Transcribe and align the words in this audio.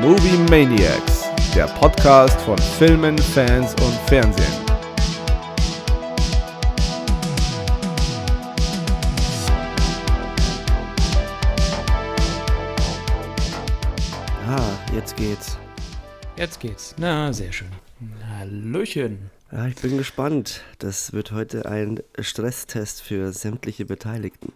Movie 0.00 0.38
Maniacs, 0.48 1.28
der 1.54 1.66
Podcast 1.66 2.40
von 2.40 2.56
Filmen, 2.56 3.18
Fans 3.18 3.74
und 3.82 3.92
Fernsehen. 4.06 4.46
Ah, 14.48 14.60
jetzt 14.94 15.14
geht's. 15.16 15.58
Jetzt 16.36 16.58
geht's. 16.60 16.94
Na, 16.96 17.30
sehr 17.30 17.52
schön. 17.52 17.68
Hallöchen. 18.38 19.30
Ja, 19.52 19.66
ich 19.66 19.74
bin 19.74 19.98
gespannt. 19.98 20.62
Das 20.78 21.12
wird 21.12 21.32
heute 21.32 21.66
ein 21.66 22.00
Stresstest 22.20 23.02
für 23.02 23.32
sämtliche 23.32 23.84
Beteiligten. 23.84 24.52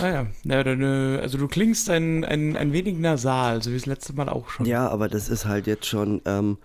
Ah 0.00 0.08
ja, 0.08 0.26
ja 0.42 0.64
dann, 0.64 0.82
äh, 0.82 1.20
also 1.20 1.38
du 1.38 1.46
klingst 1.46 1.88
ein, 1.88 2.24
ein, 2.24 2.56
ein 2.56 2.72
wenig 2.72 2.98
nasal, 2.98 3.62
so 3.62 3.70
wie 3.70 3.76
das 3.76 3.86
letzte 3.86 4.14
Mal 4.14 4.28
auch 4.28 4.48
schon. 4.50 4.66
Ja, 4.66 4.88
aber 4.88 5.08
das 5.08 5.28
ist 5.28 5.46
halt 5.46 5.68
jetzt 5.68 5.86
schon, 5.86 6.20
ähm, 6.24 6.58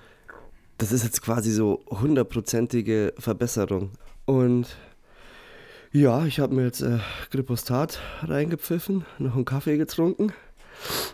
das 0.80 0.92
ist 0.92 1.04
jetzt 1.04 1.22
quasi 1.22 1.52
so 1.52 1.84
hundertprozentige 1.90 3.14
Verbesserung. 3.20 3.92
Und 4.26 4.76
ja, 5.92 6.26
ich 6.26 6.40
habe 6.40 6.56
mir 6.56 6.66
jetzt 6.66 6.82
äh, 6.82 6.98
Gripostat 7.30 8.00
reingepfiffen, 8.24 9.06
noch 9.20 9.36
einen 9.36 9.46
Kaffee 9.46 9.78
getrunken, 9.78 10.34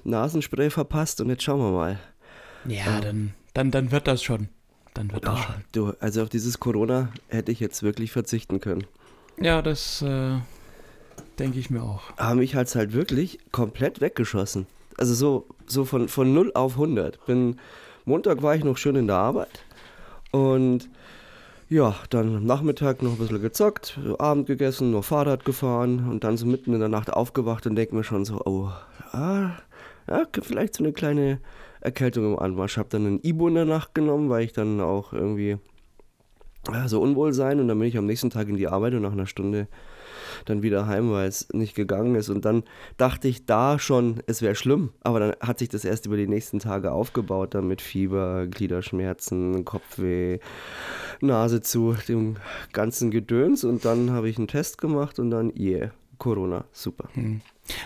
Nasenspray 0.05 0.69
verpasst 0.69 1.19
und 1.19 1.29
jetzt 1.29 1.43
schauen 1.43 1.59
wir 1.59 1.71
mal. 1.71 1.99
Ja, 2.63 3.01
dann, 3.01 3.33
dann, 3.53 3.71
dann 3.71 3.91
wird 3.91 4.07
das 4.07 4.23
schon. 4.23 4.47
Dann 4.99 5.13
wird 5.13 5.23
das 5.25 5.33
Ah, 5.33 5.43
schon. 5.43 5.53
du, 5.71 5.93
also 6.01 6.23
auf 6.23 6.27
dieses 6.29 6.59
Corona 6.59 7.07
hätte 7.29 7.53
ich 7.53 7.61
jetzt 7.61 7.83
wirklich 7.83 8.11
verzichten 8.11 8.59
können. 8.59 8.83
Ja, 9.39 9.61
das 9.61 10.01
äh, 10.01 10.33
denke 11.39 11.57
ich 11.57 11.69
mir 11.69 11.81
auch. 11.83 12.01
Aber 12.17 12.35
mich 12.35 12.53
hat's 12.53 12.75
halt 12.75 12.91
wirklich 12.91 13.39
komplett 13.53 14.01
weggeschossen. 14.01 14.67
Also 14.97 15.13
so, 15.13 15.45
so 15.67 15.85
von, 15.85 16.09
von 16.09 16.33
0 16.33 16.51
auf 16.53 16.73
100. 16.73 17.25
Bin, 17.25 17.57
Montag 18.03 18.43
war 18.43 18.55
ich 18.55 18.65
noch 18.65 18.75
schön 18.75 18.97
in 18.97 19.07
der 19.07 19.15
Arbeit 19.15 19.63
und 20.31 20.89
ja, 21.69 21.95
dann 22.09 22.35
am 22.35 22.45
Nachmittag 22.45 23.01
noch 23.01 23.11
ein 23.11 23.17
bisschen 23.19 23.41
gezockt, 23.41 23.97
Abend 24.17 24.47
gegessen, 24.47 24.91
noch 24.91 25.05
Fahrrad 25.05 25.45
gefahren 25.45 26.09
und 26.09 26.25
dann 26.25 26.35
so 26.35 26.45
mitten 26.45 26.73
in 26.73 26.81
der 26.81 26.89
Nacht 26.89 27.13
aufgewacht 27.13 27.65
und 27.67 27.75
denke 27.77 27.95
mir 27.95 28.03
schon 28.03 28.25
so, 28.25 28.41
oh, 28.43 28.69
ah, 29.13 29.51
ja, 30.09 30.25
vielleicht 30.41 30.75
so 30.75 30.83
eine 30.83 30.91
kleine 30.91 31.39
Erkältung 31.81 32.33
im 32.33 32.39
Anmarsch. 32.39 32.77
Habe 32.77 32.89
dann 32.89 33.05
ein 33.05 33.19
Ibu 33.23 33.47
in 33.47 33.55
der 33.55 33.65
Nacht 33.65 33.93
genommen, 33.93 34.29
weil 34.29 34.43
ich 34.43 34.53
dann 34.53 34.81
auch 34.81 35.13
irgendwie 35.13 35.57
ja, 36.71 36.87
so 36.87 37.01
unwohl 37.01 37.33
sein 37.33 37.59
und 37.59 37.67
dann 37.67 37.79
bin 37.79 37.87
ich 37.87 37.97
am 37.97 38.05
nächsten 38.05 38.29
Tag 38.29 38.49
in 38.49 38.57
die 38.57 38.67
Arbeit 38.67 38.93
und 38.93 39.01
nach 39.01 39.13
einer 39.13 39.27
Stunde 39.27 39.67
dann 40.45 40.61
wieder 40.61 40.87
heim, 40.87 41.11
weil 41.11 41.27
es 41.27 41.49
nicht 41.53 41.75
gegangen 41.75 42.15
ist. 42.15 42.29
Und 42.29 42.45
dann 42.45 42.63
dachte 42.97 43.27
ich 43.27 43.45
da 43.45 43.79
schon, 43.79 44.21
es 44.27 44.41
wäre 44.41 44.55
schlimm. 44.55 44.91
Aber 45.01 45.19
dann 45.19 45.35
hat 45.39 45.59
sich 45.59 45.69
das 45.69 45.85
erst 45.85 46.05
über 46.05 46.17
die 46.17 46.27
nächsten 46.27 46.59
Tage 46.59 46.91
aufgebaut, 46.91 47.55
dann 47.55 47.67
mit 47.67 47.81
Fieber, 47.81 48.47
Gliederschmerzen, 48.47 49.65
Kopfweh, 49.65 50.39
Nase 51.21 51.61
zu, 51.61 51.95
dem 52.07 52.35
ganzen 52.73 53.11
Gedöns. 53.11 53.63
Und 53.63 53.85
dann 53.85 54.11
habe 54.11 54.29
ich 54.29 54.37
einen 54.37 54.47
Test 54.47 54.77
gemacht 54.77 55.19
und 55.19 55.31
dann, 55.31 55.51
yeah, 55.57 55.91
Corona, 56.19 56.65
super. 56.71 57.09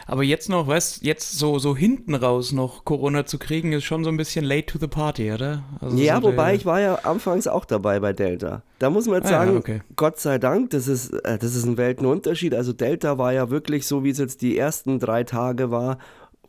Aber 0.08 0.24
jetzt 0.24 0.50
noch, 0.50 0.68
weißt 0.68 1.04
jetzt 1.04 1.38
so, 1.38 1.60
so 1.60 1.76
hinten 1.76 2.16
raus 2.16 2.52
noch 2.52 2.86
Corona 2.86 3.26
zu 3.26 3.38
kriegen, 3.38 3.74
ist 3.74 3.84
schon 3.84 4.04
so 4.04 4.10
ein 4.10 4.18
bisschen 4.18 4.44
late 4.46 4.66
to 4.66 4.80
the 4.80 4.88
party, 4.88 5.32
oder? 5.32 5.64
Also 5.80 5.98
Ja, 5.98 6.18
so 6.22 6.24
wobei 6.24 6.56
ich 6.56 6.66
war 6.66 6.82
ja 6.82 6.96
anfangs 7.04 7.48
auch 7.48 7.66
dabei 7.66 8.00
bei 8.00 8.14
Delta. 8.14 8.64
Da 8.80 8.90
muss 8.90 9.08
man 9.08 9.18
jetzt 9.18 9.28
Ah 9.28 9.32
ja, 9.32 9.46
sagen, 9.46 9.58
okay. 9.58 9.82
Gott 9.96 10.20
sei 10.20 10.38
Dank, 10.38 10.72
das 10.72 10.88
ist, 10.88 11.12
äh, 11.12 11.38
das 11.38 11.56
ist 11.56 11.66
ein 11.66 11.78
Weltenunterschied. 11.78 12.56
Also 12.56 12.74
Delta 12.74 13.18
war 13.18 13.34
ja 13.34 13.50
wirklich 13.50 13.86
so, 13.88 14.04
wie 14.04 14.10
es 14.10 14.18
jetzt 14.18 14.42
die 14.42 14.58
ersten 14.58 15.00
drei 15.00 15.24
Tage 15.24 15.72
war, 15.72 15.98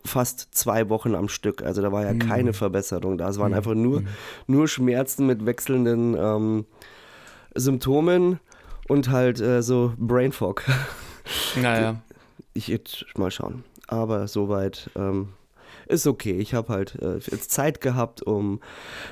fast 0.05 0.48
zwei 0.52 0.88
Wochen 0.88 1.14
am 1.14 1.28
Stück. 1.28 1.62
Also 1.62 1.82
da 1.82 1.90
war 1.90 2.05
ja 2.05 2.14
keine 2.14 2.52
Verbesserung 2.52 3.18
da. 3.18 3.28
Es 3.28 3.38
waren 3.38 3.55
einfach 3.55 3.74
nur, 3.74 4.02
nur 4.46 4.68
Schmerzen 4.68 5.27
mit 5.27 5.46
wechselnden 5.46 6.16
ähm, 6.18 6.66
Symptomen 7.55 8.39
und 8.89 9.11
halt 9.11 9.40
äh, 9.40 9.62
so 9.62 9.92
Brain 9.98 10.33
Fog. 10.33 10.64
Naja. 11.61 12.02
ich 12.52 12.68
jetzt 12.68 13.05
mal 13.17 13.30
schauen. 13.30 13.64
Aber 13.86 14.29
soweit 14.29 14.90
ähm, 14.96 15.35
ist 15.86 16.07
okay. 16.07 16.39
Ich 16.39 16.55
habe 16.55 16.73
halt 16.73 16.96
äh, 17.02 17.18
jetzt 17.18 17.51
Zeit 17.51 17.80
gehabt, 17.80 18.23
um 18.23 18.61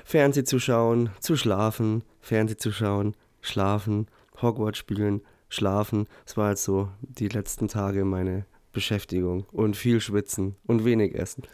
Fernseh 0.05 0.45
zu 0.45 0.59
schauen, 0.59 1.11
zu 1.21 1.37
schlafen, 1.37 2.05
Fernseh 2.21 2.57
zu 2.57 2.73
schauen, 2.73 3.15
schlafen, 3.41 4.07
Hogwarts 4.41 4.79
spielen, 4.79 5.23
schlafen. 5.49 6.07
Es 6.27 6.37
war 6.37 6.49
halt 6.49 6.59
so 6.59 6.89
die 7.01 7.29
letzten 7.29 7.69
Tage 7.69 8.05
meine 8.05 8.47
Beschäftigung 8.73 9.45
und 9.53 9.77
viel 9.77 10.01
schwitzen 10.01 10.57
und 10.67 10.85
wenig 10.85 11.15
essen. 11.15 11.45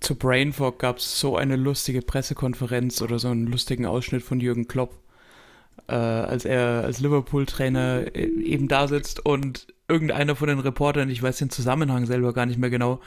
Zu 0.00 0.16
Brain 0.16 0.52
Fog 0.52 0.78
gab 0.78 0.98
es 0.98 1.20
so 1.20 1.36
eine 1.36 1.56
lustige 1.56 2.02
Pressekonferenz 2.02 3.02
oder 3.02 3.18
so 3.18 3.28
einen 3.28 3.46
lustigen 3.46 3.86
Ausschnitt 3.86 4.22
von 4.22 4.40
Jürgen 4.40 4.66
Klopp, 4.66 4.98
äh, 5.88 5.94
als 5.94 6.44
er 6.44 6.84
als 6.84 7.00
Liverpool-Trainer 7.00 8.14
äh, 8.14 8.26
eben 8.42 8.68
da 8.68 8.88
sitzt 8.88 9.24
und 9.24 9.66
irgendeiner 9.88 10.36
von 10.36 10.48
den 10.48 10.58
Reportern, 10.58 11.10
ich 11.10 11.22
weiß 11.22 11.38
den 11.38 11.50
Zusammenhang 11.50 12.06
selber 12.06 12.32
gar 12.32 12.46
nicht 12.46 12.58
mehr 12.58 12.70
genau, 12.70 13.00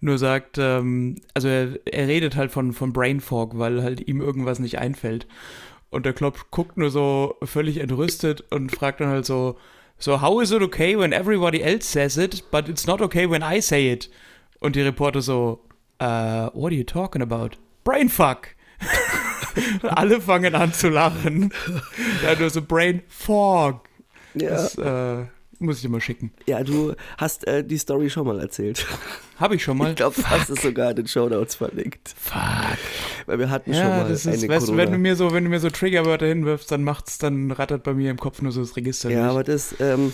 nur 0.00 0.18
sagt, 0.18 0.58
ähm, 0.58 1.16
also 1.34 1.48
er, 1.48 1.78
er 1.84 2.06
redet 2.06 2.36
halt 2.36 2.52
von, 2.52 2.72
von 2.72 2.92
Brain 2.92 3.20
Fog, 3.20 3.58
weil 3.58 3.82
halt 3.82 4.06
ihm 4.06 4.20
irgendwas 4.20 4.58
nicht 4.58 4.78
einfällt. 4.78 5.26
Und 5.90 6.06
der 6.06 6.12
Klopp 6.12 6.50
guckt 6.50 6.76
nur 6.76 6.90
so 6.90 7.36
völlig 7.42 7.78
entrüstet 7.78 8.44
und 8.52 8.70
fragt 8.70 9.00
dann 9.00 9.08
halt 9.08 9.26
so, 9.26 9.58
so 9.98 10.20
how 10.20 10.40
is 10.40 10.52
it 10.52 10.62
okay 10.62 10.96
when 10.96 11.12
everybody 11.12 11.60
else 11.60 11.90
says 11.90 12.16
it, 12.16 12.44
but 12.50 12.68
it's 12.68 12.86
not 12.86 13.00
okay 13.00 13.28
when 13.28 13.42
I 13.42 13.60
say 13.60 13.92
it? 13.92 14.10
Und 14.60 14.76
die 14.76 14.82
Reporter 14.82 15.22
so, 15.22 15.60
uh, 16.00 16.50
what 16.52 16.72
are 16.72 16.74
you 16.76 16.84
talking 16.84 17.22
about? 17.22 17.56
Brainfuck! 17.84 18.48
Alle 19.82 20.20
fangen 20.20 20.54
an 20.54 20.72
zu 20.72 20.88
lachen. 20.88 21.52
Ja, 22.24 22.34
nur 22.38 22.50
so 22.50 22.62
Brain 22.62 23.02
Fog. 23.08 23.88
Ja, 24.34 24.50
Das 24.50 24.74
äh, 24.76 25.24
muss 25.58 25.76
ich 25.76 25.82
dir 25.82 25.88
mal 25.88 26.00
schicken. 26.00 26.32
ja 26.46 26.62
du 26.62 26.94
hast 27.16 27.46
äh, 27.46 27.64
die 27.64 27.78
Story 27.78 28.10
schon 28.10 28.26
mal 28.26 28.38
erzählt. 28.40 28.86
Habe 29.38 29.54
ich 29.54 29.62
schon 29.62 29.78
mal. 29.78 29.90
Ich 29.90 29.96
glaube, 29.96 30.16
du 30.16 30.24
hast 30.24 30.50
es 30.50 30.62
sogar 30.62 30.90
in 30.90 30.96
den 30.96 31.06
Shownotes 31.06 31.54
verlinkt. 31.54 32.14
Fuck. 32.18 32.78
Weil 33.26 33.38
wir 33.38 33.50
hatten 33.50 33.72
schon 33.72 33.82
Ja, 33.82 33.88
mal 34.02 34.08
das 34.08 34.26
eine 34.26 34.36
ist, 34.36 34.48
weißt 34.48 34.62
du, 34.68 34.72
Corona. 34.72 34.82
wenn 34.84 34.92
du 34.92 34.98
mir 34.98 35.14
so, 35.16 35.32
wenn 35.32 35.44
du 35.44 35.50
mir 35.50 35.60
so 35.60 35.70
Triggerwörter 35.70 36.26
hinwirfst, 36.26 36.70
dann 36.72 36.82
macht's, 36.82 37.18
dann 37.18 37.50
rattert 37.52 37.84
bei 37.84 37.94
mir 37.94 38.10
im 38.10 38.18
Kopf 38.18 38.42
nur 38.42 38.50
so 38.52 38.60
das 38.60 38.76
Register. 38.76 39.10
Ja, 39.10 39.20
durch. 39.20 39.30
aber 39.30 39.44
das, 39.44 39.74
ähm, 39.80 40.12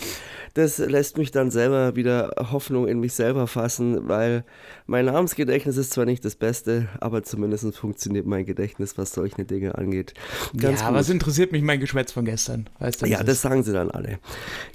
das 0.53 0.77
lässt 0.77 1.17
mich 1.17 1.31
dann 1.31 1.49
selber 1.49 1.95
wieder 1.95 2.33
Hoffnung 2.51 2.87
in 2.87 2.99
mich 2.99 3.13
selber 3.13 3.47
fassen, 3.47 4.07
weil 4.07 4.43
mein 4.85 5.05
Namensgedächtnis 5.05 5.77
ist 5.77 5.91
zwar 5.93 6.05
nicht 6.05 6.23
das 6.23 6.35
Beste, 6.35 6.87
aber 6.99 7.23
zumindest 7.23 7.75
funktioniert 7.75 8.27
mein 8.27 8.45
Gedächtnis, 8.45 8.97
was 8.97 9.11
solche 9.11 9.43
Dinge 9.43 9.75
angeht. 9.75 10.13
Ganz 10.55 10.81
ja, 10.81 10.89
gut. 10.89 10.97
was 10.97 11.09
interessiert 11.09 11.51
mich 11.51 11.63
mein 11.63 11.79
Geschwätz 11.79 12.11
von 12.11 12.25
gestern? 12.25 12.69
Weißt 12.79 13.01
du, 13.01 13.07
ja, 13.07 13.19
es 13.19 13.25
das 13.25 13.35
ist? 13.37 13.41
sagen 13.41 13.63
sie 13.63 13.73
dann 13.73 13.89
alle. 13.89 14.19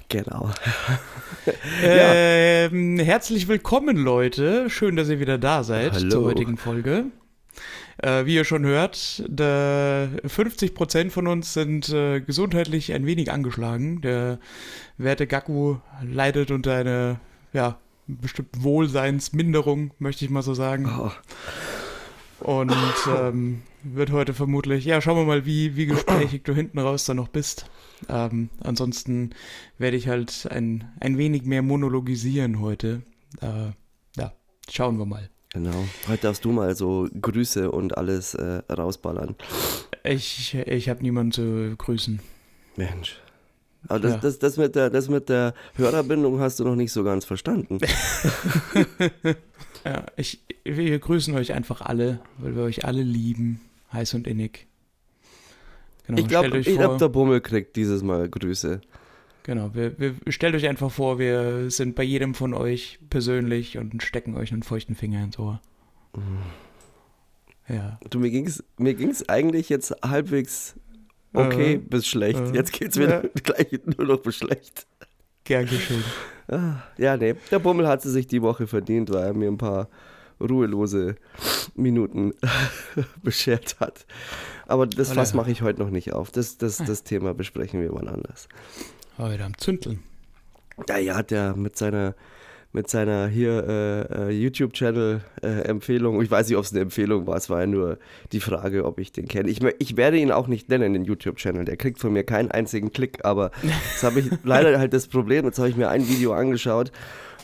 Genau. 0.09 0.49
Ähm, 1.83 2.99
herzlich 2.99 3.47
willkommen, 3.47 3.97
Leute. 3.97 4.40
Schön, 4.41 4.95
dass 4.95 5.09
ihr 5.09 5.19
wieder 5.19 5.37
da 5.37 5.63
seid 5.63 5.93
Hallo. 5.93 6.09
zur 6.09 6.23
heutigen 6.23 6.57
Folge. 6.57 7.05
Äh, 7.97 8.25
wie 8.25 8.35
ihr 8.35 8.43
schon 8.43 8.65
hört, 8.65 9.23
der 9.27 10.09
50% 10.25 11.11
von 11.11 11.27
uns 11.27 11.53
sind 11.53 11.89
äh, 11.89 12.21
gesundheitlich 12.21 12.93
ein 12.93 13.05
wenig 13.05 13.31
angeschlagen. 13.31 14.01
Der 14.01 14.39
werte 14.97 15.27
Gaku 15.27 15.77
leidet 16.03 16.49
unter 16.49 16.75
einer, 16.75 17.19
ja, 17.53 17.77
bestimmten 18.07 18.63
Wohlseinsminderung, 18.63 19.93
möchte 19.99 20.25
ich 20.25 20.31
mal 20.31 20.41
so 20.41 20.55
sagen. 20.55 20.89
Oh, 20.99 21.11
Und 22.39 22.73
ähm, 23.15 23.61
wird 23.83 24.11
heute 24.11 24.33
vermutlich, 24.33 24.85
ja, 24.85 25.01
schauen 25.01 25.17
wir 25.17 25.25
mal, 25.25 25.45
wie, 25.45 25.75
wie 25.75 25.85
gesprächig 25.85 26.43
du 26.43 26.55
hinten 26.55 26.79
raus 26.79 27.05
dann 27.05 27.17
noch 27.17 27.27
bist. 27.27 27.69
Ähm, 28.09 28.49
ansonsten 28.59 29.31
werde 29.77 29.97
ich 29.97 30.07
halt 30.07 30.47
ein, 30.49 30.91
ein 30.99 31.19
wenig 31.19 31.43
mehr 31.43 31.61
monologisieren 31.61 32.59
heute. 32.59 33.03
Äh, 33.41 33.71
schauen 34.69 34.97
wir 34.97 35.05
mal. 35.05 35.29
genau. 35.53 35.85
Heute 36.07 36.21
darfst 36.23 36.45
du 36.45 36.51
mal 36.51 36.75
so 36.75 37.07
Grüße 37.19 37.71
und 37.71 37.97
alles 37.97 38.33
äh, 38.35 38.61
rausballern. 38.71 39.35
Ich, 40.03 40.53
ich 40.55 40.89
habe 40.89 41.01
niemanden 41.01 41.31
zu 41.31 41.75
grüßen. 41.77 42.19
Mensch. 42.77 43.19
Aber 43.87 43.99
das, 43.99 44.11
Ja. 44.13 44.17
das, 44.19 44.39
das, 44.39 44.57
mit 44.57 44.75
der, 44.75 44.89
das 44.91 45.09
mit 45.09 45.27
der 45.29 45.53
Hörerbindung 45.75 46.39
hast 46.39 46.59
du 46.59 46.63
noch 46.63 46.75
nicht 46.75 46.91
so 46.91 47.03
ganz 47.03 47.25
verstanden. 47.25 47.79
Ja, 49.83 50.05
ich, 50.15 50.43
wir 50.63 50.99
grüßen 50.99 51.33
euch 51.33 51.53
einfach 51.53 51.81
alle, 51.81 52.19
weil 52.37 52.55
wir 52.55 52.61
euch 52.61 52.85
alle 52.85 53.01
lieben, 53.01 53.61
heiß 53.91 54.13
und 54.13 54.27
innig. 54.27 54.67
Genau, 56.05 56.19
Ich 56.19 56.27
glaube, 56.27 56.55
ich 56.59 56.67
vor- 56.69 56.77
glaub, 56.77 56.97
der 56.99 57.09
Bummel 57.09 57.41
kriegt 57.41 57.75
dieses 57.75 58.03
Mal 58.03 58.29
Grüße. 58.29 58.81
Genau, 59.43 59.73
wir, 59.73 59.97
wir 59.99 60.15
stellt 60.29 60.53
euch 60.55 60.67
einfach 60.67 60.91
vor, 60.91 61.17
wir 61.17 61.71
sind 61.71 61.95
bei 61.95 62.03
jedem 62.03 62.35
von 62.35 62.53
euch 62.53 62.99
persönlich 63.09 63.77
und 63.77 64.01
stecken 64.03 64.35
euch 64.35 64.51
einen 64.51 64.63
feuchten 64.63 64.95
Finger 64.95 65.23
ins 65.23 65.39
Ohr. 65.39 65.59
Ja. 67.67 67.99
Du, 68.09 68.19
mir 68.19 68.29
ging's, 68.29 68.63
mir 68.77 68.93
ging's 68.93 69.27
eigentlich 69.29 69.69
jetzt 69.69 69.95
halbwegs 70.03 70.75
okay 71.33 71.73
Äh, 71.73 71.77
bis 71.77 72.07
schlecht. 72.07 72.39
äh, 72.39 72.51
jetzt 72.53 72.73
geht's 72.73 72.97
wieder 72.97 73.23
ja. 73.23 73.29
gleich 73.43 73.79
nur 73.97 74.05
noch 74.07 74.21
bis 74.21 74.35
schlecht. 74.35 74.85
Gern 75.43 75.65
geschehen. 75.65 76.03
Ah, 76.47 76.83
ja, 76.97 77.17
nee, 77.17 77.35
der 77.49 77.59
Bummel 77.59 77.87
hat 77.87 78.01
sie 78.01 78.11
sich 78.11 78.27
die 78.27 78.41
Woche 78.41 78.67
verdient, 78.67 79.09
weil 79.11 79.23
er 79.23 79.33
mir 79.33 79.47
ein 79.49 79.57
paar 79.57 79.87
ruhelose 80.39 81.15
Minuten 81.75 82.33
beschert 83.23 83.79
hat. 83.79 84.05
Aber 84.67 84.85
das 84.85 85.13
Fass 85.13 85.33
mache 85.33 85.51
ich 85.51 85.61
heute 85.61 85.79
noch 85.79 85.89
nicht 85.89 86.13
auf. 86.13 86.29
Das, 86.31 86.57
das, 86.57 86.77
das 86.77 87.03
Thema 87.03 87.33
besprechen 87.33 87.81
wir 87.81 87.93
wann 87.93 88.07
anders. 88.07 88.47
Oh, 89.21 89.29
wieder 89.29 89.45
am 89.45 89.55
Zündeln. 89.55 90.01
Ja, 90.89 90.97
ja, 90.97 91.15
hat 91.15 91.29
der 91.29 91.55
mit 91.55 91.77
seiner 91.77 92.15
mit 92.73 92.89
seiner 92.89 93.27
hier 93.27 93.67
äh, 93.67 94.29
äh, 94.29 94.29
YouTube-Channel-Empfehlung, 94.29 96.21
ich 96.21 96.31
weiß 96.31 96.47
nicht, 96.47 96.57
ob 96.57 96.63
es 96.63 96.71
eine 96.71 96.79
Empfehlung 96.79 97.27
war, 97.27 97.35
es 97.35 97.49
war 97.49 97.59
ja 97.59 97.67
nur 97.67 97.99
die 98.31 98.39
Frage, 98.39 98.85
ob 98.85 98.97
ich 98.97 99.11
den 99.11 99.27
kenne. 99.27 99.49
Ich, 99.49 99.61
ich 99.79 99.97
werde 99.97 100.17
ihn 100.17 100.31
auch 100.31 100.47
nicht 100.47 100.69
nennen, 100.69 100.93
den 100.93 101.03
YouTube-Channel, 101.03 101.65
der 101.65 101.75
kriegt 101.75 101.99
von 101.99 102.13
mir 102.13 102.23
keinen 102.23 102.49
einzigen 102.49 102.93
Klick, 102.93 103.25
aber 103.25 103.51
jetzt 103.61 104.03
habe 104.03 104.21
ich 104.21 104.31
leider 104.45 104.79
halt 104.79 104.93
das 104.93 105.09
Problem, 105.09 105.43
jetzt 105.45 105.59
habe 105.59 105.67
ich 105.67 105.75
mir 105.75 105.89
ein 105.89 106.07
Video 106.07 106.31
angeschaut 106.31 106.93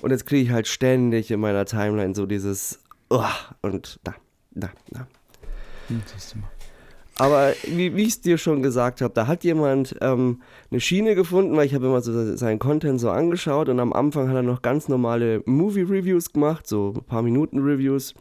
und 0.01 0.11
jetzt 0.11 0.25
kriege 0.25 0.43
ich 0.43 0.51
halt 0.51 0.69
ständig 0.69 1.29
in 1.29 1.41
meiner 1.41 1.65
Timeline 1.65 2.15
so 2.15 2.25
dieses 2.25 2.79
Uah, 3.09 3.35
und 3.61 3.99
na, 4.05 4.15
na, 4.53 4.69
na. 4.91 5.07
Hm, 5.89 6.01
siehst 6.05 6.35
du 6.35 6.39
mal. 6.39 6.56
Aber 7.19 7.53
wie, 7.65 7.95
wie 7.95 8.03
ich 8.03 8.09
es 8.09 8.21
dir 8.21 8.37
schon 8.37 8.61
gesagt 8.61 9.01
habe, 9.01 9.13
da 9.13 9.25
hat 9.25 9.43
jemand 9.43 9.95
ähm, 10.01 10.41
eine 10.69 10.79
Schiene 10.79 11.15
gefunden, 11.15 11.55
weil 11.57 11.65
ich 11.65 11.73
habe 11.73 11.87
immer 11.87 12.01
so 12.01 12.35
seinen 12.35 12.59
Content 12.59 12.99
so 12.99 13.09
angeschaut 13.09 13.69
und 13.69 13.79
am 13.79 13.93
Anfang 13.93 14.29
hat 14.29 14.35
er 14.35 14.43
noch 14.43 14.61
ganz 14.61 14.87
normale 14.87 15.41
Movie-Reviews 15.45 16.31
gemacht, 16.31 16.67
so 16.67 16.93
ein 16.95 17.03
paar 17.05 17.23
Minuten-Reviews. 17.23 18.13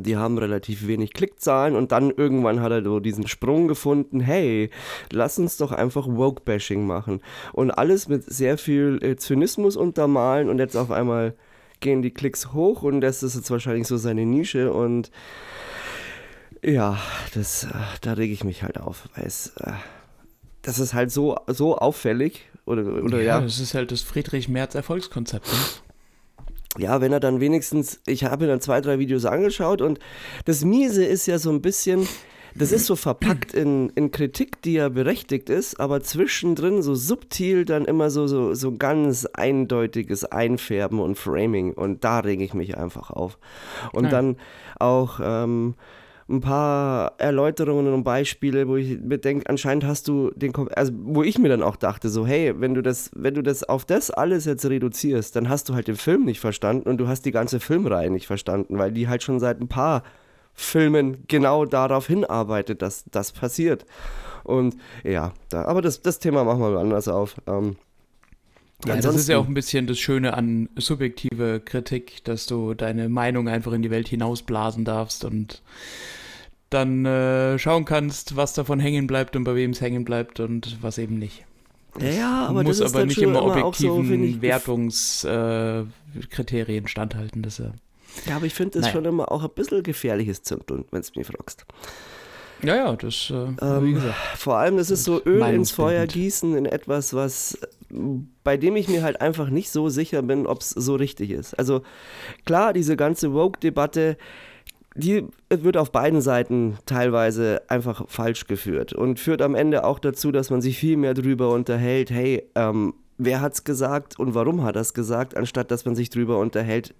Die 0.00 0.16
haben 0.16 0.36
relativ 0.36 0.88
wenig 0.88 1.12
Klickzahlen 1.12 1.76
und 1.76 1.92
dann 1.92 2.10
irgendwann 2.10 2.60
hat 2.60 2.72
er 2.72 2.82
so 2.82 2.98
diesen 2.98 3.28
Sprung 3.28 3.68
gefunden, 3.68 4.18
hey, 4.18 4.68
lass 5.12 5.38
uns 5.38 5.58
doch 5.58 5.70
einfach 5.70 6.08
Woke-Bashing 6.08 6.84
machen. 6.84 7.20
Und 7.52 7.70
alles 7.70 8.08
mit 8.08 8.24
sehr 8.24 8.58
viel 8.58 8.98
äh, 9.00 9.14
Zynismus 9.14 9.76
untermalen 9.76 10.48
und 10.48 10.58
jetzt 10.58 10.76
auf 10.76 10.90
einmal 10.90 11.36
gehen 11.78 12.02
die 12.02 12.10
Klicks 12.10 12.52
hoch 12.52 12.82
und 12.82 13.00
das 13.00 13.22
ist 13.22 13.36
jetzt 13.36 13.50
wahrscheinlich 13.50 13.86
so 13.86 13.96
seine 13.96 14.26
Nische 14.26 14.72
und 14.72 15.12
ja, 16.62 16.98
das, 17.34 17.64
äh, 17.64 17.68
da 18.00 18.14
rege 18.14 18.32
ich 18.32 18.44
mich 18.44 18.62
halt 18.62 18.78
auf, 18.80 19.08
weil 19.14 19.26
es, 19.26 19.52
äh, 19.60 19.72
das 20.62 20.78
ist 20.78 20.94
halt 20.94 21.10
so, 21.10 21.36
so 21.46 21.76
auffällig 21.78 22.42
oder, 22.64 22.82
oder 23.02 23.18
ja, 23.18 23.36
ja, 23.36 23.40
das 23.40 23.60
ist 23.60 23.74
halt 23.74 23.92
das 23.92 24.02
Friedrich 24.02 24.48
Merz 24.48 24.74
Erfolgskonzept. 24.74 25.46
Ne? 25.46 25.58
ja, 26.78 27.00
wenn 27.00 27.12
er 27.12 27.20
dann 27.20 27.40
wenigstens, 27.40 28.00
ich 28.06 28.24
habe 28.24 28.44
mir 28.44 28.50
dann 28.50 28.60
zwei, 28.60 28.80
drei 28.80 28.98
Videos 28.98 29.24
angeschaut 29.24 29.80
und 29.80 29.98
das 30.44 30.64
Miese 30.64 31.04
ist 31.04 31.26
ja 31.26 31.38
so 31.38 31.50
ein 31.50 31.62
bisschen, 31.62 32.06
das 32.54 32.72
ist 32.72 32.86
so 32.86 32.96
verpackt 32.96 33.54
in, 33.54 33.90
in 33.90 34.10
Kritik, 34.10 34.60
die 34.62 34.74
ja 34.74 34.88
berechtigt 34.88 35.48
ist, 35.50 35.78
aber 35.78 36.02
zwischendrin 36.02 36.82
so 36.82 36.94
subtil 36.94 37.64
dann 37.64 37.84
immer 37.84 38.10
so, 38.10 38.26
so, 38.26 38.54
so 38.54 38.76
ganz 38.76 39.26
eindeutiges 39.26 40.24
Einfärben 40.24 40.98
und 41.00 41.16
Framing 41.16 41.72
und 41.72 42.02
da 42.04 42.20
rege 42.20 42.44
ich 42.44 42.54
mich 42.54 42.76
einfach 42.76 43.10
auf. 43.10 43.38
Und 43.92 44.04
Ja. 44.04 44.10
dann 44.10 44.36
auch 44.78 45.20
ähm, 45.22 45.74
ein 46.28 46.40
paar 46.40 47.12
Erläuterungen 47.18 47.92
und 47.92 48.02
Beispiele, 48.02 48.66
wo 48.66 48.76
ich 48.76 48.98
mir 48.98 49.18
denke, 49.18 49.48
anscheinend 49.48 49.84
hast 49.84 50.08
du 50.08 50.32
den, 50.34 50.52
also 50.74 50.92
wo 51.04 51.22
ich 51.22 51.38
mir 51.38 51.48
dann 51.48 51.62
auch 51.62 51.76
dachte, 51.76 52.08
so, 52.08 52.26
hey, 52.26 52.52
wenn 52.58 52.74
du 52.74 52.82
das, 52.82 53.10
wenn 53.14 53.34
du 53.34 53.42
das 53.42 53.62
auf 53.62 53.84
das 53.84 54.10
alles 54.10 54.44
jetzt 54.44 54.64
reduzierst, 54.64 55.36
dann 55.36 55.48
hast 55.48 55.68
du 55.68 55.74
halt 55.74 55.86
den 55.86 55.96
Film 55.96 56.24
nicht 56.24 56.40
verstanden 56.40 56.88
und 56.88 56.98
du 56.98 57.06
hast 57.06 57.22
die 57.26 57.30
ganze 57.30 57.60
Filmreihe 57.60 58.10
nicht 58.10 58.26
verstanden, 58.26 58.78
weil 58.78 58.90
die 58.90 59.08
halt 59.08 59.22
schon 59.22 59.38
seit 59.38 59.60
ein 59.60 59.68
paar 59.68 60.02
Filmen 60.52 61.24
genau 61.28 61.64
darauf 61.64 62.08
hinarbeitet, 62.08 62.82
dass 62.82 63.04
das 63.10 63.30
passiert. 63.30 63.86
Und 64.42 64.76
ja, 65.04 65.32
da, 65.50 65.66
aber 65.66 65.82
das, 65.82 66.02
das 66.02 66.18
Thema 66.18 66.44
machen 66.44 66.60
wir 66.60 66.70
mal 66.70 66.80
anders 66.80 67.08
auf. 67.08 67.36
Ähm, 67.46 67.76
Ja, 68.84 68.96
das 68.96 69.14
ist 69.16 69.28
ja 69.28 69.38
auch 69.38 69.46
ein 69.46 69.54
bisschen 69.54 69.86
das 69.86 69.98
Schöne 69.98 70.34
an 70.34 70.68
subjektive 70.76 71.60
Kritik, 71.64 72.22
dass 72.24 72.46
du 72.46 72.74
deine 72.74 73.08
Meinung 73.08 73.48
einfach 73.48 73.72
in 73.72 73.80
die 73.82 73.90
Welt 73.90 74.06
hinausblasen 74.08 74.84
darfst 74.84 75.24
und 75.24 75.62
dann 76.68 77.06
äh, 77.06 77.58
schauen 77.58 77.84
kannst, 77.86 78.36
was 78.36 78.52
davon 78.52 78.78
hängen 78.80 79.06
bleibt 79.06 79.34
und 79.34 79.44
bei 79.44 79.54
wem 79.54 79.70
es 79.70 79.80
hängen 79.80 80.04
bleibt 80.04 80.40
und 80.40 80.76
was 80.82 80.98
eben 80.98 81.18
nicht. 81.18 81.44
Ja, 81.98 82.08
ja, 82.10 82.46
aber 82.48 82.62
muss 82.64 82.76
das 82.78 82.90
ist 82.90 82.94
aber 82.94 83.06
nicht 83.06 83.22
immer 83.22 83.38
immer 83.40 83.54
so, 83.54 83.60
objektiven 83.66 84.04
finde 84.06 84.26
ich, 84.26 84.42
Wertungskriterien 84.42 86.84
äh, 86.84 86.88
standhalten. 86.88 87.42
Das, 87.42 87.58
äh, 87.60 87.70
Ja, 88.26 88.36
aber 88.36 88.44
ich 88.46 88.52
finde 88.54 88.72
das 88.74 88.82
Naja. 88.82 88.92
schon 88.92 89.04
immer 89.06 89.32
auch 89.32 89.42
ein 89.42 89.50
bisschen 89.54 89.82
gefährliches 89.82 90.42
Zündeln, 90.42 90.84
wenn 90.90 91.00
es 91.00 91.14
mich 91.14 91.26
fragst. 91.26 91.64
ja, 92.62 92.76
ja, 92.76 92.94
das, 92.96 93.30
äh, 93.30 93.48
wie 93.58 93.64
Ähm, 93.64 93.94
gesagt. 93.94 94.14
vor 94.36 94.58
allem, 94.58 94.76
das 94.76 94.90
ist 94.90 95.04
so 95.04 95.22
Öl 95.24 95.42
ins. 95.54 95.70
Feuer 95.70 96.06
gießen 96.06 96.54
in 96.56 96.66
etwas, 96.66 97.14
was 97.14 97.56
bei 98.44 98.56
dem 98.56 98.76
ich 98.76 98.88
mir 98.88 99.02
halt 99.02 99.20
einfach 99.20 99.50
nicht 99.50 99.70
so 99.70 99.88
sicher 99.88 100.22
bin, 100.22 100.46
ob 100.46 100.60
es 100.60 100.70
so 100.70 100.94
richtig 100.94 101.30
ist. 101.30 101.54
Also 101.54 101.82
klar, 102.44 102.72
diese 102.72 102.96
ganze 102.96 103.32
Woke-Debatte, 103.32 104.16
die 104.94 105.26
wird 105.50 105.76
auf 105.76 105.92
beiden 105.92 106.20
Seiten 106.20 106.78
teilweise 106.86 107.62
einfach 107.68 108.08
falsch 108.08 108.46
geführt 108.46 108.92
und 108.92 109.20
führt 109.20 109.42
am 109.42 109.54
Ende 109.54 109.84
auch 109.84 109.98
dazu, 109.98 110.32
dass 110.32 110.50
man 110.50 110.62
sich 110.62 110.78
viel 110.78 110.96
mehr 110.96 111.14
drüber 111.14 111.52
unterhält, 111.52 112.10
hey, 112.10 112.48
ähm, 112.54 112.94
wer 113.18 113.40
hat's 113.40 113.64
gesagt 113.64 114.18
und 114.18 114.34
warum 114.34 114.62
hat 114.62 114.76
es 114.76 114.94
gesagt, 114.94 115.36
anstatt 115.36 115.70
dass 115.70 115.84
man 115.84 115.94
sich 115.94 116.10
drüber 116.10 116.38
unterhält, 116.38 116.94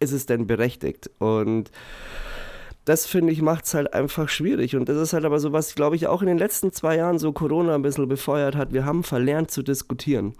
ist 0.00 0.12
es 0.12 0.26
denn 0.26 0.46
berechtigt? 0.46 1.10
Und 1.18 1.70
das 2.88 3.04
finde 3.04 3.34
ich 3.34 3.42
macht 3.42 3.66
es 3.66 3.74
halt 3.74 3.92
einfach 3.92 4.30
schwierig. 4.30 4.74
Und 4.74 4.88
das 4.88 4.96
ist 4.96 5.12
halt 5.12 5.26
aber 5.26 5.38
so, 5.40 5.52
was, 5.52 5.74
glaube 5.74 5.94
ich, 5.96 6.06
auch 6.06 6.22
in 6.22 6.28
den 6.28 6.38
letzten 6.38 6.72
zwei 6.72 6.96
Jahren 6.96 7.18
so 7.18 7.32
Corona 7.32 7.74
ein 7.74 7.82
bisschen 7.82 8.08
befeuert 8.08 8.56
hat. 8.56 8.72
Wir 8.72 8.86
haben 8.86 9.02
verlernt 9.02 9.50
zu 9.50 9.62
diskutieren. 9.62 10.34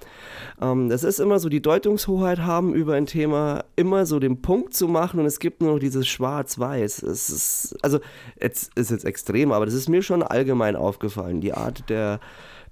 Ähm, 0.60 0.88
das 0.88 1.04
ist 1.04 1.20
immer 1.20 1.40
so 1.40 1.50
die 1.50 1.60
Deutungshoheit 1.60 2.38
haben 2.38 2.72
über 2.72 2.94
ein 2.94 3.04
Thema, 3.04 3.64
immer 3.76 4.06
so 4.06 4.18
den 4.18 4.40
Punkt 4.40 4.72
zu 4.72 4.88
machen 4.88 5.20
und 5.20 5.26
es 5.26 5.40
gibt 5.40 5.60
nur 5.60 5.72
noch 5.72 5.78
dieses 5.78 6.08
Schwarz-Weiß. 6.08 7.02
Es 7.02 7.28
ist, 7.28 7.76
also, 7.82 8.00
jetzt 8.40 8.72
ist 8.76 8.90
jetzt 8.90 9.04
extrem, 9.04 9.52
aber 9.52 9.66
das 9.66 9.74
ist 9.74 9.90
mir 9.90 10.02
schon 10.02 10.22
allgemein 10.22 10.74
aufgefallen. 10.74 11.42
Die 11.42 11.52
Art 11.52 11.90
der 11.90 12.18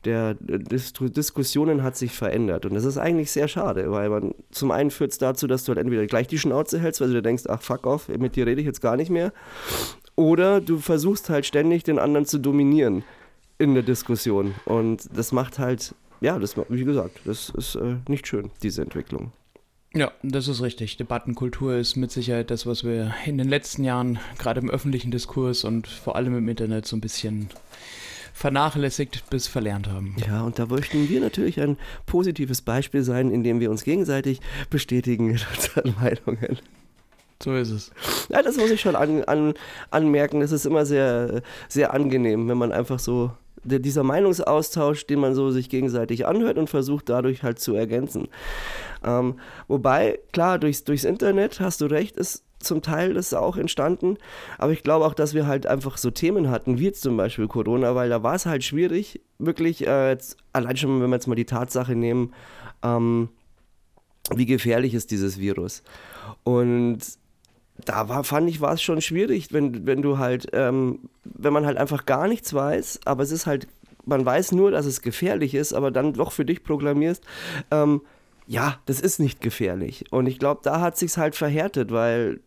der 0.06 0.34
Dis 0.34 0.92
Diskussionen 0.92 1.82
hat 1.82 1.96
sich 1.96 2.12
verändert. 2.12 2.64
Und 2.64 2.74
das 2.74 2.84
ist 2.84 2.96
eigentlich 2.96 3.30
sehr 3.30 3.48
schade, 3.48 3.90
weil 3.90 4.08
man 4.08 4.34
zum 4.50 4.70
einen 4.70 4.90
führt 4.90 5.12
es 5.12 5.18
dazu, 5.18 5.46
dass 5.46 5.64
du 5.64 5.70
halt 5.70 5.78
entweder 5.78 6.06
gleich 6.06 6.26
die 6.26 6.38
Schnauze 6.38 6.80
hältst, 6.80 7.00
weil 7.00 7.08
du 7.08 7.14
dir 7.14 7.22
denkst, 7.22 7.44
ach 7.48 7.60
fuck 7.60 7.86
off, 7.86 8.08
mit 8.08 8.36
dir 8.36 8.46
rede 8.46 8.60
ich 8.60 8.66
jetzt 8.66 8.80
gar 8.80 8.96
nicht 8.96 9.10
mehr. 9.10 9.32
Oder 10.14 10.60
du 10.62 10.78
versuchst 10.78 11.28
halt 11.28 11.44
ständig 11.44 11.84
den 11.84 11.98
anderen 11.98 12.24
zu 12.24 12.38
dominieren 12.38 13.04
in 13.58 13.74
der 13.74 13.82
Diskussion. 13.82 14.54
Und 14.64 15.08
das 15.14 15.32
macht 15.32 15.58
halt, 15.58 15.94
ja, 16.20 16.38
das 16.38 16.56
wie 16.68 16.84
gesagt, 16.84 17.20
das 17.24 17.50
ist 17.50 17.74
äh, 17.74 17.96
nicht 18.08 18.26
schön, 18.26 18.50
diese 18.62 18.82
Entwicklung. 18.82 19.32
Ja, 19.94 20.12
das 20.22 20.48
ist 20.48 20.60
richtig. 20.62 20.98
Debattenkultur 20.98 21.76
ist 21.76 21.96
mit 21.96 22.10
Sicherheit 22.10 22.50
das, 22.50 22.66
was 22.66 22.84
wir 22.84 23.14
in 23.24 23.38
den 23.38 23.48
letzten 23.48 23.82
Jahren 23.82 24.18
gerade 24.38 24.60
im 24.60 24.68
öffentlichen 24.68 25.10
Diskurs 25.10 25.64
und 25.64 25.86
vor 25.86 26.16
allem 26.16 26.36
im 26.36 26.48
Internet 26.48 26.86
so 26.86 26.96
ein 26.96 27.00
bisschen 27.00 27.48
vernachlässigt 28.36 29.30
bis 29.30 29.46
verlernt 29.46 29.88
haben. 29.88 30.14
Ja, 30.28 30.42
und 30.42 30.58
da 30.58 30.66
möchten 30.66 31.08
wir 31.08 31.20
natürlich 31.22 31.58
ein 31.58 31.78
positives 32.04 32.60
Beispiel 32.60 33.02
sein, 33.02 33.30
indem 33.30 33.60
wir 33.60 33.70
uns 33.70 33.82
gegenseitig 33.82 34.42
bestätigen 34.68 35.30
in 35.30 35.40
unseren 35.54 35.94
Meinungen. 36.00 36.58
So 37.42 37.54
ist 37.54 37.70
es. 37.70 37.90
Ja, 38.28 38.42
das 38.42 38.58
muss 38.58 38.70
ich 38.70 38.82
schon 38.82 38.94
an, 38.94 39.24
an, 39.24 39.54
anmerken. 39.90 40.40
Das 40.40 40.52
ist 40.52 40.66
immer 40.66 40.84
sehr, 40.84 41.40
sehr 41.68 41.94
angenehm, 41.94 42.46
wenn 42.46 42.58
man 42.58 42.72
einfach 42.72 42.98
so 42.98 43.30
dieser 43.64 44.02
Meinungsaustausch, 44.02 45.06
den 45.06 45.18
man 45.18 45.34
so 45.34 45.50
sich 45.50 45.70
gegenseitig 45.70 46.26
anhört 46.26 46.58
und 46.58 46.68
versucht 46.68 47.08
dadurch 47.08 47.42
halt 47.42 47.58
zu 47.58 47.74
ergänzen. 47.74 48.28
Ähm, 49.02 49.40
wobei, 49.66 50.18
klar, 50.32 50.58
durchs, 50.58 50.84
durchs 50.84 51.04
Internet, 51.04 51.58
hast 51.58 51.80
du 51.80 51.86
recht, 51.86 52.18
ist 52.18 52.44
zum 52.58 52.82
Teil 52.82 53.14
das 53.14 53.34
auch 53.34 53.56
entstanden. 53.56 54.16
Aber 54.58 54.72
ich 54.72 54.82
glaube 54.82 55.04
auch, 55.04 55.14
dass 55.14 55.34
wir 55.34 55.46
halt 55.46 55.66
einfach 55.66 55.98
so 55.98 56.10
Themen 56.10 56.50
hatten, 56.50 56.78
wie 56.78 56.84
jetzt 56.84 57.02
zum 57.02 57.16
Beispiel 57.16 57.48
Corona, 57.48 57.94
weil 57.94 58.08
da 58.08 58.22
war 58.22 58.34
es 58.34 58.46
halt 58.46 58.64
schwierig, 58.64 59.20
wirklich, 59.38 59.86
äh, 59.86 60.10
jetzt, 60.10 60.36
allein 60.52 60.76
schon, 60.76 61.00
wenn 61.00 61.10
wir 61.10 61.16
jetzt 61.16 61.26
mal 61.26 61.34
die 61.34 61.44
Tatsache 61.44 61.94
nehmen, 61.94 62.32
ähm, 62.82 63.28
wie 64.34 64.46
gefährlich 64.46 64.94
ist 64.94 65.10
dieses 65.10 65.38
Virus. 65.38 65.82
Und 66.44 66.98
da 67.84 68.08
war, 68.08 68.24
fand 68.24 68.48
ich, 68.48 68.60
war 68.60 68.72
es 68.72 68.82
schon 68.82 69.00
schwierig, 69.00 69.52
wenn, 69.52 69.86
wenn 69.86 70.02
du 70.02 70.18
halt, 70.18 70.48
ähm, 70.52 71.10
wenn 71.24 71.52
man 71.52 71.66
halt 71.66 71.76
einfach 71.76 72.06
gar 72.06 72.26
nichts 72.26 72.54
weiß, 72.54 73.00
aber 73.04 73.22
es 73.22 73.30
ist 73.30 73.46
halt, 73.46 73.68
man 74.04 74.24
weiß 74.24 74.52
nur, 74.52 74.70
dass 74.70 74.86
es 74.86 75.02
gefährlich 75.02 75.54
ist, 75.54 75.72
aber 75.72 75.90
dann 75.90 76.14
doch 76.14 76.32
für 76.32 76.44
dich 76.44 76.62
proklamierst, 76.62 77.24
ähm, 77.70 78.00
ja, 78.46 78.78
das 78.86 79.00
ist 79.00 79.18
nicht 79.18 79.40
gefährlich. 79.40 80.04
Und 80.10 80.26
ich 80.26 80.38
glaube, 80.38 80.60
da 80.62 80.80
hat 80.80 80.96
sich's 80.96 81.16
halt 81.16 81.34
verhärtet, 81.34 81.90
weil 81.90 82.40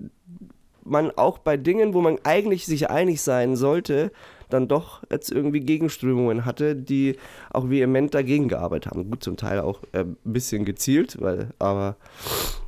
man 0.83 1.11
auch 1.11 1.39
bei 1.39 1.57
Dingen, 1.57 1.93
wo 1.93 2.01
man 2.01 2.17
eigentlich 2.23 2.65
sich 2.65 2.89
einig 2.89 3.21
sein 3.21 3.55
sollte, 3.55 4.11
dann 4.49 4.67
doch 4.67 5.03
jetzt 5.11 5.31
irgendwie 5.31 5.59
Gegenströmungen 5.59 6.45
hatte, 6.45 6.75
die 6.75 7.17
auch 7.51 7.69
vehement 7.69 8.13
dagegen 8.13 8.47
gearbeitet 8.47 8.91
haben. 8.91 9.09
Gut, 9.09 9.23
zum 9.23 9.37
Teil 9.37 9.59
auch 9.59 9.81
äh, 9.91 9.99
ein 9.99 10.17
bisschen 10.23 10.65
gezielt, 10.65 11.21
weil, 11.21 11.49
aber 11.59 11.95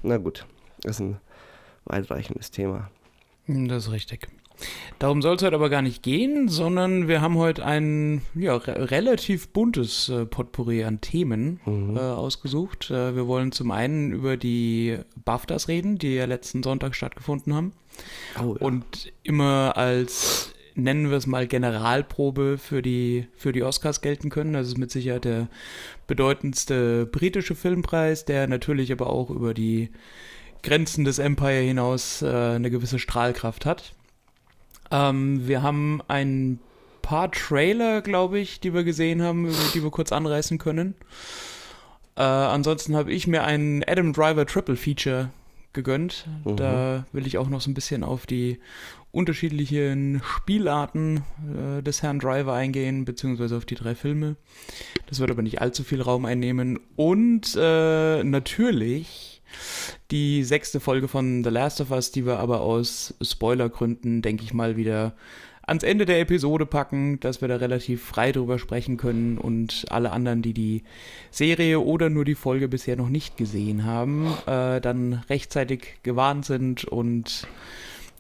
na 0.04 0.18
gut, 0.18 0.46
das 0.82 0.98
ist 0.98 1.00
ein 1.00 1.18
weitreichendes 1.86 2.52
Thema. 2.52 2.92
Das 3.48 3.88
ist 3.88 3.92
richtig. 3.92 4.28
Darum 5.00 5.22
soll 5.22 5.36
es 5.36 5.42
heute 5.42 5.56
aber 5.56 5.70
gar 5.70 5.82
nicht 5.82 6.04
gehen, 6.04 6.48
sondern 6.48 7.08
wir 7.08 7.22
haben 7.22 7.36
heute 7.38 7.66
ein 7.66 8.22
ja, 8.36 8.56
re 8.56 8.92
relativ 8.92 9.50
buntes 9.50 10.10
äh, 10.10 10.26
Potpourri 10.26 10.84
an 10.84 11.02
Themen 11.02 11.60
Mhm. 11.66 11.98
äh, 11.98 12.00
ausgesucht. 12.00 12.92
Äh, 12.92 13.16
wir 13.16 13.28
wollen 13.28 13.52
zum 13.52 13.72
einen 13.72 14.12
über 14.12 14.38
die 14.38 14.98
BAFTAs 15.26 15.68
reden, 15.68 15.98
die 15.98 16.14
ja 16.16 16.26
letzten 16.26 16.62
Sonntag 16.64 16.96
stattgefunden 16.96 17.54
haben. 17.56 17.74
Oh, 18.40 18.56
ja. 18.60 18.66
Und 18.66 19.12
immer 19.24 19.74
als, 19.76 20.54
nennen 20.76 21.10
wir 21.10 21.18
es 21.18 21.26
mal, 21.28 21.48
Generalprobe 21.48 22.58
für 22.60 22.82
die, 22.82 23.28
für 23.36 23.52
die 23.54 23.64
Oscars 23.64 24.02
gelten 24.02 24.30
können. 24.30 24.54
Das 24.54 24.68
ist 24.68 24.78
mit 24.78 24.92
Sicherheit 24.92 25.26
der 25.26 25.48
bedeutendste 26.08 27.06
britische 27.06 27.56
Filmpreis, 27.56 28.26
der 28.26 28.48
natürlich 28.48 28.92
aber 28.92 29.10
auch 29.10 29.30
über 29.30 29.54
die 29.54 29.90
Grenzen 30.64 31.06
des 31.06 31.18
Empire 31.18 31.62
hinaus 31.62 32.22
äh, 32.22 32.28
eine 32.28 32.70
gewisse 32.70 33.00
Strahlkraft 33.00 33.66
hat. 33.66 33.94
Ähm, 34.92 35.48
wir 35.48 35.64
haben 35.64 36.02
ein 36.08 36.60
paar 37.02 37.32
Trailer, 37.32 38.02
glaube 38.02 38.40
ich, 38.40 38.60
die 38.60 38.74
wir 38.74 38.84
gesehen 38.84 39.22
haben, 39.22 39.50
die 39.74 39.84
wir 39.84 39.90
kurz 39.90 40.12
anreißen 40.12 40.58
können. 40.58 40.96
Äh, 42.16 42.22
ansonsten 42.22 42.96
habe 42.96 43.12
ich 43.12 43.28
mir 43.28 43.44
einen 43.44 43.84
Adam 43.88 44.14
Driver 44.14 44.46
Triple 44.46 44.76
Feature 44.76 45.30
gegönnt. 45.74 46.26
Mhm. 46.46 46.56
Da 46.58 47.06
will 47.12 47.26
ich 47.26 47.38
auch 47.38 47.50
noch 47.50 47.62
so 47.62 47.70
ein 47.70 47.74
bisschen 47.74 48.04
auf 48.04 48.26
die 48.26 48.60
unterschiedlichen 49.12 50.22
Spielarten 50.24 51.24
äh, 51.78 51.82
des 51.84 52.02
Herrn 52.02 52.20
Driver 52.20 52.54
eingehen, 52.54 53.06
beziehungsweise 53.06 53.58
auf 53.58 53.66
die 53.66 53.76
drei 53.76 53.96
Filme. 53.96 54.36
Das 55.08 55.20
wird 55.20 55.32
aber 55.32 55.42
nicht 55.42 55.62
allzu 55.62 55.84
viel 55.84 56.02
Raum 56.02 56.26
einnehmen. 56.26 56.80
Und 56.96 57.56
äh, 57.58 58.24
natürlich 58.24 59.31
die 60.12 60.44
sechste 60.44 60.80
Folge 60.80 61.08
von 61.08 61.44
The 61.44 61.50
Last 61.50 61.82
of 61.82 61.92
Us, 61.92 62.12
die 62.12 62.26
wir 62.26 62.40
aber 62.40 62.62
aus 62.62 63.14
Spoilergründen, 63.22 64.22
denke 64.22 64.44
ich 64.44 64.54
mal, 64.54 64.78
wieder 64.78 65.14
ans 65.66 65.84
Ende 65.84 66.06
der 66.06 66.20
Episode 66.20 66.66
packen, 66.66 67.20
dass 67.20 67.42
wir 67.42 67.48
da 67.48 67.56
relativ 67.56 68.04
frei 68.04 68.32
drüber 68.32 68.60
sprechen 68.60 68.98
können 68.98 69.38
und 69.38 69.86
alle 69.90 70.12
anderen, 70.12 70.42
die 70.42 70.54
die 70.54 70.84
Serie 71.30 71.80
oder 71.80 72.10
nur 72.10 72.26
die 72.26 72.36
Folge 72.36 72.68
bisher 72.68 72.96
noch 72.96 73.10
nicht 73.10 73.38
gesehen 73.38 73.86
haben, 73.86 74.34
äh, 74.48 74.82
dann 74.82 75.24
rechtzeitig 75.30 76.00
gewarnt 76.04 76.46
sind 76.46 76.84
und 76.86 77.48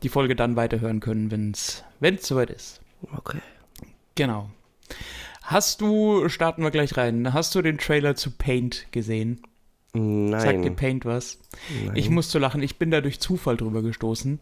die 0.04 0.10
Folge 0.10 0.36
dann 0.36 0.56
weiterhören 0.56 1.00
können, 1.00 1.32
wenn 1.32 1.52
es 1.52 1.84
soweit 2.28 2.50
ist. 2.50 2.82
Okay. 3.18 3.40
Genau. 4.16 4.50
Hast 5.42 5.82
du, 5.82 6.30
starten 6.30 6.64
wir 6.64 6.72
gleich 6.72 6.96
rein, 6.96 7.34
hast 7.34 7.56
du 7.56 7.62
den 7.62 7.78
Trailer 7.78 8.16
zu 8.16 8.32
Paint 8.32 8.86
gesehen? 8.92 9.42
Sagt 9.94 10.04
dir 10.04 10.58
Nein. 10.58 10.76
Paint 10.78 11.06
was? 11.06 11.38
Nein. 11.86 11.96
Ich 11.96 12.10
musste 12.10 12.40
lachen, 12.40 12.64
ich 12.64 12.78
bin 12.78 12.92
da 12.92 13.02
durch 13.02 13.20
Zufall 13.20 13.58
drüber 13.58 13.82
gestoßen. 13.82 14.40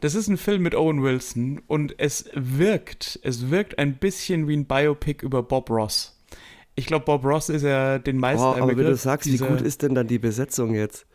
Das 0.00 0.14
ist 0.14 0.28
ein 0.28 0.38
Film 0.38 0.62
mit 0.62 0.74
Owen 0.74 1.02
Wilson 1.02 1.60
und 1.66 1.94
es 1.98 2.30
wirkt, 2.32 3.20
es 3.22 3.50
wirkt 3.50 3.78
ein 3.78 3.96
bisschen 3.96 4.48
wie 4.48 4.56
ein 4.56 4.64
Biopic 4.64 5.22
über 5.22 5.42
Bob 5.42 5.68
Ross. 5.68 6.18
Ich 6.76 6.86
glaube, 6.86 7.04
Bob 7.04 7.24
Ross 7.24 7.50
ist 7.50 7.62
ja 7.62 7.98
den 7.98 8.16
meisten 8.16 8.42
Oh, 8.42 8.48
aber 8.52 8.68
wenn 8.68 8.76
du 8.76 8.82
Begriff, 8.84 9.00
sagst, 9.00 9.30
wie 9.30 9.36
gut 9.36 9.60
ist 9.60 9.82
denn 9.82 9.94
dann 9.94 10.06
die 10.06 10.18
Besetzung 10.18 10.74
jetzt? 10.74 11.06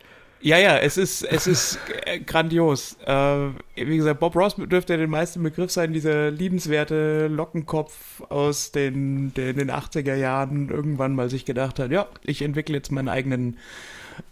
Ja, 0.44 0.58
ja, 0.58 0.76
es 0.78 0.96
ist, 0.96 1.22
es 1.22 1.46
ist 1.46 1.78
äh, 2.04 2.18
grandios. 2.18 2.96
Äh, 3.06 3.50
wie 3.76 3.96
gesagt, 3.96 4.18
Bob 4.18 4.34
Ross 4.34 4.56
dürfte 4.56 4.94
ja 4.94 4.96
den 4.96 5.08
meisten 5.08 5.40
Begriff 5.40 5.70
sein, 5.70 5.92
dieser 5.92 6.32
liebenswerte 6.32 7.28
Lockenkopf 7.28 8.22
aus 8.28 8.72
den, 8.72 9.32
den, 9.34 9.56
den 9.56 9.70
80er 9.70 10.16
Jahren 10.16 10.68
irgendwann 10.68 11.14
mal 11.14 11.30
sich 11.30 11.44
gedacht 11.44 11.78
hat, 11.78 11.92
ja, 11.92 12.08
ich 12.24 12.42
entwickle 12.42 12.74
jetzt 12.74 12.90
meinen 12.90 13.08
eigenen, 13.08 13.56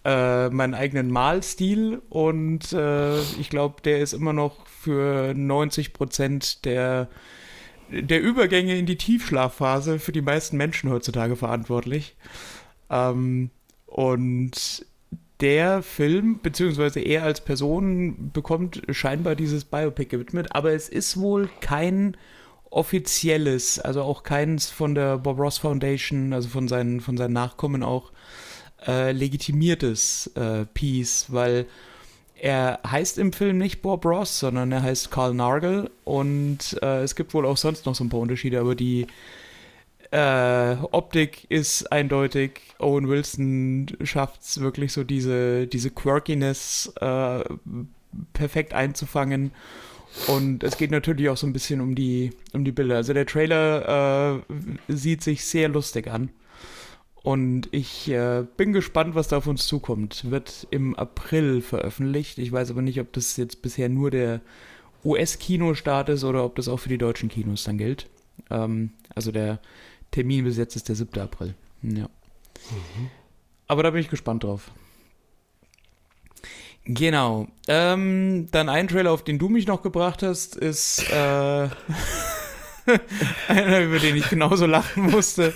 äh, 0.05 0.49
meinen 0.49 0.75
eigenen 0.75 1.13
Malstil 1.13 2.03
und 2.09 2.73
äh, 2.73 3.21
ich 3.39 3.49
glaube, 3.49 3.81
der 3.85 4.01
ist 4.01 4.13
immer 4.13 4.33
noch 4.33 4.67
für 4.67 5.33
90 5.33 5.93
Prozent 5.93 6.65
der, 6.65 7.09
der 7.89 8.21
Übergänge 8.21 8.77
in 8.77 8.87
die 8.87 8.97
Tiefschlafphase 8.97 10.01
für 10.01 10.13
die 10.13 10.23
meisten 10.23 10.57
Menschen 10.57 10.91
heutzutage 10.91 11.37
verantwortlich. 11.37 12.17
Ähm, 12.91 13.51
und 13.87 14.90
der 15.41 15.83
Film, 15.83 16.41
beziehungsweise 16.43 17.01
er 17.01 17.25
als 17.25 17.41
Person, 17.41 18.31
bekommt 18.33 18.83
scheinbar 18.91 19.35
dieses 19.35 19.65
Biopic 19.65 20.11
gewidmet, 20.11 20.49
aber 20.51 20.73
es 20.73 20.89
ist 20.89 21.19
wohl 21.19 21.49
kein 21.61 22.17
offizielles, 22.71 23.79
also 23.79 24.03
auch 24.03 24.23
keins 24.23 24.71
von 24.71 24.95
der 24.95 25.19
Bob 25.19 25.39
Ross 25.39 25.59
Foundation, 25.59 26.33
also 26.33 26.49
von 26.49 26.69
seinen, 26.69 27.01
von 27.01 27.17
seinen 27.17 27.33
Nachkommen 27.33 27.83
auch 27.83 28.13
äh, 28.87 29.13
legitimiertes 29.13 30.31
äh, 30.37 30.67
Piece, 30.67 31.27
weil 31.29 31.67
er 32.37 32.81
heißt 32.87 33.19
im 33.19 33.33
Film 33.33 33.59
nicht 33.59 33.83
Bob 33.83 34.05
Ross, 34.07 34.39
sondern 34.39 34.73
er 34.73 34.83
heißt 34.83 35.11
Carl 35.11 35.35
Nargel 35.35 35.91
und 36.05 36.79
äh, 36.81 37.03
es 37.03 37.15
gibt 37.15 37.35
wohl 37.35 37.45
auch 37.45 37.57
sonst 37.57 37.87
noch 37.87 37.95
so 37.95 38.05
ein 38.05 38.09
paar 38.09 38.21
Unterschiede, 38.21 38.61
aber 38.61 38.75
die 38.75 39.07
äh, 40.11 40.77
Optik 40.91 41.47
ist 41.49 41.91
eindeutig. 41.93 42.63
Owen 42.79 43.09
Wilson 43.09 43.87
schafft 44.03 44.43
es 44.43 44.61
wirklich 44.61 44.93
so 44.93 45.05
diese, 45.05 45.67
diese 45.67 45.91
Quirkiness 45.91 46.93
äh, 47.01 47.45
perfekt 48.33 48.75
einzufangen. 48.75 49.53
Und 50.27 50.65
es 50.65 50.77
geht 50.77 50.91
natürlich 50.91 51.29
auch 51.29 51.37
so 51.37 51.47
ein 51.47 51.53
bisschen 51.53 51.81
um 51.81 51.95
die, 51.95 52.31
um 52.53 52.65
die 52.65 52.73
Bilder. 52.73 52.97
Also 52.97 53.13
der 53.13 53.27
Trailer 53.27 54.43
äh, 54.89 54.93
sieht 54.93 55.23
sich 55.23 55.45
sehr 55.45 55.69
lustig 55.69 56.09
an. 56.09 56.31
Und 57.23 57.69
ich 57.71 58.11
äh, 58.11 58.45
bin 58.57 58.73
gespannt, 58.73 59.15
was 59.15 59.29
da 59.29 59.37
auf 59.37 59.47
uns 59.47 59.67
zukommt. 59.67 60.31
Wird 60.31 60.67
im 60.71 60.97
April 60.97 61.61
veröffentlicht. 61.61 62.39
Ich 62.39 62.51
weiß 62.51 62.71
aber 62.71 62.83
nicht, 62.83 62.99
ob 62.99 63.13
das 63.13 63.37
jetzt 63.37 63.63
bisher 63.63 63.89
nur 63.89 64.11
der 64.11 64.41
US-Kinostart 65.05 66.09
ist 66.09 66.25
oder 66.25 66.45
ob 66.45 66.57
das 66.57 66.69
auch 66.69 66.79
für 66.79 66.89
die 66.89 66.99
deutschen 66.99 67.29
Kinos 67.29 67.65
dann 67.65 67.79
gilt. 67.79 68.09
Ähm, 68.51 68.91
also 69.15 69.33
der 69.33 69.61
Termin 70.11 70.45
bis 70.45 70.57
jetzt 70.57 70.77
ist 70.77 70.89
der 70.89 70.97
7. 70.97 71.21
April. 71.21 71.55
Ja. 71.83 72.09
Aber 73.67 73.83
da 73.83 73.91
bin 73.91 74.01
ich 74.01 74.09
gespannt 74.09 74.45
drauf. 74.45 74.71
Genau. 76.85 77.47
Ähm, 77.69 78.49
dann 78.51 78.69
ein 78.69 78.89
Trailer, 78.89 79.13
auf 79.13 79.23
den 79.23 79.39
du 79.39 79.49
mich 79.49 79.67
noch 79.67 79.83
gebracht 79.83 80.23
hast, 80.23 80.57
ist 80.57 81.09
äh, 81.11 81.69
einer, 83.49 83.81
über 83.81 83.99
den 83.99 84.17
ich 84.17 84.29
genauso 84.29 84.67
lachen 84.67 85.11
musste. 85.11 85.53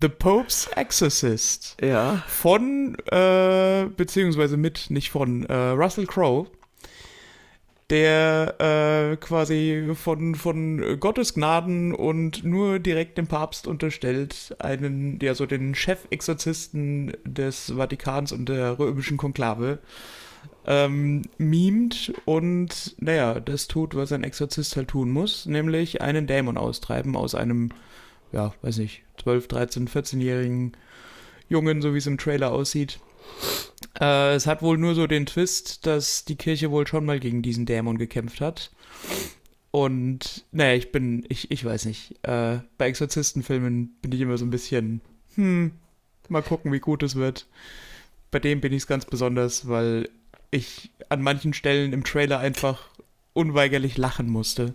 The 0.00 0.08
Pope's 0.08 0.68
Exorcist. 0.76 1.76
Ja. 1.80 2.22
Von, 2.28 2.96
äh, 3.06 3.86
beziehungsweise 3.96 4.56
mit, 4.56 4.90
nicht 4.90 5.10
von, 5.10 5.44
äh, 5.46 5.54
Russell 5.70 6.06
Crowe, 6.06 6.48
der 7.90 8.56
äh, 9.12 9.16
quasi 9.16 9.90
von, 9.94 10.34
von 10.34 11.00
Gottes 11.00 11.34
Gnaden 11.34 11.94
und 11.94 12.44
nur 12.44 12.78
direkt 12.78 13.16
dem 13.16 13.26
Papst 13.26 13.66
unterstellt, 13.66 14.54
einen, 14.58 15.18
ja, 15.22 15.34
so 15.34 15.46
den 15.46 15.74
Chefexorzisten 15.74 17.16
des 17.24 17.72
Vatikans 17.74 18.32
und 18.32 18.48
der 18.48 18.78
römischen 18.78 19.16
Konklave, 19.16 19.78
ähm, 20.66 21.22
mimt 21.38 22.12
und, 22.26 22.94
naja, 22.98 23.40
das 23.40 23.68
tut, 23.68 23.94
was 23.94 24.12
ein 24.12 24.22
Exorzist 24.22 24.76
halt 24.76 24.88
tun 24.88 25.10
muss, 25.10 25.46
nämlich 25.46 26.02
einen 26.02 26.26
Dämon 26.26 26.58
austreiben 26.58 27.16
aus 27.16 27.34
einem, 27.34 27.70
ja, 28.32 28.52
weiß 28.60 28.76
nicht, 28.78 29.02
12, 29.22 29.48
13, 29.48 29.88
14-jährigen 29.88 30.72
Jungen, 31.48 31.80
so 31.80 31.94
wie 31.94 31.98
es 31.98 32.06
im 32.06 32.18
Trailer 32.18 32.52
aussieht. 32.52 33.00
Äh, 34.00 34.34
es 34.34 34.46
hat 34.46 34.62
wohl 34.62 34.78
nur 34.78 34.94
so 34.94 35.06
den 35.06 35.26
Twist, 35.26 35.86
dass 35.86 36.24
die 36.24 36.36
Kirche 36.36 36.70
wohl 36.70 36.86
schon 36.86 37.04
mal 37.04 37.20
gegen 37.20 37.42
diesen 37.42 37.66
Dämon 37.66 37.98
gekämpft 37.98 38.40
hat. 38.40 38.70
Und, 39.70 40.44
naja, 40.50 40.74
ich 40.74 40.92
bin, 40.92 41.24
ich, 41.28 41.50
ich 41.50 41.64
weiß 41.64 41.84
nicht. 41.84 42.14
Äh, 42.22 42.60
bei 42.78 42.88
Exorzistenfilmen 42.88 43.96
bin 44.00 44.12
ich 44.12 44.20
immer 44.20 44.38
so 44.38 44.44
ein 44.44 44.50
bisschen, 44.50 45.00
hm, 45.34 45.72
mal 46.28 46.42
gucken, 46.42 46.72
wie 46.72 46.80
gut 46.80 47.02
es 47.02 47.16
wird. 47.16 47.46
Bei 48.30 48.38
dem 48.38 48.60
bin 48.60 48.72
ich 48.72 48.82
es 48.82 48.86
ganz 48.86 49.04
besonders, 49.04 49.68
weil 49.68 50.08
ich 50.50 50.90
an 51.08 51.22
manchen 51.22 51.52
Stellen 51.52 51.92
im 51.92 52.04
Trailer 52.04 52.38
einfach 52.38 52.88
unweigerlich 53.34 53.96
lachen 53.96 54.28
musste. 54.28 54.74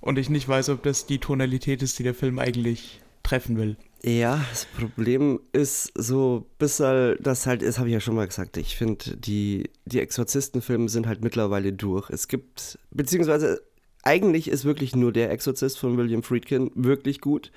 Und 0.00 0.18
ich 0.18 0.28
nicht 0.28 0.48
weiß, 0.48 0.68
ob 0.68 0.82
das 0.82 1.06
die 1.06 1.18
Tonalität 1.18 1.82
ist, 1.82 1.98
die 1.98 2.02
der 2.02 2.14
Film 2.14 2.38
eigentlich 2.38 3.00
treffen 3.22 3.56
will. 3.56 3.76
Ja, 4.06 4.44
das 4.50 4.66
Problem 4.66 5.40
ist 5.52 5.90
so, 5.94 6.44
bis 6.58 6.78
halt, 6.80 7.26
das 7.26 7.46
halt, 7.46 7.62
das 7.62 7.78
habe 7.78 7.88
ich 7.88 7.94
ja 7.94 8.00
schon 8.00 8.14
mal 8.14 8.26
gesagt, 8.26 8.58
ich 8.58 8.76
finde, 8.76 9.16
die, 9.16 9.70
die 9.86 9.98
Exorzistenfilme 9.98 10.90
sind 10.90 11.06
halt 11.06 11.24
mittlerweile 11.24 11.72
durch. 11.72 12.10
Es 12.10 12.28
gibt, 12.28 12.78
beziehungsweise 12.90 13.62
eigentlich 14.02 14.48
ist 14.48 14.66
wirklich 14.66 14.94
nur 14.94 15.10
der 15.10 15.30
Exorzist 15.30 15.78
von 15.78 15.96
William 15.96 16.22
Friedkin 16.22 16.70
wirklich 16.74 17.22
gut. 17.22 17.50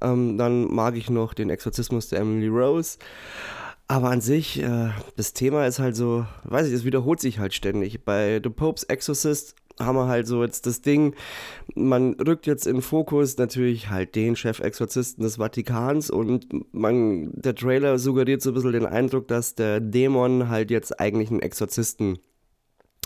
Ähm, 0.00 0.38
dann 0.38 0.72
mag 0.72 0.96
ich 0.96 1.10
noch 1.10 1.34
den 1.34 1.50
Exorzismus 1.50 2.08
der 2.08 2.20
Emily 2.20 2.48
Rose. 2.48 2.96
Aber 3.86 4.08
an 4.08 4.22
sich, 4.22 4.62
äh, 4.62 4.88
das 5.16 5.34
Thema 5.34 5.66
ist 5.66 5.80
halt 5.80 5.96
so, 5.96 6.24
weiß 6.44 6.66
ich, 6.66 6.72
es 6.72 6.86
wiederholt 6.86 7.20
sich 7.20 7.38
halt 7.40 7.52
ständig. 7.52 8.06
Bei 8.06 8.40
The 8.42 8.48
Pope's 8.48 8.84
Exorcist 8.84 9.54
haben 9.80 9.96
wir 9.96 10.06
halt 10.06 10.26
so 10.26 10.42
jetzt 10.42 10.66
das 10.66 10.82
Ding, 10.82 11.14
man 11.74 12.14
rückt 12.14 12.46
jetzt 12.46 12.66
in 12.66 12.80
Fokus 12.80 13.36
natürlich 13.38 13.90
halt 13.90 14.14
den 14.14 14.36
Chefexorzisten 14.36 15.24
des 15.24 15.36
Vatikans 15.36 16.10
und 16.10 16.46
man, 16.72 17.32
der 17.32 17.54
Trailer 17.54 17.98
suggeriert 17.98 18.42
so 18.42 18.50
ein 18.50 18.54
bisschen 18.54 18.72
den 18.72 18.86
Eindruck, 18.86 19.28
dass 19.28 19.54
der 19.54 19.80
Dämon 19.80 20.48
halt 20.48 20.70
jetzt 20.70 21.00
eigentlich 21.00 21.30
einen 21.30 21.40
Exorzisten 21.40 22.18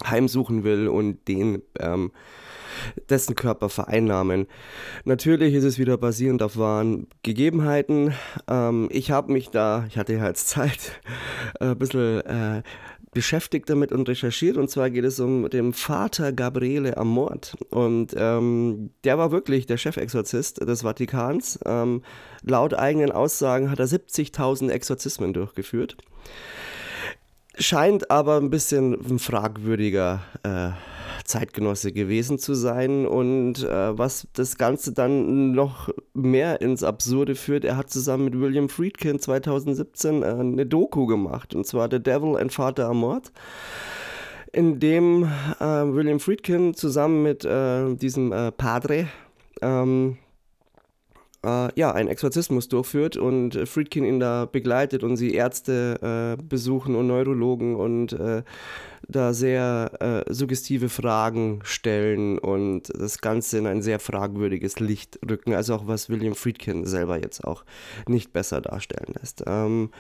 heimsuchen 0.04 0.64
will 0.64 0.88
und 0.88 1.26
den 1.26 1.62
ähm, 1.80 2.12
dessen 3.08 3.34
Körper 3.34 3.68
vereinnahmen. 3.68 4.46
Natürlich 5.04 5.54
ist 5.54 5.64
es 5.64 5.78
wieder 5.78 5.96
basierend 5.96 6.42
auf 6.42 6.56
wahren 6.56 7.08
Gegebenheiten. 7.22 8.14
Ähm, 8.48 8.88
ich 8.90 9.10
habe 9.10 9.32
mich 9.32 9.50
da, 9.50 9.84
ich 9.88 9.98
hatte 9.98 10.14
ja 10.14 10.26
jetzt 10.26 10.48
Zeit, 10.48 11.00
äh, 11.60 11.70
ein 11.70 11.78
bisschen 11.78 12.20
äh, 12.20 12.62
beschäftigt 13.12 13.68
damit 13.70 13.92
und 13.92 14.08
recherchiert. 14.08 14.56
Und 14.56 14.70
zwar 14.70 14.90
geht 14.90 15.04
es 15.04 15.20
um 15.20 15.48
den 15.50 15.72
Vater 15.72 16.32
Gabriele 16.32 16.96
Amort. 16.96 17.56
Und 17.70 18.14
ähm, 18.16 18.90
der 19.04 19.18
war 19.18 19.32
wirklich 19.32 19.66
der 19.66 19.76
Chefexorzist 19.76 20.60
des 20.60 20.82
Vatikans. 20.82 21.58
Ähm, 21.64 22.02
laut 22.42 22.74
eigenen 22.74 23.12
Aussagen 23.12 23.70
hat 23.70 23.78
er 23.78 23.86
70.000 23.86 24.70
Exorzismen 24.70 25.32
durchgeführt. 25.32 25.96
Scheint 27.58 28.10
aber 28.10 28.36
ein 28.36 28.50
bisschen 28.50 28.94
ein 28.94 29.18
fragwürdiger 29.18 30.22
äh, 30.44 30.70
Zeitgenosse 31.24 31.92
gewesen 31.92 32.38
zu 32.38 32.54
sein. 32.54 33.06
Und 33.06 33.62
äh, 33.64 33.98
was 33.98 34.28
das 34.32 34.56
Ganze 34.56 34.92
dann 34.92 35.52
noch 35.52 35.88
mehr 36.14 36.60
ins 36.60 36.82
Absurde 36.82 37.34
führt, 37.34 37.64
er 37.64 37.76
hat 37.76 37.90
zusammen 37.90 38.24
mit 38.24 38.40
William 38.40 38.68
Friedkin 38.68 39.18
2017 39.18 40.22
äh, 40.22 40.26
eine 40.26 40.66
Doku 40.66 41.06
gemacht 41.06 41.54
und 41.54 41.66
zwar 41.66 41.88
The 41.90 42.02
Devil 42.02 42.36
and 42.36 42.52
Vater 42.52 42.88
Amort 42.88 43.32
in 44.52 44.80
dem 44.80 45.24
äh, 45.60 45.64
William 45.64 46.20
Friedkin 46.20 46.74
zusammen 46.74 47.22
mit 47.22 47.44
äh, 47.44 47.94
diesem 47.94 48.32
äh, 48.32 48.50
Padre 48.50 49.08
ähm, 49.60 50.16
äh, 51.44 51.68
ja, 51.78 51.92
einen 51.92 52.08
Exorzismus 52.08 52.68
durchführt 52.68 53.16
und 53.16 53.54
äh, 53.54 53.66
Friedkin 53.66 54.04
ihn 54.04 54.20
da 54.20 54.46
begleitet 54.46 55.02
und 55.04 55.16
sie 55.16 55.34
Ärzte 55.34 56.36
äh, 56.38 56.42
besuchen 56.42 56.94
und 56.94 57.06
Neurologen 57.06 57.76
und 57.76 58.12
äh, 58.12 58.42
da 59.06 59.32
sehr 59.32 60.24
äh, 60.28 60.32
suggestive 60.32 60.88
Fragen 60.88 61.60
stellen 61.62 62.38
und 62.38 62.92
das 62.98 63.20
Ganze 63.20 63.58
in 63.58 63.66
ein 63.66 63.82
sehr 63.82 64.00
fragwürdiges 64.00 64.80
Licht 64.80 65.18
rücken. 65.28 65.54
Also 65.54 65.74
auch 65.74 65.86
was 65.86 66.10
William 66.10 66.34
Friedkin 66.34 66.84
selber 66.84 67.20
jetzt 67.20 67.44
auch 67.44 67.64
nicht 68.08 68.32
besser 68.32 68.60
darstellen 68.60 69.14
lässt. 69.20 69.44
Ähm, 69.46 69.90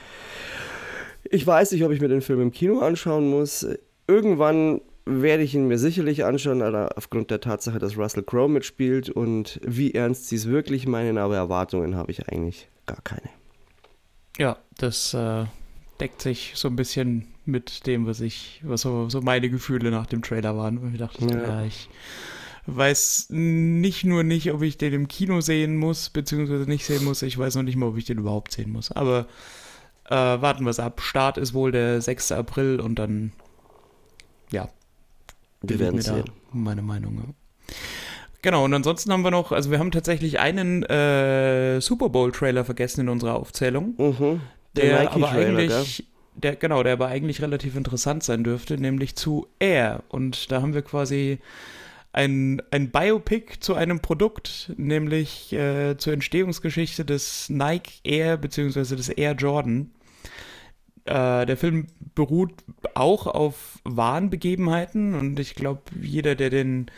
ich 1.24 1.46
weiß 1.46 1.72
nicht, 1.72 1.84
ob 1.84 1.92
ich 1.92 2.00
mir 2.00 2.08
den 2.08 2.22
Film 2.22 2.40
im 2.40 2.52
Kino 2.52 2.80
anschauen 2.80 3.30
muss. 3.30 3.66
Irgendwann 4.06 4.80
werde 5.08 5.42
ich 5.42 5.54
ihn 5.54 5.68
mir 5.68 5.78
sicherlich 5.78 6.24
anschauen, 6.24 6.62
aber 6.62 6.90
aufgrund 6.96 7.30
der 7.30 7.40
Tatsache, 7.40 7.78
dass 7.78 7.96
Russell 7.96 8.22
Crowe 8.22 8.48
mitspielt 8.48 9.10
und 9.10 9.60
wie 9.64 9.94
ernst 9.94 10.28
sie 10.28 10.36
es 10.36 10.48
wirklich 10.48 10.86
meinen, 10.86 11.18
aber 11.18 11.36
Erwartungen 11.36 11.96
habe 11.96 12.10
ich 12.12 12.28
eigentlich 12.28 12.68
gar 12.86 13.00
keine. 13.02 13.28
Ja, 14.38 14.58
das 14.76 15.14
äh, 15.14 15.44
deckt 16.00 16.22
sich 16.22 16.52
so 16.54 16.68
ein 16.68 16.76
bisschen 16.76 17.26
mit 17.44 17.86
dem, 17.86 18.06
was 18.06 18.20
ich, 18.20 18.60
was 18.62 18.82
so, 18.82 19.08
so 19.08 19.20
meine 19.20 19.50
Gefühle 19.50 19.90
nach 19.90 20.06
dem 20.06 20.22
Trailer 20.22 20.56
waren. 20.56 20.78
Und 20.78 20.92
ich 20.92 20.98
dachte, 20.98 21.24
ja. 21.26 21.42
ja, 21.42 21.64
ich 21.64 21.88
weiß 22.66 23.28
nicht 23.30 24.04
nur 24.04 24.22
nicht, 24.22 24.52
ob 24.52 24.62
ich 24.62 24.76
den 24.76 24.92
im 24.92 25.08
Kino 25.08 25.40
sehen 25.40 25.76
muss, 25.76 26.10
beziehungsweise 26.10 26.64
nicht 26.64 26.84
sehen 26.84 27.04
muss, 27.04 27.22
ich 27.22 27.38
weiß 27.38 27.56
noch 27.56 27.62
nicht 27.62 27.76
mal, 27.76 27.86
ob 27.86 27.96
ich 27.96 28.04
den 28.04 28.18
überhaupt 28.18 28.52
sehen 28.52 28.70
muss. 28.70 28.92
Aber 28.92 29.26
äh, 30.04 30.14
warten 30.14 30.64
wir 30.64 30.70
es 30.70 30.80
ab. 30.80 31.00
Start 31.00 31.38
ist 31.38 31.54
wohl 31.54 31.72
der 31.72 32.00
6. 32.00 32.32
April 32.32 32.80
und 32.80 32.96
dann, 32.96 33.32
ja, 34.52 34.68
wir 35.62 35.78
werden 35.78 36.00
sehen. 36.00 36.24
Meine 36.52 36.82
Meinung. 36.82 37.16
Ja. 37.16 37.74
Genau, 38.42 38.64
und 38.64 38.72
ansonsten 38.72 39.12
haben 39.12 39.24
wir 39.24 39.32
noch, 39.32 39.50
also 39.50 39.70
wir 39.70 39.78
haben 39.78 39.90
tatsächlich 39.90 40.38
einen 40.38 40.84
äh, 40.84 41.80
Super 41.80 42.08
Bowl-Trailer 42.08 42.64
vergessen 42.64 43.00
in 43.02 43.08
unserer 43.08 43.34
Aufzählung. 43.34 43.94
Mhm, 43.98 44.40
der, 44.76 45.00
der 45.00 45.12
aber 45.12 45.30
eigentlich, 45.30 46.06
der, 46.36 46.54
genau, 46.54 46.82
der 46.84 46.92
aber 46.92 47.08
eigentlich 47.08 47.42
relativ 47.42 47.74
interessant 47.76 48.22
sein 48.22 48.44
dürfte, 48.44 48.78
nämlich 48.78 49.16
zu 49.16 49.48
Air. 49.58 50.04
Und 50.08 50.52
da 50.52 50.62
haben 50.62 50.72
wir 50.72 50.82
quasi 50.82 51.40
ein, 52.12 52.62
ein 52.70 52.90
Biopic 52.90 53.58
zu 53.58 53.74
einem 53.74 54.00
Produkt, 54.00 54.72
nämlich 54.76 55.52
äh, 55.52 55.96
zur 55.98 56.12
Entstehungsgeschichte 56.12 57.04
des 57.04 57.48
Nike 57.48 58.00
Air 58.04 58.36
bzw. 58.36 58.94
des 58.94 59.08
Air 59.08 59.32
Jordan. 59.32 59.90
Äh, 61.08 61.46
der 61.46 61.56
Film 61.56 61.86
beruht 62.14 62.52
auch 62.94 63.26
auf 63.26 63.78
wahren 63.84 64.28
Begebenheiten 64.28 65.14
und 65.14 65.40
ich 65.40 65.54
glaube, 65.54 65.80
jeder, 66.02 66.34
der 66.34 66.50
den, 66.50 66.90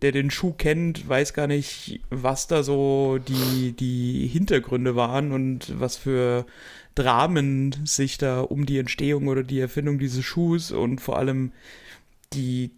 der 0.00 0.12
den 0.12 0.30
Schuh 0.30 0.52
kennt, 0.52 1.06
weiß 1.06 1.34
gar 1.34 1.46
nicht, 1.46 2.00
was 2.08 2.46
da 2.46 2.62
so 2.62 3.18
die, 3.18 3.72
die 3.72 4.26
Hintergründe 4.28 4.96
waren 4.96 5.32
und 5.32 5.78
was 5.78 5.98
für 5.98 6.46
Dramen 6.94 7.74
sich 7.84 8.16
da 8.16 8.40
um 8.40 8.64
die 8.64 8.78
Entstehung 8.78 9.28
oder 9.28 9.42
die 9.42 9.60
Erfindung 9.60 9.98
dieses 9.98 10.24
Schuhs 10.24 10.70
und 10.70 11.02
vor 11.02 11.18
allem 11.18 11.52
die, 12.32 12.70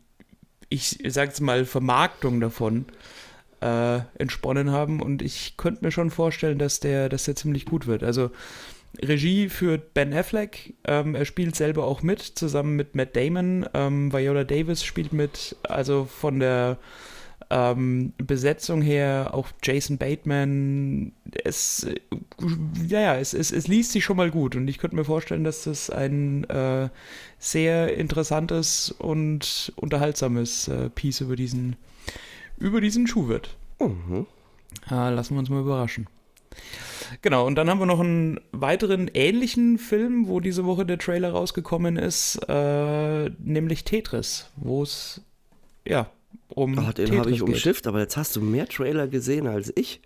ich 0.68 0.98
sag's 1.06 1.40
mal, 1.40 1.64
Vermarktung 1.64 2.40
davon 2.40 2.86
äh, 3.60 4.00
entsponnen 4.18 4.72
haben. 4.72 5.00
Und 5.00 5.22
ich 5.22 5.56
könnte 5.56 5.84
mir 5.84 5.92
schon 5.92 6.10
vorstellen, 6.10 6.58
dass 6.58 6.80
der, 6.80 7.08
dass 7.08 7.24
der 7.24 7.36
ziemlich 7.36 7.66
gut 7.66 7.86
wird. 7.86 8.02
Also 8.02 8.30
Regie 9.02 9.48
führt 9.48 9.94
Ben 9.94 10.12
Affleck. 10.12 10.74
Ähm, 10.84 11.14
er 11.14 11.24
spielt 11.24 11.56
selber 11.56 11.84
auch 11.84 12.02
mit, 12.02 12.20
zusammen 12.20 12.76
mit 12.76 12.94
Matt 12.94 13.16
Damon. 13.16 13.66
Ähm, 13.74 14.12
Viola 14.12 14.44
Davis 14.44 14.84
spielt 14.84 15.12
mit. 15.12 15.56
Also 15.62 16.04
von 16.04 16.40
der 16.40 16.78
ähm, 17.50 18.12
Besetzung 18.18 18.82
her 18.82 19.30
auch 19.32 19.48
Jason 19.62 19.98
Bateman. 19.98 21.12
Es, 21.44 21.86
ja, 22.86 23.00
ja, 23.00 23.16
es, 23.16 23.34
es, 23.34 23.52
es 23.52 23.68
liest 23.68 23.92
sich 23.92 24.04
schon 24.04 24.16
mal 24.16 24.30
gut. 24.30 24.56
Und 24.56 24.68
ich 24.68 24.78
könnte 24.78 24.96
mir 24.96 25.04
vorstellen, 25.04 25.44
dass 25.44 25.64
das 25.64 25.90
ein 25.90 26.44
äh, 26.44 26.88
sehr 27.38 27.96
interessantes 27.96 28.90
und 28.90 29.72
unterhaltsames 29.76 30.68
äh, 30.68 30.90
Piece 30.90 31.20
über 31.20 31.36
diesen, 31.36 31.76
über 32.58 32.80
diesen 32.80 33.06
Schuh 33.06 33.28
wird. 33.28 33.56
Mhm. 33.80 34.26
Äh, 34.90 35.10
lassen 35.10 35.34
wir 35.34 35.40
uns 35.40 35.50
mal 35.50 35.60
überraschen. 35.60 36.06
Genau, 37.22 37.46
und 37.46 37.54
dann 37.54 37.70
haben 37.70 37.78
wir 37.78 37.86
noch 37.86 38.00
einen 38.00 38.40
weiteren 38.52 39.08
ähnlichen 39.14 39.78
Film, 39.78 40.28
wo 40.28 40.40
diese 40.40 40.64
Woche 40.64 40.84
der 40.84 40.98
Trailer 40.98 41.30
rausgekommen 41.30 41.96
ist, 41.96 42.38
äh, 42.48 43.30
nämlich 43.38 43.84
Tetris, 43.84 44.50
wo 44.56 44.82
es 44.82 45.20
ja 45.86 46.10
um 46.48 46.78
oh, 46.78 46.92
den 46.92 47.18
habe 47.18 47.30
ich 47.30 47.42
umschifft, 47.42 47.86
aber 47.86 48.00
jetzt 48.00 48.16
hast 48.16 48.36
du 48.36 48.40
mehr 48.40 48.66
Trailer 48.68 49.08
gesehen 49.08 49.46
als 49.46 49.72
ich. 49.74 50.00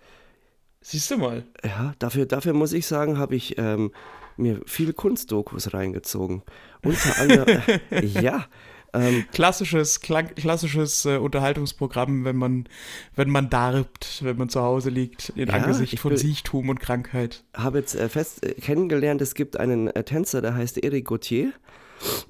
Siehst 0.81 1.11
du 1.11 1.17
mal. 1.17 1.43
Ja, 1.63 1.93
dafür, 1.99 2.25
dafür 2.25 2.53
muss 2.53 2.73
ich 2.73 2.87
sagen, 2.87 3.17
habe 3.17 3.35
ich 3.35 3.57
ähm, 3.57 3.91
mir 4.37 4.61
viele 4.65 4.93
Kunstdokus 4.93 5.73
reingezogen. 5.73 6.41
Unter 6.83 7.19
anderem, 7.19 7.61
äh, 7.91 8.05
ja, 8.21 8.47
ähm, 8.93 9.25
klassisches, 9.31 10.01
klassisches 10.01 11.05
äh, 11.05 11.17
Unterhaltungsprogramm, 11.17 12.25
wenn 12.25 12.35
man, 12.35 12.67
wenn 13.15 13.29
man 13.29 13.49
darbt, 13.49 14.23
wenn 14.23 14.37
man 14.37 14.49
zu 14.49 14.61
Hause 14.61 14.89
liegt, 14.89 15.29
in 15.35 15.47
ja, 15.47 15.55
Angesicht 15.55 15.99
von 15.99 16.15
Siechtum 16.17 16.69
und 16.69 16.79
Krankheit. 16.79 17.43
habe 17.55 17.79
jetzt 17.79 17.95
äh, 17.95 18.09
fest 18.09 18.45
äh, 18.45 18.53
kennengelernt, 18.53 19.21
es 19.21 19.35
gibt 19.35 19.57
einen 19.57 19.87
äh, 19.87 20.03
Tänzer, 20.03 20.41
der 20.41 20.55
heißt 20.55 20.83
Eric 20.83 21.05
Gauthier. 21.05 21.53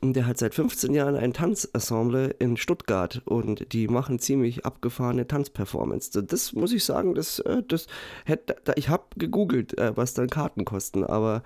Und 0.02 0.18
der 0.18 0.28
hat 0.28 0.38
seit 0.38 0.54
15 0.54 0.94
Jahren 0.94 1.16
ein 1.16 1.32
Tanzensemble 1.32 2.36
in 2.40 2.58
Stuttgart 2.58 3.22
und 3.24 3.72
die 3.72 3.88
machen 3.88 4.20
ziemlich 4.20 4.66
abgefahrene 4.66 5.28
Tanzperformance. 5.28 6.22
Das 6.24 6.52
muss 6.52 6.74
ich 6.74 6.84
sagen, 6.84 7.16
das, 7.16 7.40
äh, 7.40 7.64
das 7.66 7.88
hätte, 8.26 8.58
ich 8.76 8.90
habe 8.90 9.06
gegoogelt, 9.16 9.78
äh, 9.78 9.96
was 9.96 10.14
dann 10.14 10.30
Karten 10.30 10.66
kosten, 10.66 11.06
aber 11.06 11.44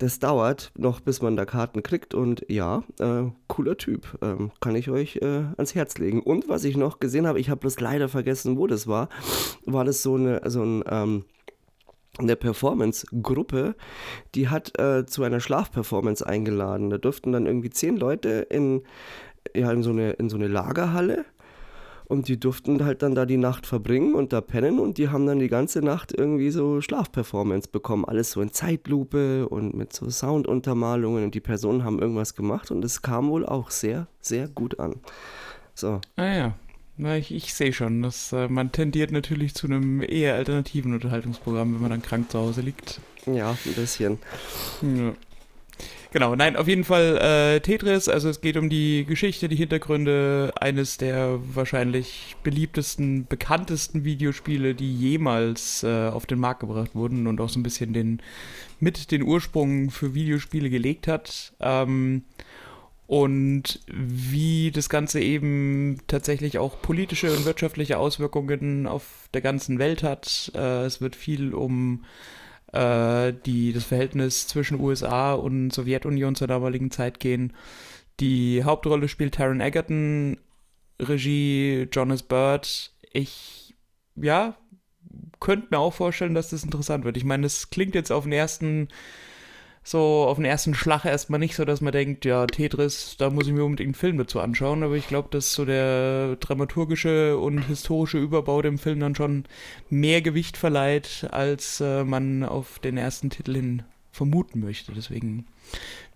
das 0.00 0.18
dauert 0.18 0.72
noch, 0.76 1.00
bis 1.00 1.20
man 1.20 1.36
da 1.36 1.44
Karten 1.44 1.82
kriegt 1.82 2.14
und 2.14 2.44
ja, 2.48 2.82
äh, 2.98 3.24
cooler 3.48 3.76
Typ. 3.76 4.18
Ähm, 4.22 4.50
kann 4.60 4.74
ich 4.74 4.88
euch 4.88 5.16
äh, 5.16 5.44
ans 5.56 5.74
Herz 5.74 5.98
legen. 5.98 6.22
Und 6.22 6.48
was 6.48 6.64
ich 6.64 6.76
noch 6.76 7.00
gesehen 7.00 7.26
habe, 7.26 7.38
ich 7.38 7.50
habe 7.50 7.60
bloß 7.60 7.80
leider 7.80 8.08
vergessen, 8.08 8.56
wo 8.56 8.66
das 8.66 8.86
war, 8.86 9.10
war 9.66 9.84
das 9.84 10.02
so, 10.02 10.16
eine, 10.16 10.40
so 10.46 10.62
ein... 10.62 10.82
Ähm, 10.88 11.24
eine 12.18 12.34
Performance-Gruppe, 12.34 13.76
die 14.34 14.48
hat 14.48 14.78
äh, 14.78 15.06
zu 15.06 15.22
einer 15.22 15.40
Schlafperformance 15.40 16.26
eingeladen. 16.26 16.90
Da 16.90 16.98
durften 16.98 17.32
dann 17.32 17.46
irgendwie 17.46 17.70
zehn 17.70 17.96
Leute 17.96 18.46
in, 18.50 18.82
ja, 19.54 19.70
in, 19.72 19.82
so, 19.82 19.90
eine, 19.90 20.10
in 20.14 20.28
so 20.28 20.36
eine 20.36 20.48
Lagerhalle 20.48 21.24
und 22.10 22.26
die 22.26 22.40
durften 22.40 22.84
halt 22.84 23.02
dann 23.02 23.14
da 23.14 23.24
die 23.24 23.36
Nacht 23.36 23.66
verbringen 23.66 24.14
und 24.14 24.32
da 24.32 24.40
pennen 24.40 24.80
und 24.80 24.98
die 24.98 25.10
haben 25.10 25.26
dann 25.26 25.38
die 25.38 25.48
ganze 25.48 25.80
Nacht 25.80 26.12
irgendwie 26.12 26.50
so 26.50 26.80
Schlafperformance 26.80 27.68
bekommen. 27.68 28.04
Alles 28.04 28.32
so 28.32 28.42
in 28.42 28.52
Zeitlupe 28.52 29.48
und 29.48 29.74
mit 29.74 29.92
so 29.92 30.10
Sounduntermalungen 30.10 31.22
und 31.22 31.34
die 31.36 31.40
Personen 31.40 31.84
haben 31.84 32.00
irgendwas 32.00 32.34
gemacht 32.34 32.72
und 32.72 32.84
es 32.84 33.02
kam 33.02 33.30
wohl 33.30 33.46
auch 33.46 33.70
sehr, 33.70 34.08
sehr 34.20 34.48
gut 34.48 34.80
an. 34.80 34.96
So. 35.74 36.00
Ah 36.16 36.24
ja. 36.24 36.54
Na, 36.96 37.16
ich, 37.16 37.32
ich 37.32 37.54
sehe 37.54 37.72
schon, 37.72 38.02
dass 38.02 38.32
äh, 38.32 38.48
man 38.48 38.72
tendiert 38.72 39.12
natürlich 39.12 39.54
zu 39.54 39.68
einem 39.68 40.02
eher 40.02 40.34
alternativen 40.34 40.92
Unterhaltungsprogramm, 40.92 41.74
wenn 41.74 41.80
man 41.80 41.90
dann 41.90 42.02
krank 42.02 42.30
zu 42.30 42.40
Hause 42.40 42.60
liegt. 42.60 43.00
Ja, 43.24 43.52
ein 43.52 43.74
bisschen. 43.74 44.18
Ja. 44.82 45.12
Genau, 46.12 46.34
nein, 46.34 46.56
auf 46.56 46.66
jeden 46.66 46.82
Fall 46.82 47.18
äh, 47.18 47.60
Tetris. 47.60 48.08
Also 48.08 48.28
es 48.28 48.40
geht 48.40 48.56
um 48.56 48.68
die 48.68 49.04
Geschichte, 49.04 49.48
die 49.48 49.54
Hintergründe 49.54 50.52
eines 50.58 50.96
der 50.96 51.38
wahrscheinlich 51.54 52.34
beliebtesten, 52.42 53.26
bekanntesten 53.28 54.04
Videospiele, 54.04 54.74
die 54.74 54.92
jemals 54.92 55.84
äh, 55.84 56.08
auf 56.08 56.26
den 56.26 56.40
Markt 56.40 56.60
gebracht 56.60 56.94
wurden 56.94 57.28
und 57.28 57.40
auch 57.40 57.48
so 57.48 57.60
ein 57.60 57.62
bisschen 57.62 57.92
den 57.92 58.20
mit 58.80 59.12
den 59.12 59.22
Ursprung 59.22 59.90
für 59.90 60.14
Videospiele 60.14 60.68
gelegt 60.68 61.06
hat. 61.06 61.52
Ähm, 61.60 62.24
und 63.06 63.80
wie 63.86 64.72
das 64.72 64.88
Ganze 64.88 65.20
eben 65.20 65.98
tatsächlich 66.08 66.58
auch 66.58 66.80
politische 66.82 67.32
und 67.32 67.44
wirtschaftliche 67.44 67.98
Auswirkungen 67.98 68.86
auf 68.86 69.28
der 69.34 69.42
ganzen 69.42 69.78
Welt 69.78 70.02
hat. 70.02 70.50
Äh, 70.56 70.84
es 70.84 71.00
wird 71.00 71.14
viel 71.14 71.54
um 71.54 72.04
äh, 72.72 73.32
die, 73.46 73.72
das 73.72 73.84
Verhältnis 73.84 74.46
zwischen 74.46 74.80
USA 74.80 75.34
und 75.34 75.72
Sowjetunion 75.72 76.34
zur 76.34 76.48
damaligen 76.48 76.90
Zeit 76.90 77.20
gehen. 77.20 77.52
Die 78.20 78.64
Hauptrolle 78.64 79.08
spielt 79.08 79.34
Taron 79.34 79.60
Egerton, 79.60 80.38
Regie 81.00 81.88
Jonas 81.90 82.22
Bird. 82.22 82.92
Ich, 83.12 83.74
ja, 84.16 84.56
könnte 85.40 85.68
mir 85.70 85.78
auch 85.78 85.94
vorstellen, 85.94 86.34
dass 86.34 86.50
das 86.50 86.64
interessant 86.64 87.04
wird. 87.04 87.16
Ich 87.16 87.24
meine, 87.24 87.44
das 87.44 87.70
klingt 87.70 87.94
jetzt 87.94 88.12
auf 88.12 88.24
den 88.24 88.32
ersten, 88.32 88.88
so 89.82 89.98
auf 89.98 90.36
den 90.36 90.44
ersten 90.44 90.74
Schlag 90.74 91.04
erstmal 91.04 91.40
nicht 91.40 91.56
so, 91.56 91.64
dass 91.64 91.80
man 91.80 91.92
denkt, 91.92 92.24
ja, 92.24 92.46
Tetris, 92.46 93.16
da 93.18 93.30
muss 93.30 93.46
ich 93.46 93.52
mir 93.52 93.64
unbedingt 93.64 93.88
einen 93.88 93.94
Film 93.94 94.18
dazu 94.18 94.40
anschauen, 94.40 94.82
aber 94.82 94.94
ich 94.94 95.08
glaube, 95.08 95.28
dass 95.30 95.52
so 95.52 95.64
der 95.64 96.36
dramaturgische 96.36 97.38
und 97.38 97.62
historische 97.62 98.18
Überbau 98.18 98.60
dem 98.62 98.78
Film 98.78 99.00
dann 99.00 99.14
schon 99.14 99.44
mehr 99.88 100.20
Gewicht 100.20 100.56
verleiht, 100.56 101.28
als 101.30 101.80
äh, 101.80 102.04
man 102.04 102.44
auf 102.44 102.78
den 102.78 102.98
ersten 102.98 103.30
Titel 103.30 103.54
hin 103.54 103.82
vermuten 104.12 104.60
möchte. 104.60 104.92
Deswegen 104.92 105.46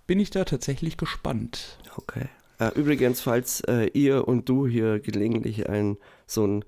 bin 0.07 0.20
ich 0.20 0.31
da 0.31 0.44
tatsächlich 0.44 0.96
gespannt. 0.96 1.79
Okay. 1.96 2.27
Äh, 2.59 2.70
übrigens, 2.79 3.20
falls 3.20 3.61
äh, 3.62 3.87
ihr 3.94 4.29
und 4.29 4.48
du 4.48 4.66
hier 4.66 5.00
gelegentlich 5.00 5.68
ein 5.68 5.96
so 6.27 6.46
ein 6.46 6.64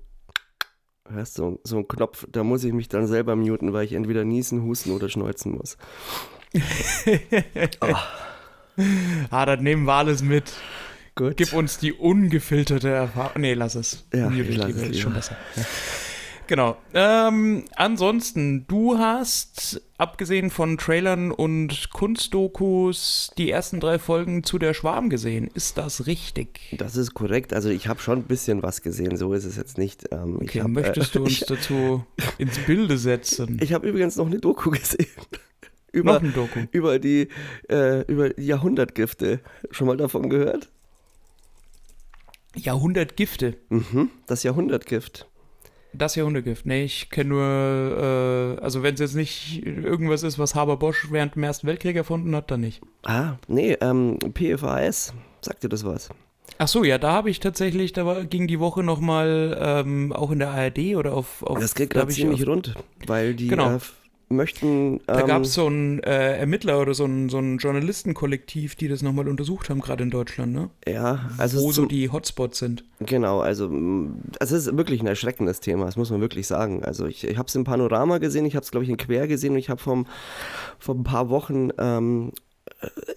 hörst 1.09 1.35
so, 1.35 1.59
so 1.63 1.77
ein 1.77 1.87
Knopf, 1.87 2.27
da 2.29 2.43
muss 2.43 2.63
ich 2.63 2.73
mich 2.73 2.89
dann 2.89 3.07
selber 3.07 3.35
muten, 3.35 3.71
weil 3.71 3.85
ich 3.85 3.93
entweder 3.93 4.25
niesen, 4.25 4.63
husten 4.63 4.91
oder 4.91 5.07
schneuzen 5.09 5.53
muss. 5.53 5.77
Oh. 7.81 7.95
Ah, 9.31 9.47
das 9.47 9.59
nehmen 9.59 9.85
wir 9.85 9.93
alles 9.93 10.21
mit. 10.21 10.53
Gut. 11.15 11.35
Gib 11.35 11.53
uns 11.53 11.79
die 11.79 11.93
ungefilterte 11.93 12.89
Erfahrung. 12.89 13.41
Nee, 13.41 13.55
lass 13.55 13.73
es. 13.73 14.05
Ja, 14.13 14.29
ich 14.29 14.55
lass 14.55 14.69
es 14.69 14.81
ist 14.89 14.99
schon 14.99 15.13
besser. 15.13 15.35
Ja. 15.55 15.63
Genau. 16.47 16.77
Ähm, 16.93 17.65
ansonsten, 17.75 18.65
du 18.67 18.97
hast, 18.97 19.81
abgesehen 19.97 20.49
von 20.49 20.77
Trailern 20.77 21.31
und 21.31 21.89
Kunstdokus, 21.91 23.31
die 23.37 23.51
ersten 23.51 23.79
drei 23.79 23.99
Folgen 23.99 24.43
zu 24.43 24.57
der 24.57 24.73
Schwarm 24.73 25.09
gesehen. 25.09 25.49
Ist 25.53 25.77
das 25.77 26.07
richtig? 26.07 26.75
Das 26.77 26.95
ist 26.95 27.13
korrekt. 27.13 27.53
Also 27.53 27.69
ich 27.69 27.87
habe 27.87 27.99
schon 27.99 28.19
ein 28.19 28.23
bisschen 28.23 28.63
was 28.63 28.81
gesehen, 28.81 29.17
so 29.17 29.33
ist 29.33 29.43
es 29.43 29.57
jetzt 29.57 29.77
nicht. 29.77 30.05
Ähm, 30.11 30.37
okay, 30.41 30.61
hab, 30.61 30.69
möchtest 30.69 31.15
äh, 31.15 31.19
du 31.19 31.23
uns 31.25 31.33
ich, 31.33 31.45
dazu 31.45 32.05
ins 32.37 32.57
Bilde 32.59 32.97
setzen? 32.97 33.59
Ich 33.61 33.73
habe 33.73 33.87
übrigens 33.87 34.15
noch 34.15 34.27
eine 34.27 34.39
Doku 34.39 34.69
gesehen. 34.71 35.07
Über? 35.97 36.21
Über 36.71 36.99
die, 36.99 37.27
äh, 37.69 38.01
über 38.05 38.29
die 38.29 38.45
Jahrhundertgifte. 38.45 39.39
Schon 39.71 39.87
mal 39.87 39.97
davon 39.97 40.29
gehört? 40.29 40.69
Jahrhundertgifte? 42.55 43.57
Mhm, 43.69 44.09
das 44.25 44.43
Jahrhundertgift. 44.43 45.27
Das 45.93 46.15
Jahrhundertgift. 46.15 46.65
Nee, 46.65 46.83
ich 46.83 47.09
kenne 47.09 47.29
nur, 47.29 48.57
äh, 48.59 48.63
also 48.63 48.83
wenn 48.83 48.93
es 48.95 48.99
jetzt 48.99 49.15
nicht 49.15 49.65
irgendwas 49.65 50.23
ist, 50.23 50.37
was 50.37 50.53
Haber 50.53 50.77
Bosch 50.77 51.07
während 51.11 51.35
dem 51.35 51.43
Ersten 51.43 51.67
Weltkrieg 51.67 51.95
erfunden 51.95 52.35
hat, 52.35 52.51
dann 52.51 52.61
nicht. 52.61 52.81
Ah, 53.03 53.35
nee, 53.47 53.77
ähm, 53.81 54.19
PFAS, 54.33 55.13
sagt 55.41 55.63
dir 55.63 55.69
das 55.69 55.85
was? 55.85 56.09
Ach 56.59 56.67
so, 56.67 56.83
ja, 56.83 56.97
da 56.97 57.11
habe 57.11 57.29
ich 57.29 57.39
tatsächlich, 57.39 57.93
da 57.93 58.05
war, 58.05 58.25
ging 58.25 58.47
die 58.47 58.59
Woche 58.59 58.81
nochmal 58.83 59.57
ähm, 59.59 60.11
auch 60.11 60.31
in 60.31 60.39
der 60.39 60.49
ARD 60.49 60.95
oder 60.95 61.13
auf. 61.13 61.43
auf 61.43 61.59
das 61.59 61.75
geht 61.75 61.91
gerade 61.91 62.11
ziemlich 62.11 62.43
auf, 62.43 62.49
rund, 62.49 62.73
weil 63.05 63.35
die 63.35 63.47
genau. 63.47 63.75
äh, 63.75 63.79
möchten. 64.29 64.93
Ähm, 64.93 64.99
da 65.07 65.21
gab 65.21 65.43
es 65.43 65.53
so 65.53 65.67
einen 65.67 65.99
äh, 65.99 66.37
Ermittler 66.37 66.81
oder 66.81 66.93
so 66.93 67.05
ein, 67.05 67.29
so 67.29 67.37
ein 67.37 67.57
Journalistenkollektiv, 67.57 68.75
die 68.75 68.87
das 68.87 69.01
nochmal 69.01 69.27
untersucht 69.27 69.69
haben, 69.69 69.81
gerade 69.81 70.03
in 70.03 70.09
Deutschland, 70.09 70.53
ne? 70.53 70.69
Ja, 70.87 71.29
also. 71.37 71.61
Wo 71.61 71.71
so 71.71 71.85
die 71.85 72.09
Hotspots 72.09 72.59
sind. 72.59 72.83
Genau, 72.99 73.39
also, 73.39 73.65
also 74.39 74.55
es 74.55 74.67
ist 74.67 74.77
wirklich 74.77 75.01
ein 75.01 75.07
erschreckendes 75.07 75.59
Thema, 75.59 75.85
das 75.85 75.97
muss 75.97 76.11
man 76.11 76.21
wirklich 76.21 76.47
sagen. 76.47 76.83
Also 76.83 77.05
ich, 77.05 77.23
ich 77.23 77.37
habe 77.37 77.47
es 77.47 77.55
im 77.55 77.63
Panorama 77.63 78.17
gesehen, 78.17 78.45
ich 78.45 78.55
habe 78.55 78.63
es, 78.63 78.71
glaube 78.71 78.83
ich, 78.83 78.89
in 78.89 78.97
Quer 78.97 79.27
gesehen 79.27 79.53
und 79.53 79.59
ich 79.59 79.69
habe 79.69 79.79
vor 79.79 79.95
ein 80.95 81.03
paar 81.03 81.29
Wochen 81.29 81.69
ähm, 81.77 82.31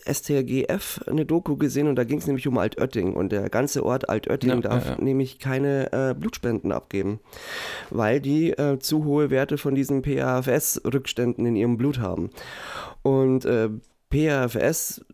STRGF 0.06 1.00
eine 1.06 1.24
Doku 1.24 1.56
gesehen 1.56 1.88
und 1.88 1.96
da 1.96 2.04
ging 2.04 2.18
es 2.18 2.26
nämlich 2.26 2.46
um 2.48 2.58
Altötting 2.58 3.14
und 3.14 3.30
der 3.32 3.48
ganze 3.50 3.84
Ort 3.84 4.08
Altötting 4.08 4.50
ja, 4.50 4.56
darf 4.60 4.86
ja, 4.86 4.92
ja. 4.92 5.00
nämlich 5.00 5.38
keine 5.38 5.92
äh, 5.92 6.14
Blutspenden 6.14 6.72
abgeben, 6.72 7.20
weil 7.90 8.20
die 8.20 8.50
äh, 8.50 8.78
zu 8.78 9.04
hohe 9.04 9.30
Werte 9.30 9.58
von 9.58 9.74
diesen 9.74 10.02
PAFS-Rückständen 10.02 11.46
in 11.46 11.56
ihrem 11.56 11.76
Blut 11.76 11.98
haben. 11.98 12.30
Und 13.02 13.44
äh, 13.44 13.68
PAFS 14.10 15.04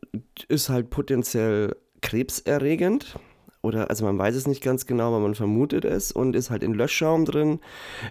ist 0.49 0.69
halt 0.69 0.91
potenziell 0.91 1.77
krebserregend 2.01 3.19
oder 3.67 3.91
also 3.91 4.05
man 4.05 4.17
weiß 4.17 4.37
es 4.37 4.47
nicht 4.47 4.63
ganz 4.63 4.87
genau, 4.87 5.09
aber 5.09 5.19
man 5.19 5.35
vermutet 5.35 5.85
es 5.85 6.13
und 6.13 6.37
ist 6.37 6.51
halt 6.51 6.63
in 6.63 6.73
Löschschaum 6.73 7.25
drin, 7.25 7.59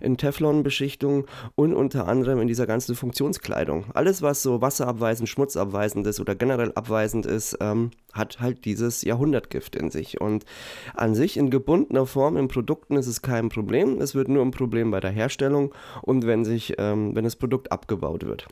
in 0.01 0.17
Teflonbeschichtung 0.17 1.25
und 1.55 1.73
unter 1.73 2.07
anderem 2.07 2.41
in 2.41 2.47
dieser 2.47 2.67
ganzen 2.67 2.95
Funktionskleidung. 2.95 3.85
Alles, 3.93 4.21
was 4.21 4.43
so 4.43 4.61
wasserabweisend, 4.61 5.29
schmutzabweisend 5.29 6.05
ist 6.07 6.19
oder 6.19 6.35
generell 6.35 6.73
abweisend 6.73 7.25
ist, 7.25 7.57
ähm, 7.61 7.91
hat 8.13 8.39
halt 8.39 8.65
dieses 8.65 9.01
Jahrhundertgift 9.03 9.75
in 9.75 9.91
sich. 9.91 10.19
Und 10.19 10.45
an 10.93 11.15
sich 11.15 11.37
in 11.37 11.49
gebundener 11.49 12.05
Form 12.05 12.37
in 12.37 12.47
Produkten 12.47 12.97
ist 12.97 13.07
es 13.07 13.21
kein 13.21 13.49
Problem. 13.49 14.01
Es 14.01 14.13
wird 14.13 14.27
nur 14.27 14.43
ein 14.43 14.51
Problem 14.51 14.91
bei 14.91 14.99
der 14.99 15.11
Herstellung 15.11 15.73
und 16.01 16.25
wenn 16.25 16.43
sich, 16.45 16.75
ähm, 16.77 17.15
wenn 17.15 17.23
das 17.23 17.35
Produkt 17.35 17.71
abgebaut 17.71 18.25
wird. 18.25 18.47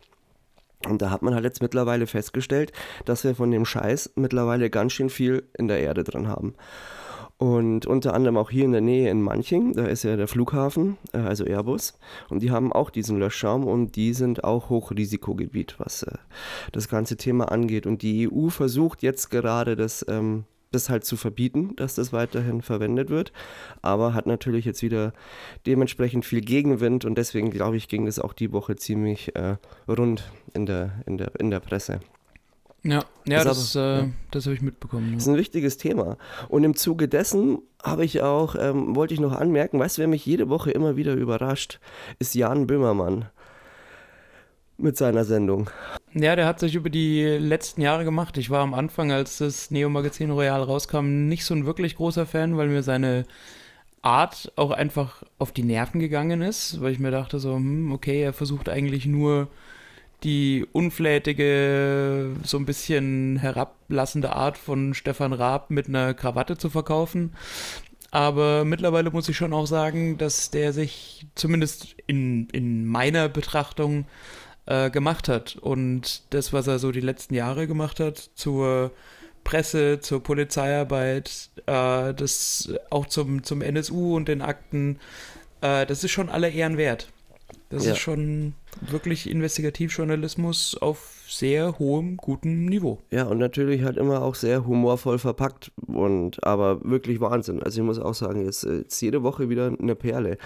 Und 0.87 1.01
da 1.01 1.09
hat 1.09 1.21
man 1.21 1.33
halt 1.33 1.45
jetzt 1.45 1.61
mittlerweile 1.61 2.07
festgestellt, 2.07 2.71
dass 3.05 3.23
wir 3.23 3.35
von 3.35 3.51
dem 3.51 3.65
Scheiß 3.65 4.13
mittlerweile 4.15 4.69
ganz 4.69 4.93
schön 4.93 5.09
viel 5.09 5.43
in 5.57 5.67
der 5.67 5.79
Erde 5.79 6.03
drin 6.03 6.27
haben. 6.27 6.55
Und 7.37 7.85
unter 7.87 8.13
anderem 8.13 8.37
auch 8.37 8.49
hier 8.49 8.63
in 8.63 8.71
der 8.71 8.81
Nähe 8.81 9.09
in 9.09 9.21
Manching, 9.21 9.73
da 9.73 9.85
ist 9.85 10.03
ja 10.03 10.15
der 10.15 10.27
Flughafen, 10.27 10.97
äh, 11.11 11.17
also 11.17 11.43
Airbus. 11.43 11.97
Und 12.29 12.41
die 12.41 12.51
haben 12.51 12.71
auch 12.71 12.89
diesen 12.89 13.19
Löschschaum 13.19 13.65
und 13.65 13.95
die 13.95 14.13
sind 14.13 14.43
auch 14.43 14.69
Hochrisikogebiet, 14.69 15.75
was 15.77 16.03
äh, 16.03 16.13
das 16.71 16.87
ganze 16.87 17.17
Thema 17.17 17.51
angeht. 17.51 17.85
Und 17.85 18.01
die 18.01 18.29
EU 18.31 18.49
versucht 18.49 19.03
jetzt 19.03 19.29
gerade 19.29 19.75
das 19.75 20.05
ähm, 20.07 20.45
das 20.73 20.89
halt 20.89 21.05
zu 21.05 21.17
verbieten, 21.17 21.75
dass 21.75 21.95
das 21.95 22.13
weiterhin 22.13 22.61
verwendet 22.61 23.09
wird, 23.09 23.31
aber 23.81 24.13
hat 24.13 24.25
natürlich 24.25 24.65
jetzt 24.65 24.81
wieder 24.81 25.13
dementsprechend 25.65 26.25
viel 26.25 26.41
Gegenwind 26.41 27.05
und 27.05 27.17
deswegen 27.17 27.51
glaube 27.51 27.77
ich, 27.77 27.87
ging 27.87 28.07
es 28.07 28.19
auch 28.19 28.33
die 28.33 28.51
Woche 28.51 28.75
ziemlich 28.75 29.35
äh, 29.35 29.57
rund 29.87 30.31
in 30.53 30.65
der, 30.65 30.91
in, 31.05 31.17
der, 31.17 31.31
in 31.39 31.51
der 31.51 31.59
Presse. 31.59 31.99
Ja, 32.85 33.05
ja, 33.25 33.43
das, 33.45 33.73
das, 33.73 33.75
äh, 33.75 33.79
ja. 33.79 34.09
das 34.31 34.45
habe 34.45 34.55
ich 34.55 34.61
mitbekommen. 34.61 35.07
Ja. 35.07 35.13
Das 35.13 35.23
ist 35.23 35.29
ein 35.29 35.37
wichtiges 35.37 35.77
Thema. 35.77 36.17
Und 36.49 36.65
im 36.65 36.75
Zuge 36.75 37.07
dessen 37.07 37.59
habe 37.81 38.03
ich 38.03 38.21
auch, 38.21 38.55
ähm, 38.59 38.93
wollte 38.95 39.13
ich 39.13 39.21
noch 39.21 39.31
anmerken, 39.31 39.79
weißt 39.79 39.97
du, 39.97 40.01
wer 40.01 40.09
mich 40.09 40.25
jede 40.25 40.49
Woche 40.49 40.71
immer 40.71 40.97
wieder 40.97 41.13
überrascht, 41.13 41.79
ist 42.19 42.35
Jan 42.35 42.67
Böhmermann 42.67 43.29
mit 44.77 44.97
seiner 44.97 45.25
Sendung. 45.25 45.69
Ja, 46.13 46.35
der 46.35 46.45
hat 46.45 46.59
sich 46.59 46.75
über 46.75 46.89
die 46.89 47.23
letzten 47.23 47.81
Jahre 47.81 48.03
gemacht. 48.03 48.37
Ich 48.37 48.49
war 48.49 48.61
am 48.61 48.73
Anfang, 48.73 49.11
als 49.11 49.39
das 49.39 49.71
Neo 49.71 49.89
Magazin 49.89 50.31
Royal 50.31 50.61
rauskam, 50.61 51.27
nicht 51.27 51.45
so 51.45 51.53
ein 51.53 51.65
wirklich 51.65 51.95
großer 51.95 52.25
Fan, 52.25 52.57
weil 52.57 52.67
mir 52.67 52.83
seine 52.83 53.25
Art 54.03 54.51
auch 54.55 54.71
einfach 54.71 55.23
auf 55.39 55.51
die 55.51 55.63
Nerven 55.63 55.99
gegangen 55.99 56.41
ist, 56.41 56.81
weil 56.81 56.91
ich 56.91 56.99
mir 56.99 57.11
dachte 57.11 57.39
so, 57.39 57.55
hm, 57.55 57.91
okay, 57.91 58.21
er 58.21 58.33
versucht 58.33 58.69
eigentlich 58.69 59.05
nur 59.05 59.47
die 60.23 60.65
unflätige, 60.71 62.31
so 62.43 62.57
ein 62.57 62.65
bisschen 62.65 63.37
herablassende 63.37 64.33
Art 64.33 64.57
von 64.57 64.93
Stefan 64.93 65.33
Raab 65.33 65.69
mit 65.69 65.87
einer 65.87 66.13
Krawatte 66.13 66.57
zu 66.57 66.69
verkaufen. 66.69 67.33
Aber 68.11 68.63
mittlerweile 68.63 69.09
muss 69.09 69.27
ich 69.27 69.35
schon 69.35 69.53
auch 69.53 69.65
sagen, 69.65 70.17
dass 70.17 70.51
der 70.51 70.71
sich 70.71 71.25
zumindest 71.35 71.95
in, 72.05 72.47
in 72.49 72.85
meiner 72.85 73.27
Betrachtung 73.27 74.05
äh, 74.65 74.89
gemacht 74.89 75.27
hat. 75.27 75.55
Und 75.55 76.23
das, 76.31 76.53
was 76.53 76.67
er 76.67 76.79
so 76.79 76.91
die 76.91 77.01
letzten 77.01 77.35
Jahre 77.35 77.67
gemacht 77.67 77.99
hat 77.99 78.29
zur 78.35 78.91
Presse, 79.43 79.99
zur 79.99 80.23
Polizeiarbeit, 80.23 81.49
äh, 81.65 82.13
das 82.13 82.73
auch 82.89 83.07
zum, 83.07 83.43
zum 83.43 83.61
NSU 83.61 84.15
und 84.15 84.27
den 84.27 84.41
Akten, 84.41 84.99
äh, 85.61 85.85
das 85.85 86.03
ist 86.03 86.11
schon 86.11 86.29
aller 86.29 86.49
Ehren 86.49 86.77
wert. 86.77 87.09
Das 87.69 87.85
ja. 87.85 87.93
ist 87.93 87.99
schon 87.99 88.53
wirklich 88.81 89.29
Investigativjournalismus 89.29 90.77
auf 90.77 91.12
sehr 91.37 91.79
hohem, 91.79 92.17
gutem 92.17 92.65
Niveau. 92.65 92.99
Ja, 93.11 93.23
und 93.25 93.39
natürlich 93.39 93.83
halt 93.83 93.97
immer 93.97 94.21
auch 94.21 94.35
sehr 94.35 94.65
humorvoll 94.65 95.17
verpackt 95.17 95.71
und 95.87 96.43
aber 96.43 96.83
wirklich 96.83 97.19
Wahnsinn. 97.19 97.63
Also 97.63 97.81
ich 97.81 97.85
muss 97.85 97.99
auch 97.99 98.13
sagen, 98.13 98.45
jetzt, 98.45 98.63
jetzt 98.63 99.01
jede 99.01 99.23
Woche 99.23 99.49
wieder 99.49 99.75
eine 99.79 99.95
Perle. 99.95 100.37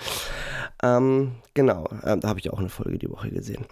Ähm, 0.82 1.34
genau, 1.54 1.88
ähm, 2.06 2.22
da 2.22 2.30
habe 2.30 2.40
ich 2.40 2.52
auch 2.52 2.60
eine 2.60 2.70
Folge 2.70 2.98
die 2.98 3.10
Woche 3.10 3.30
gesehen. 3.30 3.66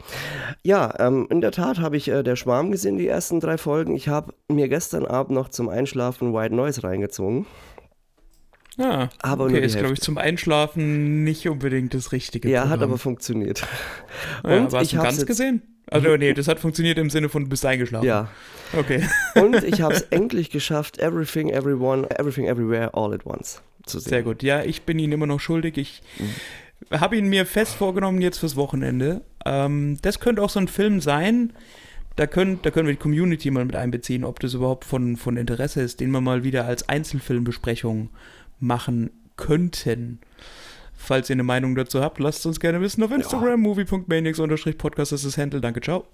Ja, 0.63 0.93
ähm, 0.99 1.27
in 1.29 1.41
der 1.41 1.51
Tat 1.51 1.79
habe 1.79 1.97
ich 1.97 2.07
äh, 2.09 2.23
Der 2.23 2.35
Schwarm 2.35 2.71
gesehen, 2.71 2.97
die 2.97 3.07
ersten 3.07 3.39
drei 3.39 3.57
Folgen. 3.57 3.95
Ich 3.95 4.07
habe 4.07 4.33
mir 4.49 4.67
gestern 4.67 5.05
Abend 5.05 5.31
noch 5.31 5.49
zum 5.49 5.69
Einschlafen 5.69 6.33
White 6.33 6.53
Noise 6.55 6.83
reingezogen. 6.83 7.45
Ah, 8.77 9.07
aber 9.21 9.45
okay, 9.45 9.63
ist, 9.63 9.77
glaube 9.77 9.93
ich, 9.93 10.01
zum 10.01 10.17
Einschlafen 10.17 11.23
nicht 11.23 11.47
unbedingt 11.47 11.93
das 11.93 12.11
Richtige. 12.11 12.49
Ja, 12.49 12.61
Programm. 12.61 12.79
hat 12.79 12.83
aber 12.83 12.97
funktioniert. 12.97 13.65
Und 14.43 14.51
ja, 14.51 14.79
hast 14.79 14.83
ich 14.83 14.91
du 14.91 15.01
ganz 15.01 15.25
gesehen? 15.25 15.74
Also 15.87 16.17
nee, 16.17 16.33
das 16.33 16.47
hat 16.47 16.59
funktioniert 16.59 16.97
im 16.97 17.09
Sinne 17.09 17.29
von 17.29 17.43
du 17.43 17.49
bist 17.49 17.65
eingeschlafen. 17.65 18.07
Ja. 18.07 18.29
Okay. 18.73 19.07
Und 19.35 19.63
ich 19.63 19.81
habe 19.81 19.93
es 19.93 20.01
endlich 20.01 20.49
geschafft, 20.49 20.97
Everything, 20.97 21.49
Everyone, 21.49 22.09
Everything, 22.19 22.45
Everywhere, 22.45 22.93
All 22.93 23.13
at 23.13 23.25
Once 23.25 23.61
zu 23.85 23.99
sehen. 23.99 24.09
Sehr 24.09 24.23
gut. 24.23 24.43
Ja, 24.43 24.63
ich 24.63 24.83
bin 24.83 24.97
Ihnen 24.99 25.13
immer 25.13 25.27
noch 25.27 25.39
schuldig. 25.39 25.77
Ich 25.77 26.01
habe 26.91 27.17
ihn 27.17 27.27
mir 27.27 27.45
fest 27.45 27.75
vorgenommen 27.75 28.21
jetzt 28.21 28.39
fürs 28.39 28.55
Wochenende. 28.55 29.21
Ähm, 29.45 29.97
das 30.01 30.19
könnte 30.19 30.41
auch 30.41 30.49
so 30.49 30.59
ein 30.59 30.67
Film 30.67 31.01
sein. 31.01 31.53
Da 32.15 32.27
können, 32.27 32.59
da 32.61 32.71
können 32.71 32.87
wir 32.87 32.93
die 32.93 32.99
Community 32.99 33.51
mal 33.51 33.65
mit 33.65 33.75
einbeziehen, 33.75 34.23
ob 34.23 34.39
das 34.39 34.53
überhaupt 34.53 34.85
von, 34.85 35.17
von 35.17 35.35
Interesse 35.35 35.81
ist, 35.81 35.99
den 35.99 36.11
wir 36.11 36.21
mal 36.21 36.43
wieder 36.43 36.65
als 36.65 36.87
Einzelfilmbesprechung 36.87 38.09
machen 38.59 39.11
könnten. 39.35 40.19
Falls 41.05 41.29
ihr 41.29 41.35
eine 41.35 41.43
Meinung 41.43 41.75
dazu 41.75 42.01
habt, 42.01 42.17
lasst 42.17 42.43
uns 42.47 42.59
gerne 42.59 42.81
wissen 42.81 43.03
auf 43.03 43.11
Instagram, 43.11 43.61
movie.maniacs-podcast, 43.61 45.11
das 45.11 45.23
ist 45.23 45.37
Handle. 45.37 45.61
Danke, 45.61 45.79
ciao. 45.79 46.07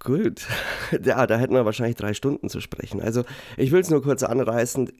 Gut. 0.00 0.42
Ja, 1.04 1.26
da 1.26 1.38
hätten 1.38 1.54
wir 1.54 1.64
wahrscheinlich 1.64 1.96
drei 1.96 2.14
Stunden 2.14 2.48
zu 2.48 2.60
sprechen. 2.60 3.00
Also, 3.00 3.24
ich 3.56 3.70
will 3.70 3.80
es 3.80 3.90
nur 3.90 4.02
kurz 4.02 4.22
anreißen. 4.24 4.90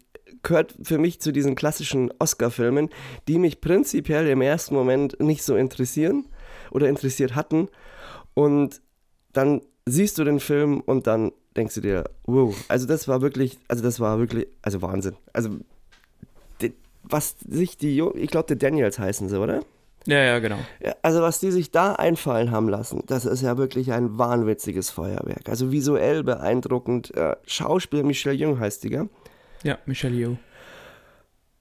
Gehört 0.42 0.76
für 0.82 0.98
mich 0.98 1.20
zu 1.20 1.32
diesen 1.32 1.56
klassischen 1.56 2.12
Oscar-Filmen, 2.18 2.90
die 3.26 3.38
mich 3.38 3.60
prinzipiell 3.60 4.28
im 4.28 4.40
ersten 4.40 4.74
Moment 4.74 5.18
nicht 5.20 5.42
so 5.42 5.56
interessieren 5.56 6.26
oder 6.70 6.88
interessiert 6.88 7.34
hatten. 7.34 7.68
Und 8.34 8.82
dann 9.32 9.62
siehst 9.84 10.18
du 10.18 10.24
den 10.24 10.38
Film 10.38 10.80
und 10.80 11.06
dann 11.08 11.32
denkst 11.56 11.74
du 11.74 11.80
dir, 11.80 12.04
wow, 12.24 12.54
also 12.68 12.86
das 12.86 13.08
war 13.08 13.20
wirklich, 13.20 13.58
also 13.66 13.82
das 13.82 13.98
war 13.98 14.18
wirklich, 14.18 14.46
also 14.62 14.80
Wahnsinn. 14.80 15.16
Also, 15.32 15.58
was 17.08 17.36
sich 17.48 17.76
die, 17.76 18.02
ich 18.14 18.30
glaube, 18.30 18.54
die 18.54 18.58
Daniels 18.58 18.98
heißen 18.98 19.28
sie, 19.28 19.38
oder? 19.38 19.60
Ja, 20.06 20.18
ja, 20.22 20.38
genau. 20.38 20.58
Also 21.02 21.22
was 21.22 21.40
die 21.40 21.50
sich 21.50 21.70
da 21.70 21.94
einfallen 21.94 22.50
haben 22.50 22.68
lassen, 22.68 23.02
das 23.06 23.24
ist 23.24 23.42
ja 23.42 23.56
wirklich 23.56 23.92
ein 23.92 24.18
wahnwitziges 24.18 24.90
Feuerwerk. 24.90 25.48
Also 25.48 25.72
visuell 25.72 26.22
beeindruckend. 26.22 27.16
Äh, 27.16 27.36
Schauspiel 27.46 28.02
Michelle 28.02 28.36
Jung 28.36 28.60
heißt 28.60 28.84
die, 28.84 28.90
gell? 28.90 29.08
Ja, 29.62 29.78
Michelle 29.86 30.14
Yeoh. 30.14 30.36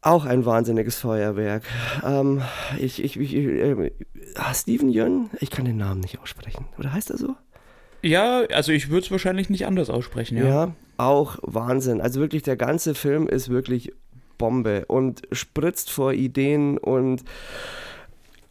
Auch 0.02 0.26
ein 0.26 0.46
wahnsinniges 0.46 0.98
Feuerwerk. 0.98 1.64
Ähm, 2.06 2.42
ich, 2.78 3.02
ich, 3.02 3.18
ich, 3.18 3.34
äh, 3.34 3.92
Steven 4.54 4.90
Yeun, 4.90 5.30
ich 5.40 5.50
kann 5.50 5.64
den 5.64 5.78
Namen 5.78 6.02
nicht 6.02 6.20
aussprechen. 6.20 6.66
Oder 6.78 6.92
heißt 6.92 7.12
er 7.12 7.18
so? 7.18 7.36
Ja, 8.02 8.42
also 8.52 8.74
ich 8.74 8.90
würde 8.90 9.06
es 9.06 9.12
wahrscheinlich 9.12 9.50
nicht 9.50 9.66
anders 9.66 9.90
aussprechen, 9.90 10.38
ja. 10.38 10.46
Ja, 10.46 10.76
auch 10.98 11.38
Wahnsinn. 11.42 12.02
Also 12.02 12.20
wirklich, 12.20 12.44
der 12.44 12.58
ganze 12.58 12.96
Film 12.96 13.30
ist 13.30 13.48
wirklich 13.48 13.94
Bombe 14.44 14.84
und 14.88 15.22
spritzt 15.32 15.90
vor 15.90 16.12
Ideen 16.12 16.78
und 16.78 17.24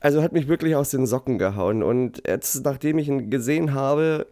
also 0.00 0.22
hat 0.22 0.32
mich 0.32 0.48
wirklich 0.48 0.74
aus 0.74 0.88
den 0.88 1.04
Socken 1.04 1.36
gehauen. 1.36 1.82
Und 1.82 2.22
jetzt, 2.26 2.64
nachdem 2.64 2.96
ich 2.96 3.08
ihn 3.08 3.28
gesehen 3.28 3.74
habe, 3.74 4.26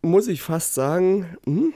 muss 0.00 0.28
ich 0.28 0.42
fast 0.42 0.74
sagen, 0.74 1.36
hm, 1.44 1.74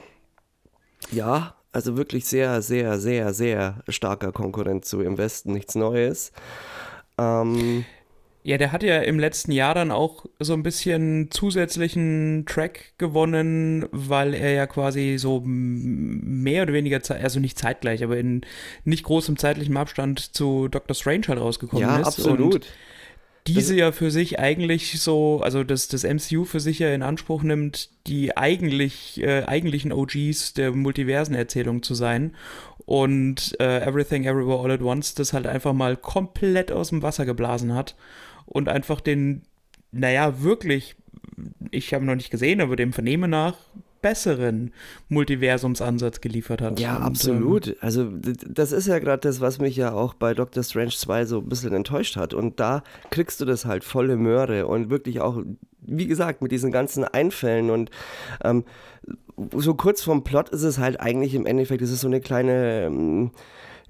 ja, 1.11 1.55
also 1.73 1.97
wirklich 1.97 2.23
sehr, 2.23 2.61
sehr, 2.61 2.99
sehr, 2.99 3.33
sehr 3.33 3.83
starker 3.89 4.31
Konkurrent 4.31 4.85
zu 4.85 5.01
Im 5.01 5.17
Westen, 5.17 5.51
nichts 5.51 5.75
Neues. 5.75 6.31
Ähm, 7.17 7.83
Ja, 8.41 8.57
der 8.57 8.71
hat 8.71 8.83
ja 8.83 8.99
im 8.99 9.19
letzten 9.19 9.51
Jahr 9.51 9.73
dann 9.73 9.91
auch 9.91 10.25
so 10.39 10.53
ein 10.53 10.63
bisschen 10.63 11.29
zusätzlichen 11.29 12.45
Track 12.47 12.93
gewonnen, 12.97 13.85
weil 13.91 14.33
er 14.33 14.53
ja 14.53 14.65
quasi 14.65 15.17
so 15.17 15.41
mehr 15.45 16.63
oder 16.63 16.71
weniger, 16.71 17.01
also 17.21 17.41
nicht 17.41 17.59
zeitgleich, 17.59 18.01
aber 18.01 18.17
in 18.17 18.41
nicht 18.85 19.03
großem 19.03 19.37
zeitlichem 19.37 19.75
Abstand 19.75 20.33
zu 20.33 20.69
Doctor 20.69 20.95
Strange 20.95 21.27
halt 21.27 21.39
rausgekommen 21.39 21.83
ja, 21.83 21.99
ist. 21.99 22.07
absolut. 22.07 22.55
Und 22.55 22.67
diese 23.45 23.75
ja 23.75 23.91
für 23.91 24.09
sich 24.09 24.39
eigentlich 24.39 25.01
so, 25.01 25.41
also 25.43 25.63
das, 25.63 25.87
das 25.89 26.03
MCU 26.03 26.45
für 26.45 26.59
sich 26.59 26.79
ja 26.79 26.93
in 26.93 27.01
Anspruch 27.01 27.43
nimmt, 27.43 27.89
die 28.07 28.37
eigentlich, 28.37 29.21
äh, 29.21 29.43
eigentlichen 29.43 29.91
OGs 29.91 30.53
der 30.53 30.71
Multiversenerzählung 30.71 31.83
zu 31.83 31.93
sein. 31.93 32.35
Und 32.85 33.55
äh, 33.59 33.81
Everything 33.81 34.23
Everywhere 34.23 34.63
All 34.63 34.71
at 34.71 34.81
Once 34.81 35.13
das 35.13 35.33
halt 35.33 35.45
einfach 35.45 35.73
mal 35.73 35.97
komplett 35.97 36.71
aus 36.71 36.89
dem 36.89 37.01
Wasser 37.01 37.25
geblasen 37.25 37.75
hat 37.75 37.95
und 38.49 38.67
einfach 38.69 39.01
den, 39.01 39.43
naja, 39.91 40.41
wirklich, 40.41 40.95
ich 41.71 41.93
habe 41.93 42.05
noch 42.05 42.15
nicht 42.15 42.31
gesehen, 42.31 42.61
aber 42.61 42.75
dem 42.75 42.93
Vernehmen 42.93 43.29
nach 43.31 43.55
besseren 44.01 44.71
Multiversumsansatz 45.09 46.21
geliefert 46.21 46.61
hat. 46.61 46.79
Ja, 46.79 46.95
Und, 46.97 47.03
absolut. 47.03 47.75
Also 47.81 48.05
d- 48.05 48.33
das 48.47 48.71
ist 48.71 48.87
ja 48.87 48.97
gerade 48.99 49.19
das, 49.21 49.41
was 49.41 49.59
mich 49.59 49.75
ja 49.75 49.91
auch 49.91 50.13
bei 50.13 50.33
Doctor 50.33 50.63
Strange 50.63 50.91
2 50.91 51.25
so 51.25 51.39
ein 51.39 51.49
bisschen 51.49 51.73
enttäuscht 51.73 52.15
hat. 52.15 52.33
Und 52.33 52.59
da 52.61 52.83
kriegst 53.09 53.41
du 53.41 53.45
das 53.45 53.65
halt 53.65 53.83
volle 53.83 54.15
Möhre 54.15 54.67
und 54.67 54.89
wirklich 54.89 55.19
auch, 55.19 55.43
wie 55.81 56.07
gesagt, 56.07 56.41
mit 56.41 56.51
diesen 56.53 56.71
ganzen 56.71 57.03
Einfällen 57.03 57.69
und 57.69 57.91
ähm, 58.43 58.63
so 59.55 59.73
kurz 59.73 60.01
vorm 60.01 60.23
Plot 60.23 60.49
ist 60.49 60.63
es 60.63 60.77
halt 60.77 60.99
eigentlich 61.01 61.33
im 61.35 61.45
Endeffekt, 61.45 61.81
es 61.81 61.91
ist 61.91 62.01
so 62.01 62.07
eine 62.07 62.21
kleine 62.21 62.85
ähm, 62.85 63.31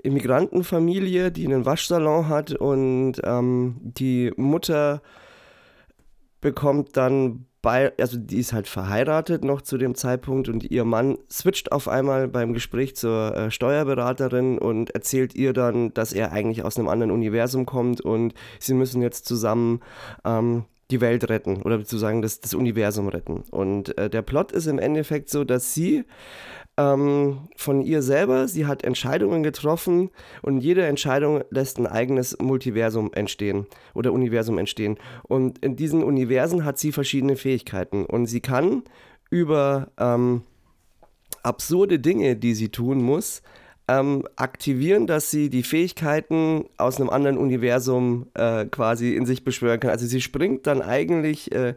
Immigrantenfamilie, 0.03 1.31
die 1.31 1.45
einen 1.45 1.65
Waschsalon 1.65 2.27
hat 2.27 2.53
und 2.53 3.13
ähm, 3.23 3.77
die 3.81 4.31
Mutter 4.35 5.01
bekommt 6.41 6.95
dann 6.95 7.45
bei, 7.61 7.91
also 7.99 8.17
die 8.17 8.39
ist 8.39 8.53
halt 8.53 8.67
verheiratet 8.67 9.43
noch 9.43 9.61
zu 9.61 9.77
dem 9.77 9.95
Zeitpunkt 9.95 10.47
und 10.47 10.69
ihr 10.71 10.85
Mann 10.85 11.17
switcht 11.29 11.71
auf 11.71 11.89
einmal 11.89 12.27
beim 12.27 12.53
Gespräch 12.53 12.95
zur 12.95 13.35
äh, 13.35 13.51
Steuerberaterin 13.51 14.57
und 14.57 14.91
erzählt 14.91 15.35
ihr 15.35 15.51
dann, 15.51 15.93
dass 15.93 16.13
er 16.13 16.31
eigentlich 16.31 16.63
aus 16.63 16.77
einem 16.77 16.87
anderen 16.87 17.11
Universum 17.11 17.65
kommt 17.65 17.99
und 17.99 18.33
sie 18.59 18.73
müssen 18.73 19.01
jetzt 19.01 19.25
zusammen 19.25 19.81
ähm, 20.23 20.65
die 20.89 21.01
Welt 21.01 21.29
retten 21.29 21.61
oder 21.61 21.77
sozusagen 21.77 22.21
das, 22.21 22.39
das 22.39 22.53
Universum 22.53 23.09
retten. 23.09 23.43
Und 23.51 23.95
äh, 23.97 24.09
der 24.09 24.21
Plot 24.21 24.51
ist 24.51 24.65
im 24.65 24.79
Endeffekt 24.79 25.29
so, 25.29 25.43
dass 25.43 25.73
sie 25.73 26.05
ähm, 26.79 27.49
von 27.57 27.81
ihr 27.81 28.01
selber, 28.01 28.47
sie 28.47 28.65
hat 28.65 28.85
Entscheidungen 28.85 29.43
getroffen 29.43 30.11
und 30.41 30.61
jede 30.61 30.85
Entscheidung 30.85 31.43
lässt 31.49 31.77
ein 31.77 31.85
eigenes 31.85 32.37
Multiversum 32.39 33.11
entstehen 33.13 33.67
oder 33.93 34.13
Universum 34.13 34.57
entstehen. 34.57 34.97
Und 35.23 35.59
in 35.59 35.75
diesen 35.75 36.03
Universen 36.03 36.63
hat 36.63 36.79
sie 36.79 36.93
verschiedene 36.93 37.35
Fähigkeiten 37.35 38.05
und 38.05 38.27
sie 38.27 38.39
kann 38.39 38.83
über 39.29 39.91
ähm, 39.99 40.43
absurde 41.43 41.99
Dinge, 41.99 42.37
die 42.37 42.53
sie 42.53 42.69
tun 42.69 43.03
muss, 43.03 43.41
ähm, 43.89 44.25
aktivieren, 44.37 45.05
dass 45.05 45.31
sie 45.31 45.49
die 45.49 45.63
Fähigkeiten 45.63 46.65
aus 46.77 46.97
einem 46.97 47.09
anderen 47.09 47.37
Universum 47.37 48.27
äh, 48.35 48.65
quasi 48.65 49.15
in 49.15 49.25
sich 49.25 49.43
beschwören 49.43 49.81
kann. 49.81 49.91
Also 49.91 50.05
sie 50.05 50.21
springt 50.21 50.65
dann 50.65 50.81
eigentlich 50.81 51.51
äh, 51.51 51.73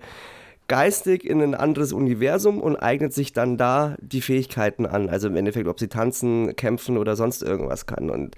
geistig 0.73 1.29
in 1.29 1.43
ein 1.43 1.55
anderes 1.55 1.93
Universum 1.93 2.59
und 2.59 2.77
eignet 2.77 3.13
sich 3.13 3.35
dann 3.35 3.59
da 3.59 3.95
die 4.01 4.23
Fähigkeiten 4.23 4.87
an. 4.87 5.11
Also 5.11 5.29
im 5.29 5.37
Endeffekt, 5.37 5.69
ob 5.69 5.79
sie 5.79 5.89
tanzen, 5.89 6.57
kämpfen 6.57 6.97
oder 6.97 7.15
sonst 7.15 7.43
irgendwas 7.43 7.85
kann. 7.85 8.09
Und 8.09 8.37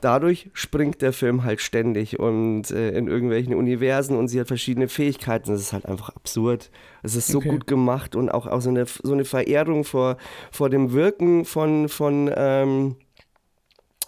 dadurch 0.00 0.50
springt 0.52 1.02
der 1.02 1.12
Film 1.12 1.42
halt 1.42 1.60
ständig 1.60 2.20
und 2.20 2.70
äh, 2.70 2.90
in 2.96 3.08
irgendwelchen 3.08 3.56
Universen 3.56 4.16
und 4.16 4.28
sie 4.28 4.38
hat 4.38 4.46
verschiedene 4.46 4.86
Fähigkeiten. 4.86 5.50
Das 5.50 5.60
ist 5.60 5.72
halt 5.72 5.86
einfach 5.86 6.10
absurd. 6.10 6.70
Es 7.02 7.16
ist 7.16 7.26
so 7.26 7.38
Okay. 7.38 7.48
gut 7.48 7.66
gemacht 7.66 8.14
und 8.14 8.28
auch, 8.30 8.46
auch 8.46 8.60
so, 8.60 8.70
eine, 8.70 8.86
so 8.86 9.12
eine 9.12 9.24
Verehrung 9.24 9.82
vor, 9.82 10.16
vor 10.52 10.70
dem 10.70 10.92
Wirken 10.92 11.44
von, 11.44 11.88
von 11.88 12.30
ähm, 12.36 12.94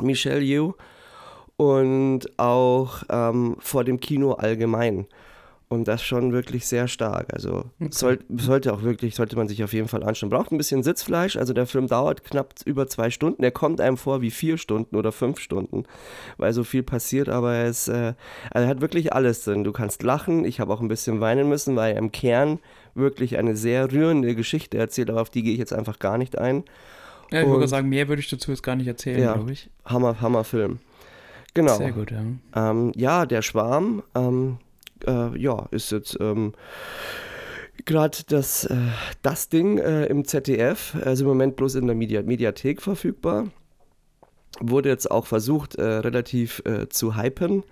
Michelle 0.01 0.41
Yeoh 0.41 0.75
und 1.57 2.39
auch 2.39 3.03
ähm, 3.11 3.57
vor 3.59 3.83
dem 3.83 3.99
Kino 3.99 4.35
allgemein. 4.35 5.09
Und 5.69 5.89
das 5.89 6.01
schon 6.01 6.33
wirklich 6.33 6.65
sehr 6.69 6.87
stark. 6.87 7.33
Also 7.35 7.65
soll, 7.91 8.21
sollte 8.29 8.73
auch 8.73 8.83
wirklich, 8.83 9.17
sollte 9.17 9.35
man 9.35 9.49
sich 9.49 9.65
auf 9.65 9.73
jeden 9.73 9.89
Fall 9.89 10.05
anschauen. 10.05 10.31
Braucht 10.31 10.53
ein 10.53 10.59
bisschen 10.59 10.85
Sitzfleisch. 10.85 11.37
Also 11.37 11.53
der 11.55 11.67
Film 11.67 11.89
dauert 11.89 12.23
knapp 12.23 12.55
über 12.65 12.87
zwei 12.87 13.11
Stunden. 13.11 13.43
Er 13.43 13.51
kommt 13.51 13.81
einem 13.81 13.97
vor 13.97 14.21
wie 14.21 14.31
vier 14.31 14.59
Stunden 14.59 14.95
oder 14.95 15.11
fünf 15.11 15.41
Stunden, 15.41 15.83
weil 16.37 16.53
so 16.53 16.63
viel 16.63 16.85
passiert. 16.85 17.29
Aber 17.29 17.53
er 17.53 17.67
ist, 17.67 17.89
äh, 17.89 18.15
also 18.53 18.65
er 18.65 18.69
hat 18.69 18.81
wirklich 18.81 19.13
alles 19.13 19.43
drin. 19.43 19.65
Du 19.65 19.73
kannst 19.73 20.05
lachen. 20.05 20.45
Ich 20.45 20.61
habe 20.61 20.73
auch 20.73 20.81
ein 20.81 20.87
bisschen 20.87 21.21
weinen 21.21 21.49
müssen, 21.49 21.75
weil 21.75 21.95
er 21.95 21.99
im 21.99 22.13
Kern 22.13 22.61
wirklich 22.95 23.37
eine 23.37 23.57
sehr 23.57 23.91
rührende 23.91 24.37
Geschichte 24.37 24.79
erzählt. 24.79 25.11
Aber 25.11 25.21
auf 25.21 25.31
die 25.31 25.43
gehe 25.43 25.53
ich 25.53 25.59
jetzt 25.59 25.73
einfach 25.73 25.99
gar 25.99 26.17
nicht 26.17 26.39
ein. 26.39 26.63
Ja, 27.33 27.43
ich 27.43 27.49
würde 27.49 27.67
sagen, 27.67 27.89
mehr 27.89 28.07
würde 28.07 28.21
ich 28.21 28.31
dazu 28.31 28.53
jetzt 28.53 28.63
gar 28.63 28.77
nicht 28.77 28.87
erzählen, 28.87 29.21
Ja. 29.21 29.33
glaube 29.35 29.51
ich. 29.51 29.69
Hammer, 29.85 30.21
Hammer 30.21 30.45
Film. 30.45 30.79
Genau. 31.55 31.77
Sehr 31.77 31.91
gut, 31.91 32.13
ja. 32.13 32.23
Ähm, 32.55 32.93
ja, 32.95 33.27
der 33.27 33.43
Schwarm, 33.43 34.05
ähm, 34.15 34.59
äh, 35.07 35.39
ja, 35.39 35.67
ist 35.71 35.93
jetzt 35.93 36.17
ähm, 36.21 36.53
gerade 37.85 38.19
das, 38.29 38.65
äh, 38.65 38.77
das 39.23 39.49
Ding 39.49 39.79
äh, 39.79 40.07
im 40.07 40.25
ZDF, 40.25 40.97
also 41.05 41.25
im 41.25 41.29
Moment 41.29 41.57
bloß 41.57 41.77
in 41.77 41.87
der 41.87 41.97
Media 41.97 42.23
Mediathek 42.23 42.83
verfügbar. 42.83 43.49
Wurde 44.61 44.89
jetzt 44.89 45.11
auch 45.11 45.27
versucht, 45.27 45.75
äh, 45.75 45.83
relativ 45.85 46.63
äh, 46.65 46.89
zu 46.89 47.17
hypen. 47.17 47.65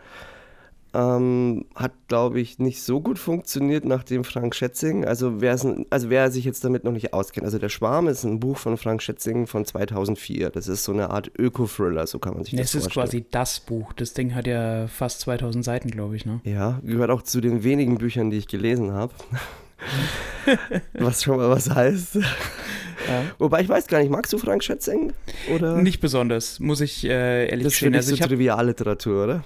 Ähm, 0.94 1.64
hat, 1.74 1.90
glaube 2.06 2.40
ich, 2.40 2.58
nicht 2.60 2.80
so 2.82 3.00
gut 3.00 3.18
funktioniert 3.18 3.84
nach 3.84 4.04
dem 4.04 4.22
Frank 4.22 4.54
Schätzing. 4.54 5.04
Also 5.04 5.40
wer, 5.40 5.52
es- 5.54 5.66
also 5.90 6.08
wer 6.08 6.30
sich 6.30 6.44
jetzt 6.44 6.62
damit 6.64 6.84
noch 6.84 6.92
nicht 6.92 7.12
auskennt. 7.12 7.44
Also 7.44 7.58
Der 7.58 7.68
Schwarm 7.68 8.06
ist 8.06 8.22
ein 8.24 8.38
Buch 8.38 8.56
von 8.58 8.76
Frank 8.76 9.02
Schätzing 9.02 9.46
von 9.48 9.64
2004. 9.64 10.50
Das 10.50 10.68
ist 10.68 10.84
so 10.84 10.92
eine 10.92 11.10
Art 11.10 11.32
Öko-Thriller, 11.36 12.06
so 12.06 12.18
kann 12.20 12.34
man 12.34 12.44
sich 12.44 12.54
das 12.54 12.68
Es 12.68 12.74
ist 12.76 12.82
vorstellen. 12.92 13.06
quasi 13.06 13.26
das 13.30 13.60
Buch. 13.60 13.92
Das 13.94 14.12
Ding 14.14 14.34
hat 14.34 14.46
ja 14.46 14.86
fast 14.86 15.20
2000 15.20 15.64
Seiten, 15.64 15.90
glaube 15.90 16.14
ich, 16.16 16.26
ne? 16.26 16.40
Ja, 16.44 16.80
gehört 16.84 17.10
auch 17.10 17.22
zu 17.22 17.40
den 17.40 17.64
wenigen 17.64 17.98
Büchern, 17.98 18.30
die 18.30 18.38
ich 18.38 18.46
gelesen 18.46 18.92
habe. 18.92 19.12
was 20.94 21.22
schon 21.22 21.36
mal 21.36 21.50
was 21.50 21.68
heißt. 21.70 22.14
Ja. 22.16 23.22
Wobei 23.38 23.60
ich 23.60 23.68
weiß 23.68 23.86
gar 23.86 23.98
nicht, 23.98 24.10
magst 24.10 24.32
du 24.32 24.38
Frank 24.38 24.62
Schätzing? 24.62 25.12
Oder? 25.54 25.76
Nicht 25.82 26.00
besonders, 26.00 26.60
muss 26.60 26.80
ich 26.80 27.04
äh, 27.04 27.48
ehrlich 27.48 27.64
gestehen. 27.66 27.92
Das 27.92 28.06
ist 28.06 28.12
also 28.12 28.22
so 28.22 28.28
Trivialliteratur, 28.28 29.24
oder? 29.24 29.44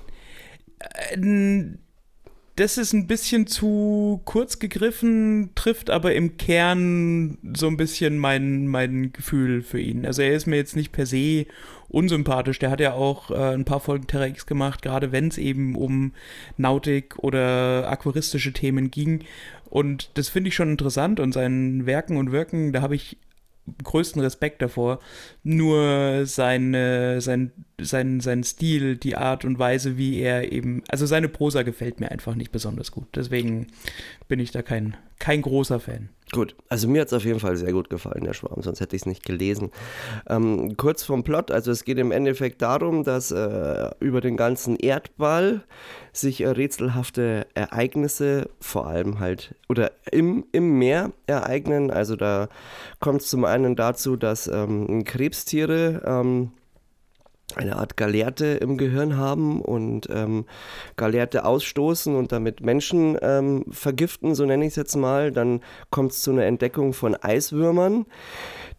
Das 2.58 2.76
ist 2.76 2.92
ein 2.92 3.06
bisschen 3.06 3.46
zu 3.46 4.20
kurz 4.24 4.58
gegriffen, 4.58 5.50
trifft 5.54 5.90
aber 5.90 6.16
im 6.16 6.38
Kern 6.38 7.38
so 7.56 7.68
ein 7.68 7.76
bisschen 7.76 8.18
mein, 8.18 8.66
mein 8.66 9.12
Gefühl 9.12 9.62
für 9.62 9.80
ihn. 9.80 10.04
Also 10.04 10.22
er 10.22 10.32
ist 10.32 10.46
mir 10.46 10.56
jetzt 10.56 10.74
nicht 10.74 10.90
per 10.90 11.06
se 11.06 11.46
unsympathisch. 11.88 12.58
Der 12.58 12.70
hat 12.70 12.80
ja 12.80 12.94
auch 12.94 13.30
äh, 13.30 13.54
ein 13.54 13.64
paar 13.64 13.78
Folgen 13.78 14.08
Terra 14.08 14.26
X 14.26 14.44
gemacht, 14.46 14.82
gerade 14.82 15.12
wenn 15.12 15.28
es 15.28 15.38
eben 15.38 15.76
um 15.76 16.14
Nautik 16.56 17.16
oder 17.20 17.88
aquaristische 17.88 18.52
Themen 18.52 18.90
ging. 18.90 19.20
Und 19.70 20.10
das 20.14 20.28
finde 20.28 20.48
ich 20.48 20.56
schon 20.56 20.70
interessant 20.70 21.20
und 21.20 21.32
seinen 21.32 21.86
Werken 21.86 22.16
und 22.16 22.32
Wirken, 22.32 22.72
da 22.72 22.82
habe 22.82 22.96
ich 22.96 23.18
größten 23.82 24.20
Respekt 24.20 24.62
davor. 24.62 25.00
Nur 25.42 26.26
seine, 26.26 27.20
sein, 27.20 27.52
sein, 27.80 28.20
sein 28.20 28.44
Stil, 28.44 28.96
die 28.96 29.16
Art 29.16 29.44
und 29.44 29.58
Weise, 29.58 29.96
wie 29.96 30.20
er 30.20 30.52
eben, 30.52 30.82
also 30.88 31.06
seine 31.06 31.28
Prosa 31.28 31.62
gefällt 31.62 32.00
mir 32.00 32.10
einfach 32.10 32.34
nicht 32.34 32.52
besonders 32.52 32.90
gut. 32.90 33.08
Deswegen 33.14 33.68
bin 34.28 34.40
ich 34.40 34.50
da 34.50 34.62
kein, 34.62 34.96
kein 35.18 35.42
großer 35.42 35.80
Fan. 35.80 36.08
Gut, 36.32 36.54
also 36.68 36.88
mir 36.88 37.00
hat 37.00 37.08
es 37.08 37.14
auf 37.14 37.24
jeden 37.24 37.40
Fall 37.40 37.56
sehr 37.56 37.72
gut 37.72 37.88
gefallen, 37.88 38.24
der 38.24 38.34
Schwarm, 38.34 38.62
sonst 38.62 38.80
hätte 38.80 38.94
ich 38.94 39.02
es 39.02 39.06
nicht 39.06 39.24
gelesen. 39.24 39.70
Ähm, 40.28 40.76
kurz 40.76 41.02
vom 41.02 41.24
Plot, 41.24 41.50
also 41.50 41.70
es 41.70 41.84
geht 41.84 41.98
im 41.98 42.12
Endeffekt 42.12 42.60
darum, 42.60 43.02
dass 43.02 43.30
äh, 43.30 43.90
über 44.00 44.20
den 44.20 44.36
ganzen 44.36 44.76
Erdball 44.76 45.62
sich 46.12 46.42
äh, 46.42 46.48
rätselhafte 46.48 47.46
Ereignisse 47.54 48.50
vor 48.60 48.86
allem 48.86 49.20
halt 49.20 49.54
oder 49.70 49.92
im, 50.12 50.44
im 50.52 50.78
Meer 50.78 51.12
ereignen. 51.26 51.90
Also 51.90 52.14
da 52.14 52.48
kommt 53.00 53.22
es 53.22 53.28
zum 53.28 53.46
einen 53.46 53.74
dazu, 53.74 54.16
dass 54.16 54.48
ähm, 54.48 55.04
Krebstiere 55.04 56.02
ähm, 56.04 56.50
eine 57.56 57.76
Art 57.76 57.96
Gallerte 57.96 58.46
im 58.46 58.76
Gehirn 58.76 59.16
haben 59.16 59.60
und 59.60 60.08
ähm, 60.10 60.44
Gallerte 60.96 61.44
ausstoßen 61.44 62.14
und 62.14 62.32
damit 62.32 62.60
Menschen 62.60 63.16
ähm, 63.22 63.64
vergiften, 63.70 64.34
so 64.34 64.44
nenne 64.44 64.64
ich 64.64 64.70
es 64.70 64.76
jetzt 64.76 64.96
mal, 64.96 65.32
dann 65.32 65.60
kommt 65.90 66.12
es 66.12 66.22
zu 66.22 66.30
einer 66.30 66.44
Entdeckung 66.44 66.92
von 66.92 67.14
Eiswürmern, 67.14 68.06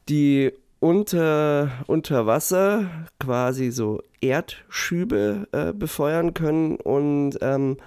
die 0.08 0.52
unter, 0.80 1.72
unter 1.88 2.26
Wasser 2.26 2.86
quasi 3.20 3.72
so 3.72 4.02
Erdschübe 4.22 5.48
äh, 5.52 5.74
befeuern 5.74 6.34
können 6.34 6.76
und 6.78 7.38
ähm, 7.42 7.78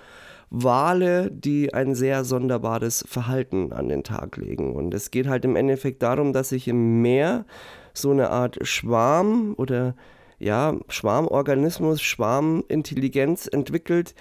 Wale, 0.51 1.31
die 1.31 1.73
ein 1.73 1.95
sehr 1.95 2.25
sonderbares 2.25 3.05
Verhalten 3.09 3.73
an 3.73 3.88
den 3.88 4.05
Tag 4.05 4.37
legen. 4.37 4.75
Und 4.75 4.92
es 4.92 5.11
geht 5.11 5.27
halt 5.27 5.47
im 5.47 5.57
Endeffekt 5.57 6.03
darum, 6.03 6.35
dass 6.35 6.51
sich 6.51 6.68
im 6.68 7.01
Meer 7.01 7.47
so 7.95 8.11
eine 8.11 8.29
Art 8.29 8.59
Schwarm 8.62 9.55
oder 9.57 9.95
ja, 10.42 10.76
Schwarmorganismus, 10.88 12.02
Schwarmintelligenz 12.02 13.46
entwickelt, 13.46 14.14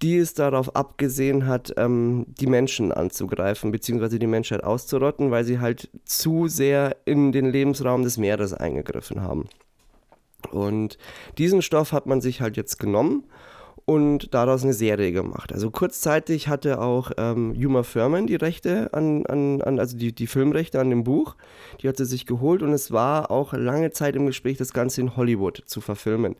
die 0.00 0.16
es 0.16 0.32
darauf 0.32 0.74
abgesehen 0.74 1.46
hat, 1.46 1.74
ähm, 1.76 2.24
die 2.40 2.46
Menschen 2.46 2.90
anzugreifen, 2.90 3.70
beziehungsweise 3.70 4.18
die 4.18 4.26
Menschheit 4.26 4.64
auszurotten, 4.64 5.30
weil 5.30 5.44
sie 5.44 5.60
halt 5.60 5.90
zu 6.04 6.48
sehr 6.48 6.96
in 7.04 7.32
den 7.32 7.46
Lebensraum 7.46 8.02
des 8.02 8.16
Meeres 8.16 8.54
eingegriffen 8.54 9.20
haben. 9.20 9.48
Und 10.50 10.96
diesen 11.38 11.60
Stoff 11.60 11.92
hat 11.92 12.06
man 12.06 12.20
sich 12.20 12.40
halt 12.40 12.56
jetzt 12.56 12.78
genommen 12.78 13.24
und 13.84 14.32
daraus 14.32 14.62
eine 14.62 14.74
Serie 14.74 15.12
gemacht. 15.12 15.52
Also 15.52 15.70
kurzzeitig 15.70 16.48
hatte 16.48 16.80
auch 16.80 17.10
ähm, 17.16 17.52
Uma 17.52 17.82
Thurman 17.82 18.26
die 18.26 18.36
Rechte 18.36 18.92
an, 18.92 19.26
an, 19.26 19.60
an, 19.60 19.78
also 19.78 19.96
die, 19.96 20.14
die 20.14 20.26
Filmrechte 20.26 20.80
an 20.80 20.90
dem 20.90 21.04
Buch. 21.04 21.36
Die 21.80 21.88
hat 21.88 21.96
sie 21.96 22.04
sich 22.04 22.26
geholt 22.26 22.62
und 22.62 22.72
es 22.72 22.92
war 22.92 23.30
auch 23.30 23.52
lange 23.52 23.90
Zeit 23.90 24.14
im 24.16 24.26
Gespräch, 24.26 24.56
das 24.56 24.72
Ganze 24.72 25.00
in 25.00 25.16
Hollywood 25.16 25.62
zu 25.66 25.80
verfilmen. 25.80 26.36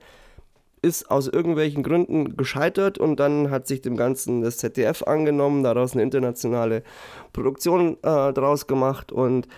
Ist 0.83 1.11
aus 1.11 1.29
irgendwelchen 1.29 1.83
Gründen 1.83 2.37
gescheitert 2.37 2.99
und 2.99 3.19
dann 3.21 3.51
hat 3.51 3.67
sich 3.67 3.83
dem 3.83 3.97
Ganzen 3.97 4.43
das 4.43 4.59
ZDF 4.59 5.03
angenommen, 5.05 5.63
daraus 5.63 5.93
eine 5.93 6.03
internationale 6.03 6.83
Produktion 7.33 7.97
äh, 8.03 8.33
draus 8.33 8.67
gemacht 8.67 9.13
und 9.13 9.49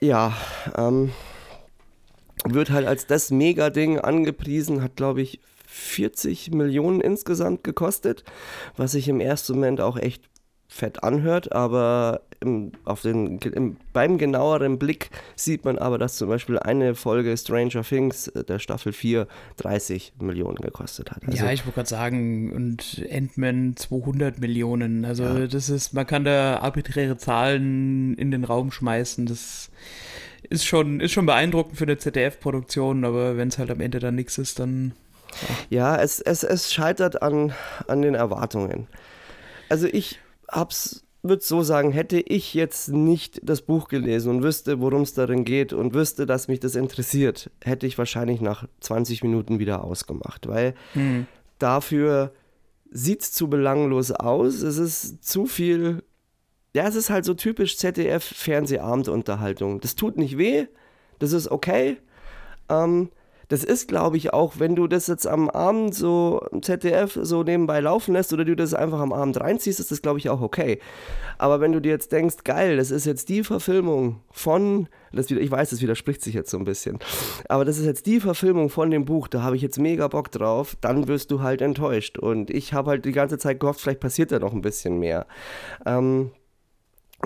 ja, 0.00 0.32
ähm, 0.76 1.12
wird 2.44 2.70
halt 2.70 2.86
als 2.86 3.06
das 3.06 3.30
Mega-Ding 3.30 4.00
angepriesen, 4.00 4.82
hat 4.82 4.96
glaube 4.96 5.22
ich 5.22 5.40
40 5.72 6.50
Millionen 6.52 7.00
insgesamt 7.00 7.64
gekostet, 7.64 8.24
was 8.76 8.92
sich 8.92 9.08
im 9.08 9.20
ersten 9.20 9.54
Moment 9.54 9.80
auch 9.80 9.96
echt 9.96 10.28
fett 10.68 11.02
anhört, 11.02 11.52
aber 11.52 12.22
im, 12.40 12.72
auf 12.84 13.02
den, 13.02 13.38
im, 13.38 13.76
beim 13.92 14.18
genaueren 14.18 14.78
Blick 14.78 15.10
sieht 15.36 15.64
man 15.64 15.78
aber, 15.78 15.98
dass 15.98 16.16
zum 16.16 16.28
Beispiel 16.28 16.58
eine 16.58 16.94
Folge 16.94 17.36
Stranger 17.36 17.82
Things 17.82 18.28
äh, 18.28 18.42
der 18.42 18.58
Staffel 18.58 18.92
4 18.92 19.28
30 19.58 20.14
Millionen 20.20 20.56
gekostet 20.56 21.10
hat. 21.10 21.22
Also, 21.26 21.44
ja, 21.44 21.52
ich 21.52 21.64
wollte 21.64 21.76
gerade 21.76 21.88
sagen, 21.88 22.52
und 22.52 23.04
Ant-Man 23.10 23.76
200 23.76 24.40
Millionen. 24.40 25.04
Also 25.04 25.24
ja. 25.24 25.46
das 25.46 25.68
ist, 25.68 25.92
man 25.92 26.06
kann 26.06 26.24
da 26.24 26.58
arbiträre 26.58 27.16
Zahlen 27.16 28.14
in 28.14 28.30
den 28.30 28.44
Raum 28.44 28.72
schmeißen. 28.72 29.26
Das 29.26 29.70
ist 30.48 30.64
schon, 30.64 31.00
ist 31.00 31.12
schon 31.12 31.26
beeindruckend 31.26 31.76
für 31.76 31.84
eine 31.84 31.98
ZDF-Produktion, 31.98 33.04
aber 33.04 33.36
wenn 33.36 33.48
es 33.48 33.58
halt 33.58 33.70
am 33.70 33.80
Ende 33.80 34.00
dann 34.00 34.14
nichts 34.14 34.38
ist, 34.38 34.58
dann 34.58 34.92
ja, 35.70 35.96
es, 35.96 36.20
es, 36.20 36.42
es 36.42 36.72
scheitert 36.72 37.22
an, 37.22 37.52
an 37.86 38.02
den 38.02 38.14
Erwartungen. 38.14 38.88
Also 39.68 39.86
ich 39.86 40.18
hab's 40.48 41.04
würde 41.22 41.42
so 41.42 41.62
sagen, 41.62 41.92
hätte 41.92 42.18
ich 42.18 42.52
jetzt 42.52 42.88
nicht 42.88 43.40
das 43.44 43.62
Buch 43.62 43.88
gelesen 43.88 44.30
und 44.30 44.42
wüsste, 44.42 44.80
worum 44.80 45.02
es 45.02 45.14
darin 45.14 45.44
geht 45.44 45.72
und 45.72 45.94
wüsste, 45.94 46.26
dass 46.26 46.48
mich 46.48 46.58
das 46.58 46.74
interessiert, 46.74 47.50
hätte 47.62 47.86
ich 47.86 47.96
wahrscheinlich 47.96 48.40
nach 48.40 48.66
20 48.80 49.22
Minuten 49.22 49.60
wieder 49.60 49.84
ausgemacht, 49.84 50.48
weil 50.48 50.74
mhm. 50.94 51.26
dafür 51.58 52.32
sieht 52.90 53.22
es 53.22 53.32
zu 53.32 53.48
belanglos 53.48 54.10
aus. 54.10 54.62
Es 54.62 54.78
ist 54.78 55.24
zu 55.24 55.46
viel, 55.46 56.02
ja, 56.74 56.88
es 56.88 56.96
ist 56.96 57.08
halt 57.08 57.24
so 57.24 57.34
typisch 57.34 57.78
ZDF-Fernsehabendunterhaltung. 57.78 59.80
Das 59.80 59.94
tut 59.94 60.18
nicht 60.18 60.38
weh, 60.38 60.66
das 61.20 61.32
ist 61.32 61.50
okay. 61.50 61.98
Ähm, 62.68 63.10
das 63.52 63.64
ist, 63.64 63.86
glaube 63.86 64.16
ich, 64.16 64.32
auch, 64.32 64.54
wenn 64.60 64.74
du 64.76 64.86
das 64.86 65.08
jetzt 65.08 65.26
am 65.26 65.50
Abend 65.50 65.94
so 65.94 66.40
im 66.52 66.62
ZDF 66.62 67.18
so 67.20 67.42
nebenbei 67.42 67.80
laufen 67.80 68.14
lässt 68.14 68.32
oder 68.32 68.46
du 68.46 68.56
das 68.56 68.72
einfach 68.72 68.98
am 68.98 69.12
Abend 69.12 69.38
reinziehst, 69.38 69.78
ist 69.78 69.90
das, 69.90 70.00
glaube 70.00 70.18
ich, 70.18 70.30
auch 70.30 70.40
okay. 70.40 70.78
Aber 71.36 71.60
wenn 71.60 71.72
du 71.72 71.80
dir 71.80 71.90
jetzt 71.90 72.12
denkst, 72.12 72.44
geil, 72.44 72.78
das 72.78 72.90
ist 72.90 73.04
jetzt 73.04 73.28
die 73.28 73.44
Verfilmung 73.44 74.20
von, 74.30 74.88
das 75.12 75.28
wieder, 75.28 75.42
ich 75.42 75.50
weiß, 75.50 75.68
das 75.68 75.82
widerspricht 75.82 76.22
sich 76.22 76.32
jetzt 76.32 76.50
so 76.50 76.56
ein 76.56 76.64
bisschen, 76.64 76.98
aber 77.46 77.66
das 77.66 77.76
ist 77.76 77.84
jetzt 77.84 78.06
die 78.06 78.20
Verfilmung 78.20 78.70
von 78.70 78.90
dem 78.90 79.04
Buch, 79.04 79.28
da 79.28 79.42
habe 79.42 79.54
ich 79.54 79.60
jetzt 79.60 79.78
mega 79.78 80.08
Bock 80.08 80.30
drauf, 80.30 80.74
dann 80.80 81.06
wirst 81.06 81.30
du 81.30 81.42
halt 81.42 81.60
enttäuscht. 81.60 82.18
Und 82.18 82.48
ich 82.48 82.72
habe 82.72 82.88
halt 82.88 83.04
die 83.04 83.12
ganze 83.12 83.36
Zeit 83.36 83.60
gehofft, 83.60 83.82
vielleicht 83.82 84.00
passiert 84.00 84.32
da 84.32 84.38
noch 84.38 84.54
ein 84.54 84.62
bisschen 84.62 84.98
mehr. 84.98 85.26
Ähm, 85.84 86.30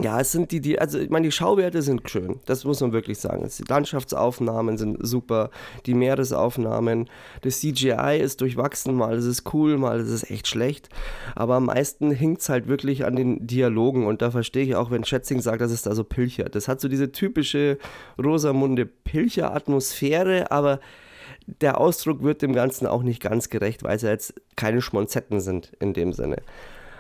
ja, 0.03 0.21
es 0.21 0.31
sind 0.31 0.51
die, 0.51 0.61
die, 0.61 0.79
also 0.79 0.99
ich 0.99 1.09
meine, 1.09 1.27
die 1.27 1.33
Schauwerte 1.33 1.81
sind 1.81 2.09
schön, 2.11 2.41
das 2.45 2.65
muss 2.65 2.81
man 2.81 2.93
wirklich 2.93 3.19
sagen. 3.19 3.49
Die 3.59 3.65
Landschaftsaufnahmen 3.67 4.77
sind 4.77 4.99
super, 5.01 5.51
die 5.87 5.95
Meeresaufnahmen, 5.95 7.09
das 7.41 7.61
CGI 7.61 8.19
ist 8.21 8.43
durchwachsen, 8.43 8.95
mal 8.95 9.17
ist 9.17 9.25
es 9.25 9.45
cool, 9.55 9.79
mal 9.79 9.99
ist 10.01 10.11
es 10.11 10.31
echt 10.31 10.49
schlecht. 10.49 10.91
Aber 11.35 11.55
am 11.55 11.67
meisten 11.67 12.11
hinkt 12.11 12.43
es 12.43 12.51
halt 12.51 12.69
wirklich 12.69 13.07
an 13.07 13.17
den 13.17 13.47
Dialogen 13.47 14.07
und 14.07 14.21
da 14.21 14.31
verstehe 14.31 14.65
ich 14.65 14.75
auch, 14.75 14.91
wenn 14.91 15.05
Schätzing 15.05 15.41
sagt, 15.41 15.63
dass 15.63 15.73
es 15.73 15.83
da 15.83 15.95
so 15.95 16.05
pilchert. 16.05 16.55
Das 16.55 16.69
hat 16.69 16.81
so 16.81 16.89
diese 16.89 17.11
typische 17.11 17.79
Rosamunde 18.23 18.85
Pilcher-Atmosphäre, 18.85 20.51
aber 20.51 20.81
der 21.47 21.81
Ausdruck 21.81 22.23
wird 22.23 22.43
dem 22.43 22.53
Ganzen 22.53 22.87
auch 22.87 23.03
nicht 23.03 23.23
ganz 23.23 23.49
gerecht, 23.49 23.83
weil 23.83 23.97
es 23.97 24.03
ja 24.03 24.11
jetzt 24.11 24.35
keine 24.57 24.83
Schmonzetten 24.83 25.41
sind 25.41 25.73
in 25.81 25.95
dem 25.95 26.13
Sinne. 26.13 26.37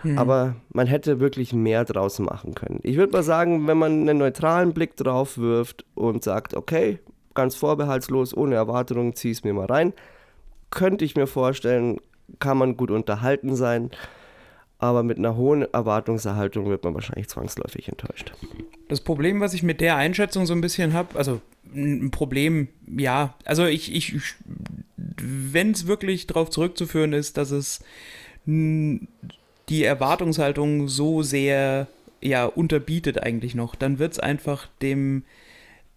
Mhm. 0.02 0.18
Aber 0.18 0.56
man 0.72 0.86
hätte 0.86 1.20
wirklich 1.20 1.52
mehr 1.52 1.84
draus 1.84 2.18
machen 2.18 2.54
können. 2.54 2.80
Ich 2.82 2.96
würde 2.96 3.12
mal 3.12 3.22
sagen, 3.22 3.66
wenn 3.66 3.78
man 3.78 3.92
einen 3.92 4.18
neutralen 4.18 4.72
Blick 4.72 4.96
drauf 4.96 5.38
wirft 5.38 5.84
und 5.94 6.24
sagt, 6.24 6.54
okay, 6.54 6.98
ganz 7.34 7.54
vorbehaltslos, 7.54 8.36
ohne 8.36 8.54
Erwartungen, 8.54 9.14
zieh 9.14 9.30
es 9.30 9.44
mir 9.44 9.52
mal 9.52 9.66
rein, 9.66 9.92
könnte 10.70 11.04
ich 11.04 11.16
mir 11.16 11.26
vorstellen, 11.26 11.98
kann 12.38 12.58
man 12.58 12.76
gut 12.76 12.90
unterhalten 12.90 13.54
sein. 13.54 13.90
Aber 14.78 15.02
mit 15.02 15.16
einer 15.16 15.36
hohen 15.36 15.62
Erwartungserhaltung 15.62 16.68
wird 16.68 16.84
man 16.84 16.94
wahrscheinlich 16.94 17.28
zwangsläufig 17.28 17.88
enttäuscht. 17.88 18.32
Das 18.88 19.00
Problem, 19.00 19.40
was 19.40 19.54
ich 19.54 19.62
mit 19.62 19.80
der 19.80 19.96
Einschätzung 19.96 20.44
so 20.44 20.52
ein 20.52 20.60
bisschen 20.60 20.92
habe, 20.92 21.16
also 21.18 21.40
ein 21.74 22.10
Problem, 22.10 22.68
ja, 22.86 23.34
also 23.44 23.64
ich, 23.64 23.94
ich 23.94 24.20
wenn 24.96 25.70
es 25.70 25.86
wirklich 25.86 26.26
darauf 26.26 26.50
zurückzuführen 26.50 27.12
ist, 27.12 27.36
dass 27.36 27.50
es 27.50 27.82
die 29.68 29.84
Erwartungshaltung 29.84 30.88
so 30.88 31.22
sehr 31.22 31.88
ja 32.20 32.46
unterbietet 32.46 33.22
eigentlich 33.22 33.54
noch, 33.54 33.74
dann 33.74 33.98
wird 33.98 34.12
es 34.12 34.18
einfach 34.18 34.68
dem 34.82 35.24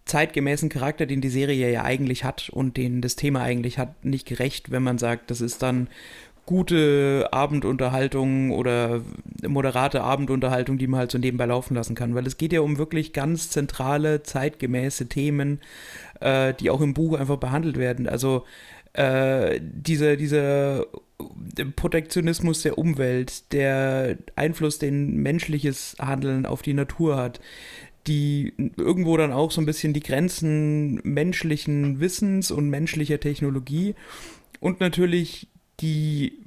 zeitgemäßen 0.04 0.68
Charakter, 0.68 1.06
den 1.06 1.20
die 1.20 1.28
Serie 1.28 1.70
ja 1.70 1.84
eigentlich 1.84 2.24
hat 2.24 2.50
und 2.50 2.76
den 2.76 3.00
das 3.00 3.16
Thema 3.16 3.42
eigentlich 3.42 3.78
hat, 3.78 4.04
nicht 4.04 4.26
gerecht, 4.26 4.70
wenn 4.70 4.82
man 4.82 4.98
sagt, 4.98 5.30
das 5.30 5.40
ist 5.40 5.62
dann 5.62 5.88
gute 6.46 7.28
Abendunterhaltung 7.30 8.50
oder 8.50 9.02
moderate 9.46 10.02
Abendunterhaltung, 10.02 10.78
die 10.78 10.88
man 10.88 10.98
halt 10.98 11.12
so 11.12 11.18
nebenbei 11.18 11.46
laufen 11.46 11.76
lassen 11.76 11.94
kann. 11.94 12.16
Weil 12.16 12.26
es 12.26 12.38
geht 12.38 12.52
ja 12.52 12.60
um 12.60 12.76
wirklich 12.76 13.12
ganz 13.12 13.50
zentrale, 13.50 14.24
zeitgemäße 14.24 15.06
Themen, 15.06 15.60
äh, 16.18 16.52
die 16.54 16.70
auch 16.70 16.80
im 16.80 16.92
Buch 16.92 17.16
einfach 17.16 17.36
behandelt 17.36 17.78
werden. 17.78 18.08
Also 18.08 18.44
äh, 18.92 19.60
dieser, 19.62 20.16
dieser 20.16 20.86
Protektionismus 21.76 22.62
der 22.62 22.78
Umwelt, 22.78 23.52
der 23.52 24.18
Einfluss, 24.36 24.78
den 24.78 25.16
menschliches 25.16 25.96
Handeln 25.98 26.46
auf 26.46 26.62
die 26.62 26.74
Natur 26.74 27.16
hat, 27.16 27.40
die 28.06 28.54
irgendwo 28.76 29.16
dann 29.16 29.32
auch 29.32 29.50
so 29.50 29.60
ein 29.60 29.66
bisschen 29.66 29.92
die 29.92 30.02
Grenzen 30.02 31.00
menschlichen 31.02 32.00
Wissens 32.00 32.50
und 32.50 32.70
menschlicher 32.70 33.20
Technologie 33.20 33.94
und 34.60 34.80
natürlich 34.80 35.48
die, 35.80 36.38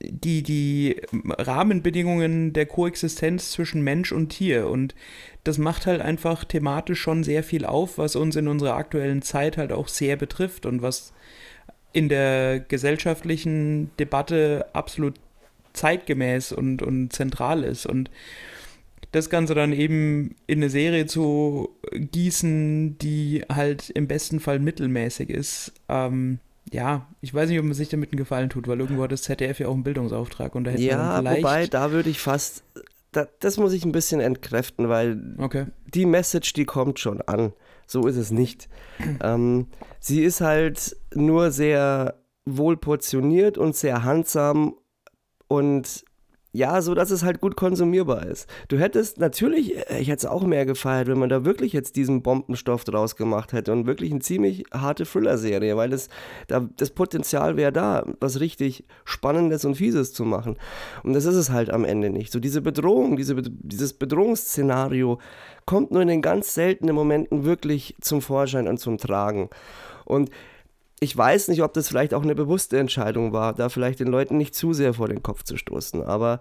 die, 0.00 0.42
die 0.42 1.00
Rahmenbedingungen 1.12 2.52
der 2.52 2.66
Koexistenz 2.66 3.52
zwischen 3.52 3.82
Mensch 3.82 4.12
und 4.12 4.28
Tier. 4.30 4.68
Und 4.68 4.94
das 5.44 5.58
macht 5.58 5.86
halt 5.86 6.00
einfach 6.00 6.44
thematisch 6.44 7.00
schon 7.00 7.24
sehr 7.24 7.42
viel 7.42 7.64
auf, 7.64 7.98
was 7.98 8.16
uns 8.16 8.36
in 8.36 8.48
unserer 8.48 8.76
aktuellen 8.76 9.22
Zeit 9.22 9.56
halt 9.56 9.72
auch 9.72 9.88
sehr 9.88 10.16
betrifft 10.16 10.66
und 10.66 10.82
was 10.82 11.12
in 11.96 12.10
der 12.10 12.60
gesellschaftlichen 12.60 13.90
Debatte 13.98 14.66
absolut 14.74 15.14
zeitgemäß 15.72 16.52
und, 16.52 16.82
und 16.82 17.10
zentral 17.10 17.64
ist. 17.64 17.86
Und 17.86 18.10
das 19.12 19.30
Ganze 19.30 19.54
dann 19.54 19.72
eben 19.72 20.34
in 20.46 20.58
eine 20.58 20.68
Serie 20.68 21.06
zu 21.06 21.70
gießen, 21.92 22.98
die 22.98 23.44
halt 23.50 23.88
im 23.88 24.08
besten 24.08 24.40
Fall 24.40 24.58
mittelmäßig 24.58 25.30
ist, 25.30 25.72
ähm, 25.88 26.38
ja, 26.70 27.06
ich 27.22 27.32
weiß 27.32 27.48
nicht, 27.48 27.60
ob 27.60 27.64
man 27.64 27.72
sich 27.72 27.88
damit 27.88 28.12
einen 28.12 28.18
Gefallen 28.18 28.50
tut, 28.50 28.68
weil 28.68 28.80
irgendwo 28.80 29.04
hat 29.04 29.12
das 29.12 29.22
ZDF 29.22 29.58
ja 29.60 29.68
auch 29.68 29.74
einen 29.74 29.84
Bildungsauftrag 29.84 30.54
und 30.54 30.64
da 30.64 30.72
hätte 30.72 30.82
ja, 30.82 30.98
man 30.98 31.22
vielleicht... 31.22 31.42
wobei, 31.42 31.66
da 31.68 31.92
würde 31.92 32.10
ich 32.10 32.20
fast, 32.20 32.62
da, 33.12 33.26
das 33.40 33.56
muss 33.56 33.72
ich 33.72 33.86
ein 33.86 33.92
bisschen 33.92 34.20
entkräften, 34.20 34.90
weil 34.90 35.34
okay. 35.38 35.64
die 35.94 36.04
Message, 36.04 36.52
die 36.52 36.66
kommt 36.66 36.98
schon 36.98 37.22
an. 37.22 37.54
So 37.86 38.06
ist 38.06 38.16
es 38.16 38.30
nicht. 38.30 38.68
ähm, 39.22 39.68
sie 40.00 40.22
ist 40.22 40.40
halt 40.40 40.96
nur 41.14 41.50
sehr 41.50 42.20
wohl 42.44 42.76
portioniert 42.76 43.58
und 43.58 43.74
sehr 43.74 44.04
handsam 44.04 44.74
und 45.48 46.04
ja, 46.56 46.80
so 46.80 46.94
dass 46.94 47.10
es 47.10 47.22
halt 47.22 47.42
gut 47.42 47.54
konsumierbar 47.54 48.24
ist. 48.24 48.48
Du 48.68 48.78
hättest 48.78 49.18
natürlich, 49.20 49.76
äh, 49.90 49.98
ich 49.98 50.08
hätte 50.08 50.20
es 50.20 50.26
auch 50.26 50.44
mehr 50.44 50.64
gefeiert, 50.64 51.06
wenn 51.06 51.18
man 51.18 51.28
da 51.28 51.44
wirklich 51.44 51.74
jetzt 51.74 51.96
diesen 51.96 52.22
Bombenstoff 52.22 52.84
draus 52.84 53.14
gemacht 53.16 53.52
hätte 53.52 53.72
und 53.72 53.86
wirklich 53.86 54.10
eine 54.10 54.20
ziemlich 54.20 54.64
harte 54.72 55.04
Thriller-Serie, 55.04 55.76
weil 55.76 55.90
das, 55.90 56.08
da, 56.48 56.66
das 56.76 56.90
Potenzial 56.90 57.58
wäre 57.58 57.72
da, 57.72 58.06
was 58.20 58.40
richtig 58.40 58.86
Spannendes 59.04 59.66
und 59.66 59.74
Fieses 59.74 60.14
zu 60.14 60.24
machen. 60.24 60.56
Und 61.02 61.12
das 61.12 61.26
ist 61.26 61.36
es 61.36 61.50
halt 61.50 61.68
am 61.68 61.84
Ende 61.84 62.08
nicht. 62.08 62.32
So 62.32 62.40
diese 62.40 62.62
Bedrohung, 62.62 63.16
diese, 63.16 63.36
dieses 63.42 63.92
Bedrohungsszenario 63.92 65.18
kommt 65.66 65.90
nur 65.90 66.02
in 66.02 66.08
den 66.08 66.22
ganz 66.22 66.54
seltenen 66.54 66.94
Momenten 66.94 67.44
wirklich 67.44 67.96
zum 68.00 68.22
Vorschein 68.22 68.68
und 68.68 68.78
zum 68.78 68.98
Tragen. 68.98 69.50
Und 70.04 70.30
ich 71.00 71.16
weiß 71.16 71.48
nicht, 71.48 71.62
ob 71.62 71.74
das 71.74 71.88
vielleicht 71.88 72.14
auch 72.14 72.22
eine 72.22 72.34
bewusste 72.34 72.78
Entscheidung 72.78 73.32
war, 73.32 73.52
da 73.52 73.68
vielleicht 73.68 74.00
den 74.00 74.08
Leuten 74.08 74.38
nicht 74.38 74.54
zu 74.54 74.72
sehr 74.72 74.94
vor 74.94 75.08
den 75.08 75.22
Kopf 75.22 75.42
zu 75.42 75.56
stoßen. 75.56 76.02
Aber 76.02 76.40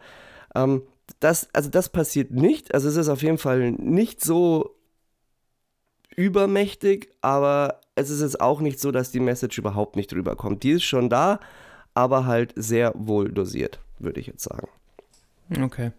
ähm, 0.53 0.83
das, 1.19 1.49
also 1.53 1.69
das 1.69 1.89
passiert 1.89 2.31
nicht. 2.31 2.73
Also 2.73 2.87
es 2.87 2.95
ist 2.95 3.09
auf 3.09 3.21
jeden 3.21 3.37
Fall 3.37 3.71
nicht 3.71 4.23
so 4.23 4.75
übermächtig, 6.15 7.09
aber 7.21 7.81
es 7.95 8.09
ist 8.09 8.21
jetzt 8.21 8.39
auch 8.39 8.61
nicht 8.61 8.79
so, 8.79 8.91
dass 8.91 9.11
die 9.11 9.19
Message 9.19 9.57
überhaupt 9.57 9.95
nicht 9.95 10.13
rüberkommt. 10.13 10.63
Die 10.63 10.71
ist 10.71 10.83
schon 10.83 11.09
da, 11.09 11.39
aber 11.93 12.25
halt 12.25 12.53
sehr 12.55 12.93
wohl 12.95 13.31
dosiert, 13.31 13.79
würde 13.99 14.19
ich 14.19 14.27
jetzt 14.27 14.43
sagen. 14.43 14.69
Okay. 15.61 15.91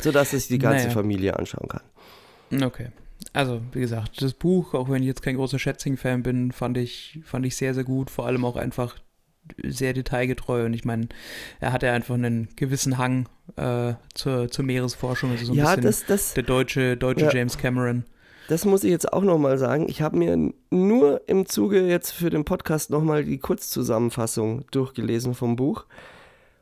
Sodass 0.00 0.30
sich 0.30 0.48
die 0.48 0.58
ganze 0.58 0.84
naja. 0.84 0.94
Familie 0.94 1.36
anschauen 1.38 1.68
kann. 1.68 1.82
Okay. 2.52 2.88
Also, 3.32 3.60
wie 3.72 3.80
gesagt, 3.80 4.22
das 4.22 4.32
Buch, 4.32 4.74
auch 4.74 4.88
wenn 4.88 5.02
ich 5.02 5.08
jetzt 5.08 5.22
kein 5.22 5.36
großer 5.36 5.58
Schätzing-Fan 5.58 6.22
bin, 6.22 6.52
fand 6.52 6.78
ich, 6.78 7.20
fand 7.24 7.44
ich 7.44 7.56
sehr, 7.56 7.74
sehr 7.74 7.84
gut. 7.84 8.10
Vor 8.10 8.26
allem 8.26 8.44
auch 8.44 8.56
einfach 8.56 8.96
sehr 9.62 9.92
detailgetreu. 9.92 10.64
Und 10.64 10.74
ich 10.74 10.84
meine, 10.84 11.08
er 11.60 11.72
hat 11.72 11.82
ja 11.82 11.92
einfach 11.92 12.14
einen 12.14 12.48
gewissen 12.56 12.98
Hang 12.98 13.28
äh, 13.56 13.94
zur, 14.14 14.50
zur 14.50 14.64
Meeresforschung. 14.64 15.30
Also 15.30 15.46
so 15.46 15.52
ein 15.52 15.58
ja, 15.58 15.76
bisschen 15.76 15.82
das, 15.82 16.06
das, 16.06 16.34
der 16.34 16.44
deutsche, 16.44 16.96
deutsche 16.96 17.26
ja, 17.26 17.32
James 17.32 17.58
Cameron. 17.58 18.04
Das 18.48 18.64
muss 18.64 18.84
ich 18.84 18.90
jetzt 18.90 19.12
auch 19.12 19.22
nochmal 19.22 19.58
sagen. 19.58 19.86
Ich 19.88 20.02
habe 20.02 20.16
mir 20.16 20.52
nur 20.70 21.28
im 21.28 21.46
Zuge 21.46 21.86
jetzt 21.86 22.12
für 22.12 22.30
den 22.30 22.44
Podcast 22.44 22.90
nochmal 22.90 23.24
die 23.24 23.38
Kurzzusammenfassung 23.38 24.64
durchgelesen 24.70 25.34
vom 25.34 25.56
Buch. 25.56 25.86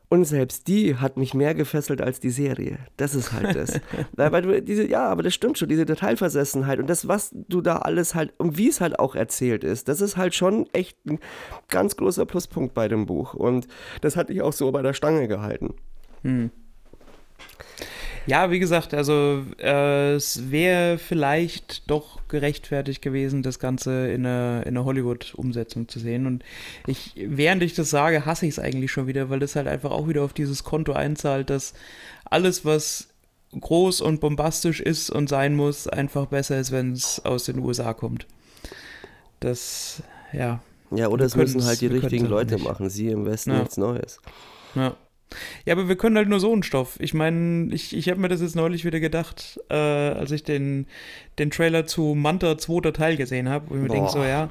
Und 0.09 0.25
selbst 0.25 0.67
die 0.67 0.97
hat 0.97 1.17
mich 1.17 1.33
mehr 1.33 1.55
gefesselt 1.55 2.01
als 2.01 2.19
die 2.19 2.29
Serie. 2.29 2.77
Das 2.97 3.15
ist 3.15 3.33
halt 3.33 3.55
das. 3.55 3.79
Weil 4.15 4.41
du 4.41 4.61
diese, 4.61 4.87
ja, 4.87 5.07
aber 5.07 5.23
das 5.23 5.33
stimmt 5.33 5.57
schon, 5.57 5.69
diese 5.69 5.85
Detailversessenheit 5.85 6.79
und 6.79 6.89
das, 6.89 7.07
was 7.07 7.31
du 7.33 7.61
da 7.61 7.77
alles 7.77 8.15
halt 8.15 8.33
und 8.37 8.57
wie 8.57 8.69
es 8.69 8.81
halt 8.81 8.99
auch 8.99 9.15
erzählt 9.15 9.63
ist, 9.63 9.87
das 9.87 10.01
ist 10.01 10.17
halt 10.17 10.35
schon 10.35 10.67
echt 10.73 10.97
ein 11.05 11.19
ganz 11.69 11.97
großer 11.97 12.25
Pluspunkt 12.25 12.73
bei 12.73 12.87
dem 12.87 13.05
Buch. 13.05 13.33
Und 13.33 13.67
das 14.01 14.15
hatte 14.15 14.33
ich 14.33 14.41
auch 14.41 14.53
so 14.53 14.71
bei 14.71 14.81
der 14.81 14.93
Stange 14.93 15.27
gehalten. 15.27 15.73
Hm. 16.23 16.51
Ja, 18.27 18.49
wie 18.49 18.59
gesagt, 18.59 18.93
also 18.93 19.43
äh, 19.59 20.13
es 20.13 20.49
wäre 20.51 20.97
vielleicht 20.97 21.89
doch 21.89 22.27
gerechtfertigt 22.27 23.01
gewesen, 23.01 23.43
das 23.43 23.59
Ganze 23.59 24.07
in 24.07 24.25
einer, 24.25 24.63
in 24.65 24.69
einer 24.69 24.85
Hollywood-Umsetzung 24.85 25.87
zu 25.87 25.99
sehen. 25.99 26.25
Und 26.25 26.43
ich, 26.87 27.13
während 27.15 27.61
ich 27.61 27.75
das 27.75 27.89
sage, 27.89 28.25
hasse 28.25 28.47
ich 28.47 28.53
es 28.53 28.59
eigentlich 28.59 28.91
schon 28.91 29.07
wieder, 29.07 29.29
weil 29.29 29.39
das 29.39 29.55
halt 29.55 29.67
einfach 29.67 29.91
auch 29.91 30.07
wieder 30.07 30.23
auf 30.23 30.33
dieses 30.33 30.63
Konto 30.63 30.93
einzahlt, 30.93 31.49
dass 31.49 31.73
alles, 32.25 32.65
was 32.65 33.09
groß 33.59 34.01
und 34.01 34.19
bombastisch 34.19 34.81
ist 34.81 35.09
und 35.09 35.29
sein 35.29 35.55
muss, 35.55 35.87
einfach 35.87 36.25
besser 36.25 36.59
ist, 36.59 36.71
wenn 36.71 36.93
es 36.93 37.23
aus 37.23 37.45
den 37.45 37.59
USA 37.59 37.93
kommt. 37.93 38.25
Das, 39.39 40.01
ja. 40.33 40.61
Ja, 40.91 41.09
oder 41.09 41.25
es 41.25 41.35
müssen 41.35 41.63
halt 41.63 41.81
die 41.81 41.87
richtigen 41.87 42.25
Leute 42.25 42.57
machen. 42.57 42.89
Sie 42.89 43.07
im 43.07 43.25
Westen 43.25 43.51
ja. 43.51 43.59
nichts 43.59 43.77
Neues. 43.77 44.19
Ja. 44.73 44.95
Ja, 45.65 45.73
aber 45.73 45.87
wir 45.87 45.95
können 45.95 46.17
halt 46.17 46.29
nur 46.29 46.39
so 46.39 46.51
einen 46.51 46.63
Stoff. 46.63 46.97
Ich 46.99 47.13
meine, 47.13 47.73
ich, 47.73 47.95
ich 47.95 48.09
habe 48.09 48.19
mir 48.19 48.27
das 48.27 48.41
jetzt 48.41 48.55
neulich 48.55 48.85
wieder 48.85 48.99
gedacht, 48.99 49.59
äh, 49.69 49.75
als 49.75 50.31
ich 50.31 50.43
den, 50.43 50.87
den 51.39 51.51
Trailer 51.51 51.85
zu 51.85 52.15
Manta 52.15 52.57
2. 52.57 52.91
Teil 52.91 53.17
gesehen 53.17 53.49
habe, 53.49 53.69
wo 53.69 53.75
ich 53.75 53.81
mir 53.81 53.89
denke, 53.89 54.09
so, 54.09 54.23
ja, 54.23 54.49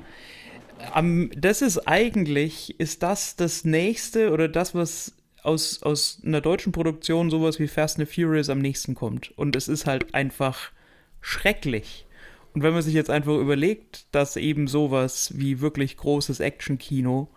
um, 0.96 1.30
das 1.36 1.62
ist 1.62 1.86
eigentlich, 1.88 2.78
ist 2.78 3.02
das 3.02 3.36
das 3.36 3.64
nächste 3.64 4.32
oder 4.32 4.48
das, 4.48 4.74
was 4.74 5.14
aus, 5.42 5.82
aus 5.82 6.20
einer 6.24 6.40
deutschen 6.40 6.72
Produktion 6.72 7.30
sowas 7.30 7.58
wie 7.58 7.68
Fast 7.68 7.98
and 7.98 8.08
Furious 8.08 8.48
am 8.48 8.58
nächsten 8.58 8.94
kommt. 8.94 9.36
Und 9.36 9.56
es 9.56 9.68
ist 9.68 9.86
halt 9.86 10.14
einfach 10.14 10.70
schrecklich. 11.20 12.06
Und 12.54 12.62
wenn 12.62 12.72
man 12.72 12.82
sich 12.82 12.94
jetzt 12.94 13.10
einfach 13.10 13.36
überlegt, 13.36 14.06
dass 14.12 14.36
eben 14.36 14.68
sowas 14.68 15.32
wie 15.36 15.60
wirklich 15.60 15.96
großes 15.96 16.40
Action-Kino 16.40 17.28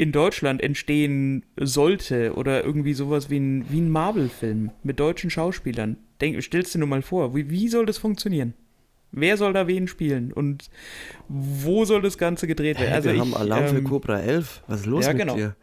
in 0.00 0.12
Deutschland 0.12 0.62
entstehen 0.62 1.44
sollte 1.56 2.32
oder 2.34 2.64
irgendwie 2.64 2.94
sowas 2.94 3.28
wie 3.28 3.38
ein, 3.38 3.66
wie 3.68 3.82
ein 3.82 3.90
Marvel-Film 3.90 4.70
mit 4.82 4.98
deutschen 4.98 5.28
Schauspielern, 5.28 5.98
denk, 6.22 6.42
stellst 6.42 6.72
du 6.72 6.78
dir 6.78 6.80
nur 6.80 6.88
mal 6.88 7.02
vor, 7.02 7.36
wie, 7.36 7.50
wie 7.50 7.68
soll 7.68 7.84
das 7.84 7.98
funktionieren? 7.98 8.54
Wer 9.12 9.36
soll 9.36 9.52
da 9.52 9.66
wen 9.66 9.88
spielen 9.88 10.32
und 10.32 10.70
wo 11.28 11.84
soll 11.84 12.00
das 12.00 12.16
Ganze 12.16 12.46
gedreht 12.46 12.78
werden? 12.78 12.88
Hey, 12.88 12.96
also 12.96 13.08
wir 13.10 13.14
ich, 13.16 13.20
haben 13.20 13.36
Alarm 13.36 13.64
ähm, 13.64 13.76
für 13.76 13.82
Cobra 13.82 14.20
11. 14.20 14.62
Was 14.68 14.80
ist 14.80 14.86
los 14.86 15.04
ja, 15.04 15.12
mit 15.12 15.20
genau. 15.20 15.34
dir? 15.34 15.56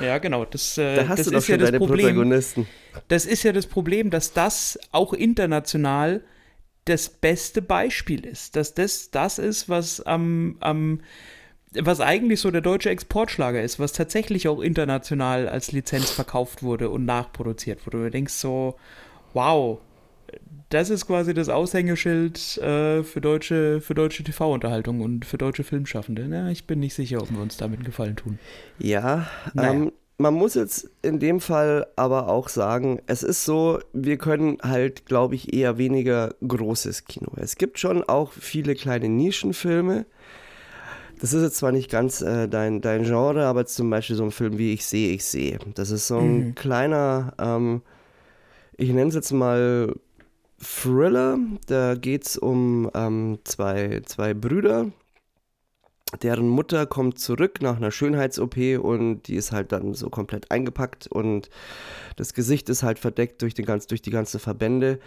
Ja, 0.00 0.16
genau. 0.16 0.46
Das, 0.46 0.78
äh, 0.78 0.96
da 0.96 1.08
hast 1.08 1.30
das 1.30 1.44
schon 1.44 1.60
ja 1.60 1.66
deine 1.66 1.76
Problem, 1.76 2.14
Protagonisten. 2.14 2.66
Das 3.08 3.26
ist 3.26 3.42
ja 3.42 3.52
das 3.52 3.66
Problem, 3.66 4.08
dass 4.08 4.32
das 4.32 4.78
auch 4.90 5.12
international 5.12 6.22
das 6.86 7.10
beste 7.10 7.60
Beispiel 7.60 8.24
ist. 8.24 8.56
Dass 8.56 8.72
das 8.72 9.10
das 9.10 9.38
ist, 9.38 9.68
was 9.68 10.00
am, 10.00 10.56
am 10.60 11.00
was 11.72 12.00
eigentlich 12.00 12.40
so 12.40 12.50
der 12.50 12.60
deutsche 12.60 12.90
Exportschlager 12.90 13.62
ist, 13.62 13.78
was 13.78 13.92
tatsächlich 13.92 14.48
auch 14.48 14.60
international 14.60 15.48
als 15.48 15.72
Lizenz 15.72 16.10
verkauft 16.10 16.62
wurde 16.62 16.90
und 16.90 17.04
nachproduziert 17.04 17.86
wurde. 17.86 17.98
Und 17.98 18.04
du 18.04 18.10
denkst 18.10 18.34
so, 18.34 18.76
wow, 19.34 19.78
das 20.68 20.90
ist 20.90 21.06
quasi 21.06 21.34
das 21.34 21.48
Aushängeschild 21.48 22.58
äh, 22.58 23.02
für 23.02 23.20
deutsche, 23.20 23.80
für 23.80 23.94
deutsche 23.94 24.22
TV-Unterhaltung 24.22 25.00
und 25.00 25.24
für 25.24 25.38
deutsche 25.38 25.64
Filmschaffende. 25.64 26.26
Na, 26.28 26.50
ich 26.50 26.66
bin 26.66 26.80
nicht 26.80 26.94
sicher, 26.94 27.20
ob 27.20 27.30
wir 27.30 27.40
uns 27.40 27.56
damit 27.56 27.80
einen 27.80 27.86
Gefallen 27.86 28.16
tun. 28.16 28.38
Ja, 28.78 29.28
naja. 29.54 29.72
ähm, 29.72 29.92
man 30.18 30.34
muss 30.34 30.54
jetzt 30.54 30.90
in 31.02 31.18
dem 31.18 31.40
Fall 31.40 31.86
aber 31.96 32.28
auch 32.28 32.48
sagen, 32.48 33.00
es 33.06 33.22
ist 33.22 33.44
so, 33.44 33.80
wir 33.92 34.18
können 34.18 34.58
halt, 34.62 35.06
glaube 35.06 35.34
ich, 35.34 35.54
eher 35.54 35.78
weniger 35.78 36.34
großes 36.46 37.06
Kino. 37.06 37.32
Es 37.36 37.56
gibt 37.56 37.78
schon 37.78 38.04
auch 38.04 38.32
viele 38.32 38.74
kleine 38.74 39.08
Nischenfilme, 39.08 40.04
das 41.20 41.34
ist 41.34 41.42
jetzt 41.42 41.56
zwar 41.56 41.72
nicht 41.72 41.90
ganz 41.90 42.22
äh, 42.22 42.48
dein, 42.48 42.80
dein 42.80 43.04
Genre, 43.04 43.44
aber 43.44 43.66
zum 43.66 43.90
Beispiel 43.90 44.16
so 44.16 44.24
ein 44.24 44.30
Film 44.30 44.56
wie 44.58 44.72
Ich 44.72 44.86
sehe, 44.86 45.12
ich 45.12 45.24
sehe. 45.24 45.58
Das 45.74 45.90
ist 45.90 46.06
so 46.06 46.18
ein 46.18 46.48
mhm. 46.48 46.54
kleiner, 46.54 47.34
ähm, 47.38 47.82
ich 48.76 48.90
nenne 48.90 49.08
es 49.08 49.14
jetzt 49.14 49.32
mal 49.32 49.94
Thriller. 50.62 51.38
Da 51.66 51.94
geht 51.94 52.26
es 52.26 52.36
um 52.36 52.90
ähm, 52.94 53.38
zwei, 53.44 54.00
zwei 54.06 54.32
Brüder, 54.32 54.86
deren 56.22 56.48
Mutter 56.48 56.86
kommt 56.86 57.18
zurück 57.18 57.60
nach 57.60 57.76
einer 57.76 57.90
Schönheits-OP 57.90 58.56
und 58.82 59.22
die 59.28 59.36
ist 59.36 59.52
halt 59.52 59.72
dann 59.72 59.94
so 59.94 60.08
komplett 60.08 60.50
eingepackt 60.50 61.06
und 61.06 61.50
das 62.16 62.34
Gesicht 62.34 62.68
ist 62.68 62.82
halt 62.82 62.98
verdeckt 62.98 63.42
durch, 63.42 63.54
den 63.54 63.66
ganz, 63.66 63.86
durch 63.86 64.02
die 64.02 64.10
ganzen 64.10 64.40
Verbände. 64.40 64.98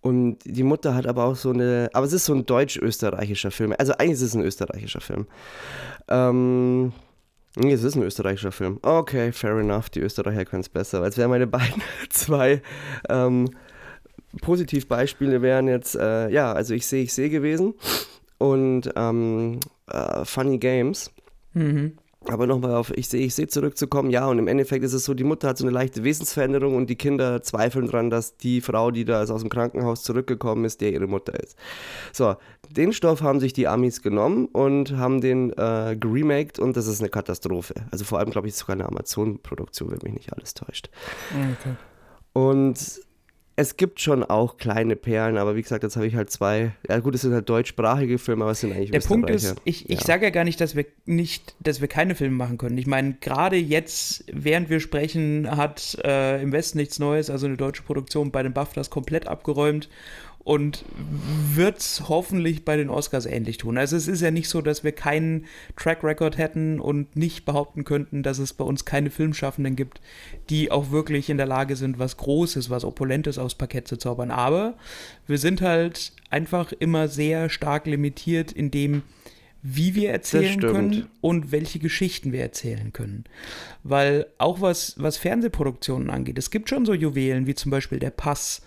Und 0.00 0.38
die 0.44 0.62
Mutter 0.62 0.94
hat 0.94 1.06
aber 1.06 1.24
auch 1.24 1.36
so 1.36 1.50
eine, 1.50 1.90
aber 1.92 2.06
es 2.06 2.12
ist 2.12 2.26
so 2.26 2.34
ein 2.34 2.46
deutsch-österreichischer 2.46 3.50
Film. 3.50 3.74
Also 3.78 3.92
eigentlich 3.94 4.12
ist 4.12 4.22
es 4.22 4.34
ein 4.34 4.42
österreichischer 4.42 5.00
Film. 5.00 5.26
Ähm, 6.08 6.92
nee, 7.56 7.72
es 7.72 7.82
ist 7.82 7.96
ein 7.96 8.02
österreichischer 8.02 8.52
Film. 8.52 8.78
Okay, 8.82 9.32
fair 9.32 9.58
enough, 9.58 9.90
die 9.90 10.00
Österreicher 10.00 10.44
können 10.44 10.60
es 10.60 10.68
besser. 10.68 11.02
Als 11.02 11.16
wären 11.18 11.30
meine 11.30 11.46
beiden 11.46 11.82
zwei 12.10 12.62
ähm, 13.08 13.50
Positivbeispiele 14.40 15.42
wären 15.42 15.68
jetzt, 15.68 15.96
äh, 15.96 16.28
ja, 16.28 16.52
also 16.52 16.74
ich 16.74 16.86
sehe, 16.86 17.02
ich 17.02 17.12
sehe 17.12 17.30
gewesen 17.30 17.74
und 18.38 18.90
ähm, 18.96 19.60
äh, 19.90 20.24
Funny 20.24 20.58
Games. 20.58 21.10
Mhm. 21.54 21.96
Aber 22.28 22.46
nochmal 22.46 22.74
auf 22.74 22.90
Ich 22.96 23.08
sehe, 23.08 23.24
ich 23.24 23.34
sehe 23.34 23.46
zurückzukommen, 23.46 24.10
ja, 24.10 24.26
und 24.26 24.38
im 24.38 24.48
Endeffekt 24.48 24.84
ist 24.84 24.92
es 24.92 25.04
so, 25.04 25.14
die 25.14 25.24
Mutter 25.24 25.48
hat 25.48 25.58
so 25.58 25.64
eine 25.64 25.72
leichte 25.72 26.02
Wesensveränderung 26.02 26.74
und 26.74 26.90
die 26.90 26.96
Kinder 26.96 27.42
zweifeln 27.42 27.86
dran, 27.86 28.10
dass 28.10 28.36
die 28.36 28.60
Frau, 28.60 28.90
die 28.90 29.04
da 29.04 29.22
aus 29.22 29.40
dem 29.40 29.48
Krankenhaus 29.48 30.02
zurückgekommen 30.02 30.64
ist, 30.64 30.80
der 30.80 30.92
ihre 30.92 31.06
Mutter 31.06 31.38
ist. 31.38 31.56
So, 32.12 32.36
den 32.70 32.92
Stoff 32.92 33.22
haben 33.22 33.38
sich 33.38 33.52
die 33.52 33.68
Amis 33.68 34.02
genommen 34.02 34.46
und 34.46 34.96
haben 34.96 35.20
den 35.20 35.52
äh, 35.52 35.96
geremaked 35.98 36.58
und 36.58 36.76
das 36.76 36.86
ist 36.86 37.00
eine 37.00 37.10
Katastrophe. 37.10 37.74
Also 37.90 38.04
vor 38.04 38.18
allem, 38.18 38.30
glaube 38.30 38.48
ich, 38.48 38.54
sogar 38.54 38.74
eine 38.74 38.86
Amazon-Produktion, 38.86 39.92
wenn 39.92 40.00
mich 40.02 40.14
nicht 40.14 40.32
alles 40.32 40.54
täuscht. 40.54 40.90
Okay. 41.30 41.76
Und 42.32 43.00
es 43.58 43.78
gibt 43.78 44.00
schon 44.00 44.22
auch 44.22 44.58
kleine 44.58 44.96
Perlen, 44.96 45.38
aber 45.38 45.56
wie 45.56 45.62
gesagt, 45.62 45.82
jetzt 45.82 45.96
habe 45.96 46.06
ich 46.06 46.14
halt 46.14 46.28
zwei. 46.28 46.72
Ja 46.88 46.98
gut, 46.98 47.14
es 47.14 47.22
sind 47.22 47.32
halt 47.32 47.48
deutschsprachige 47.48 48.18
Filme, 48.18 48.44
aber 48.44 48.52
es 48.52 48.60
sind 48.60 48.72
eigentlich 48.72 48.90
Der 48.90 49.00
Punkt 49.00 49.30
ist, 49.30 49.56
ich, 49.64 49.88
ich 49.88 50.00
Ja. 50.00 50.06
sage 50.06 50.26
ja 50.26 50.30
gar 50.30 50.44
nicht, 50.44 50.60
dass 50.60 50.76
wir 50.76 50.84
nicht, 51.06 51.54
dass 51.60 51.80
wir 51.80 51.88
keine 51.88 52.14
Filme 52.14 52.36
machen 52.36 52.58
können. 52.58 52.76
Ich 52.76 52.86
meine, 52.86 53.14
gerade 53.14 53.56
jetzt, 53.56 54.24
während 54.30 54.68
wir 54.68 54.78
sprechen, 54.80 55.48
hat 55.56 55.96
äh, 56.04 56.42
im 56.42 56.52
Westen 56.52 56.76
nichts 56.76 56.98
Neues, 56.98 57.30
also 57.30 57.46
eine 57.46 57.56
deutsche 57.56 57.82
Produktion 57.82 58.30
bei 58.30 58.42
den 58.42 58.52
BAFTAs 58.52 58.90
komplett 58.90 59.26
abgeräumt 59.26 59.88
und 60.46 60.84
wird 61.56 61.78
es 61.78 62.08
hoffentlich 62.08 62.64
bei 62.64 62.76
den 62.76 62.88
Oscars 62.88 63.26
ähnlich 63.26 63.58
tun. 63.58 63.76
Also 63.76 63.96
es 63.96 64.06
ist 64.06 64.20
ja 64.20 64.30
nicht 64.30 64.48
so, 64.48 64.62
dass 64.62 64.84
wir 64.84 64.92
keinen 64.92 65.46
Track 65.74 66.04
Record 66.04 66.38
hätten 66.38 66.78
und 66.78 67.16
nicht 67.16 67.44
behaupten 67.44 67.82
könnten, 67.82 68.22
dass 68.22 68.38
es 68.38 68.52
bei 68.52 68.62
uns 68.64 68.84
keine 68.84 69.10
Filmschaffenden 69.10 69.74
gibt, 69.74 70.00
die 70.48 70.70
auch 70.70 70.92
wirklich 70.92 71.30
in 71.30 71.36
der 71.36 71.46
Lage 71.46 71.74
sind, 71.74 71.98
was 71.98 72.16
Großes, 72.16 72.70
was 72.70 72.84
Opulentes 72.84 73.38
aufs 73.38 73.56
Parkett 73.56 73.88
zu 73.88 73.96
zaubern. 73.96 74.30
Aber 74.30 74.74
wir 75.26 75.38
sind 75.38 75.62
halt 75.62 76.12
einfach 76.30 76.72
immer 76.78 77.08
sehr 77.08 77.48
stark 77.48 77.88
limitiert 77.88 78.52
in 78.52 78.70
dem, 78.70 79.02
wie 79.64 79.96
wir 79.96 80.10
erzählen 80.10 80.60
können 80.60 81.08
und 81.20 81.50
welche 81.50 81.80
Geschichten 81.80 82.30
wir 82.30 82.42
erzählen 82.42 82.92
können. 82.92 83.24
Weil 83.82 84.28
auch 84.38 84.60
was, 84.60 84.94
was 84.96 85.16
Fernsehproduktionen 85.16 86.08
angeht, 86.08 86.38
es 86.38 86.52
gibt 86.52 86.68
schon 86.68 86.86
so 86.86 86.94
Juwelen 86.94 87.48
wie 87.48 87.56
zum 87.56 87.72
Beispiel 87.72 87.98
der 87.98 88.10
Pass, 88.10 88.62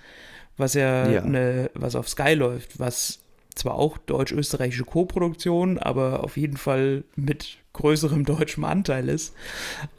was 0.60 0.74
ja, 0.74 1.10
Ja. 1.10 1.24
Eine, 1.24 1.72
was 1.74 1.96
auf 1.96 2.10
Sky 2.10 2.34
läuft, 2.34 2.80
was 2.80 3.20
zwar 3.56 3.76
auch 3.76 3.98
deutsch-österreichische 3.98 4.86
Co-Produktion, 4.86 5.78
aber 5.78 6.24
auf 6.24 6.38
jeden 6.38 6.58
Fall 6.58 7.04
mit 7.16 7.58
größerem 7.74 8.26
deutschem 8.26 8.64
Anteil 8.64 9.10
ist. 9.10 9.34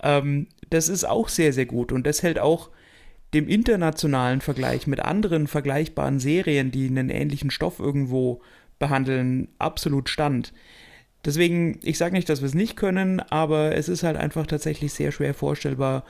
Ähm, 0.03 0.47
das 0.71 0.89
ist 0.89 1.05
auch 1.05 1.29
sehr, 1.29 1.53
sehr 1.53 1.67
gut 1.67 1.93
und 1.93 2.07
das 2.07 2.23
hält 2.23 2.39
auch 2.39 2.71
dem 3.35 3.49
internationalen 3.49 4.41
Vergleich 4.41 4.87
mit 4.87 5.01
anderen 5.01 5.47
vergleichbaren 5.47 6.19
Serien, 6.19 6.71
die 6.71 6.87
einen 6.87 7.11
ähnlichen 7.11 7.51
Stoff 7.51 7.79
irgendwo 7.79 8.41
behandeln, 8.79 9.49
absolut 9.59 10.09
stand. 10.09 10.53
Deswegen, 11.25 11.79
ich 11.83 11.99
sage 11.99 12.15
nicht, 12.15 12.29
dass 12.29 12.41
wir 12.41 12.47
es 12.47 12.55
nicht 12.55 12.77
können, 12.77 13.21
aber 13.21 13.77
es 13.77 13.89
ist 13.89 14.03
halt 14.03 14.17
einfach 14.17 14.47
tatsächlich 14.47 14.93
sehr 14.95 15.13
schwer 15.13 15.35
vorstellbar, 15.35 16.05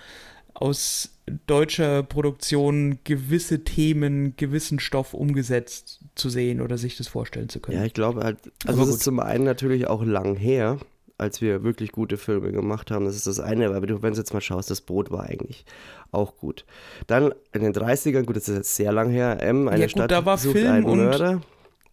aus 0.55 1.11
deutscher 1.47 2.03
Produktion 2.03 2.99
gewisse 3.05 3.63
Themen, 3.65 4.35
gewissen 4.37 4.81
Stoff 4.81 5.15
umgesetzt 5.15 6.01
zu 6.15 6.29
sehen 6.29 6.61
oder 6.61 6.77
sich 6.77 6.97
das 6.97 7.09
vorstellen 7.09 7.49
zu 7.49 7.61
können. 7.61 7.79
Ja, 7.79 7.85
ich 7.85 7.95
glaube 7.95 8.23
halt, 8.25 8.39
also 8.67 8.83
es 8.83 8.89
ist 8.89 9.03
zum 9.03 9.21
einen 9.21 9.45
natürlich 9.45 9.87
auch 9.87 10.03
lang 10.05 10.37
her, 10.37 10.79
als 11.19 11.41
wir 11.41 11.63
wirklich 11.63 11.93
gute 11.93 12.17
Filme 12.17 12.51
gemacht 12.51 12.91
haben. 12.91 13.05
Das 13.05 13.15
ist 13.15 13.27
das 13.27 13.39
eine, 13.41 13.69
aber 13.69 13.87
du, 13.87 14.03
wenn 14.03 14.13
du 14.15 14.19
jetzt 14.19 14.33
mal 14.35 14.41
schaust, 14.41 14.71
das 14.71 14.81
Boot 14.81 15.11
war 15.11 15.25
eigentlich 15.25 15.65
auch 16.11 16.37
gut. 16.37 16.65
Dann 17.07 17.33
in 17.53 17.63
den 17.63 17.73
30ern, 17.73 18.25
gut, 18.25 18.37
das 18.37 18.49
ist 18.49 18.57
jetzt 18.57 18.75
sehr 18.77 18.91
lang 18.93 19.11
her, 19.11 19.41
M, 19.41 19.69
eine 19.69 19.79
Ja, 19.81 19.87
gut, 19.87 19.91
Stadt 19.93 20.11
da 20.11 20.25
war 20.25 20.39
sucht 20.39 20.57
Film 20.57 20.73
einen 20.73 20.85
und- 20.87 20.99
Mörder. 20.99 21.41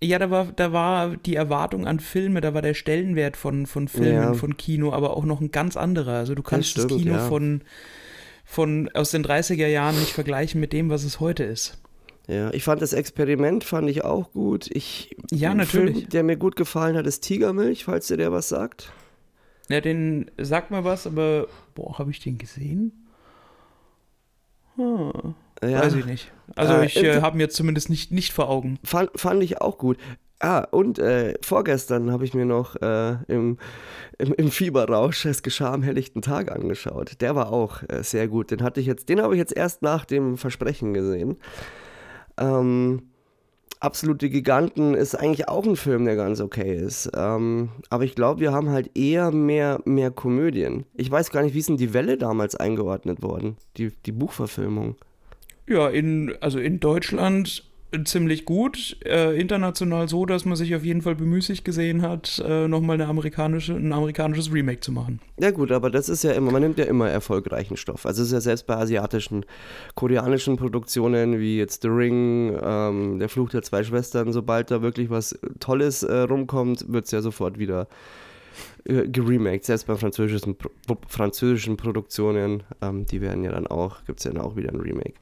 Ja, 0.01 0.19
da 0.19 0.29
war, 0.29 0.45
da 0.55 0.71
war 0.73 1.17
die 1.17 1.33
Erwartung 1.35 1.87
an 1.87 1.99
Filme, 1.99 2.39
da 2.39 2.53
war 2.53 2.61
der 2.61 2.75
Stellenwert 2.75 3.35
von, 3.35 3.65
von 3.65 3.87
Filmen, 3.87 4.11
Ja. 4.13 4.33
von 4.35 4.55
Kino, 4.55 4.93
aber 4.93 5.17
auch 5.17 5.25
noch 5.25 5.41
ein 5.41 5.49
ganz 5.49 5.75
anderer. 5.75 6.13
Also 6.13 6.35
du 6.35 6.43
kannst 6.43 6.77
das, 6.77 6.83
stimmt, 6.83 7.01
Kino 7.01 7.15
ja. 7.15 7.27
von, 7.27 7.61
von 8.49 8.89
aus 8.95 9.11
den 9.11 9.23
30er 9.25 9.67
Jahren 9.67 9.99
nicht 9.99 10.13
vergleichen 10.13 10.59
mit 10.61 10.71
dem, 10.73 10.89
was 10.89 11.03
es 11.03 11.19
heute 11.19 11.43
ist. 11.43 11.77
Ja, 12.27 12.51
ich 12.53 12.63
fand 12.63 12.81
das 12.81 12.93
Experiment 12.93 13.63
fand 13.63 13.89
ich 13.89 14.03
auch 14.03 14.31
gut. 14.31 14.67
Ich, 14.71 15.15
Ja, 15.31 15.53
natürlich. 15.53 15.97
Film, 15.97 16.09
der 16.09 16.23
mir 16.23 16.37
gut 16.37 16.55
gefallen 16.55 16.97
hat, 16.97 17.05
ist 17.05 17.21
Tigermilch, 17.21 17.85
falls 17.85 18.07
dir 18.07 18.17
der 18.17 18.31
was 18.31 18.49
sagt. 18.49 18.91
Ja, 19.69 19.79
den 19.81 20.31
sagt 20.37 20.71
mir 20.71 20.83
was, 20.85 21.05
aber 21.07 21.47
boah, 21.75 21.99
habe 21.99 22.09
ich 22.11 22.19
den 22.21 22.37
gesehen? 22.37 23.05
Hm, 24.75 25.35
Ja, 25.61 25.81
Weiß 25.81 25.93
ich 25.95 26.05
nicht. 26.05 26.31
Also 26.55 26.73
Äh, 26.75 26.85
ich 26.85 26.95
äh, 26.97 26.99
inter- 27.07 27.21
habe 27.21 27.37
mir 27.37 27.43
jetzt 27.43 27.55
zumindest 27.55 27.89
nicht, 27.89 28.11
nicht 28.11 28.31
vor 28.33 28.49
Augen. 28.49 28.79
Fand, 28.83 29.09
fand 29.15 29.43
ich 29.43 29.59
auch 29.61 29.77
gut. 29.77 29.97
Ah, 30.39 30.59
und 30.69 30.99
äh, 30.99 31.33
vorgestern 31.41 32.11
habe 32.11 32.23
ich 32.23 32.35
mir 32.35 32.45
noch 32.45 32.75
äh, 32.75 33.17
im, 33.27 33.57
im, 34.19 34.33
im 34.33 34.51
Fieberrausch 34.51 35.25
Es 35.25 35.41
geschah 35.41 35.73
am 35.73 35.81
helllichten 35.81 36.21
Tag 36.21 36.51
angeschaut. 36.51 37.21
Der 37.21 37.35
war 37.35 37.51
auch 37.51 37.81
äh, 37.89 38.03
sehr 38.03 38.27
gut. 38.27 38.51
Den 38.51 38.61
hatte 38.61 38.79
ich 38.79 38.85
jetzt, 38.85 39.09
den 39.09 39.21
habe 39.21 39.33
ich 39.33 39.39
jetzt 39.39 39.55
erst 39.55 39.81
nach 39.81 40.05
dem 40.05 40.37
Versprechen 40.37 40.93
gesehen. 40.93 41.37
Ähm, 42.37 43.09
Absolute 43.79 44.29
Giganten 44.31 44.95
ist 44.95 45.13
eigentlich 45.13 45.47
auch 45.49 45.63
ein 45.63 45.75
Film, 45.75 46.05
der 46.05 46.15
ganz 46.15 46.41
okay 46.41 46.75
ist. 46.75 47.11
Ähm, 47.15 47.69
aber 47.91 48.05
ich 48.05 48.15
glaube, 48.15 48.39
wir 48.41 48.51
haben 48.51 48.69
halt 48.69 48.97
eher 48.97 49.29
mehr, 49.31 49.81
mehr 49.85 50.09
Komödien. 50.09 50.85
Ich 50.95 51.11
weiß 51.11 51.29
gar 51.29 51.43
nicht, 51.43 51.53
wie 51.53 51.59
ist 51.59 51.69
denn 51.69 51.77
die 51.77 51.93
Welle 51.93 52.17
damals 52.17 52.55
eingeordnet 52.55 53.21
worden? 53.21 53.57
Die, 53.77 53.91
die 54.05 54.11
Buchverfilmung. 54.11 54.95
Ja, 55.67 55.89
in, 55.89 56.35
also 56.41 56.57
in 56.57 56.79
Deutschland 56.79 57.66
ziemlich 58.03 58.45
gut, 58.45 58.97
äh, 59.05 59.39
international 59.39 60.09
so, 60.09 60.25
dass 60.25 60.45
man 60.45 60.57
sich 60.57 60.75
auf 60.75 60.83
jeden 60.83 61.01
Fall 61.01 61.15
bemüßigt 61.15 61.63
gesehen 61.63 62.01
hat, 62.01 62.43
äh, 62.45 62.67
nochmal 62.67 62.95
eine 62.95 63.07
amerikanische, 63.07 63.73
ein 63.73 63.93
amerikanisches 63.93 64.51
Remake 64.51 64.81
zu 64.81 64.91
machen. 64.91 65.19
Ja 65.39 65.51
gut, 65.51 65.71
aber 65.71 65.89
das 65.89 66.09
ist 66.09 66.23
ja 66.23 66.31
immer, 66.31 66.51
man 66.51 66.61
nimmt 66.61 66.77
ja 66.77 66.85
immer 66.85 67.09
erfolgreichen 67.09 67.77
Stoff. 67.77 68.05
Also 68.05 68.21
es 68.21 68.29
ist 68.29 68.33
ja 68.33 68.41
selbst 68.41 68.67
bei 68.67 68.75
asiatischen, 68.75 69.45
koreanischen 69.95 70.57
Produktionen 70.57 71.39
wie 71.39 71.57
jetzt 71.57 71.81
The 71.83 71.87
Ring, 71.87 72.57
ähm, 72.61 73.19
Der 73.19 73.29
Fluch 73.29 73.49
der 73.49 73.61
zwei 73.61 73.83
Schwestern, 73.83 74.33
sobald 74.33 74.69
da 74.69 74.81
wirklich 74.81 75.09
was 75.09 75.37
Tolles 75.59 76.03
äh, 76.03 76.13
rumkommt, 76.13 76.91
wird 76.91 77.05
es 77.05 77.11
ja 77.11 77.21
sofort 77.21 77.57
wieder 77.57 77.87
äh, 78.85 79.07
geremaked. 79.07 79.65
Selbst 79.65 79.87
bei 79.87 79.95
französischen, 79.95 80.57
französischen 81.07 81.77
Produktionen, 81.77 82.63
ähm, 82.81 83.05
die 83.05 83.21
werden 83.21 83.43
ja 83.43 83.51
dann 83.51 83.67
auch, 83.67 84.03
gibt 84.05 84.19
es 84.19 84.25
ja 84.25 84.31
dann 84.31 84.41
auch 84.41 84.55
wieder 84.55 84.69
ein 84.69 84.79
Remake. 84.79 85.15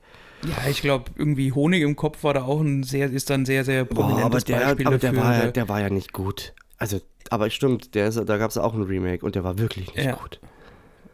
Ja, 0.47 0.69
ich 0.69 0.81
glaube, 0.81 1.11
irgendwie 1.15 1.51
Honig 1.51 1.81
im 1.81 1.95
Kopf 1.95 2.23
war 2.23 2.33
da 2.33 2.43
auch 2.43 2.61
ein 2.61 2.83
sehr, 2.83 3.09
ist 3.09 3.29
dann 3.29 3.45
sehr, 3.45 3.63
sehr 3.65 3.85
prominentes 3.85 4.25
aber 4.25 4.39
der, 4.41 4.55
Beispiel 4.67 4.87
aber 4.87 4.97
der, 4.97 5.09
dafür. 5.11 5.23
war 5.23 5.33
ja, 5.35 5.41
Der- 5.43 5.51
der 5.51 5.69
war 5.69 5.81
ja 5.81 5.89
nicht 5.89 6.13
gut. 6.13 6.53
Also, 6.77 6.99
aber 7.29 7.49
stimmt, 7.49 7.95
der 7.95 8.07
ist, 8.07 8.21
da 8.25 8.37
gab 8.37 8.51
es 8.51 8.57
auch 8.57 8.73
ein 8.73 8.81
Remake 8.83 9.25
und 9.25 9.35
der 9.35 9.43
war 9.43 9.57
wirklich 9.57 9.93
nicht 9.95 10.05
Ja. 10.05 10.13
gut. 10.13 10.39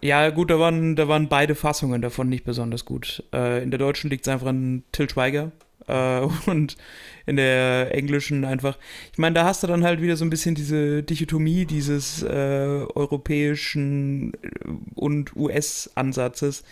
Ja, 0.03 0.29
gut, 0.31 0.49
da 0.49 0.57
waren, 0.59 0.95
da 0.95 1.07
waren 1.07 1.29
beide 1.29 1.53
Fassungen 1.53 2.01
davon 2.01 2.27
nicht 2.27 2.43
besonders 2.43 2.85
gut. 2.85 3.23
Äh, 3.33 3.61
in 3.61 3.69
der 3.69 3.77
deutschen 3.77 4.09
liegt 4.09 4.25
es 4.25 4.33
einfach 4.33 4.47
an 4.47 4.83
Till 4.91 5.07
Schweiger 5.09 5.51
äh, 5.91 6.27
und 6.49 6.77
in 7.25 7.35
der 7.35 7.93
englischen 7.93 8.45
einfach. 8.45 8.77
Ich 9.11 9.17
meine, 9.17 9.35
da 9.35 9.45
hast 9.45 9.61
du 9.63 9.67
dann 9.67 9.83
halt 9.83 10.01
wieder 10.01 10.17
so 10.17 10.25
ein 10.25 10.29
bisschen 10.29 10.55
diese 10.55 11.03
Dichotomie 11.03 11.65
dieses 11.65 12.23
äh, 12.23 12.85
europäischen 12.95 14.33
äh, 14.33 14.47
und 14.95 15.35
US-Ansatzes, 15.35 16.63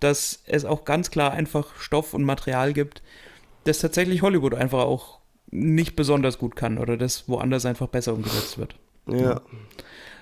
dass 0.00 0.42
es 0.46 0.64
auch 0.64 0.84
ganz 0.84 1.10
klar 1.10 1.32
einfach 1.32 1.74
Stoff 1.78 2.14
und 2.14 2.24
Material 2.24 2.72
gibt, 2.72 3.02
das 3.64 3.78
tatsächlich 3.80 4.22
Hollywood 4.22 4.54
einfach 4.54 4.80
auch 4.80 5.18
nicht 5.50 5.96
besonders 5.96 6.38
gut 6.38 6.56
kann 6.56 6.78
oder 6.78 6.96
das 6.96 7.28
woanders 7.28 7.66
einfach 7.66 7.88
besser 7.88 8.14
umgesetzt 8.14 8.58
wird. 8.58 8.76
Ja, 9.08 9.40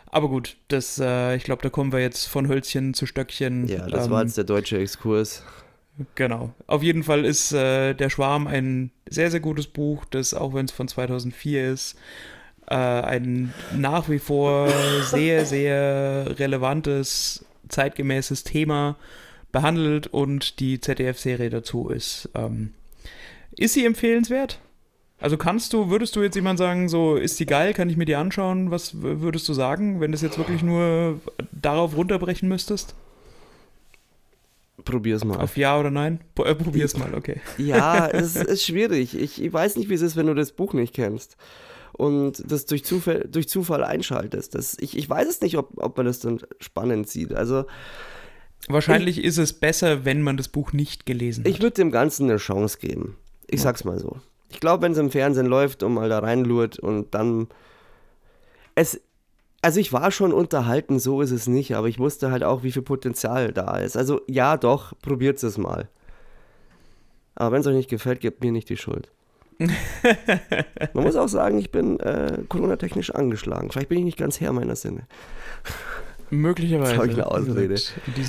Aber 0.07 0.29
gut, 0.29 0.57
das, 0.69 0.99
äh, 0.99 1.37
ich 1.37 1.45
glaube, 1.45 1.63
da 1.63 1.71
kommen 1.71 1.93
wir 1.93 2.01
jetzt 2.01 2.27
von 2.27 2.49
Hölzchen 2.49 2.95
zu 2.95 3.07
Stöckchen. 3.07 3.67
ja 3.67 3.87
das 3.89 4.07
Ähm, 4.07 4.13
war 4.13 4.23
jetzt 4.23 4.37
der 4.37 4.45
deutsche 4.45 4.79
Exkurs. 4.79 5.43
Genau. 6.15 6.53
Auf 6.67 6.83
jeden 6.83 7.05
Fall 7.05 7.25
ist 7.25 7.53
äh, 7.53 7.95
Der 7.95 8.11
Schwarm 8.11 8.47
ein 8.47 8.91
sehr, 9.09 9.31
sehr 9.31 9.41
gutes 9.41 9.67
Buch, 9.67 10.05
das, 10.07 10.35
auch 10.35 10.55
wenn 10.55 10.65
es 10.67 10.73
von 10.73 10.89
2004 10.89 11.71
ist, 11.71 11.97
äh, 12.67 12.75
ein 12.75 13.55
nach 13.77 14.09
wie 14.09 14.19
vor 14.19 14.71
sehr, 15.03 15.47
sehr 15.47 16.39
relevantes, 16.39 17.45
zeitgemäßes 17.69 18.45
Thema 18.45 18.97
behandelt 19.53 20.09
und 20.09 20.59
die 20.59 20.81
ZDF-Serie 20.81 21.51
dazu 21.51 21.89
ist. 21.89 22.29
Ähm, 22.35 22.73
ist 23.57 23.75
sie 23.75 23.87
empfehlenswert? 23.87 24.59
Also 25.21 25.37
kannst 25.37 25.73
du, 25.73 25.91
würdest 25.91 26.17
du 26.17 26.23
jetzt 26.23 26.35
jemand 26.35 26.59
sagen, 26.59 26.89
so 26.89 27.15
ist 27.15 27.39
die 27.39 27.47
geil, 27.47 27.73
kann 27.73 27.89
ich 27.89 27.97
mir 27.97 28.05
die 28.05 28.17
anschauen? 28.17 28.73
Was 28.73 29.01
würdest 29.01 29.49
du 29.49 29.55
sagen, 29.55 30.01
wenn 30.01 30.11
du 30.11 30.17
es 30.17 30.23
jetzt 30.23 30.39
wirklich 30.39 30.63
nur 30.63 31.21
darauf 31.53 31.97
runterbrechen 31.97 32.49
müsstest? 32.49 32.97
Probier's 34.85 35.25
mal. 35.25 35.39
Auf 35.39 35.57
Ja 35.57 35.79
oder 35.79 35.91
Nein? 35.91 36.21
Äh, 36.39 36.55
probier's 36.55 36.97
mal, 36.97 37.15
okay. 37.15 37.41
Ja, 37.59 38.07
es 38.13 38.37
ist 38.37 38.65
schwierig. 38.65 39.17
Ich, 39.17 39.43
ich 39.43 39.53
weiß 39.53 39.77
nicht, 39.77 39.89
wie 39.89 39.95
es 39.95 40.03
ist, 40.03 40.17
wenn 40.17 40.27
du 40.27 40.35
das 40.35 40.53
Buch 40.53 40.73
nicht 40.73 40.95
kennst 40.95 41.37
und 41.93 42.43
das 42.51 42.67
durch 42.67 42.85
Zufall, 42.85 43.29
durch 43.31 43.49
Zufall 43.49 43.85
einschaltest. 43.85 44.55
Das, 44.55 44.77
ich, 44.81 44.97
ich 44.99 45.09
weiß 45.09 45.29
es 45.29 45.41
nicht, 45.41 45.57
ob, 45.57 45.71
ob 45.77 45.97
man 45.97 46.07
das 46.07 46.19
dann 46.21 46.41
spannend 46.61 47.09
sieht. 47.09 47.33
Also 47.33 47.67
Wahrscheinlich 48.69 49.23
ist 49.23 49.39
es 49.39 49.53
besser, 49.53 50.05
wenn 50.05 50.23
man 50.23 50.37
das 50.37 50.49
Buch 50.49 50.73
nicht 50.73 51.07
gelesen 51.07 51.45
hat. 51.45 51.51
ich 51.51 51.61
würde 51.61 51.75
dem 51.75 51.91
Ganzen 51.91 52.29
eine 52.29 52.39
Chance 52.39 52.79
geben. 52.79 53.17
Ich 53.47 53.61
sag's 53.61 53.85
mal 53.85 53.99
so. 53.99 54.17
Ich 54.51 54.61
glaube, 54.61 54.83
wenn 54.83 54.93
es 54.93 54.99
im 54.99 55.11
Fernsehen 55.11 55.47
läuft 55.47 55.83
und 55.83 55.95
mal 55.95 56.09
da 56.09 56.21
reinlurt 56.21 56.79
und 56.79 57.15
dann 57.15 57.49
es 58.75 59.01
also 59.65 59.81
ich 59.81 59.95
war 59.95 60.11
schon 60.11 60.33
unterhalten, 60.35 60.99
so 60.99 61.23
ist 61.23 61.31
es 61.31 61.47
nicht, 61.47 61.75
aber 61.75 61.89
ich 61.89 61.99
wusste 61.99 62.31
halt 62.31 62.45
auch, 62.45 62.63
wie 62.63 62.71
viel 62.71 62.83
Potenzial 62.83 63.51
da 63.51 63.79
ist. 63.79 63.97
Also 63.97 64.21
ja, 64.29 64.59
doch, 64.59 64.93
probiert 65.01 65.43
es 65.43 65.57
mal. 65.57 65.89
Aber 67.35 67.53
wenn 67.53 67.63
es 67.63 67.67
euch 67.67 67.75
nicht 67.75 67.89
gefällt, 67.89 68.21
gebt 68.21 68.45
mir 68.45 68.53
nicht 68.53 68.69
die 68.69 68.77
Schuld. 68.77 69.11
Man 69.59 71.05
muss 71.05 71.17
auch 71.17 71.29
sagen, 71.29 71.59
ich 71.59 71.71
bin 71.73 71.99
äh, 72.01 72.43
Corona-technisch 72.47 73.15
angeschlagen. 73.15 73.71
Vielleicht 73.71 73.89
bin 73.89 73.99
ich 73.99 74.05
nicht 74.05 74.19
ganz 74.19 74.39
Herr 74.39 74.53
meiner 74.53 74.77
Sinne. 74.77 75.07
Möglicherweise. 76.29 76.97
Das 76.97 77.07
ich 77.07 77.15
eine 77.15 77.27
Ausrede. 77.27 77.81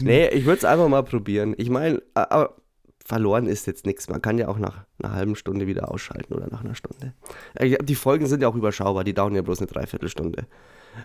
Nee, 0.04 0.30
ich 0.30 0.46
würde 0.46 0.60
es 0.60 0.66
einfach 0.66 0.88
mal 0.88 1.04
probieren. 1.04 1.54
Ich 1.58 1.70
meine, 1.70 2.02
aber 2.14 2.56
verloren 3.04 3.48
ist 3.48 3.68
jetzt 3.68 3.86
nichts. 3.86 4.08
Man 4.08 4.22
kann 4.22 4.38
ja 4.38 4.48
auch 4.48 4.58
nach 4.58 4.86
einer 5.04 5.14
halben 5.14 5.36
Stunde 5.36 5.68
wieder 5.68 5.92
ausschalten 5.92 6.34
oder 6.34 6.48
nach 6.50 6.64
einer 6.64 6.76
Stunde. 6.76 7.14
Äh, 7.56 7.78
Die 7.84 7.96
Folgen 7.96 8.26
sind 8.28 8.42
ja 8.42 8.48
auch 8.48 8.56
überschaubar, 8.56 9.04
die 9.04 9.14
dauern 9.14 9.36
ja 9.36 9.42
bloß 9.42 9.60
eine 9.60 9.68
Dreiviertelstunde. 9.68 10.48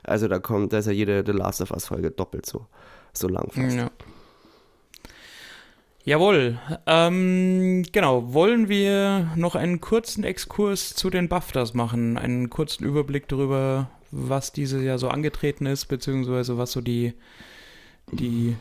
Also 0.02 0.28
da 0.28 0.38
kommt, 0.38 0.72
da 0.72 0.78
ist 0.78 0.86
ja 0.86 0.92
jede 0.92 1.22
The 1.24 1.32
Last 1.32 1.60
of 1.60 1.70
Us-Folge 1.70 2.10
doppelt 2.10 2.46
so, 2.46 2.66
so 3.12 3.28
lang 3.28 3.50
fast. 3.50 3.76
Ja. 3.76 3.90
Jawohl. 6.04 6.58
Ähm, 6.86 7.84
genau. 7.92 8.32
Wollen 8.32 8.68
wir 8.68 9.30
noch 9.36 9.54
einen 9.54 9.80
kurzen 9.80 10.24
Exkurs 10.24 10.94
zu 10.94 11.10
den 11.10 11.28
BAFTAs 11.28 11.74
machen? 11.74 12.16
Einen 12.16 12.48
kurzen 12.48 12.84
Überblick 12.84 13.28
darüber, 13.28 13.90
was 14.10 14.52
dieses 14.52 14.82
Jahr 14.82 14.98
so 14.98 15.08
angetreten 15.08 15.66
ist, 15.66 15.86
beziehungsweise 15.86 16.56
was 16.56 16.72
so 16.72 16.80
die, 16.80 17.12
die 18.12 18.56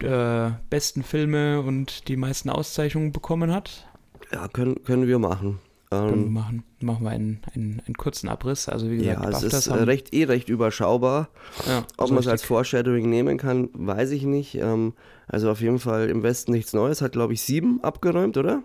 äh, 0.00 0.50
besten 0.68 1.02
Filme 1.02 1.60
und 1.62 2.08
die 2.08 2.16
meisten 2.16 2.50
Auszeichnungen 2.50 3.12
bekommen 3.12 3.52
hat? 3.52 3.88
Ja, 4.32 4.48
können, 4.48 4.82
können 4.84 5.06
wir 5.06 5.18
machen. 5.18 5.60
Ähm, 5.94 6.32
machen. 6.32 6.64
Machen 6.80 7.04
wir 7.04 7.10
einen, 7.10 7.40
einen, 7.54 7.82
einen 7.86 7.94
kurzen 7.96 8.28
Abriss. 8.28 8.68
Also 8.68 8.90
wie 8.90 8.98
gesagt, 8.98 9.22
ja, 9.22 9.28
es 9.30 9.42
ist 9.42 9.66
äh, 9.68 9.74
recht, 9.74 10.12
eh 10.12 10.24
recht 10.24 10.48
überschaubar. 10.48 11.28
ja, 11.66 11.84
Ob 11.96 12.08
so 12.08 12.14
man 12.14 12.22
es 12.22 12.28
als. 12.28 12.44
Foreshadowing 12.44 13.08
nehmen 13.08 13.38
kann, 13.38 13.70
weiß 13.72 14.10
ich 14.10 14.24
nicht. 14.24 14.56
Ähm, 14.56 14.92
also 15.26 15.50
auf 15.50 15.60
jeden 15.60 15.78
Fall 15.78 16.08
im 16.08 16.22
Westen 16.22 16.52
nichts 16.52 16.72
Neues. 16.72 17.00
Hat, 17.00 17.12
glaube 17.12 17.32
ich, 17.32 17.42
sieben 17.42 17.82
abgeräumt, 17.82 18.36
oder? 18.36 18.62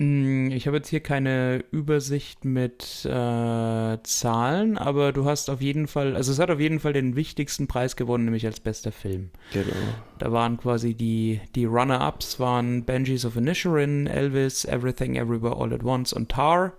Mm, 0.00 0.50
Ich 0.50 0.66
habe 0.66 0.78
jetzt 0.78 0.88
hier 0.88 1.00
keine 1.00 1.62
Übersicht 1.70 2.46
mit 2.46 3.04
äh, 3.04 3.98
Zahlen, 4.02 4.78
aber 4.78 5.12
du 5.12 5.26
hast 5.26 5.50
auf 5.50 5.60
jeden 5.60 5.86
Fall, 5.86 6.16
also 6.16 6.32
es 6.32 6.38
hat 6.38 6.50
auf 6.50 6.58
jeden 6.58 6.80
Fall 6.80 6.94
den 6.94 7.16
wichtigsten 7.16 7.66
Preis 7.66 7.96
gewonnen, 7.96 8.24
nämlich 8.24 8.46
als 8.46 8.60
bester 8.60 8.92
Film. 8.92 9.30
Genau. 9.52 9.76
Da 10.18 10.32
waren 10.32 10.56
quasi 10.56 10.94
die, 10.94 11.40
die 11.54 11.66
Runner-Ups 11.66 12.40
waren 12.40 12.84
Banshees 12.86 13.26
of 13.26 13.36
Inisherin, 13.36 14.06
Elvis, 14.06 14.64
Everything 14.64 15.16
Everywhere 15.16 15.56
All 15.56 15.74
at 15.74 15.84
Once 15.84 16.14
und 16.14 16.30
Tar. 16.30 16.72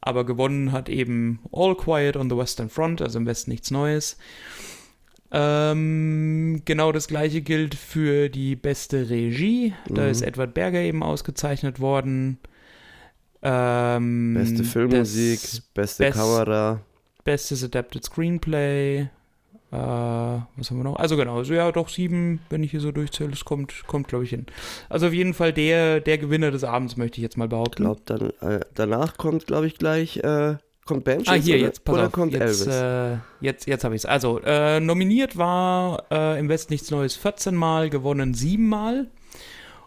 Aber 0.00 0.26
gewonnen 0.26 0.72
hat 0.72 0.88
eben 0.88 1.38
All 1.52 1.76
Quiet 1.76 2.16
on 2.16 2.28
the 2.28 2.36
Western 2.36 2.68
Front, 2.68 3.00
also 3.00 3.20
im 3.20 3.26
Westen 3.26 3.52
nichts 3.52 3.70
Neues. 3.70 4.16
Ähm, 5.32 6.60
genau 6.66 6.92
das 6.92 7.08
gleiche 7.08 7.40
gilt 7.40 7.74
für 7.74 8.28
die 8.28 8.54
beste 8.54 9.08
Regie. 9.08 9.72
Da 9.88 10.02
Mhm. 10.04 10.08
ist 10.10 10.20
Edward 10.22 10.52
Berger 10.54 10.80
eben 10.80 11.02
ausgezeichnet 11.02 11.80
worden. 11.80 12.38
Ähm, 13.42 14.34
Beste 14.34 14.62
Filmmusik, 14.64 15.40
beste 15.74 16.04
Best- 16.04 16.18
Kamera. 16.18 16.80
Bestes 17.24 17.64
Adapted 17.64 18.04
Screenplay. 18.04 19.00
Äh, 19.00 19.76
was 19.76 20.70
haben 20.70 20.76
wir 20.76 20.84
noch? 20.84 20.96
Also 20.96 21.16
genau, 21.16 21.38
also 21.38 21.54
ja, 21.54 21.72
doch 21.72 21.88
sieben, 21.88 22.40
wenn 22.50 22.62
ich 22.62 22.72
hier 22.72 22.80
so 22.80 22.92
durchzähle, 22.92 23.30
das 23.30 23.44
kommt, 23.44 23.86
kommt 23.86 24.08
glaube 24.08 24.24
ich 24.24 24.30
hin. 24.30 24.44
Also 24.90 25.06
auf 25.06 25.14
jeden 25.14 25.32
Fall 25.32 25.52
der, 25.54 26.00
der 26.00 26.18
Gewinner 26.18 26.50
des 26.50 26.62
Abends, 26.62 26.96
möchte 26.98 27.18
ich 27.18 27.22
jetzt 27.22 27.38
mal 27.38 27.44
Ich 27.46 27.50
behaupten. 27.50 27.84
glaube, 27.84 28.02
dann 28.04 28.30
äh, 28.42 28.60
danach 28.74 29.16
kommt, 29.16 29.46
glaube 29.46 29.66
ich, 29.66 29.78
gleich 29.78 30.18
äh, 30.18 30.56
kommt 30.84 31.04
Banshees 31.04 31.28
Ah, 31.28 31.34
hier, 31.34 31.56
oder, 31.56 31.64
jetzt, 31.64 31.84
pass 31.84 31.94
oder 31.94 32.06
auf, 32.06 32.12
kommt 32.12 32.32
jetzt, 32.32 32.66
Elvis. 32.66 32.66
äh, 32.66 33.16
jetzt, 33.40 33.66
jetzt 33.66 33.84
habe 33.84 33.94
ich 33.94 34.02
es. 34.02 34.06
Also, 34.06 34.40
äh, 34.44 34.80
nominiert 34.80 35.36
war 35.36 36.04
äh, 36.10 36.38
im 36.38 36.48
Westen 36.48 36.72
nichts 36.72 36.90
Neues 36.90 37.16
14 37.16 37.54
Mal, 37.54 37.90
gewonnen 37.90 38.34
7 38.34 38.68
Mal. 38.68 39.08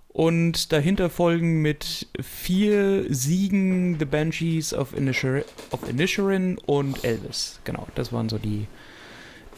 Und 0.08 0.72
dahinter 0.72 1.10
folgen 1.10 1.62
mit 1.62 2.08
vier 2.22 3.04
Siegen 3.14 4.00
The 4.00 4.06
Banshees 4.06 4.74
of, 4.74 4.96
Inishir 4.96 5.43
of 5.72 5.89
Inisherin 5.89 6.58
und 6.66 7.04
Elvis. 7.04 7.60
Genau, 7.66 7.86
das 7.96 8.14
waren 8.14 8.30
so 8.30 8.38
die, 8.38 8.68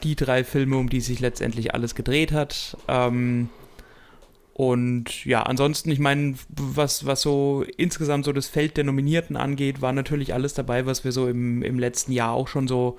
die 0.02 0.16
drei 0.16 0.44
Filme, 0.44 0.78
um 0.78 0.90
die 0.90 1.02
sich 1.02 1.20
letztendlich 1.20 1.76
alles 1.76 1.94
gedreht 1.94 2.32
hat. 2.32 2.76
Ähm, 2.88 3.50
und 4.58 5.24
ja, 5.24 5.44
ansonsten, 5.44 5.92
ich 5.92 6.00
meine, 6.00 6.34
was, 6.50 7.06
was 7.06 7.22
so 7.22 7.64
insgesamt 7.78 8.26
so 8.26 8.34
das 8.34 8.48
Feld 8.48 8.76
der 8.76 8.86
Nominierten 8.86 9.38
angeht, 9.38 9.84
war 9.84 9.94
natürlich 9.94 10.34
alles 10.34 10.56
dabei, 10.56 10.88
was 10.88 11.04
wir 11.04 11.12
so 11.12 11.28
im, 11.28 11.62
im 11.62 11.78
letzten 11.78 12.12
Jahr 12.12 12.34
auch 12.34 12.48
schon 12.48 12.68
so 12.68 12.98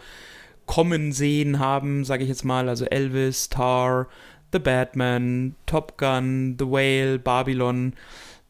kommen 0.67 1.11
sehen 1.11 1.59
haben, 1.59 2.05
sage 2.05 2.23
ich 2.23 2.29
jetzt 2.29 2.45
mal. 2.45 2.69
Also 2.69 2.85
Elvis, 2.85 3.49
Tar, 3.49 4.07
The 4.53 4.61
Batman, 4.61 5.57
Top 5.67 5.99
Gun, 5.99 6.55
The 6.61 6.67
Whale, 6.67 7.19
Babylon. 7.19 7.95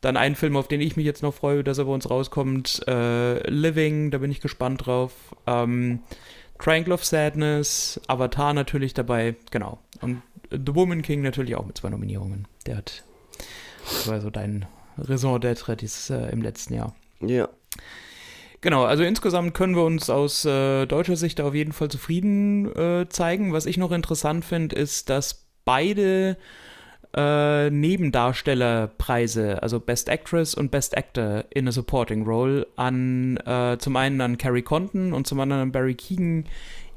Dann 0.03 0.19
ein 0.19 0.35
Film, 0.35 0.55
auf 0.55 0.69
den 0.69 0.83
ich 0.83 0.99
mich 0.99 1.07
jetzt 1.07 1.23
noch 1.23 1.33
freue, 1.33 1.65
dass 1.65 1.79
er 1.79 1.87
bei 1.87 1.93
uns 1.93 2.11
rauskommt, 2.11 2.87
äh, 2.89 3.39
Living, 3.49 4.11
da 4.11 4.19
bin 4.19 4.31
ich 4.31 4.43
gespannt 4.43 4.85
drauf. 4.85 5.13
Ähm, 5.47 6.01
Triangle 6.59 6.93
of 6.93 7.07
Sadness, 7.07 8.01
Avatar 8.07 8.53
natürlich 8.53 8.93
dabei, 8.93 9.37
genau. 9.51 9.79
Und 10.03 10.21
The 10.51 10.75
Woman 10.75 11.03
King 11.03 11.23
natürlich 11.23 11.57
auch 11.57 11.67
mit 11.67 11.79
zwei 11.79 11.91
Nominierungen. 11.91 12.47
Der 12.67 12.79
hat, 12.79 13.05
das 13.85 14.09
war 14.09 14.21
so 14.21 14.31
dein 14.31 14.67
Raison 14.97 15.39
d'être 15.39 15.75
dieses, 15.77 16.11
äh, 16.11 16.31
im 16.31 16.43
letzten 16.43 16.75
Jahr. 16.75 16.95
ja, 17.21 17.49
Genau, 18.61 18.85
also 18.85 19.05
insgesamt 19.05 19.55
können 19.55 19.77
wir 19.77 19.85
uns 19.85 20.11
aus 20.11 20.45
äh, 20.45 20.85
deutscher 20.87 21.15
Sicht 21.15 21.41
auf 21.41 21.55
jeden 21.55 21.73
Fall 21.73 21.89
zufrieden 21.91 22.75
äh, 22.75 23.09
zeigen. 23.09 23.53
Was 23.53 23.67
ich 23.67 23.77
noch 23.77 23.93
interessant 23.93 24.45
finde, 24.45 24.75
ist, 24.75 25.11
dass 25.11 25.47
beide 25.65 26.37
äh, 27.17 27.71
Nebendarstellerpreise, 27.71 29.63
also 29.63 29.79
Best 29.79 30.09
Actress 30.09 30.55
und 30.55 30.73
Best 30.73 30.97
Actor 30.97 31.45
in 31.51 31.69
a 31.69 31.73
Supporting 31.73 32.25
Role, 32.25 32.67
an 32.75 33.37
äh, 33.39 33.79
zum 33.79 33.95
einen 33.95 34.21
an 34.21 34.39
Carrie 34.39 34.63
Condon 34.63 35.13
und 35.13 35.29
zum 35.29 35.39
anderen 35.39 35.63
an 35.63 35.73
Barry 35.73 35.95
Keegan 35.95 36.45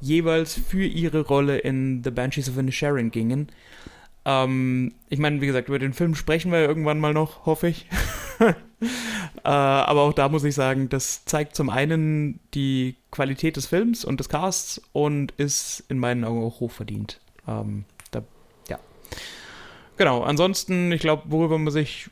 jeweils 0.02 0.54
für 0.56 0.84
ihre 0.84 1.22
Rolle 1.22 1.60
in 1.60 2.04
The 2.04 2.12
Banshees 2.12 2.50
of 2.50 2.58
Inisherin 2.58 3.12
gingen. 3.12 3.50
Ähm, 4.26 4.94
ich 5.10 5.20
meine, 5.20 5.42
wie 5.42 5.48
gesagt, 5.48 5.68
über 5.68 5.80
den 5.80 5.94
Film 5.94 6.16
sprechen 6.16 6.52
wir 6.52 6.60
irgendwann 6.60 7.00
mal 7.00 7.14
noch, 7.14 7.46
hoffe 7.46 7.68
ich. 7.68 7.88
äh, 8.40 9.48
aber 9.48 10.02
auch 10.02 10.14
da 10.14 10.30
muss 10.30 10.44
ich 10.44 10.56
sagen, 10.56 10.90
das 10.90 11.26
zeigt 11.26 11.56
zum 11.56 11.70
einen 11.70 12.40
die 12.54 12.96
Qualität 13.12 13.56
des 13.58 13.66
Films 13.66 14.06
und 14.06 14.20
des 14.20 14.30
Casts 14.30 14.82
und 14.92 15.32
ist 15.38 15.84
in 15.90 15.98
meinen 15.98 16.24
Augen 16.24 16.44
auch 16.44 16.60
hochverdient. 16.60 17.20
Ähm, 17.48 17.86
da, 18.12 18.24
ja. 18.70 18.80
Genau, 19.98 20.22
ansonsten, 20.22 20.92
ich 20.92 21.02
glaube, 21.02 21.24
worüber 21.28 21.58
man 21.58 21.74
sich 21.74 22.10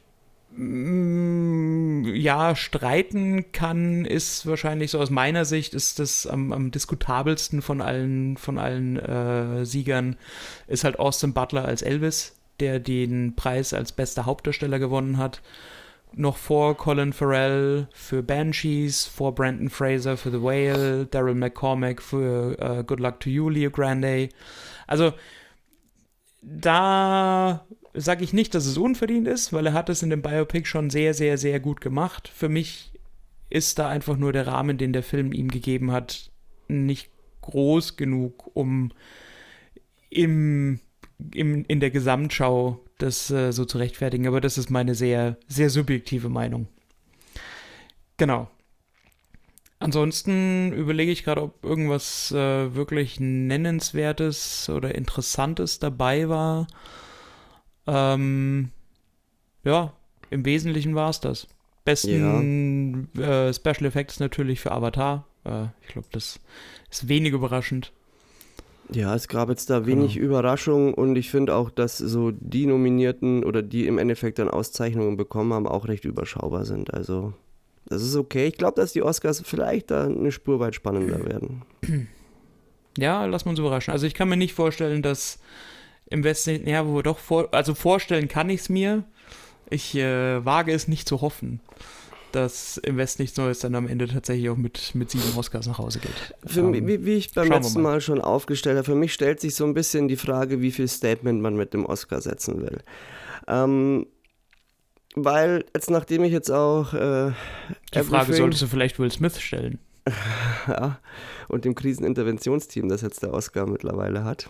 ja 0.59 2.55
streiten 2.55 3.51
kann, 3.53 4.03
ist 4.03 4.45
wahrscheinlich 4.45 4.91
so 4.91 4.99
aus 4.99 5.09
meiner 5.09 5.45
Sicht 5.45 5.73
ist 5.73 5.99
das 5.99 6.27
am, 6.27 6.51
am 6.51 6.71
diskutabelsten 6.71 7.61
von 7.61 7.81
allen 7.81 8.35
von 8.35 8.57
allen 8.57 8.97
äh, 8.97 9.65
Siegern 9.65 10.17
ist 10.67 10.83
halt 10.83 10.99
Austin 10.99 11.33
Butler 11.33 11.63
als 11.65 11.81
Elvis, 11.81 12.35
der 12.59 12.79
den 12.79 13.35
Preis 13.35 13.73
als 13.73 13.93
bester 13.93 14.25
Hauptdarsteller 14.25 14.79
gewonnen 14.79 15.17
hat. 15.17 15.41
Noch 16.13 16.37
vor 16.37 16.75
Colin 16.75 17.13
Farrell 17.13 17.87
für 17.93 18.23
Banshees, 18.23 19.05
vor 19.05 19.35
Brandon 19.35 19.69
Fraser 19.69 20.17
für 20.17 20.31
The 20.31 20.41
Whale, 20.41 21.05
Daryl 21.05 21.35
McCormack 21.35 22.01
für 22.01 22.57
äh, 22.59 22.83
Good 22.83 22.99
Luck 22.99 23.19
to 23.19 23.29
You, 23.29 23.49
Leo 23.49 23.69
Grande. 23.69 24.29
Also 24.87 25.13
da 26.41 27.65
sage 27.93 28.23
ich 28.23 28.33
nicht, 28.33 28.55
dass 28.55 28.65
es 28.65 28.77
unverdient 28.77 29.27
ist, 29.27 29.53
weil 29.53 29.65
er 29.67 29.73
hat 29.73 29.89
es 29.89 30.03
in 30.03 30.09
dem 30.09 30.21
Biopic 30.21 30.67
schon 30.67 30.89
sehr, 30.89 31.13
sehr, 31.13 31.37
sehr 31.37 31.59
gut 31.59 31.81
gemacht. 31.81 32.27
Für 32.27 32.49
mich 32.49 32.91
ist 33.49 33.79
da 33.79 33.89
einfach 33.89 34.17
nur 34.17 34.31
der 34.31 34.47
Rahmen, 34.47 34.77
den 34.77 34.93
der 34.93 35.03
Film 35.03 35.31
ihm 35.31 35.49
gegeben 35.49 35.91
hat, 35.91 36.31
nicht 36.67 37.09
groß 37.41 37.97
genug, 37.97 38.51
um 38.55 38.91
im, 40.09 40.79
im, 41.33 41.65
in 41.65 41.79
der 41.79 41.91
Gesamtschau 41.91 42.79
das 42.99 43.31
äh, 43.31 43.51
so 43.51 43.65
zu 43.65 43.77
rechtfertigen. 43.77 44.27
Aber 44.27 44.41
das 44.41 44.57
ist 44.57 44.69
meine 44.69 44.93
sehr, 44.93 45.37
sehr 45.47 45.69
subjektive 45.69 46.29
Meinung. 46.29 46.67
Genau. 48.17 48.49
ansonsten 49.79 50.73
überlege 50.73 51.11
ich 51.11 51.23
gerade, 51.23 51.41
ob 51.41 51.63
irgendwas 51.63 52.33
äh, 52.33 52.75
wirklich 52.75 53.17
Nennenswertes 53.21 54.67
oder 54.67 54.93
Interessantes 54.93 55.79
dabei 55.79 56.27
war. 56.27 56.67
Ähm, 57.89 58.69
ja, 59.63 59.93
im 60.29 60.45
Wesentlichen 60.45 60.95
war 60.95 61.09
es 61.09 61.19
das. 61.19 61.47
Besten 61.85 63.09
äh, 63.17 63.53
Special 63.53 63.85
Effects 63.85 64.19
natürlich 64.19 64.59
für 64.59 64.71
Avatar. 64.71 65.25
Äh, 65.43 65.65
ich 65.81 65.87
glaube, 65.89 66.07
das 66.11 66.39
ist 66.91 67.07
wenig 67.07 67.33
überraschend. 67.33 67.91
Ja, 68.91 69.13
es 69.13 69.27
gab 69.27 69.49
jetzt 69.49 69.69
da 69.69 69.85
wenig 69.85 70.15
Genau. 70.15 70.25
Überraschung 70.25 70.93
und 70.93 71.15
ich 71.15 71.29
finde 71.29 71.55
auch, 71.55 71.69
dass 71.69 71.97
so 71.99 72.31
die 72.31 72.65
Nominierten 72.65 73.43
oder 73.43 73.61
die 73.61 73.85
im 73.85 73.97
Endeffekt 73.99 74.39
dann 74.39 74.49
Auszeichnungen 74.49 75.15
bekommen 75.15 75.53
haben, 75.53 75.67
auch 75.67 75.87
recht 75.87 76.05
überschaubar 76.05 76.65
sind. 76.65 76.93
Also, 76.93 77.33
das 77.85 78.01
ist 78.03 78.15
okay. 78.15 78.47
Ich 78.47 78.57
glaube, 78.57 78.81
dass 78.81 78.93
die 78.93 79.03
Oscars 79.03 79.41
vielleicht 79.45 79.91
da 79.91 80.05
eine 80.05 80.31
Spur 80.31 80.59
weit 80.59 80.75
spannender 80.75 81.23
werden. 81.25 81.63
Ja, 82.97 83.21
wir 83.45 83.51
uns 83.51 83.59
überraschen. 83.59 83.91
Also 83.91 84.07
ich 84.07 84.13
kann 84.13 84.29
mir 84.29 84.37
nicht 84.37 84.53
vorstellen, 84.53 85.01
dass 85.01 85.39
im 86.09 86.23
Westen, 86.23 86.67
ja, 86.67 86.85
wo 86.87 87.01
doch 87.01 87.19
vor, 87.19 87.49
also 87.51 87.75
vorstellen 87.75 88.27
kann 88.27 88.49
ich 88.49 88.61
es 88.61 88.69
mir. 88.69 89.03
Ich 89.69 89.95
äh, 89.95 90.43
wage 90.43 90.73
es 90.73 90.87
nicht 90.87 91.07
zu 91.07 91.21
hoffen, 91.21 91.59
dass 92.31 92.77
im 92.77 92.97
Westen 92.97 93.21
nichts 93.21 93.37
Neues 93.37 93.59
dann 93.59 93.75
am 93.75 93.87
Ende 93.87 94.07
tatsächlich 94.07 94.49
auch 94.49 94.57
mit, 94.57 94.95
mit 94.95 95.11
sieben 95.11 95.37
Oscars 95.37 95.67
nach 95.67 95.77
Hause 95.77 95.99
geht. 95.99 96.35
Für 96.45 96.61
Ähm, 96.61 96.71
mich, 96.71 96.87
wie, 96.87 97.05
wie 97.05 97.13
ich 97.13 97.33
beim 97.33 97.49
letzten 97.49 97.81
mal. 97.81 97.93
Mal. 97.93 98.01
schon 98.01 98.21
aufgestellt 98.21 98.77
habe, 98.77 98.85
für 98.85 98.95
mich 98.95 99.13
stellt 99.13 99.39
sich 99.39 99.53
so 99.55 99.65
ein 99.65 99.73
bisschen 99.75 100.07
die 100.07 100.15
Frage, 100.15 100.61
wie 100.61 100.71
viel 100.71 100.87
Statement 100.87 101.41
man 101.41 101.55
mit 101.55 101.73
dem 101.73 101.85
Oscar 101.85 102.21
setzen 102.21 102.61
will. 102.61 102.79
Ähm, 103.47 104.07
weil 105.15 105.65
jetzt, 105.75 105.89
nachdem 105.89 106.23
ich 106.23 106.31
jetzt 106.31 106.51
auch 106.51 106.93
äh, 106.93 107.31
Die 107.93 107.99
Frage 108.03 108.33
solltest 108.33 108.61
du 108.63 108.67
vielleicht 108.67 108.99
Will 108.99 109.11
Smith 109.11 109.39
stellen. 109.39 109.79
ja, 110.67 110.99
und 111.47 111.65
dem 111.65 111.75
Kriseninterventionsteam, 111.75 112.89
das 112.89 113.01
jetzt 113.01 113.21
der 113.21 113.33
Oscar 113.33 113.67
mittlerweile 113.67 114.23
hat. 114.23 114.49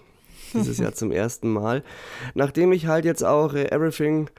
Dieses 0.54 0.78
Jahr 0.78 0.94
zum 0.94 1.12
ersten 1.12 1.50
Mal. 1.50 1.84
Nachdem 2.34 2.72
ich 2.72 2.88
halt 2.88 3.06
jetzt 3.06 3.24
auch 3.24 3.54
äh, 3.54 3.72
Everything, 3.72 4.30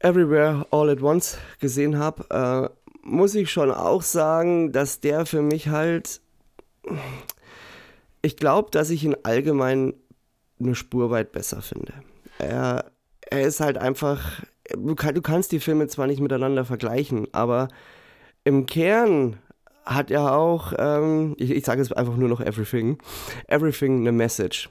Everywhere, 0.00 0.66
All 0.70 0.90
at 0.90 1.02
Once 1.02 1.38
gesehen 1.60 1.98
habe, 1.98 2.24
äh, 2.30 2.68
muss 3.02 3.34
ich 3.34 3.50
schon 3.50 3.70
auch 3.70 4.02
sagen, 4.02 4.72
dass 4.72 5.00
der 5.00 5.26
für 5.26 5.42
mich 5.42 5.68
halt. 5.68 6.20
Ich 8.22 8.36
glaube, 8.36 8.70
dass 8.70 8.90
ich 8.90 9.04
ihn 9.04 9.16
allgemein 9.22 9.94
eine 10.60 10.74
Spur 10.74 11.10
weit 11.10 11.32
besser 11.32 11.60
finde. 11.62 11.92
Er, 12.38 12.92
er 13.22 13.42
ist 13.42 13.60
halt 13.60 13.78
einfach. 13.78 14.42
Du, 14.76 14.94
kann, 14.94 15.14
du 15.14 15.22
kannst 15.22 15.52
die 15.52 15.60
Filme 15.60 15.88
zwar 15.88 16.06
nicht 16.06 16.20
miteinander 16.20 16.64
vergleichen, 16.64 17.26
aber 17.32 17.68
im 18.44 18.66
Kern 18.66 19.38
hat 19.84 20.10
er 20.10 20.34
auch, 20.34 20.72
ähm, 20.78 21.34
ich, 21.38 21.50
ich 21.50 21.64
sage 21.64 21.82
es 21.82 21.92
einfach 21.92 22.16
nur 22.16 22.28
noch 22.28 22.40
Everything, 22.40 22.98
Everything 23.48 24.00
eine 24.00 24.12
Message, 24.12 24.70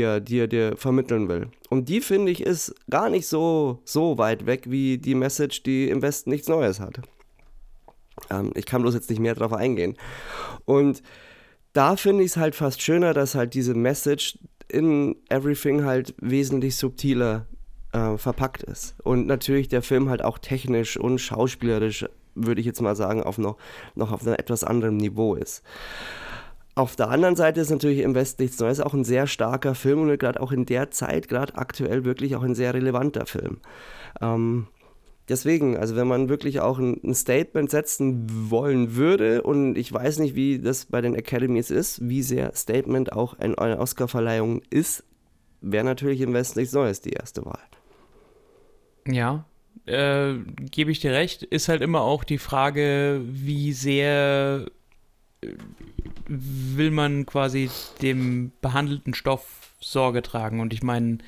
er, 0.00 0.20
die 0.20 0.38
er 0.38 0.46
dir 0.48 0.76
vermitteln 0.76 1.28
will. 1.28 1.48
Und 1.70 1.88
die 1.88 2.00
finde 2.00 2.32
ich 2.32 2.40
ist 2.40 2.74
gar 2.90 3.08
nicht 3.08 3.26
so, 3.26 3.80
so 3.84 4.18
weit 4.18 4.46
weg 4.46 4.64
wie 4.66 4.98
die 4.98 5.14
Message, 5.14 5.62
die 5.62 5.88
im 5.88 6.02
Westen 6.02 6.30
nichts 6.30 6.48
Neues 6.48 6.80
hat. 6.80 7.00
Ähm, 8.30 8.52
ich 8.54 8.66
kann 8.66 8.82
bloß 8.82 8.94
jetzt 8.94 9.10
nicht 9.10 9.20
mehr 9.20 9.34
drauf 9.34 9.52
eingehen. 9.52 9.96
Und 10.64 11.02
da 11.72 11.96
finde 11.96 12.24
ich 12.24 12.30
es 12.30 12.36
halt 12.36 12.54
fast 12.54 12.80
schöner, 12.82 13.12
dass 13.12 13.34
halt 13.34 13.54
diese 13.54 13.74
Message 13.74 14.38
in 14.68 15.16
Everything 15.28 15.84
halt 15.84 16.14
wesentlich 16.20 16.76
subtiler 16.76 17.46
äh, 17.92 18.16
verpackt 18.16 18.62
ist. 18.62 18.96
Und 19.02 19.26
natürlich 19.26 19.68
der 19.68 19.82
Film 19.82 20.08
halt 20.08 20.22
auch 20.22 20.38
technisch 20.38 20.96
und 20.96 21.18
schauspielerisch, 21.18 22.06
würde 22.34 22.60
ich 22.60 22.66
jetzt 22.66 22.80
mal 22.82 22.96
sagen, 22.96 23.22
auf 23.22 23.38
noch, 23.38 23.56
noch 23.94 24.12
auf 24.12 24.22
einem 24.22 24.34
etwas 24.34 24.64
anderen 24.64 24.96
Niveau 24.96 25.34
ist. 25.34 25.62
Auf 26.76 26.94
der 26.94 27.08
anderen 27.08 27.36
Seite 27.36 27.62
ist 27.62 27.70
natürlich 27.70 28.00
im 28.00 28.14
Westen 28.14 28.42
nichts 28.42 28.60
Neues 28.60 28.80
auch 28.80 28.92
ein 28.92 29.02
sehr 29.02 29.26
starker 29.26 29.74
Film 29.74 30.02
und 30.02 30.18
gerade 30.18 30.38
auch 30.38 30.52
in 30.52 30.66
der 30.66 30.90
Zeit, 30.90 31.26
gerade 31.26 31.56
aktuell 31.56 32.04
wirklich 32.04 32.36
auch 32.36 32.42
ein 32.42 32.54
sehr 32.54 32.74
relevanter 32.74 33.24
Film. 33.24 33.60
Ähm, 34.20 34.66
deswegen, 35.26 35.78
also 35.78 35.96
wenn 35.96 36.06
man 36.06 36.28
wirklich 36.28 36.60
auch 36.60 36.78
ein, 36.78 37.14
Statement 37.14 37.70
setzen 37.70 38.50
wollen 38.50 38.94
würde 38.94 39.42
und 39.42 39.78
ich 39.78 39.90
weiß 39.90 40.18
nicht, 40.18 40.34
wie 40.34 40.58
das 40.58 40.84
bei 40.84 41.00
den 41.00 41.16
Academies 41.16 41.70
ist, 41.70 42.06
wie 42.06 42.22
sehr 42.22 42.54
Statement 42.54 43.10
auch 43.10 43.38
in 43.40 43.56
einer 43.56 43.80
Oscarverleihung 43.80 44.60
ist, 44.68 45.02
wäre 45.62 45.84
natürlich 45.84 46.20
im 46.20 46.34
Westen 46.34 46.58
nichts 46.58 46.74
Neues 46.74 47.00
die 47.00 47.14
erste 47.14 47.46
Wahl. 47.46 47.58
Ja, 49.08 49.46
äh, 49.86 50.34
gebe 50.70 50.90
ich 50.90 51.00
dir 51.00 51.12
recht. 51.12 51.42
Ist 51.42 51.70
halt 51.70 51.80
immer 51.80 52.02
auch 52.02 52.22
die 52.22 52.36
Frage, 52.36 53.22
wie 53.24 53.72
sehr 53.72 54.66
will 56.28 56.90
man 56.90 57.26
quasi 57.26 57.70
dem 58.02 58.52
behandelten 58.60 59.14
Stoff 59.14 59.70
Sorge 59.80 60.22
tragen. 60.22 60.60
Und 60.60 60.72
ich 60.72 60.82
meine, 60.82 61.18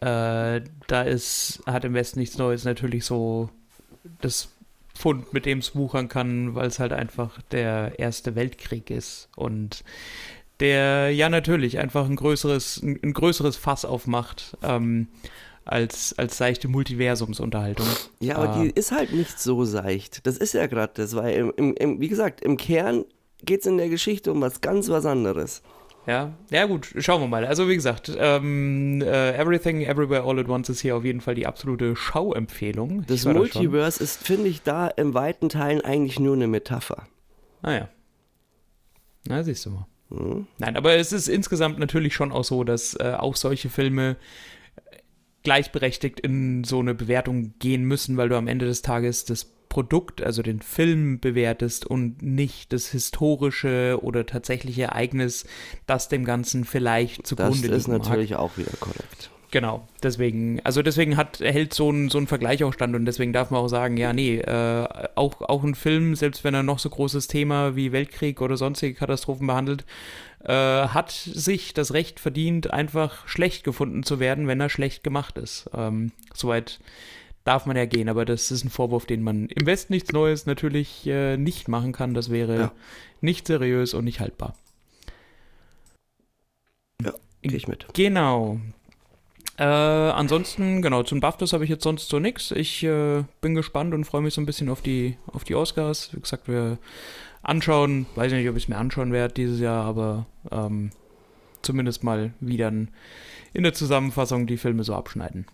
äh, 0.00 0.60
da 0.86 1.02
ist, 1.02 1.62
hat 1.66 1.84
im 1.84 1.94
Westen 1.94 2.20
nichts 2.20 2.38
Neues 2.38 2.64
natürlich 2.64 3.04
so 3.04 3.50
das 4.20 4.48
Pfund, 4.94 5.32
mit 5.32 5.46
dem 5.46 5.58
es 5.58 5.74
wuchern 5.74 6.08
kann, 6.08 6.54
weil 6.54 6.66
es 6.66 6.78
halt 6.78 6.92
einfach 6.92 7.40
der 7.50 7.98
Erste 7.98 8.34
Weltkrieg 8.34 8.90
ist. 8.90 9.28
Und 9.36 9.84
der 10.60 11.10
ja 11.10 11.28
natürlich 11.28 11.78
einfach 11.78 12.06
ein 12.08 12.16
größeres, 12.16 12.82
ein, 12.82 13.12
größeres 13.12 13.56
Fass 13.56 13.84
aufmacht. 13.84 14.56
Ähm, 14.62 15.08
als, 15.64 16.18
als 16.18 16.38
seichte 16.38 16.66
Multiversumsunterhaltung. 16.66 17.86
Ja, 18.18 18.36
aber 18.36 18.48
Ah. 18.48 18.62
die 18.62 18.70
ist 18.70 18.90
halt 18.90 19.12
nicht 19.12 19.38
so 19.38 19.64
seicht. 19.64 20.26
Das 20.26 20.36
ist 20.36 20.54
ja 20.54 20.66
gerade 20.66 20.92
das, 20.96 21.14
weil, 21.14 21.52
im, 21.56 21.74
im, 21.74 22.00
wie 22.00 22.08
gesagt, 22.08 22.40
im 22.40 22.56
Kern 22.56 23.04
geht 23.44 23.60
es 23.60 23.66
in 23.66 23.78
der 23.78 23.88
Geschichte 23.88 24.32
um 24.32 24.40
was 24.40 24.60
ganz 24.60 24.88
was 24.88 25.06
anderes. 25.06 25.62
Ja, 26.06 26.32
ja 26.50 26.66
gut, 26.66 26.92
schauen 26.98 27.20
wir 27.20 27.28
mal. 27.28 27.44
Also 27.44 27.68
wie 27.68 27.76
gesagt, 27.76 28.12
ähm, 28.18 29.00
äh, 29.02 29.36
Everything 29.36 29.82
Everywhere 29.82 30.24
All 30.24 30.38
at 30.40 30.48
Once 30.48 30.68
ist 30.68 30.80
hier 30.80 30.96
auf 30.96 31.04
jeden 31.04 31.20
Fall 31.20 31.36
die 31.36 31.46
absolute 31.46 31.94
Schauempfehlung. 31.94 33.04
Das 33.06 33.24
war 33.24 33.34
da. 33.34 33.38
Multiverse 33.38 34.02
ist, 34.02 34.24
finde 34.26 34.48
ich, 34.48 34.62
da 34.62 34.88
im 34.88 35.14
weiten 35.14 35.48
Teilen 35.48 35.80
eigentlich 35.80 36.18
nur 36.18 36.34
eine 36.34 36.48
Metapher. 36.48 37.06
Ah 37.62 37.72
ja. 37.72 37.88
Na, 39.28 39.44
siehst 39.44 39.66
du 39.66 39.70
mal. 39.70 39.86
Hm? 40.10 40.46
Nein, 40.58 40.76
aber 40.76 40.94
es 40.96 41.12
ist 41.12 41.28
insgesamt 41.28 41.78
natürlich 41.78 42.14
schon 42.14 42.32
auch 42.32 42.44
so, 42.44 42.64
dass 42.64 42.94
äh, 42.94 43.14
auch 43.16 43.36
solche 43.36 43.70
Filme 43.70 44.16
gleichberechtigt 45.44 46.20
in 46.20 46.64
so 46.64 46.80
eine 46.80 46.94
Bewertung 46.94 47.54
gehen 47.58 47.84
müssen, 47.84 48.16
weil 48.16 48.28
du 48.28 48.36
am 48.36 48.48
Ende 48.48 48.66
des 48.66 48.82
Tages 48.82 49.24
das 49.24 49.44
Produkt, 49.72 50.22
also 50.22 50.42
den 50.42 50.60
Film 50.60 51.18
bewertest 51.18 51.86
und 51.86 52.20
nicht 52.20 52.74
das 52.74 52.88
historische 52.88 53.98
oder 54.02 54.26
tatsächliche 54.26 54.82
Ereignis, 54.82 55.46
das 55.86 56.10
dem 56.10 56.26
Ganzen 56.26 56.66
vielleicht 56.66 57.20
Das 57.22 57.28
zugrunde 57.30 57.68
ist 57.68 57.86
liegen 57.86 57.92
mag. 57.98 58.02
natürlich 58.02 58.36
auch 58.36 58.58
wieder 58.58 58.72
korrekt. 58.80 59.30
Genau, 59.50 59.88
deswegen, 60.02 60.60
also 60.62 60.82
deswegen 60.82 61.16
hat, 61.16 61.40
hält 61.40 61.72
so 61.72 61.90
ein, 61.90 62.10
so 62.10 62.18
ein 62.18 62.26
Vergleich 62.26 62.62
auch 62.64 62.74
stand 62.74 62.94
und 62.94 63.06
deswegen 63.06 63.32
darf 63.32 63.50
man 63.50 63.60
auch 63.60 63.68
sagen, 63.68 63.96
ja, 63.96 64.12
nee, 64.12 64.40
äh, 64.40 64.86
auch, 65.14 65.40
auch 65.40 65.64
ein 65.64 65.74
Film, 65.74 66.16
selbst 66.16 66.44
wenn 66.44 66.52
er 66.52 66.62
noch 66.62 66.78
so 66.78 66.90
großes 66.90 67.26
Thema 67.26 67.74
wie 67.74 67.92
Weltkrieg 67.92 68.42
oder 68.42 68.58
sonstige 68.58 68.92
Katastrophen 68.92 69.46
behandelt, 69.46 69.86
äh, 70.44 70.52
hat 70.52 71.10
sich 71.12 71.72
das 71.72 71.94
Recht 71.94 72.20
verdient, 72.20 72.70
einfach 72.74 73.26
schlecht 73.26 73.64
gefunden 73.64 74.02
zu 74.02 74.20
werden, 74.20 74.48
wenn 74.48 74.60
er 74.60 74.68
schlecht 74.68 75.02
gemacht 75.02 75.38
ist. 75.38 75.70
Ähm, 75.74 76.12
Soweit 76.34 76.78
darf 77.44 77.66
man 77.66 77.76
ja 77.76 77.84
gehen, 77.86 78.08
aber 78.08 78.24
das 78.24 78.50
ist 78.50 78.64
ein 78.64 78.70
Vorwurf, 78.70 79.06
den 79.06 79.22
man 79.22 79.46
im 79.48 79.66
Westen 79.66 79.92
nichts 79.92 80.12
Neues 80.12 80.46
natürlich 80.46 81.06
äh, 81.06 81.36
nicht 81.36 81.68
machen 81.68 81.92
kann. 81.92 82.14
Das 82.14 82.30
wäre 82.30 82.56
Ja. 82.58 82.72
nicht 83.20 83.46
seriös 83.46 83.94
und 83.94 84.04
nicht 84.04 84.20
haltbar. 84.20 84.54
Gehe 87.44 87.56
ich 87.56 87.66
mit. 87.66 87.86
Genau. 87.94 88.60
Äh, 89.58 89.64
ansonsten, 89.64 90.80
genau, 90.80 91.02
zum 91.02 91.18
BAFTAs 91.18 91.52
habe 91.52 91.64
ich 91.64 91.70
jetzt 91.70 91.82
sonst 91.82 92.08
so 92.08 92.20
nix. 92.20 92.52
Ich 92.52 92.84
äh, 92.84 93.24
bin 93.40 93.54
gespannt 93.56 93.94
und 93.94 94.04
freue 94.04 94.22
mich 94.22 94.34
so 94.34 94.40
ein 94.40 94.46
bisschen 94.46 94.68
auf 94.68 94.80
die, 94.80 95.16
auf 95.26 95.42
die 95.42 95.56
Oscars. 95.56 96.10
Wie 96.14 96.20
gesagt, 96.20 96.46
wir 96.46 96.78
anschauen, 97.42 98.06
weiß 98.14 98.30
nicht, 98.32 98.48
ob 98.48 98.56
ich 98.56 98.64
es 98.64 98.68
mir 98.68 98.76
anschauen 98.78 99.12
werde 99.12 99.34
dieses 99.34 99.58
Jahr, 99.58 99.84
aber 99.84 100.26
ähm, 100.52 100.90
zumindest 101.62 102.04
mal 102.04 102.32
wieder 102.38 102.68
in 102.68 102.88
der 103.54 103.74
Zusammenfassung 103.74 104.46
die 104.46 104.56
Filme 104.56 104.84
so 104.84 104.94
abschneiden. 104.94 105.46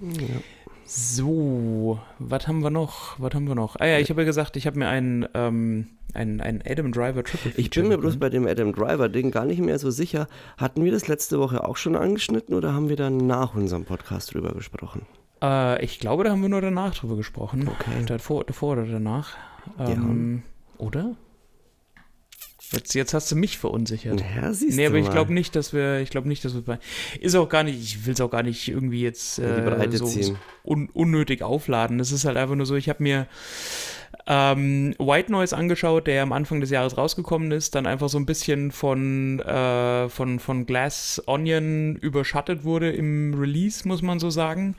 Ja. 0.00 0.40
So, 0.86 1.98
was 2.18 2.46
haben 2.46 2.62
wir 2.62 2.70
noch? 2.70 3.18
Was 3.18 3.34
haben 3.34 3.48
wir 3.48 3.54
noch? 3.54 3.76
Ah 3.80 3.86
ja, 3.86 3.98
ich 3.98 4.10
habe 4.10 4.22
ja 4.22 4.26
gesagt, 4.26 4.56
ich 4.56 4.66
habe 4.66 4.78
mir 4.78 4.88
einen, 4.88 5.26
ähm, 5.34 5.88
einen, 6.12 6.40
einen 6.40 6.62
Adam 6.66 6.92
Driver 6.92 7.24
Triple 7.24 7.52
Ich 7.56 7.70
bin 7.70 7.88
mir 7.88 7.98
bloß 7.98 8.18
bei 8.18 8.28
dem 8.30 8.46
Adam 8.46 8.72
Driver-Ding 8.72 9.30
gar 9.30 9.46
nicht 9.46 9.60
mehr 9.60 9.78
so 9.78 9.90
sicher. 9.90 10.28
Hatten 10.56 10.84
wir 10.84 10.92
das 10.92 11.08
letzte 11.08 11.38
Woche 11.38 11.66
auch 11.66 11.76
schon 11.76 11.96
angeschnitten 11.96 12.54
oder 12.54 12.74
haben 12.74 12.88
wir 12.88 12.96
dann 12.96 13.16
nach 13.16 13.54
unserem 13.54 13.84
Podcast 13.84 14.34
drüber 14.34 14.52
gesprochen? 14.52 15.02
Äh, 15.42 15.84
ich 15.84 15.98
glaube, 15.98 16.24
da 16.24 16.30
haben 16.30 16.42
wir 16.42 16.48
nur 16.48 16.60
danach 16.60 16.94
drüber 16.94 17.16
gesprochen. 17.16 17.68
Okay. 17.68 18.04
Davor, 18.06 18.44
davor 18.44 18.72
oder 18.72 18.86
danach. 18.86 19.36
Ähm, 19.78 20.42
Oder? 20.78 21.16
Jetzt, 22.72 22.94
jetzt 22.94 23.14
hast 23.14 23.30
du 23.30 23.36
mich 23.36 23.58
verunsichert. 23.58 24.22
Ja, 24.36 24.52
siehst 24.52 24.76
Nee, 24.76 24.86
aber 24.86 24.96
ich 24.96 25.10
glaube 25.10 25.32
nicht, 25.32 25.54
dass 25.54 25.72
wir, 25.72 26.00
ich 26.00 26.10
glaube 26.10 26.28
nicht, 26.28 26.44
dass 26.44 26.54
wir 26.54 26.62
bei, 26.62 26.78
ist 27.20 27.34
auch 27.34 27.48
gar 27.48 27.62
nicht, 27.62 27.78
ich 27.80 28.06
will 28.06 28.14
es 28.14 28.20
auch 28.20 28.30
gar 28.30 28.42
nicht 28.42 28.68
irgendwie 28.68 29.02
jetzt 29.02 29.38
äh, 29.38 29.88
so 29.92 30.36
un, 30.64 30.88
unnötig 30.92 31.42
aufladen. 31.42 32.00
Es 32.00 32.10
ist 32.12 32.24
halt 32.24 32.36
einfach 32.36 32.54
nur 32.54 32.66
so, 32.66 32.74
ich 32.74 32.88
habe 32.88 33.02
mir 33.02 33.26
ähm, 34.26 34.94
White 34.98 35.30
Noise 35.30 35.56
angeschaut, 35.56 36.06
der 36.06 36.22
am 36.22 36.32
Anfang 36.32 36.60
des 36.60 36.70
Jahres 36.70 36.96
rausgekommen 36.96 37.52
ist, 37.52 37.74
dann 37.74 37.86
einfach 37.86 38.08
so 38.08 38.18
ein 38.18 38.26
bisschen 38.26 38.72
von, 38.72 39.40
äh, 39.40 40.08
von, 40.08 40.38
von 40.38 40.66
Glass 40.66 41.22
Onion 41.26 41.96
überschattet 41.96 42.64
wurde 42.64 42.90
im 42.90 43.34
Release, 43.34 43.86
muss 43.86 44.02
man 44.02 44.18
so 44.18 44.30
sagen. 44.30 44.76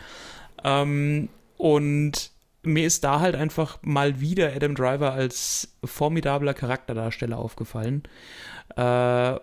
Ähm, 0.63 1.29
und 1.57 2.31
mir 2.65 2.85
ist 2.85 3.03
da 3.03 3.19
halt 3.19 3.35
einfach 3.35 3.79
mal 3.81 4.19
wieder 4.19 4.53
Adam 4.55 4.75
Driver 4.75 5.13
als 5.13 5.75
formidabler 5.83 6.53
Charakterdarsteller 6.53 7.37
aufgefallen. 7.37 8.03
Äh, 8.75 9.35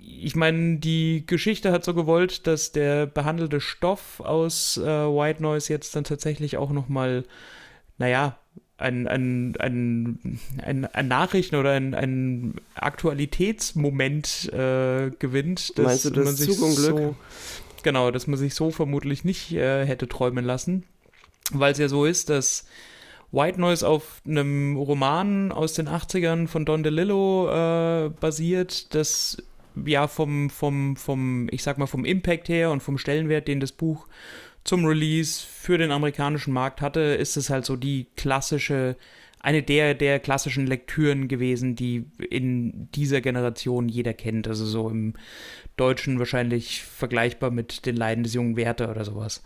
ich 0.00 0.34
meine, 0.34 0.78
die 0.78 1.24
Geschichte 1.26 1.72
hat 1.72 1.84
so 1.84 1.94
gewollt, 1.94 2.46
dass 2.46 2.72
der 2.72 3.06
behandelte 3.06 3.60
Stoff 3.60 4.20
aus 4.20 4.76
äh, 4.76 4.82
White 4.82 5.42
Noise 5.42 5.72
jetzt 5.72 5.94
dann 5.94 6.04
tatsächlich 6.04 6.56
auch 6.56 6.70
nochmal, 6.70 7.24
naja, 7.96 8.36
ein, 8.78 9.08
ein, 9.08 9.56
ein, 9.58 10.40
ein, 10.62 10.84
ein 10.86 11.08
Nachrichten- 11.08 11.56
oder 11.56 11.72
ein, 11.72 11.94
ein 11.94 12.54
Aktualitätsmoment 12.74 14.52
äh, 14.52 15.10
gewinnt. 15.18 15.76
dass 15.78 15.84
Meinst 15.84 16.04
du 16.04 16.10
das 16.10 16.24
man 16.24 16.36
sich 16.36 16.54
Zugunglück? 16.54 16.96
So, 16.96 17.16
genau, 17.82 18.10
dass 18.10 18.26
man 18.28 18.38
sich 18.38 18.54
so 18.54 18.70
vermutlich 18.70 19.24
nicht 19.24 19.52
äh, 19.52 19.84
hätte 19.84 20.08
träumen 20.08 20.44
lassen. 20.44 20.84
Weil 21.52 21.72
es 21.72 21.78
ja 21.78 21.88
so 21.88 22.04
ist, 22.04 22.30
dass 22.30 22.66
White 23.30 23.60
Noise 23.60 23.86
auf 23.86 24.22
einem 24.26 24.76
Roman 24.76 25.52
aus 25.52 25.74
den 25.74 25.88
80ern 25.88 26.46
von 26.46 26.64
Don 26.64 26.82
DeLillo 26.82 27.48
äh, 27.50 28.08
basiert, 28.08 28.94
das 28.94 29.36
ja 29.84 30.08
vom, 30.08 30.50
vom, 30.50 30.96
vom, 30.96 31.48
ich 31.50 31.62
sag 31.62 31.78
mal, 31.78 31.86
vom 31.86 32.04
Impact 32.04 32.48
her 32.48 32.70
und 32.70 32.82
vom 32.82 32.98
Stellenwert, 32.98 33.48
den 33.48 33.60
das 33.60 33.72
Buch 33.72 34.06
zum 34.64 34.84
Release 34.84 35.44
für 35.46 35.78
den 35.78 35.90
amerikanischen 35.90 36.52
Markt 36.52 36.80
hatte, 36.80 37.00
ist 37.00 37.36
es 37.36 37.50
halt 37.50 37.64
so 37.64 37.76
die 37.76 38.06
klassische, 38.16 38.96
eine 39.40 39.62
der, 39.62 39.94
der 39.94 40.20
klassischen 40.20 40.66
Lektüren 40.66 41.28
gewesen, 41.28 41.76
die 41.76 42.06
in 42.28 42.88
dieser 42.92 43.20
Generation 43.20 43.88
jeder 43.88 44.14
kennt. 44.14 44.48
Also 44.48 44.66
so 44.66 44.88
im 44.90 45.14
Deutschen 45.76 46.18
wahrscheinlich 46.18 46.82
vergleichbar 46.82 47.50
mit 47.50 47.86
den 47.86 47.96
Leiden 47.96 48.24
des 48.24 48.34
jungen 48.34 48.56
Werther 48.56 48.90
oder 48.90 49.04
sowas. 49.04 49.42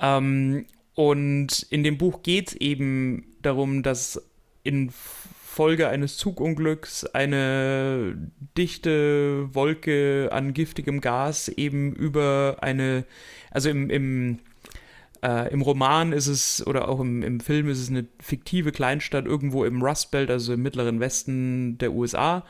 Ähm, 0.00 0.66
und 0.96 1.66
in 1.68 1.84
dem 1.84 1.98
Buch 1.98 2.22
geht 2.22 2.48
es 2.48 2.54
eben 2.54 3.26
darum, 3.42 3.82
dass 3.82 4.20
in 4.62 4.90
Folge 4.90 5.88
eines 5.88 6.16
Zugunglücks 6.16 7.04
eine 7.04 8.16
dichte 8.56 9.54
Wolke 9.54 10.30
an 10.32 10.54
giftigem 10.54 11.02
Gas 11.02 11.48
eben 11.48 11.94
über 11.94 12.56
eine, 12.62 13.04
also 13.50 13.68
im, 13.68 13.90
im, 13.90 14.38
äh, 15.22 15.52
im 15.52 15.60
Roman 15.60 16.12
ist 16.12 16.28
es, 16.28 16.66
oder 16.66 16.88
auch 16.88 17.00
im, 17.00 17.22
im 17.22 17.40
Film 17.40 17.68
ist 17.68 17.80
es 17.80 17.90
eine 17.90 18.06
fiktive 18.18 18.72
Kleinstadt 18.72 19.26
irgendwo 19.26 19.66
im 19.66 19.82
Rust 19.82 20.10
Belt, 20.10 20.30
also 20.30 20.54
im 20.54 20.62
mittleren 20.62 20.98
Westen 20.98 21.76
der 21.76 21.92
USA, 21.92 22.42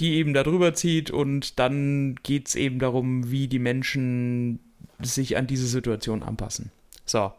die 0.00 0.16
eben 0.16 0.34
da 0.34 0.42
drüber 0.42 0.74
zieht 0.74 1.10
und 1.10 1.58
dann 1.58 2.16
geht 2.22 2.48
es 2.48 2.56
eben 2.56 2.78
darum, 2.78 3.30
wie 3.30 3.48
die 3.48 3.58
Menschen 3.58 4.60
sich 5.00 5.38
an 5.38 5.46
diese 5.46 5.66
Situation 5.66 6.22
anpassen. 6.22 6.70
So. 7.04 7.32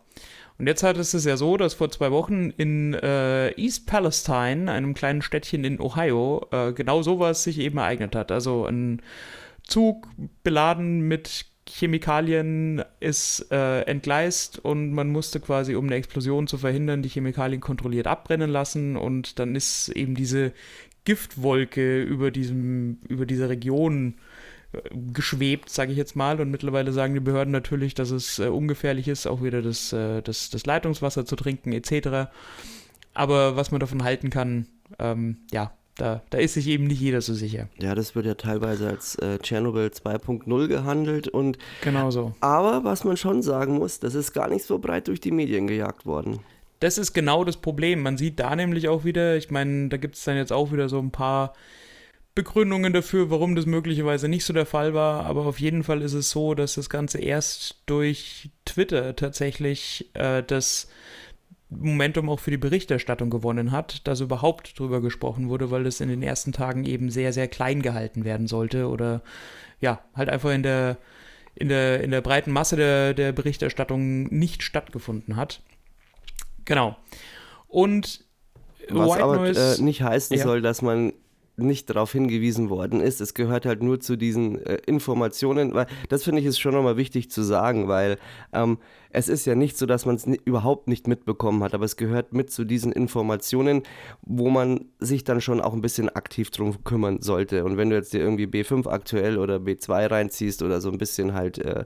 Und 0.59 0.68
jetzt 0.68 0.84
hat 0.84 0.97
es 0.97 1.14
es 1.14 1.26
ja 1.26 1.36
so, 1.36 1.57
dass 1.57 1.74
vor 1.74 1.89
zwei 1.89 2.11
Wochen 2.11 2.51
in 2.51 2.93
äh, 2.93 3.49
East 3.59 3.88
Palestine, 3.88 4.72
einem 4.72 4.93
kleinen 4.93 5.22
Städtchen 5.22 5.64
in 5.64 5.80
Ohio, 5.80 6.45
äh, 6.51 6.74
genau 6.74 7.01
sowas 7.01 7.43
sich 7.43 7.59
eben 7.59 7.80
ereignet 7.80 8.16
hat. 8.16 8.32
Also 8.32 8.66
ein 8.66 9.01
Zug 9.64 10.07
beladen 10.43 11.01
mit 11.01 11.47
Chemikalien 11.68 12.84
ist 12.99 13.51
äh, 13.51 13.82
entgleist 13.82 14.59
und 14.59 14.91
man 14.91 15.09
musste 15.09 15.39
quasi, 15.39 15.76
um 15.76 15.86
eine 15.86 15.95
Explosion 15.95 16.47
zu 16.47 16.57
verhindern, 16.57 17.01
die 17.01 17.09
Chemikalien 17.09 17.61
kontrolliert 17.61 18.05
abbrennen 18.05 18.49
lassen 18.49 18.97
und 18.97 19.39
dann 19.39 19.55
ist 19.55 19.89
eben 19.89 20.14
diese 20.14 20.51
Giftwolke 21.05 22.01
über 22.03 22.32
diesem, 22.32 22.99
über 23.07 23.26
dieser 23.26 23.49
Region 23.49 24.16
geschwebt, 25.13 25.69
sage 25.69 25.91
ich 25.91 25.97
jetzt 25.97 26.15
mal. 26.15 26.39
Und 26.41 26.51
mittlerweile 26.51 26.91
sagen 26.91 27.13
die 27.13 27.19
Behörden 27.19 27.51
natürlich, 27.51 27.93
dass 27.93 28.11
es 28.11 28.39
äh, 28.39 28.47
ungefährlich 28.47 29.07
ist, 29.07 29.28
auch 29.28 29.43
wieder 29.43 29.61
das, 29.61 29.93
äh, 29.93 30.21
das, 30.21 30.49
das 30.49 30.65
Leitungswasser 30.65 31.26
zu 31.26 31.36
trinken 31.36 31.71
etc. 31.74 32.30
Aber 33.13 33.55
was 33.55 33.71
man 33.71 33.80
davon 33.80 34.03
halten 34.03 34.30
kann, 34.30 34.67
ähm, 34.99 35.38
ja, 35.51 35.74
da, 35.95 36.24
da 36.32 36.39
ist 36.39 36.55
sich 36.55 36.67
eben 36.67 36.86
nicht 36.86 36.99
jeder 37.01 37.21
so 37.21 37.34
sicher. 37.36 37.67
Ja, 37.80 37.93
das 37.93 38.15
wird 38.15 38.26
ja 38.26 38.34
teilweise 38.34 38.88
als 38.88 39.15
äh, 39.15 39.38
Tschernobyl 39.38 39.88
2.0 39.88 40.67
gehandelt 40.67 41.28
und 41.28 41.59
Genau 41.82 42.09
so. 42.09 42.34
aber 42.41 42.84
was 42.84 43.03
man 43.03 43.15
schon 43.15 43.43
sagen 43.43 43.76
muss, 43.76 43.99
das 43.99 44.15
ist 44.15 44.34
gar 44.34 44.49
nicht 44.49 44.65
so 44.65 44.80
breit 44.80 45.07
durch 45.07 45.21
die 45.21 45.32
Medien 45.32 45.67
gejagt 45.67 46.07
worden. 46.07 46.39
Das 46.80 46.97
ist 46.97 47.13
genau 47.13 47.43
das 47.45 47.57
Problem. 47.57 48.01
Man 48.01 48.17
sieht 48.17 48.39
da 48.39 48.55
nämlich 48.55 48.89
auch 48.89 49.05
wieder, 49.05 49.38
ich 49.38 49.51
meine, 49.51 49.89
da 49.89 49.97
gibt 49.97 50.15
es 50.15 50.24
dann 50.24 50.36
jetzt 50.36 50.51
auch 50.51 50.71
wieder 50.71 50.89
so 50.89 50.97
ein 50.99 51.11
paar 51.11 51.53
Begründungen 52.36 52.93
dafür, 52.93 53.29
warum 53.29 53.55
das 53.55 53.65
möglicherweise 53.65 54.27
nicht 54.27 54.45
so 54.45 54.53
der 54.53 54.65
Fall 54.65 54.93
war, 54.93 55.25
aber 55.25 55.45
auf 55.45 55.59
jeden 55.59 55.84
Fall 55.84 56.01
ist 56.01 56.13
es 56.13 56.31
so, 56.31 56.55
dass 56.55 56.75
das 56.75 56.89
Ganze 56.89 57.19
erst 57.19 57.84
durch 57.86 58.49
Twitter 58.65 59.15
tatsächlich 59.15 60.09
äh, 60.15 60.41
das 60.41 60.88
Momentum 61.69 62.29
auch 62.29 62.39
für 62.39 62.51
die 62.51 62.57
Berichterstattung 62.57 63.29
gewonnen 63.29 63.71
hat, 63.71 64.07
dass 64.07 64.19
überhaupt 64.19 64.79
drüber 64.79 65.01
gesprochen 65.01 65.49
wurde, 65.49 65.69
weil 65.69 65.84
das 65.84 66.01
in 66.01 66.09
den 66.09 66.23
ersten 66.23 66.53
Tagen 66.53 66.86
eben 66.86 67.09
sehr, 67.09 67.34
sehr 67.34 67.47
klein 67.47 67.81
gehalten 67.81 68.25
werden 68.25 68.47
sollte 68.47 68.88
oder 68.89 69.21
ja, 69.79 69.99
halt 70.15 70.29
einfach 70.29 70.51
in 70.51 70.63
der, 70.63 70.97
in 71.55 71.69
der, 71.69 72.01
in 72.03 72.11
der 72.11 72.21
breiten 72.21 72.51
Masse 72.51 72.75
der, 72.75 73.13
der 73.13 73.31
Berichterstattung 73.31 74.23
nicht 74.34 74.63
stattgefunden 74.63 75.36
hat. 75.36 75.61
Genau. 76.65 76.95
Und 77.67 78.25
Was 78.89 79.09
White 79.11 79.23
aber 79.23 79.36
Noise, 79.38 79.77
äh, 79.79 79.84
nicht 79.84 80.01
heißen 80.01 80.38
Ja. 80.38 80.43
soll, 80.43 80.61
dass 80.61 80.81
man 80.81 81.13
nicht 81.56 81.89
darauf 81.89 82.12
hingewiesen 82.12 82.70
worden 82.70 82.99
ist. 82.99 83.22
Es 83.22 83.34
gehört 83.34 83.66
halt 83.66 83.84
nur 83.84 83.99
zu 83.99 84.16
diesen 84.16 84.64
äh, 84.66 84.78
Informationen, 84.86 85.74
weil 85.74 85.88
das 86.10 86.24
finde 86.24 86.41
ich 86.41 86.47
ist 86.47 86.60
schon 86.60 86.74
nochmal 86.74 86.97
wichtig 86.97 87.30
zu 87.30 87.43
sagen, 87.43 87.88
weil 87.88 88.18
ähm, 88.54 88.80
es 89.12 89.28
ist 89.30 89.45
ja 89.45 89.54
nicht 89.54 89.78
so, 89.78 89.86
dass 89.86 90.08
man 90.08 90.16
es 90.16 90.26
ni 90.26 90.39
überhaupt 90.43 90.88
nicht 90.88 91.08
mitbekommen 91.08 91.64
hat, 91.64 91.76
aber 91.76 91.86
es 91.86 91.95
gehört 91.95 92.34
mit 92.34 92.51
zu 92.51 92.66
diesen 92.66 92.91
Informationen, 92.91 93.84
wo 94.24 94.49
man 94.49 94.86
sich 94.99 95.24
dann 95.24 95.39
schon 95.39 95.62
auch 95.62 95.74
ein 95.74 95.82
bisschen 95.82 96.10
aktiv 96.10 96.49
drum 96.49 96.84
kümmern 96.84 97.22
sollte. 97.22 97.64
Und 97.64 97.78
wenn 97.78 97.91
du 97.91 97.95
jetzt 97.95 98.14
dir 98.14 98.22
irgendwie 98.22 98.47
B5 98.47 98.89
aktuell 98.89 99.38
oder 99.38 99.58
B2 99.58 100.10
reinziehst 100.10 100.64
oder 100.64 100.82
so 100.82 100.89
ein 100.89 100.97
bisschen 100.97 101.36
halt 101.36 101.60
äh, 101.60 101.86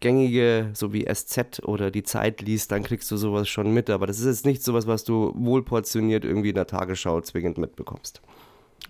gängige, 0.00 0.70
so 0.72 0.94
wie 0.94 1.04
SZ 1.04 1.62
oder 1.64 1.90
die 1.90 2.02
Zeit 2.02 2.40
liest, 2.40 2.72
dann 2.72 2.82
kriegst 2.82 3.10
du 3.10 3.18
sowas 3.18 3.48
schon 3.48 3.74
mit. 3.74 3.90
Aber 3.90 4.06
das 4.06 4.18
ist 4.18 4.26
jetzt 4.26 4.46
nicht 4.46 4.64
sowas, 4.64 4.86
was 4.86 5.04
du 5.04 5.34
wohlportioniert 5.36 6.24
irgendwie 6.24 6.50
in 6.50 6.54
der 6.54 6.66
Tagesschau 6.66 7.20
zwingend 7.20 7.58
mitbekommst. 7.58 8.22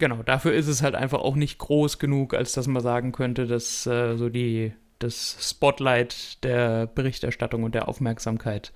Genau, 0.02 0.24
dafür 0.24 0.52
ist 0.52 0.66
es 0.66 0.82
halt 0.82 0.96
einfach 0.96 1.20
auch 1.20 1.36
nicht 1.36 1.58
groß 1.58 2.00
genug, 2.00 2.34
als 2.34 2.54
dass 2.54 2.66
man 2.66 2.82
sagen 2.82 3.12
könnte, 3.12 3.46
dass 3.46 3.86
äh, 3.86 4.16
so 4.16 4.30
die, 4.30 4.72
das 4.98 5.36
Spotlight 5.40 6.42
der 6.42 6.88
Berichterstattung 6.88 7.62
und 7.62 7.76
der 7.76 7.86
Aufmerksamkeit 7.86 8.72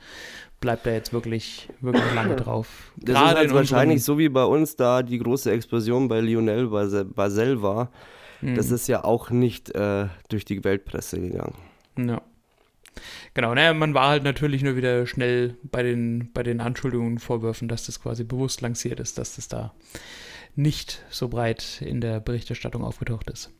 bleibt 0.60 0.86
da 0.86 0.92
jetzt 0.92 1.12
wirklich, 1.12 1.68
wirklich 1.80 2.14
lange 2.14 2.36
drauf. 2.36 2.92
Das 2.98 3.20
ist 3.20 3.34
halt 3.34 3.52
wahrscheinlich 3.52 4.04
so 4.04 4.18
wie 4.18 4.28
bei 4.28 4.44
uns 4.44 4.76
da 4.76 5.02
die 5.02 5.18
große 5.18 5.50
Explosion 5.50 6.06
bei 6.06 6.20
Lionel 6.20 6.68
Basel 6.68 7.60
war. 7.60 7.90
Das 8.40 8.70
ist 8.70 8.86
ja 8.86 9.02
auch 9.02 9.30
nicht 9.30 9.74
äh, 9.74 10.06
durch 10.28 10.44
die 10.44 10.62
Weltpresse 10.62 11.20
gegangen. 11.20 11.56
Ja. 11.98 12.22
Genau, 13.34 13.52
naja, 13.52 13.74
man 13.74 13.94
war 13.94 14.10
halt 14.10 14.22
natürlich 14.22 14.62
nur 14.62 14.76
wieder 14.76 15.08
schnell 15.08 15.56
bei 15.64 15.82
den, 15.82 16.30
bei 16.32 16.44
den 16.44 16.60
Anschuldigungen 16.60 17.14
und 17.14 17.18
Vorwürfen, 17.18 17.66
dass 17.66 17.86
das 17.86 18.00
quasi 18.00 18.22
bewusst 18.22 18.60
lanciert 18.60 19.00
ist, 19.00 19.18
dass 19.18 19.34
das 19.34 19.48
da 19.48 19.74
nicht 20.56 21.02
so 21.10 21.28
breit 21.28 21.82
in 21.82 22.00
der 22.00 22.20
Berichterstattung 22.20 22.84
aufgetaucht 22.84 23.30
ist. 23.30 23.50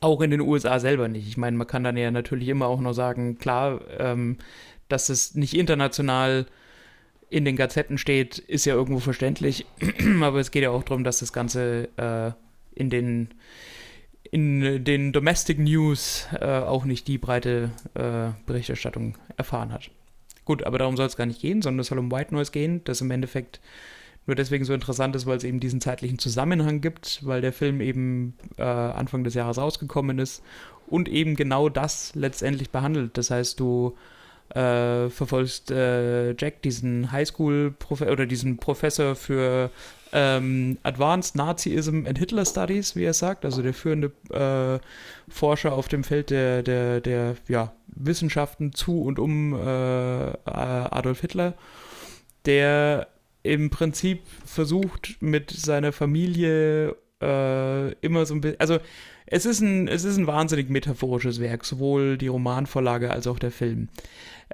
Auch 0.00 0.20
in 0.22 0.30
den 0.30 0.40
USA 0.40 0.80
selber 0.80 1.08
nicht. 1.08 1.28
Ich 1.28 1.36
meine, 1.36 1.56
man 1.56 1.66
kann 1.66 1.84
dann 1.84 1.96
ja 1.96 2.10
natürlich 2.10 2.48
immer 2.48 2.66
auch 2.66 2.80
noch 2.80 2.94
sagen, 2.94 3.38
klar, 3.38 3.80
ähm, 3.98 4.38
dass 4.88 5.08
es 5.08 5.34
nicht 5.34 5.54
international 5.54 6.46
in 7.28 7.44
den 7.44 7.56
Gazetten 7.56 7.98
steht, 7.98 8.38
ist 8.38 8.64
ja 8.64 8.74
irgendwo 8.74 9.00
verständlich. 9.00 9.66
Aber 10.22 10.40
es 10.40 10.50
geht 10.50 10.62
ja 10.62 10.70
auch 10.70 10.82
darum, 10.82 11.04
dass 11.04 11.18
das 11.18 11.32
Ganze 11.32 11.88
äh, 11.96 12.32
in 12.78 12.90
den 12.90 13.28
in 14.32 14.84
den 14.84 15.12
Domestic 15.12 15.58
News 15.58 16.28
äh, 16.40 16.44
auch 16.44 16.84
nicht 16.84 17.08
die 17.08 17.18
breite 17.18 17.72
äh, 17.94 18.30
Berichterstattung 18.46 19.18
erfahren 19.36 19.72
hat. 19.72 19.90
Gut, 20.44 20.62
aber 20.62 20.78
darum 20.78 20.96
soll 20.96 21.06
es 21.06 21.16
gar 21.16 21.26
nicht 21.26 21.40
gehen, 21.40 21.62
sondern 21.62 21.80
es 21.80 21.88
soll 21.88 21.98
um 21.98 22.12
White 22.12 22.32
Noise 22.34 22.52
gehen, 22.52 22.82
das 22.84 23.00
im 23.00 23.10
Endeffekt 23.10 23.60
nur 24.26 24.36
deswegen 24.36 24.64
so 24.64 24.72
interessant 24.72 25.16
ist, 25.16 25.26
weil 25.26 25.36
es 25.36 25.44
eben 25.44 25.60
diesen 25.60 25.80
zeitlichen 25.80 26.18
Zusammenhang 26.18 26.80
gibt, 26.80 27.20
weil 27.26 27.40
der 27.40 27.52
Film 27.52 27.80
eben 27.80 28.34
äh, 28.58 28.62
Anfang 28.62 29.24
des 29.24 29.34
Jahres 29.34 29.58
rausgekommen 29.58 30.18
ist 30.18 30.42
und 30.86 31.08
eben 31.08 31.36
genau 31.36 31.68
das 31.68 32.14
letztendlich 32.14 32.70
behandelt. 32.70 33.16
Das 33.16 33.30
heißt, 33.30 33.58
du 33.58 33.96
äh, 34.50 35.08
verfolgt 35.10 35.70
äh, 35.70 36.32
Jack 36.32 36.62
diesen 36.62 37.12
Highschool 37.12 37.74
oder 37.88 38.26
diesen 38.26 38.56
Professor 38.56 39.14
für 39.14 39.70
ähm, 40.12 40.78
Advanced 40.82 41.36
Nazism 41.36 42.06
and 42.06 42.18
Hitler 42.18 42.44
Studies, 42.44 42.96
wie 42.96 43.04
er 43.04 43.14
sagt, 43.14 43.44
also 43.44 43.62
der 43.62 43.74
führende 43.74 44.10
äh, 44.30 44.80
Forscher 45.28 45.72
auf 45.72 45.86
dem 45.86 46.02
Feld 46.02 46.30
der, 46.30 46.62
der, 46.62 47.00
der 47.00 47.36
ja, 47.46 47.72
Wissenschaften 47.86 48.72
zu 48.72 49.02
und 49.02 49.18
um 49.18 49.54
äh, 49.54 49.56
Adolf 50.44 51.20
Hitler, 51.20 51.54
der 52.44 53.06
im 53.42 53.70
Prinzip 53.70 54.20
versucht 54.44 55.16
mit 55.20 55.50
seiner 55.50 55.92
Familie 55.92 56.96
äh, 57.22 57.92
immer 58.00 58.26
so 58.26 58.34
ein 58.34 58.40
bisschen, 58.40 58.60
also 58.60 58.78
es 59.26 59.46
ist 59.46 59.60
ein, 59.60 59.86
es 59.88 60.04
ist 60.04 60.16
ein 60.16 60.26
wahnsinnig 60.26 60.70
metaphorisches 60.70 61.40
Werk, 61.40 61.64
sowohl 61.64 62.18
die 62.18 62.26
Romanvorlage 62.26 63.10
als 63.10 63.26
auch 63.26 63.38
der 63.38 63.52
Film. 63.52 63.88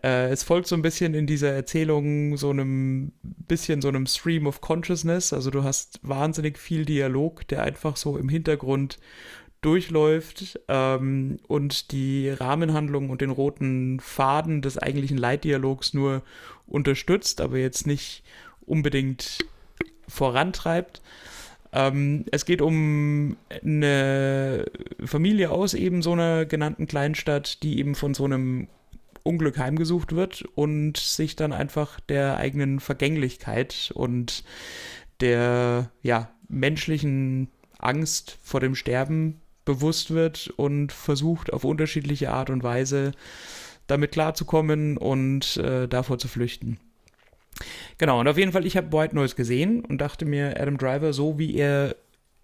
Äh, 0.03 0.29
es 0.29 0.43
folgt 0.43 0.67
so 0.67 0.77
ein 0.77 0.83
bisschen 0.83 1.15
in 1.15 1.27
dieser 1.27 1.53
Erzählung 1.53 2.37
so 2.37 2.51
einem 2.51 3.13
bisschen 3.23 3.81
so 3.81 3.89
einem 3.89 4.07
Stream 4.07 4.47
of 4.47 4.61
Consciousness. 4.61 5.33
Also 5.33 5.51
du 5.51 5.65
hast 5.65 6.01
wahnsinnig 6.03 6.59
viel 6.59 6.85
Dialog, 6.85 7.49
der 7.49 7.63
einfach 7.63 7.97
so 7.97 8.19
im 8.19 8.29
Hintergrund 8.29 8.99
durchläuft 9.63 10.61
ähm, 10.69 11.39
und 11.49 11.91
die 11.93 12.29
Rahmenhandlung 12.29 13.11
und 13.11 13.21
den 13.21 13.31
roten 13.31 13.99
Faden 14.01 14.61
des 14.61 14.79
eigentlichen 14.79 15.17
Leitdialogs 15.17 15.95
nur 15.95 16.23
unterstützt, 16.67 17.41
aber 17.41 17.59
jetzt 17.59 17.87
nicht 17.87 18.23
unbedingt 18.67 19.39
vorantreibt. 20.09 21.03
Ähm, 21.73 22.25
es 22.31 22.45
geht 22.45 22.63
um 22.63 23.37
eine 23.63 24.67
Familie 25.05 25.51
aus 25.51 25.75
eben 25.75 26.03
so 26.03 26.13
einer 26.13 26.47
genannten 26.47 26.87
Kleinstadt, 26.87 27.63
die 27.63 27.79
eben 27.79 27.95
von 27.95 28.15
so 28.15 28.25
einem 28.25 28.69
Unglück 29.23 29.59
heimgesucht 29.59 30.15
wird 30.15 30.45
und 30.55 30.97
sich 30.97 31.37
dann 31.37 31.53
einfach 31.53 32.01
der 32.01 32.37
eigenen 32.37 32.81
Vergänglichkeit 32.81 33.91
und 33.95 34.45
der 35.21 35.91
ja, 36.03 36.31
menschlichen 36.49 37.49
Angst 37.79 38.39
vor 38.43 38.61
dem 38.61 38.75
Sterben 38.75 39.41
bewusst 39.65 40.13
wird 40.13 40.49
und 40.57 40.93
versucht 40.93 41.53
auf 41.53 41.65
unterschiedliche 41.65 42.31
Art 42.31 42.51
und 42.51 42.63
Weise 42.63 43.13
damit 43.87 44.13
klarzukommen 44.13 44.97
und 44.97 45.57
äh, 45.59 45.89
davor 45.89 46.19
zu 46.19 46.29
flüchten. 46.29 46.79
Genau, 47.99 48.21
und 48.21 48.29
auf 48.29 48.39
jeden 48.39 48.53
Fall, 48.53 48.67
ich 48.67 48.77
habe 48.77 48.93
White 48.93 49.15
Noise 49.15 49.35
gesehen 49.35 49.85
und 49.85 49.99
dachte 49.99 50.25
mir, 50.25 50.61
Adam 50.61 50.79
Driver, 50.79 51.13
so 51.13 51.39
wie 51.39 51.55
er 51.55 51.97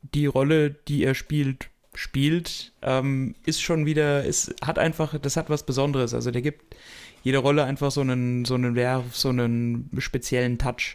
die 0.02 0.26
Rolle, 0.26 0.70
die 0.70 1.04
er 1.04 1.14
spielt, 1.14 1.70
spielt, 1.94 2.72
ähm, 2.82 3.34
ist 3.44 3.62
schon 3.62 3.86
wieder, 3.86 4.24
ist, 4.24 4.54
hat 4.64 4.78
einfach, 4.78 5.18
das 5.18 5.36
hat 5.36 5.50
was 5.50 5.64
Besonderes. 5.64 6.14
Also 6.14 6.30
der 6.30 6.42
gibt 6.42 6.76
jede 7.22 7.38
Rolle 7.38 7.64
einfach 7.64 7.90
so 7.90 8.00
einen, 8.00 8.44
so 8.44 8.54
einen 8.54 8.74
Werf, 8.74 9.14
so 9.14 9.28
einen 9.28 9.90
speziellen 9.98 10.58
Touch. 10.58 10.94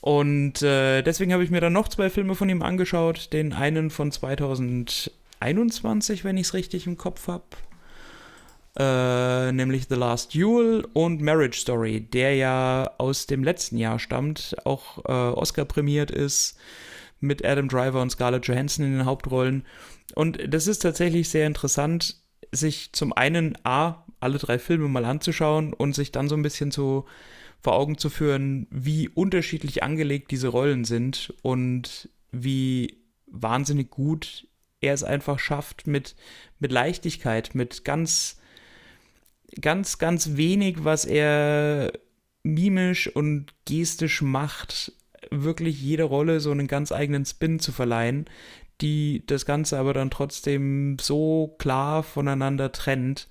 Und 0.00 0.62
äh, 0.62 1.02
deswegen 1.02 1.32
habe 1.32 1.44
ich 1.44 1.50
mir 1.50 1.60
dann 1.60 1.72
noch 1.72 1.88
zwei 1.88 2.10
Filme 2.10 2.34
von 2.34 2.48
ihm 2.48 2.62
angeschaut. 2.62 3.32
Den 3.32 3.52
einen 3.52 3.90
von 3.90 4.10
2021, 4.10 6.24
wenn 6.24 6.36
ich 6.36 6.48
es 6.48 6.54
richtig 6.54 6.88
im 6.88 6.96
Kopf 6.96 7.28
habe. 7.28 7.44
Äh, 8.74 9.52
nämlich 9.52 9.86
The 9.88 9.96
Last 9.96 10.34
Duel 10.34 10.86
und 10.94 11.20
Marriage 11.20 11.60
Story, 11.60 12.00
der 12.00 12.36
ja 12.36 12.90
aus 12.96 13.26
dem 13.26 13.44
letzten 13.44 13.76
Jahr 13.76 13.98
stammt, 13.98 14.56
auch 14.64 15.04
äh, 15.04 15.12
Oscar 15.12 15.66
prämiert 15.66 16.10
ist 16.10 16.58
mit 17.20 17.44
Adam 17.44 17.68
Driver 17.68 18.00
und 18.00 18.10
Scarlett 18.10 18.46
Johansson 18.46 18.86
in 18.86 18.92
den 18.92 19.04
Hauptrollen. 19.04 19.66
Und 20.14 20.38
das 20.48 20.66
ist 20.66 20.80
tatsächlich 20.80 21.28
sehr 21.28 21.46
interessant, 21.46 22.16
sich 22.50 22.92
zum 22.92 23.12
einen 23.12 23.58
A, 23.64 24.04
alle 24.20 24.38
drei 24.38 24.58
Filme 24.58 24.88
mal 24.88 25.04
anzuschauen 25.04 25.72
und 25.74 25.94
sich 25.94 26.10
dann 26.10 26.28
so 26.28 26.34
ein 26.34 26.42
bisschen 26.42 26.70
zu 26.70 27.06
vor 27.62 27.74
Augen 27.74 27.96
zu 27.96 28.10
führen, 28.10 28.66
wie 28.70 29.08
unterschiedlich 29.08 29.84
angelegt 29.84 30.32
diese 30.32 30.48
Rollen 30.48 30.84
sind 30.84 31.32
und 31.42 32.08
wie 32.32 33.04
wahnsinnig 33.26 33.88
gut 33.90 34.48
er 34.80 34.94
es 34.94 35.04
einfach 35.04 35.38
schafft, 35.38 35.86
mit, 35.86 36.16
mit 36.58 36.72
Leichtigkeit, 36.72 37.54
mit 37.54 37.84
ganz, 37.84 38.40
ganz, 39.60 39.98
ganz 39.98 40.36
wenig, 40.36 40.84
was 40.84 41.04
er 41.04 41.92
mimisch 42.42 43.08
und 43.08 43.54
gestisch 43.64 44.22
macht, 44.22 44.92
wirklich 45.30 45.80
jede 45.80 46.04
Rolle 46.04 46.40
so 46.40 46.50
einen 46.50 46.66
ganz 46.66 46.92
eigenen 46.92 47.24
Spin 47.24 47.58
zu 47.58 47.72
verleihen, 47.72 48.26
die 48.80 49.24
das 49.26 49.46
Ganze 49.46 49.78
aber 49.78 49.94
dann 49.94 50.10
trotzdem 50.10 50.96
so 51.00 51.54
klar 51.58 52.02
voneinander 52.02 52.72
trennt. 52.72 53.28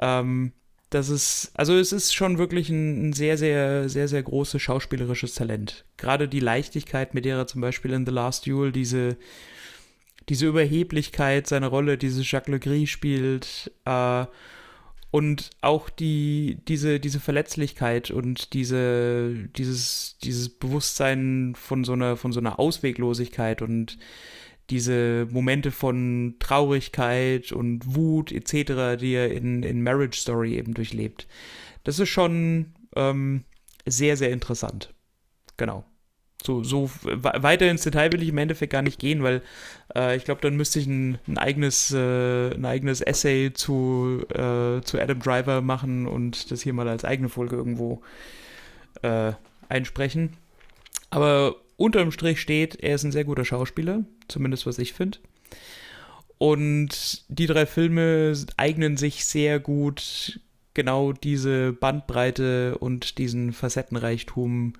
Ähm, 0.00 0.52
das 0.90 1.08
ist, 1.08 1.50
also 1.54 1.76
es 1.76 1.92
ist 1.92 2.14
schon 2.14 2.38
wirklich 2.38 2.68
ein, 2.68 3.08
ein, 3.08 3.12
sehr, 3.12 3.38
sehr, 3.38 3.88
sehr, 3.88 4.06
sehr 4.06 4.22
großes 4.22 4.60
schauspielerisches 4.62 5.34
Talent. 5.34 5.84
Gerade 5.96 6.28
die 6.28 6.40
Leichtigkeit, 6.40 7.14
mit 7.14 7.24
der 7.24 7.38
er 7.38 7.46
zum 7.46 7.60
Beispiel 7.60 7.92
in 7.92 8.06
The 8.06 8.12
Last 8.12 8.46
Duel 8.46 8.70
diese, 8.70 9.16
diese 10.28 10.46
Überheblichkeit 10.46 11.46
seiner 11.46 11.68
Rolle, 11.68 11.98
diese 11.98 12.22
Jacques 12.22 12.52
Legris 12.52 12.90
spielt, 12.90 13.72
äh, 13.84 14.26
und 15.16 15.48
auch 15.62 15.88
die, 15.88 16.58
diese, 16.68 17.00
diese 17.00 17.20
Verletzlichkeit 17.20 18.10
und 18.10 18.52
diese, 18.52 19.48
dieses, 19.56 20.18
dieses 20.22 20.50
Bewusstsein 20.50 21.54
von 21.56 21.84
so 21.84 21.94
einer, 21.94 22.18
von 22.18 22.32
so 22.32 22.40
einer 22.40 22.58
Ausweglosigkeit 22.58 23.62
und 23.62 23.96
diese 24.68 25.26
Momente 25.30 25.70
von 25.70 26.34
Traurigkeit 26.38 27.50
und 27.50 27.94
Wut 27.96 28.30
etc., 28.30 29.00
die 29.00 29.14
er 29.14 29.32
in, 29.32 29.62
in 29.62 29.82
Marriage 29.82 30.20
Story 30.20 30.58
eben 30.58 30.74
durchlebt. 30.74 31.26
Das 31.82 31.98
ist 31.98 32.10
schon 32.10 32.74
ähm, 32.94 33.44
sehr, 33.86 34.18
sehr 34.18 34.32
interessant. 34.32 34.92
Genau. 35.56 35.86
So, 36.44 36.62
so 36.62 36.90
weiter 37.02 37.68
ins 37.68 37.82
Detail 37.82 38.12
will 38.12 38.22
ich 38.22 38.28
im 38.28 38.38
Endeffekt 38.38 38.72
gar 38.72 38.82
nicht 38.82 39.00
gehen, 39.00 39.22
weil 39.22 39.42
äh, 39.94 40.16
ich 40.16 40.24
glaube, 40.24 40.40
dann 40.42 40.56
müsste 40.56 40.78
ich 40.78 40.86
ein, 40.86 41.18
ein 41.26 41.38
eigenes, 41.38 41.92
äh, 41.92 42.54
ein 42.54 42.64
eigenes 42.64 43.00
Essay 43.00 43.52
zu, 43.52 44.24
äh, 44.28 44.80
zu 44.82 45.00
Adam 45.00 45.18
Driver 45.18 45.60
machen 45.60 46.06
und 46.06 46.50
das 46.50 46.62
hier 46.62 46.72
mal 46.72 46.88
als 46.88 47.04
eigene 47.04 47.28
Folge 47.28 47.56
irgendwo 47.56 48.02
äh, 49.02 49.32
einsprechen. 49.68 50.34
Aber 51.10 51.56
unterm 51.76 52.12
Strich 52.12 52.40
steht, 52.40 52.76
er 52.76 52.94
ist 52.94 53.04
ein 53.04 53.12
sehr 53.12 53.24
guter 53.24 53.44
Schauspieler, 53.44 54.04
zumindest 54.28 54.66
was 54.66 54.78
ich 54.78 54.92
finde. 54.92 55.18
Und 56.38 57.24
die 57.28 57.46
drei 57.46 57.66
Filme 57.66 58.34
eignen 58.56 58.96
sich 58.96 59.24
sehr 59.24 59.58
gut, 59.58 60.40
genau 60.74 61.12
diese 61.12 61.72
Bandbreite 61.72 62.76
und 62.78 63.18
diesen 63.18 63.52
Facettenreichtum, 63.52 64.74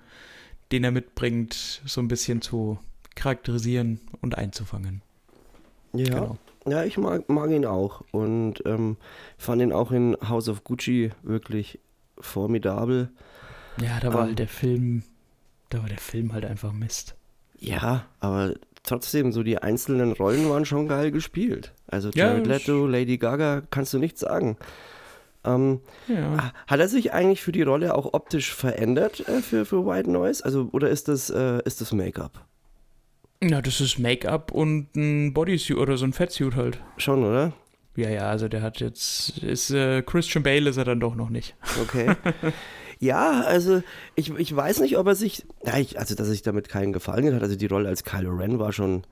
den 0.71 0.83
er 0.83 0.91
mitbringt, 0.91 1.81
so 1.85 2.01
ein 2.01 2.07
bisschen 2.07 2.41
zu 2.41 2.79
charakterisieren 3.15 3.99
und 4.21 4.37
einzufangen. 4.37 5.01
Ja, 5.93 6.05
genau. 6.05 6.37
ja 6.67 6.83
ich 6.83 6.97
mag, 6.97 7.29
mag 7.29 7.49
ihn 7.49 7.65
auch 7.65 8.03
und 8.11 8.63
ähm, 8.65 8.97
fand 9.37 9.61
ihn 9.61 9.71
auch 9.71 9.91
in 9.91 10.17
House 10.27 10.49
of 10.49 10.63
Gucci 10.63 11.11
wirklich 11.23 11.79
formidabel. 12.19 13.09
Ja, 13.81 13.99
da 13.99 14.13
war 14.13 14.21
ähm, 14.21 14.27
halt 14.27 14.39
der 14.39 14.47
Film 14.47 15.03
da 15.69 15.81
war 15.81 15.89
der 15.89 15.97
Film 15.97 16.33
halt 16.33 16.45
einfach 16.45 16.71
Mist. 16.71 17.15
Ja, 17.59 18.05
aber 18.19 18.53
trotzdem, 18.83 19.31
so 19.31 19.43
die 19.43 19.57
einzelnen 19.57 20.13
Rollen 20.13 20.49
waren 20.49 20.65
schon 20.65 20.87
geil 20.87 21.11
gespielt. 21.11 21.73
Also 21.87 22.09
Jared 22.09 22.47
ja, 22.47 22.53
Leto, 22.53 22.87
Lady 22.87 23.17
Gaga, 23.17 23.63
kannst 23.69 23.93
du 23.93 23.99
nichts 23.99 24.21
sagen. 24.21 24.57
Ähm, 25.47 25.81
ja. 26.07 26.51
Hat 26.67 26.79
er 26.79 26.87
sich 26.87 27.13
eigentlich 27.13 27.41
für 27.41 27.51
die 27.51 27.63
Rolle 27.63 27.95
auch 27.95 28.13
optisch 28.13 28.53
verändert 28.53 29.27
äh, 29.27 29.41
für, 29.41 29.65
für 29.65 29.85
White 29.85 30.11
Noise? 30.11 30.43
Also, 30.43 30.69
oder 30.71 30.89
ist 30.89 31.07
das, 31.07 31.29
äh, 31.29 31.61
das 31.63 31.91
Make-up? 31.91 32.45
Na, 33.41 33.61
das 33.61 33.81
ist 33.81 33.99
Make-up 33.99 34.51
und 34.51 34.95
ein 34.95 35.33
Bodysuit 35.33 35.77
oder 35.77 35.97
so 35.97 36.05
ein 36.05 36.13
Fettsuit 36.13 36.55
halt. 36.55 36.79
Schon, 36.97 37.23
oder? 37.23 37.53
Ja, 37.95 38.09
ja, 38.09 38.29
also 38.29 38.47
der 38.47 38.61
hat 38.61 38.79
jetzt, 38.79 39.39
ist 39.39 39.71
äh, 39.71 40.01
Christian 40.03 40.43
Bale 40.43 40.69
ist 40.69 40.77
er 40.77 40.85
dann 40.85 40.99
doch 40.99 41.15
noch 41.15 41.29
nicht. 41.29 41.55
Okay. 41.81 42.15
Ja, 42.99 43.41
also 43.41 43.83
ich, 44.15 44.31
ich 44.37 44.55
weiß 44.55 44.79
nicht, 44.79 44.97
ob 44.97 45.07
er 45.07 45.15
sich, 45.15 45.45
ja, 45.65 45.77
ich, 45.77 45.99
also 45.99 46.15
dass 46.15 46.27
er 46.27 46.31
sich 46.31 46.41
damit 46.41 46.67
keinen 46.69 46.93
Gefallen 46.93 47.33
hat. 47.35 47.43
Also 47.43 47.55
die 47.55 47.67
Rolle 47.67 47.89
als 47.89 48.03
Kylo 48.03 48.31
Ren 48.31 48.59
war 48.59 48.73
schon, 48.73 49.03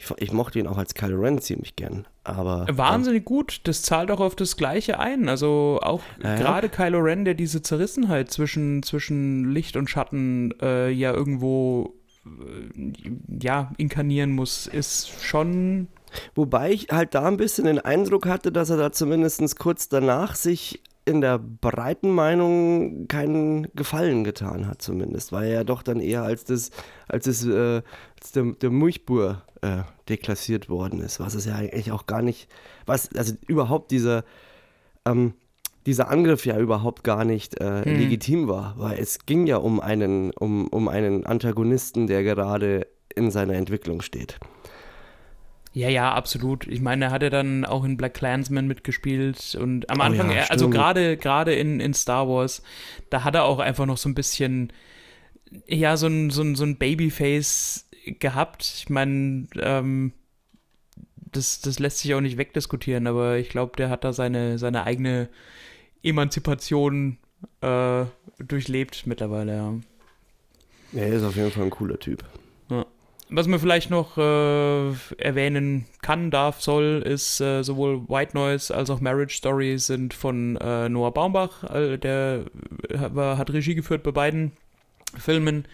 ich, 0.00 0.10
ich 0.16 0.32
mochte 0.32 0.58
ihn 0.58 0.66
auch 0.66 0.78
als 0.78 0.94
Kylo 0.94 1.20
Ren 1.20 1.40
ziemlich 1.40 1.76
gern. 1.76 2.06
Aber 2.24 2.66
wahnsinnig 2.70 3.20
ähm, 3.20 3.26
gut. 3.26 3.60
Das 3.64 3.82
zahlt 3.82 4.10
auch 4.10 4.20
auf 4.20 4.34
das 4.34 4.56
Gleiche 4.56 4.98
ein. 4.98 5.28
Also 5.28 5.78
auch 5.82 6.00
ja, 6.22 6.36
gerade. 6.36 6.68
Kylo 6.70 7.00
Ren, 7.00 7.24
der 7.24 7.34
diese 7.34 7.60
Zerrissenheit 7.60 8.30
zwischen 8.30 8.82
zwischen 8.82 9.52
Licht 9.52 9.76
und 9.76 9.90
Schatten 9.90 10.54
äh, 10.62 10.90
ja 10.90 11.12
irgendwo 11.12 11.94
äh, 12.24 12.92
ja 13.28 13.72
inkarnieren 13.76 14.32
muss, 14.32 14.66
ist 14.66 15.10
schon 15.22 15.88
Wobei 16.34 16.72
ich 16.72 16.88
halt 16.90 17.14
da 17.14 17.28
ein 17.28 17.36
bisschen 17.36 17.66
den 17.66 17.78
Eindruck 17.78 18.26
hatte, 18.26 18.50
dass 18.50 18.68
er 18.70 18.76
da 18.76 18.90
zumindest 18.90 19.56
kurz 19.60 19.88
danach 19.88 20.34
sich 20.34 20.82
in 21.10 21.20
der 21.20 21.38
breiten 21.38 22.10
Meinung 22.10 23.06
keinen 23.08 23.68
Gefallen 23.74 24.24
getan 24.24 24.66
hat, 24.66 24.80
zumindest, 24.80 25.32
weil 25.32 25.48
er 25.48 25.54
ja 25.54 25.64
doch 25.64 25.82
dann 25.82 26.00
eher 26.00 26.22
als 26.22 26.44
das, 26.44 26.70
als 27.08 27.26
das, 27.26 27.44
äh, 27.44 27.82
als 28.18 28.32
der, 28.32 28.44
der 28.52 28.70
Mulchbur 28.70 29.42
äh, 29.60 29.82
deklassiert 30.08 30.68
worden 30.68 31.00
ist, 31.00 31.20
was 31.20 31.34
es 31.34 31.44
ja 31.44 31.56
eigentlich 31.56 31.92
auch 31.92 32.06
gar 32.06 32.22
nicht, 32.22 32.48
was, 32.86 33.14
also 33.14 33.34
überhaupt 33.46 33.90
dieser, 33.90 34.24
ähm, 35.04 35.34
dieser 35.86 36.08
Angriff 36.10 36.46
ja 36.46 36.58
überhaupt 36.58 37.04
gar 37.04 37.24
nicht 37.24 37.60
äh, 37.60 37.84
Hm. 37.84 37.96
legitim 37.96 38.48
war, 38.48 38.74
weil 38.78 38.98
es 38.98 39.26
ging 39.26 39.46
ja 39.46 39.56
um 39.56 39.80
einen, 39.80 40.30
um, 40.32 40.68
um 40.68 40.88
einen 40.88 41.26
Antagonisten, 41.26 42.06
der 42.06 42.22
gerade 42.22 42.86
in 43.14 43.30
seiner 43.30 43.54
Entwicklung 43.54 44.02
steht. 44.02 44.38
Ja, 45.72 45.88
ja, 45.88 46.12
absolut. 46.12 46.66
Ich 46.66 46.80
meine, 46.80 47.06
er 47.06 47.10
hat 47.12 47.22
ja 47.22 47.30
dann 47.30 47.64
auch 47.64 47.84
in 47.84 47.96
Black 47.96 48.14
Clansman 48.14 48.66
mitgespielt 48.66 49.54
und 49.54 49.88
am 49.88 50.00
Oh 50.00 50.04
Anfang, 50.04 50.30
ja, 50.30 50.34
er- 50.34 50.50
also 50.50 50.68
gerade 50.68 51.16
gerade 51.16 51.54
in, 51.54 51.78
in 51.80 51.94
Star 51.94 52.28
Wars, 52.28 52.62
da 53.08 53.22
hat 53.22 53.36
er 53.36 53.44
auch 53.44 53.60
einfach 53.60 53.86
noch 53.86 53.96
so 53.96 54.08
ein 54.08 54.14
bisschen, 54.16 54.72
ja, 55.66 55.96
so 55.96 56.08
ein, 56.08 56.30
so 56.30 56.42
ein, 56.42 56.56
so 56.56 56.64
ein 56.64 56.76
Babyface 56.76 57.88
gehabt. 58.18 58.72
Ich 58.78 58.90
meine, 58.90 59.46
ähm, 59.60 60.12
das, 61.16 61.60
das 61.60 61.78
lässt 61.78 61.98
sich 61.98 62.14
auch 62.14 62.20
nicht 62.20 62.38
wegdiskutieren, 62.38 63.06
aber 63.06 63.36
ich 63.38 63.48
glaube, 63.48 63.76
der 63.76 63.90
hat 63.90 64.04
da 64.04 64.12
seine, 64.12 64.58
seine 64.58 64.84
eigene 64.84 65.28
Emanzipation 66.02 67.18
äh, 67.60 68.04
durchlebt 68.38 69.06
mittlerweile, 69.06 69.56
ja. 69.56 69.74
Er 70.92 71.08
ist 71.08 71.22
auf 71.22 71.36
jeden 71.36 71.50
Fall 71.50 71.64
ein 71.64 71.70
cooler 71.70 71.98
Typ. 71.98 72.24
Was 73.32 73.46
man 73.46 73.60
vielleicht 73.60 73.90
noch 73.90 74.18
äh, 74.18 74.90
erwähnen 75.18 75.86
kann, 76.02 76.32
darf, 76.32 76.60
soll, 76.60 77.00
ist 77.06 77.40
äh, 77.40 77.62
sowohl 77.62 78.08
White 78.08 78.36
Noise 78.36 78.74
als 78.74 78.90
auch 78.90 79.00
Marriage 79.00 79.36
Story 79.36 79.78
sind 79.78 80.14
von 80.14 80.56
äh, 80.56 80.88
Noah 80.88 81.14
Baumbach, 81.14 81.62
äh, 81.72 81.96
der 81.96 82.46
äh, 82.88 82.98
hat 82.98 83.52
Regie 83.52 83.76
geführt 83.76 84.02
bei 84.02 84.10
beiden 84.10 84.50
Filmen. 85.16 85.66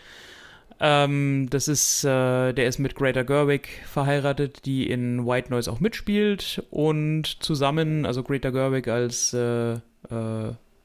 Ähm, 0.80 1.48
das 1.48 1.66
ist, 1.66 2.04
äh, 2.04 2.52
der 2.52 2.66
ist 2.66 2.78
mit 2.78 2.94
Greta 2.94 3.22
Gerwig 3.22 3.68
verheiratet, 3.86 4.66
die 4.66 4.90
in 4.90 5.26
White 5.26 5.50
Noise 5.50 5.72
auch 5.72 5.80
mitspielt 5.80 6.62
und 6.70 7.42
zusammen, 7.42 8.04
also 8.04 8.22
Greta 8.22 8.50
Gerwig 8.50 8.86
als 8.88 9.34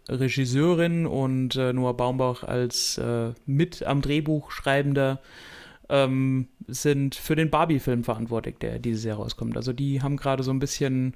Regisseurin 0.07 1.05
und 1.05 1.55
Noah 1.55 1.97
Baumbach 1.97 2.43
als 2.43 2.99
mit 3.45 3.83
am 3.83 4.01
Drehbuch 4.01 4.51
schreibender 4.51 5.19
ähm, 5.91 6.47
sind 6.67 7.13
für 7.13 7.35
den 7.35 7.51
Barbie-Film 7.51 8.03
verantwortlich, 8.03 8.57
der 8.59 8.79
dieses 8.79 9.03
Jahr 9.03 9.17
rauskommt. 9.17 9.57
Also 9.57 9.73
die 9.73 10.01
haben 10.01 10.17
gerade 10.17 10.41
so 10.41 10.51
ein 10.51 10.59
bisschen 10.59 11.13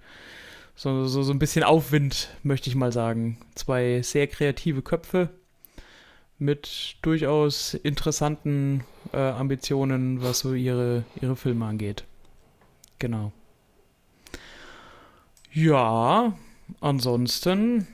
so, 0.76 1.06
so, 1.06 1.24
so 1.24 1.32
ein 1.32 1.40
bisschen 1.40 1.64
Aufwind, 1.64 2.30
möchte 2.44 2.70
ich 2.70 2.76
mal 2.76 2.92
sagen. 2.92 3.38
Zwei 3.56 4.02
sehr 4.02 4.28
kreative 4.28 4.82
Köpfe 4.82 5.30
mit 6.38 6.98
durchaus 7.02 7.74
interessanten 7.74 8.84
äh, 9.14 9.18
Ambitionen, 9.18 10.22
was 10.22 10.40
so 10.40 10.54
ihre, 10.54 11.06
ihre 11.22 11.38
Filme 11.38 11.66
angeht. 11.66 12.04
Genau. 13.00 13.32
Ja, 15.54 16.34
ansonsten 16.82 17.88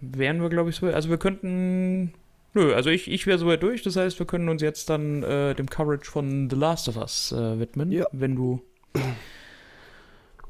wären 0.00 0.40
wir, 0.40 0.48
glaube 0.48 0.70
ich, 0.70 0.76
so. 0.76 0.86
Also 0.86 1.10
wir 1.10 1.18
könnten. 1.18 2.14
Nö, 2.54 2.74
also 2.74 2.90
ich, 2.90 3.10
ich 3.10 3.26
wäre 3.26 3.38
soweit 3.38 3.62
durch. 3.62 3.82
Das 3.82 3.96
heißt, 3.96 4.18
wir 4.18 4.26
können 4.26 4.48
uns 4.48 4.60
jetzt 4.62 4.90
dann 4.90 5.22
äh, 5.22 5.54
dem 5.54 5.68
Coverage 5.68 6.10
von 6.10 6.50
The 6.50 6.56
Last 6.56 6.88
of 6.88 6.96
Us 6.96 7.32
äh, 7.32 7.58
widmen, 7.58 7.90
Ja. 7.90 8.04
wenn 8.12 8.34
du 8.36 8.60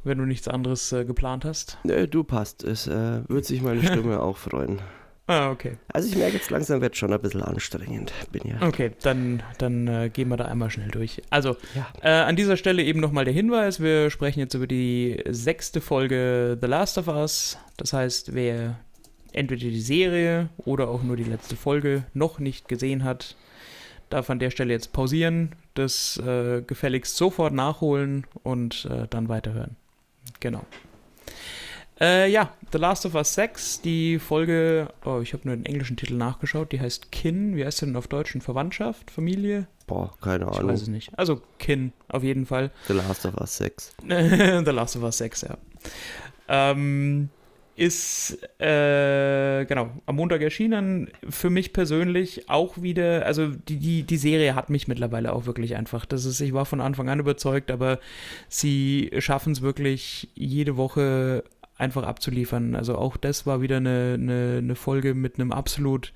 wenn 0.05 0.19
du 0.19 0.25
nichts 0.25 0.49
anderes 0.49 0.91
äh, 0.93 1.05
geplant 1.05 1.45
hast. 1.45 1.79
Nö, 1.85 2.09
du 2.09 2.25
passt. 2.25 2.65
Es 2.65 2.87
äh, 2.89 3.21
wird 3.29 3.45
sich 3.45 3.63
meine 3.63 3.83
Stimme 3.87 4.21
auch 4.21 4.37
freuen. 4.37 4.81
Ah, 5.29 5.51
okay. 5.53 5.79
Also 5.93 6.09
ich 6.09 6.17
merke 6.17 6.37
jetzt 6.37 6.51
langsam, 6.51 6.81
wird 6.81 6.97
schon 6.97 7.13
ein 7.13 7.21
bisschen 7.21 7.43
anstrengend. 7.43 8.13
Bin 8.33 8.43
ja. 8.45 8.67
Okay, 8.67 8.91
dann, 9.03 9.45
dann 9.59 9.87
äh, 9.87 10.11
gehen 10.13 10.29
wir 10.29 10.37
da 10.37 10.47
einmal 10.47 10.71
schnell 10.71 10.91
durch. 10.91 11.23
Also, 11.31 11.57
Ja. 11.77 11.87
äh, 12.03 12.09
an 12.25 12.35
dieser 12.35 12.57
Stelle 12.57 12.83
eben 12.83 12.99
nochmal 12.99 13.25
der 13.25 13.33
Hinweis, 13.33 13.79
wir 13.81 14.11
sprechen 14.11 14.41
jetzt 14.41 14.55
über 14.55 14.67
die 14.67 15.23
sechste 15.31 15.81
Folge 15.81 16.59
The 16.61 16.67
Last 16.67 16.99
of 16.99 17.07
Us. 17.07 17.57
Das 17.77 17.93
heißt, 17.93 18.35
wer 18.35 18.81
entweder 19.33 19.61
die 19.63 19.81
Serie 19.81 20.49
oder 20.59 20.89
auch 20.89 21.03
nur 21.03 21.17
die 21.17 21.25
letzte 21.25 21.57
Folge 21.57 22.05
noch 22.15 22.39
nicht 22.39 22.69
gesehen 22.69 23.05
hat, 23.05 23.37
darf 24.11 24.29
an 24.31 24.39
der 24.39 24.51
Stelle 24.51 24.73
jetzt 24.73 24.93
pausieren, 24.93 25.55
das 25.75 26.19
äh, 26.19 26.63
gefälligst 26.63 27.17
sofort 27.17 27.53
nachholen 27.55 28.27
und 28.43 28.87
äh, 28.91 29.07
dann 29.09 29.29
weiterhören. 29.29 29.77
Genau. 30.41 30.65
Äh, 32.01 32.31
ja, 32.31 32.53
The 32.73 32.79
Last 32.79 33.07
of 33.07 33.15
Us 33.15 33.35
6, 33.35 33.83
die 33.83 34.19
Folge, 34.19 34.89
oh, 35.05 35.21
ich 35.23 35.33
habe 35.35 35.47
nur 35.47 35.55
den 35.57 35.67
englischen 35.67 35.97
Titel 35.97 36.15
nachgeschaut, 36.15 36.73
die 36.73 36.81
heißt 36.81 37.13
Kin, 37.13 37.55
wie 37.57 37.65
heißt 37.65 37.79
sie 37.79 37.87
denn 37.87 37.97
auf 37.97 38.09
Deutsch? 38.09 38.37
Verwandtschaft, 38.41 39.11
Familie? 39.11 39.67
Boah, 39.87 40.13
keine 40.21 40.47
Ich 40.51 40.59
Ahnung. 40.59 40.71
weiß 40.73 40.83
es 40.83 40.89
nicht. 40.89 41.17
Also 41.19 41.41
Kin, 41.59 41.93
auf 42.09 42.23
jeden 42.25 42.47
Fall. 42.47 42.71
The 42.89 42.95
Last 42.95 43.25
of 43.27 43.37
Us 43.37 43.57
6. 43.59 43.95
The 44.09 44.71
Last 44.73 44.97
of 44.97 45.03
Us 45.05 45.19
6, 45.19 45.43
ja. 45.43 45.59
Ähm, 46.49 47.29
ist, 47.77 48.39
äh, 48.61 49.65
genau, 49.65 49.91
am 50.07 50.17
Montag 50.17 50.43
erschienen. 50.43 51.11
Für 51.29 51.51
mich 51.51 51.73
persönlich 51.73 52.49
auch 52.49 52.81
wieder, 52.83 53.27
also 53.27 53.49
die, 53.49 53.79
die, 53.79 54.03
die 54.03 54.17
Serie 54.17 54.55
hat 54.55 54.71
mich 54.71 54.89
mittlerweile 54.89 55.33
auch 55.33 55.47
wirklich 55.47 55.77
einfach. 55.77 56.05
Das 56.05 56.25
ist, 56.25 56.41
ich 56.41 56.53
war 56.53 56.67
von 56.67 56.81
Anfang 56.81 57.09
an 57.09 57.21
überzeugt, 57.21 57.71
aber 57.71 57.99
sie 58.49 59.11
schaffen 59.19 59.53
es 59.53 59.63
wirklich 59.63 60.29
jede 60.35 60.77
Woche 60.77 61.45
einfach 61.77 62.05
abzuliefern. 62.05 62.75
Also 62.75 62.97
auch 62.97 63.17
das 63.17 63.47
war 63.47 63.63
wieder 63.63 63.79
eine, 63.79 64.15
eine, 64.15 64.59
eine 64.59 64.75
Folge 64.75 65.15
mit 65.15 65.37
einem 65.37 65.53
absolut 65.53 66.13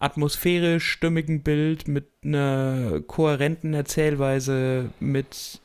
atmosphärisch 0.00 0.90
stimmigen 0.90 1.42
Bild, 1.42 1.88
mit 1.88 2.06
einer 2.24 3.00
kohärenten 3.06 3.74
Erzählweise, 3.74 4.90
mit 5.00 5.60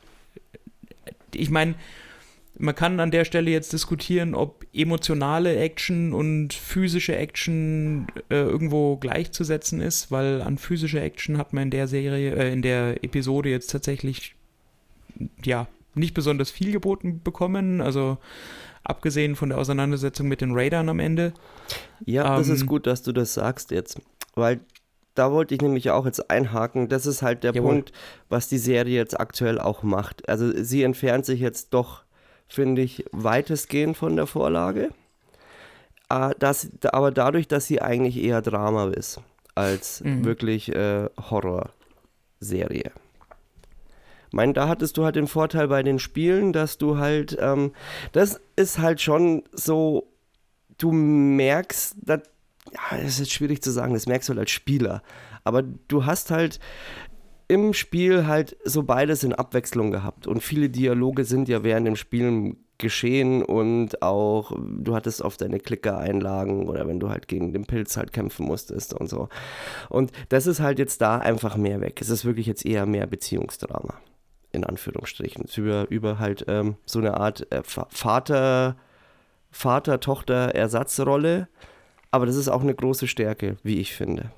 ich 1.34 1.50
meine, 1.50 1.74
man 2.60 2.74
kann 2.74 3.00
an 3.00 3.10
der 3.10 3.24
Stelle 3.24 3.50
jetzt 3.50 3.72
diskutieren, 3.72 4.34
ob 4.34 4.64
emotionale 4.72 5.56
Action 5.56 6.12
und 6.12 6.52
physische 6.52 7.16
Action 7.16 8.06
äh, 8.28 8.36
irgendwo 8.36 8.96
gleichzusetzen 8.96 9.80
ist, 9.80 10.10
weil 10.10 10.42
an 10.42 10.58
physische 10.58 11.00
Action 11.00 11.38
hat 11.38 11.52
man 11.52 11.64
in 11.64 11.70
der 11.70 11.88
Serie, 11.88 12.34
äh, 12.34 12.52
in 12.52 12.62
der 12.62 13.02
Episode 13.02 13.48
jetzt 13.48 13.70
tatsächlich 13.70 14.34
ja 15.44 15.66
nicht 15.94 16.14
besonders 16.14 16.50
viel 16.50 16.72
geboten 16.72 17.20
bekommen. 17.22 17.80
Also 17.80 18.18
abgesehen 18.84 19.36
von 19.36 19.48
der 19.48 19.58
Auseinandersetzung 19.58 20.28
mit 20.28 20.40
den 20.40 20.52
Raidern 20.52 20.88
am 20.88 21.00
Ende. 21.00 21.32
Ja, 22.04 22.36
das 22.36 22.48
Ähm, 22.48 22.54
ist 22.54 22.66
gut, 22.66 22.86
dass 22.86 23.02
du 23.02 23.12
das 23.12 23.34
sagst 23.34 23.70
jetzt. 23.70 24.00
Weil 24.34 24.60
da 25.14 25.32
wollte 25.32 25.54
ich 25.54 25.60
nämlich 25.60 25.90
auch 25.90 26.06
jetzt 26.06 26.30
einhaken. 26.30 26.88
Das 26.88 27.04
ist 27.06 27.22
halt 27.22 27.42
der 27.42 27.52
Jawohl. 27.52 27.72
Punkt, 27.72 27.92
was 28.28 28.48
die 28.48 28.58
Serie 28.58 28.96
jetzt 28.96 29.18
aktuell 29.18 29.58
auch 29.60 29.82
macht. 29.82 30.28
Also 30.28 30.50
sie 30.62 30.82
entfernt 30.82 31.26
sich 31.26 31.40
jetzt 31.40 31.74
doch, 31.74 32.04
finde 32.50 32.82
ich, 32.82 33.04
weitestgehend 33.12 33.96
von 33.96 34.16
der 34.16 34.26
Vorlage. 34.26 34.90
Ah, 36.08 36.32
Das, 36.38 36.68
aber 36.92 37.10
dadurch, 37.12 37.46
dass 37.48 37.66
sie 37.66 37.80
eigentlich 37.80 38.16
eher 38.18 38.42
Drama 38.42 38.88
ist, 38.88 39.20
als 39.54 40.02
Mhm. 40.02 40.24
wirklich 40.24 40.74
äh, 40.74 41.08
Horrorserie. 41.30 42.90
Ich 44.28 44.32
meine, 44.34 44.52
da 44.52 44.68
hattest 44.68 44.96
du 44.96 45.04
halt 45.04 45.16
den 45.16 45.26
Vorteil 45.26 45.68
bei 45.68 45.82
den 45.82 45.98
Spielen, 45.98 46.52
dass 46.52 46.78
du 46.78 46.98
halt, 46.98 47.36
ähm, 47.40 47.72
das 48.12 48.40
ist 48.56 48.78
halt 48.78 49.00
schon 49.00 49.42
so, 49.52 50.06
du 50.78 50.92
merkst, 50.92 51.96
dass, 52.02 52.20
ja, 52.72 52.96
das 52.98 53.06
ist 53.08 53.18
jetzt 53.18 53.32
schwierig 53.32 53.62
zu 53.62 53.70
sagen, 53.72 53.92
das 53.94 54.06
merkst 54.06 54.28
du 54.28 54.32
halt 54.32 54.40
als 54.40 54.50
Spieler, 54.52 55.02
aber 55.42 55.62
du 55.62 56.06
hast 56.06 56.30
halt 56.30 56.60
im 57.50 57.74
Spiel 57.74 58.28
halt 58.28 58.56
so 58.64 58.84
beides 58.84 59.24
in 59.24 59.32
Abwechslung 59.32 59.90
gehabt 59.90 60.28
und 60.28 60.40
viele 60.40 60.70
Dialoge 60.70 61.24
sind 61.24 61.48
ja 61.48 61.64
während 61.64 61.84
dem 61.84 61.96
Spielen 61.96 62.64
geschehen 62.78 63.42
und 63.42 64.02
auch 64.02 64.52
du 64.56 64.94
hattest 64.94 65.20
oft 65.20 65.40
deine 65.40 65.58
Klicker-Einlagen 65.58 66.68
oder 66.68 66.86
wenn 66.86 67.00
du 67.00 67.08
halt 67.08 67.26
gegen 67.26 67.52
den 67.52 67.66
Pilz 67.66 67.96
halt 67.96 68.12
kämpfen 68.12 68.46
musstest 68.46 68.94
und 68.94 69.08
so. 69.08 69.28
Und 69.88 70.12
das 70.28 70.46
ist 70.46 70.60
halt 70.60 70.78
jetzt 70.78 71.00
da 71.02 71.18
einfach 71.18 71.56
mehr 71.56 71.80
weg. 71.80 72.00
Es 72.00 72.08
ist 72.08 72.24
wirklich 72.24 72.46
jetzt 72.46 72.64
eher 72.64 72.86
mehr 72.86 73.08
Beziehungsdrama, 73.08 73.94
in 74.52 74.62
Anführungsstrichen. 74.62 75.46
Über, 75.56 75.90
über 75.90 76.20
halt 76.20 76.44
ähm, 76.46 76.76
so 76.86 77.00
eine 77.00 77.16
Art 77.18 77.50
äh, 77.52 77.62
Vater, 77.64 78.76
Vater-Tochter-Ersatzrolle, 79.50 81.48
aber 82.12 82.26
das 82.26 82.36
ist 82.36 82.48
auch 82.48 82.62
eine 82.62 82.76
große 82.76 83.08
Stärke, 83.08 83.56
wie 83.64 83.80
ich 83.80 83.92
finde. 83.92 84.30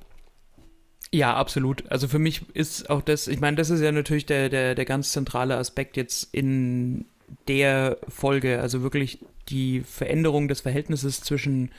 Ja, 1.14 1.34
absolut. 1.36 1.84
Also 1.90 2.08
für 2.08 2.18
mich 2.18 2.42
ist 2.54 2.88
auch 2.88 3.02
das, 3.02 3.28
ich 3.28 3.38
meine, 3.40 3.56
das 3.56 3.68
ist 3.68 3.82
ja 3.82 3.92
natürlich 3.92 4.24
der, 4.24 4.48
der, 4.48 4.74
der 4.74 4.84
ganz 4.86 5.12
zentrale 5.12 5.56
Aspekt 5.58 5.96
jetzt 5.98 6.28
in 6.32 7.04
der 7.48 7.98
Folge, 8.08 8.60
also 8.60 8.82
wirklich 8.82 9.18
die 9.48 9.80
Veränderung 9.80 10.48
des 10.48 10.62
Verhältnisses 10.62 11.20
zwischen 11.20 11.70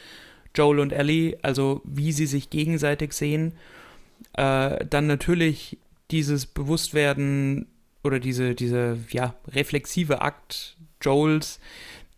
Joel 0.53 0.79
und 0.79 0.93
Ellie, 0.93 1.37
also 1.41 1.81
wie 1.83 2.11
sie 2.11 2.27
sich 2.27 2.51
gegenseitig 2.51 3.13
sehen. 3.13 3.53
Äh, 4.33 4.85
dann 4.85 5.07
natürlich 5.07 5.79
dieses 6.11 6.45
Bewusstwerden 6.45 7.67
oder 8.03 8.19
diese, 8.19 8.53
diese 8.53 8.99
ja, 9.09 9.33
reflexive 9.47 10.21
Akt 10.21 10.77
Joels, 11.01 11.59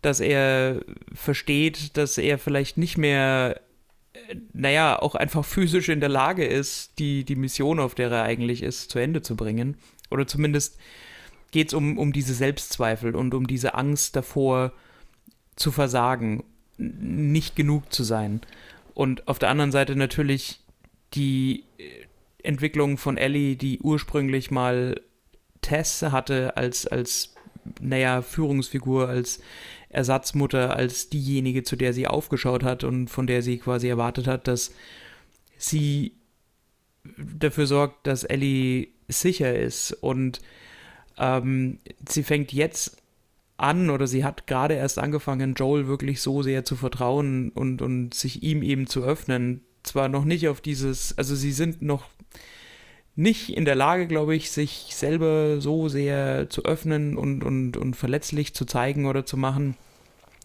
dass 0.02 0.20
er 0.20 0.82
versteht, 1.14 1.96
dass 1.96 2.18
er 2.18 2.38
vielleicht 2.38 2.76
nicht 2.76 2.98
mehr 2.98 3.60
naja, 4.52 5.00
auch 5.00 5.14
einfach 5.14 5.44
physisch 5.44 5.88
in 5.88 6.00
der 6.00 6.08
Lage 6.08 6.44
ist, 6.44 6.98
die, 6.98 7.24
die 7.24 7.36
Mission, 7.36 7.80
auf 7.80 7.94
der 7.94 8.10
er 8.10 8.22
eigentlich 8.24 8.62
ist, 8.62 8.90
zu 8.90 8.98
Ende 8.98 9.22
zu 9.22 9.36
bringen. 9.36 9.76
Oder 10.10 10.26
zumindest 10.26 10.78
geht 11.50 11.68
es 11.68 11.74
um, 11.74 11.98
um 11.98 12.12
diese 12.12 12.34
Selbstzweifel 12.34 13.14
und 13.14 13.34
um 13.34 13.46
diese 13.46 13.74
Angst 13.74 14.16
davor 14.16 14.72
zu 15.56 15.72
versagen. 15.72 16.44
nicht 16.78 17.56
genug 17.56 17.92
zu 17.92 18.04
sein. 18.04 18.42
Und 18.94 19.28
auf 19.28 19.38
der 19.38 19.48
anderen 19.48 19.72
Seite 19.72 19.96
natürlich 19.96 20.60
die 21.14 21.64
Entwicklung 22.42 22.98
von 22.98 23.16
Ellie, 23.16 23.56
die 23.56 23.80
ursprünglich 23.80 24.50
mal 24.50 25.00
Tess 25.62 26.02
hatte 26.02 26.56
als, 26.56 26.86
als 26.86 27.34
naja, 27.80 28.22
Führungsfigur, 28.22 29.08
als 29.08 29.40
Ersatzmutter, 29.96 30.76
als 30.76 31.08
diejenige, 31.08 31.62
zu 31.62 31.74
der 31.74 31.92
sie 31.92 32.06
aufgeschaut 32.06 32.62
hat 32.62 32.84
und 32.84 33.08
von 33.08 33.26
der 33.26 33.42
sie 33.42 33.58
quasi 33.58 33.88
erwartet 33.88 34.26
hat, 34.26 34.46
dass 34.46 34.72
sie 35.56 36.12
dafür 37.16 37.66
sorgt, 37.66 38.06
dass 38.06 38.24
Ellie 38.24 38.88
sicher 39.08 39.54
ist. 39.58 39.92
Und 39.92 40.40
ähm, 41.18 41.78
sie 42.08 42.22
fängt 42.22 42.52
jetzt 42.52 42.98
an 43.56 43.88
oder 43.88 44.06
sie 44.06 44.22
hat 44.22 44.46
gerade 44.46 44.74
erst 44.74 44.98
angefangen, 44.98 45.54
Joel 45.54 45.86
wirklich 45.86 46.20
so 46.20 46.42
sehr 46.42 46.64
zu 46.64 46.76
vertrauen 46.76 47.50
und, 47.50 47.80
und 47.80 48.12
sich 48.12 48.42
ihm 48.42 48.62
eben 48.62 48.86
zu 48.86 49.02
öffnen. 49.02 49.62
Zwar 49.82 50.08
noch 50.08 50.24
nicht 50.24 50.48
auf 50.48 50.60
dieses, 50.60 51.16
also 51.16 51.34
sie 51.34 51.52
sind 51.52 51.80
noch 51.80 52.04
nicht 53.14 53.56
in 53.56 53.64
der 53.64 53.76
Lage, 53.76 54.06
glaube 54.06 54.36
ich, 54.36 54.50
sich 54.50 54.90
selber 54.90 55.58
so 55.60 55.88
sehr 55.88 56.50
zu 56.50 56.66
öffnen 56.66 57.16
und, 57.16 57.42
und, 57.42 57.78
und 57.78 57.96
verletzlich 57.96 58.52
zu 58.52 58.66
zeigen 58.66 59.06
oder 59.06 59.24
zu 59.24 59.38
machen, 59.38 59.74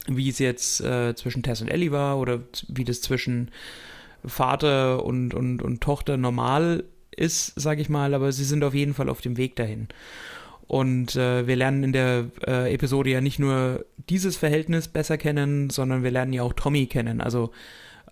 wie 0.08 0.30
es 0.30 0.40
jetzt 0.40 0.82
äh, 0.82 1.16
zwischen 1.16 1.44
Tess 1.44 1.62
und 1.62 1.68
Ellie 1.68 1.92
war 1.92 2.18
oder 2.18 2.40
wie 2.68 2.84
das 2.84 3.02
zwischen 3.02 3.52
Vater 4.26 5.04
und, 5.06 5.34
und, 5.34 5.62
und 5.62 5.82
Tochter 5.82 6.18
normal 6.18 6.84
ist, 7.16 7.60
sage 7.60 7.82
ich 7.82 7.90
mal, 7.90 8.14
aber 8.14 8.32
sie 8.32 8.44
sind 8.44 8.64
auf 8.64 8.74
jeden 8.74 8.94
Fall 8.94 9.10
auf 9.10 9.22
dem 9.22 9.38
Weg 9.38 9.56
dahin. 9.56 9.88
Und 10.68 11.16
äh, 11.18 11.48
wir 11.48 11.58
lernen 11.58 11.84
in 11.84 11.92
der 11.92 12.28
äh, 12.48 12.74
Episode 12.74 13.10
ja 13.10 13.22
nicht 13.22 13.40
nur 13.40 13.86
dieses 14.10 14.38
Verhältnis 14.38 14.88
besser 14.88 15.18
kennen, 15.18 15.70
sondern 15.70 16.04
wir 16.04 16.12
lernen 16.12 16.34
ja 16.34 16.44
auch 16.44 16.54
Tommy 16.54 16.86
kennen. 16.86 17.20
Also 17.20 17.52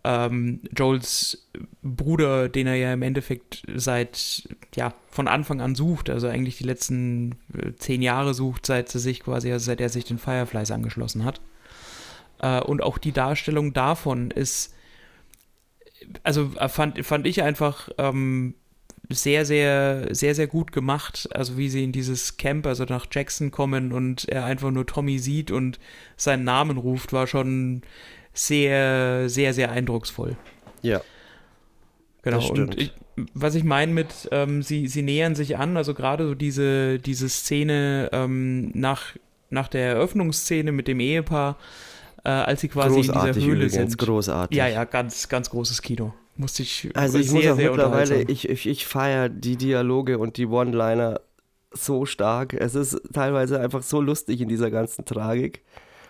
ähm, 0.04 0.62
Joels 0.76 1.48
Bruder, 1.82 2.50
den 2.50 2.68
er 2.68 2.76
ja 2.76 2.94
im 2.94 3.02
Endeffekt 3.02 3.64
seit, 3.76 4.48
ja, 4.76 4.94
von 5.10 5.28
Anfang 5.28 5.62
an 5.62 5.76
sucht, 5.76 6.10
also 6.10 6.28
eigentlich 6.28 6.58
die 6.58 6.66
letzten 6.66 7.36
äh, 7.54 7.74
zehn 7.78 8.02
Jahre 8.02 8.34
sucht, 8.34 8.66
seit 8.66 8.94
er 8.94 9.00
sich 9.00 9.22
quasi, 9.22 9.52
also 9.52 9.66
seit 9.66 9.82
er 9.82 9.90
sich 9.90 10.06
den 10.06 10.18
Fireflies 10.18 10.72
angeschlossen 10.72 11.24
hat. 11.24 11.42
Äh, 12.40 12.62
und 12.62 12.82
auch 12.82 12.98
die 12.98 13.12
Darstellung 13.12 13.74
davon 13.74 14.32
ist, 14.32 14.74
also 16.24 16.52
äh, 16.58 16.70
fand, 16.70 17.06
fand 17.06 17.28
ich 17.28 17.44
einfach 17.44 17.90
ähm, 17.98 18.56
sehr, 19.10 19.46
sehr, 19.46 20.14
sehr, 20.14 20.36
sehr 20.36 20.48
gut 20.48 20.72
gemacht. 20.72 21.28
Also 21.34 21.58
wie 21.58 21.70
sie 21.70 21.84
in 21.84 21.92
dieses 21.92 22.38
Camp, 22.38 22.66
also 22.68 22.86
nach 22.86 23.08
Jackson 23.12 23.52
kommen 23.52 23.92
und 23.92 24.28
er 24.30 24.46
einfach 24.46 24.72
nur 24.72 24.86
Tommy 24.86 25.20
sieht 25.20 25.52
und 25.52 25.80
seinen 26.16 26.44
Namen 26.44 26.78
ruft, 26.78 27.12
war 27.14 27.28
schon 27.28 27.82
sehr, 28.34 29.28
sehr, 29.30 29.54
sehr 29.54 29.72
eindrucksvoll. 29.72 30.38
Ja. 30.82 31.02
Genau. 32.22 32.48
Und 32.50 32.80
ich, 32.80 32.94
was 33.34 33.56
ich 33.56 33.64
meine 33.64 33.92
mit, 33.92 34.30
ähm, 34.32 34.62
sie, 34.62 34.88
sie 34.88 35.02
nähern 35.02 35.36
sich 35.36 35.58
an, 35.58 35.78
also 35.78 35.94
gerade 35.94 36.28
so 36.28 36.36
diese, 36.36 37.00
diese 37.00 37.30
Szene 37.30 38.10
ähm, 38.12 38.72
nach, 38.74 39.16
nach 39.50 39.68
der 39.68 39.88
Eröffnungsszene 39.88 40.72
mit 40.72 40.88
dem 40.88 41.00
Ehepaar, 41.00 41.58
äh, 42.24 42.30
als 42.30 42.62
sie 42.62 42.68
quasi 42.68 42.96
großartig 42.96 43.26
in 43.26 43.34
dieser 43.34 43.48
Höhle 43.48 43.66
übrigens, 43.66 43.92
sind. 43.92 43.98
Großartig. 43.98 44.58
Ja, 44.58 44.68
ja, 44.68 44.84
ganz, 44.86 45.30
ganz 45.30 45.50
großes 45.50 45.82
Kino. 45.82 46.14
Musste 46.36 46.64
ich 46.64 46.90
Also 46.94 47.20
ich 47.20 47.30
sehr, 47.30 47.36
muss 47.36 47.46
auch 47.48 47.56
sehr 47.58 47.70
mittlerweile, 47.72 48.22
ich, 48.24 48.48
ich, 48.48 48.68
ich 48.68 48.86
feiere 48.86 49.30
die 49.30 49.58
Dialoge 49.58 50.18
und 50.18 50.38
die 50.38 50.46
One-Liner 50.46 51.22
so 51.72 52.06
stark. 52.06 52.54
Es 52.54 52.76
ist 52.76 53.00
teilweise 53.14 53.60
einfach 53.60 53.84
so 53.84 54.02
lustig 54.02 54.42
in 54.42 54.50
dieser 54.50 54.72
ganzen 54.72 55.06
Tragik. 55.06 55.64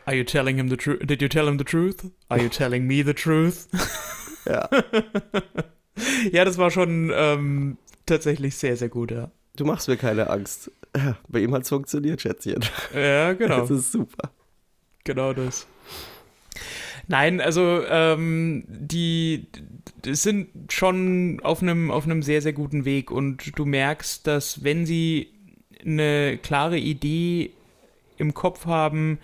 Are 0.05 0.15
you 0.15 0.23
telling 0.23 0.57
him 0.57 0.69
the 0.69 0.77
truth? 0.77 0.99
Did 1.03 1.21
you 1.21 1.27
tell 1.27 1.47
him 1.47 1.57
the 1.57 1.65
truth? 1.65 1.97
Are 2.29 2.41
you 2.41 2.49
telling 2.49 2.85
me 2.85 3.03
the 3.03 3.13
truth? 3.13 3.67
Ja. 4.45 4.69
ja, 6.31 6.45
das 6.45 6.57
war 6.57 6.71
schon 6.71 7.11
ähm, 7.13 7.77
tatsächlich 8.05 8.55
sehr, 8.55 8.75
sehr 8.77 8.89
gut, 8.89 9.11
ja. 9.11 9.31
Du 9.55 9.65
machst 9.65 9.87
mir 9.87 9.97
keine 9.97 10.29
Angst. 10.29 10.71
Bei 11.27 11.39
ihm 11.39 11.53
hat 11.53 11.63
es 11.63 11.69
funktioniert, 11.69 12.21
Schätzchen. 12.21 12.63
Ja, 12.93 13.33
genau. 13.33 13.61
Das 13.61 13.69
ist 13.69 13.91
super. 13.91 14.31
Genau 15.09 15.33
das. 15.33 15.65
Nein, 17.07 17.41
also 17.41 17.83
ähm, 17.89 18.63
die, 18.67 19.47
die 20.05 20.13
sind 20.13 20.71
schon 20.71 21.39
auf 21.41 21.63
einem 21.63 21.89
auf 21.89 22.05
sehr 22.19 22.43
sehr 22.43 22.53
guten 22.53 22.85
Weg 22.85 23.09
und 23.09 23.57
du 23.57 23.65
merkst, 23.65 24.27
dass 24.27 24.63
wenn 24.63 24.85
sie 24.85 25.29
eine 25.83 26.37
klare 26.37 26.77
Idee 26.77 27.49
im 28.19 28.35
Kopf 28.35 28.67
haben, 28.67 29.17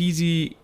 die 0.00 0.10
sie 0.10 0.56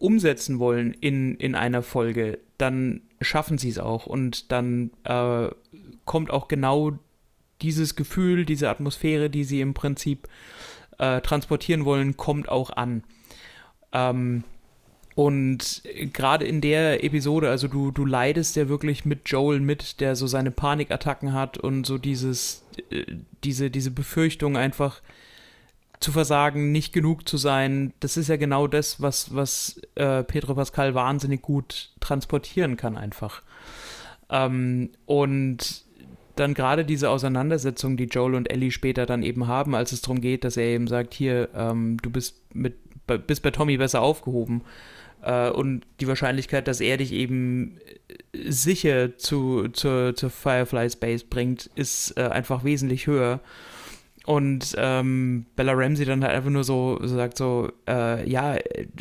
umsetzen 0.00 0.58
wollen 0.58 0.92
in, 0.94 1.36
in 1.36 1.54
einer 1.54 1.84
Folge, 1.84 2.40
dann 2.58 3.02
schaffen 3.20 3.58
sie 3.58 3.68
es 3.68 3.78
auch 3.78 4.06
und 4.06 4.50
dann 4.50 4.90
äh, 5.04 5.50
kommt 6.04 6.32
auch 6.32 6.48
genau 6.48 6.98
dieses 7.62 7.94
Gefühl, 7.94 8.44
diese 8.44 8.70
Atmosphäre, 8.70 9.30
die 9.30 9.44
sie 9.44 9.60
im 9.60 9.72
Prinzip 9.72 10.26
äh, 10.98 11.20
transportieren 11.20 11.84
wollen, 11.84 12.16
kommt 12.16 12.48
auch 12.48 12.70
an. 12.70 13.04
Ähm, 13.92 14.44
und 15.14 15.82
gerade 16.12 16.46
in 16.46 16.60
der 16.60 17.04
Episode, 17.04 17.50
also 17.50 17.68
du, 17.68 17.90
du 17.90 18.06
leidest 18.06 18.56
ja 18.56 18.68
wirklich 18.68 19.04
mit 19.04 19.28
Joel 19.28 19.60
mit, 19.60 20.00
der 20.00 20.16
so 20.16 20.26
seine 20.26 20.50
Panikattacken 20.50 21.32
hat 21.32 21.58
und 21.58 21.86
so 21.86 21.98
dieses, 21.98 22.64
äh, 22.90 23.04
diese, 23.44 23.70
diese 23.70 23.90
Befürchtung 23.90 24.56
einfach, 24.56 25.02
zu 26.00 26.12
versagen, 26.12 26.72
nicht 26.72 26.94
genug 26.94 27.28
zu 27.28 27.36
sein, 27.36 27.92
das 28.00 28.16
ist 28.16 28.28
ja 28.28 28.36
genau 28.36 28.66
das, 28.66 29.02
was, 29.02 29.34
was 29.34 29.80
äh, 29.96 30.24
Pedro 30.24 30.54
Pascal 30.54 30.94
wahnsinnig 30.94 31.42
gut 31.42 31.90
transportieren 32.00 32.78
kann 32.78 32.96
einfach. 32.96 33.42
Ähm, 34.30 34.90
und 35.04 35.84
dann 36.36 36.54
gerade 36.54 36.86
diese 36.86 37.10
Auseinandersetzung, 37.10 37.98
die 37.98 38.04
Joel 38.04 38.34
und 38.34 38.50
Ellie 38.50 38.70
später 38.70 39.04
dann 39.04 39.22
eben 39.22 39.46
haben, 39.46 39.74
als 39.74 39.92
es 39.92 40.00
darum 40.00 40.22
geht, 40.22 40.44
dass 40.44 40.56
er 40.56 40.64
eben 40.64 40.86
sagt, 40.86 41.12
hier, 41.12 41.50
ähm, 41.54 41.98
du 42.00 42.08
bist, 42.08 42.40
mit, 42.54 42.76
bist 43.18 43.42
bei 43.42 43.50
Tommy 43.50 43.76
besser 43.76 44.02
aufgehoben. 44.02 44.62
Äh, 45.22 45.50
und 45.50 45.82
die 46.00 46.08
Wahrscheinlichkeit, 46.08 46.68
dass 46.68 46.80
er 46.80 46.96
dich 46.96 47.12
eben 47.12 47.78
sicher 48.32 49.16
zu, 49.18 49.68
zu, 49.68 50.14
zur 50.14 50.30
Firefly 50.30 50.90
Space 50.90 51.24
bringt, 51.24 51.70
ist 51.74 52.16
äh, 52.16 52.22
einfach 52.22 52.64
wesentlich 52.64 53.06
höher. 53.06 53.40
Und 54.26 54.74
ähm, 54.78 55.46
Bella 55.56 55.72
Ramsey 55.72 56.04
dann 56.04 56.22
halt 56.22 56.34
einfach 56.34 56.50
nur 56.50 56.64
so, 56.64 56.98
so 57.00 57.16
sagt 57.16 57.36
so, 57.36 57.72
äh, 57.88 58.28
ja, 58.28 58.58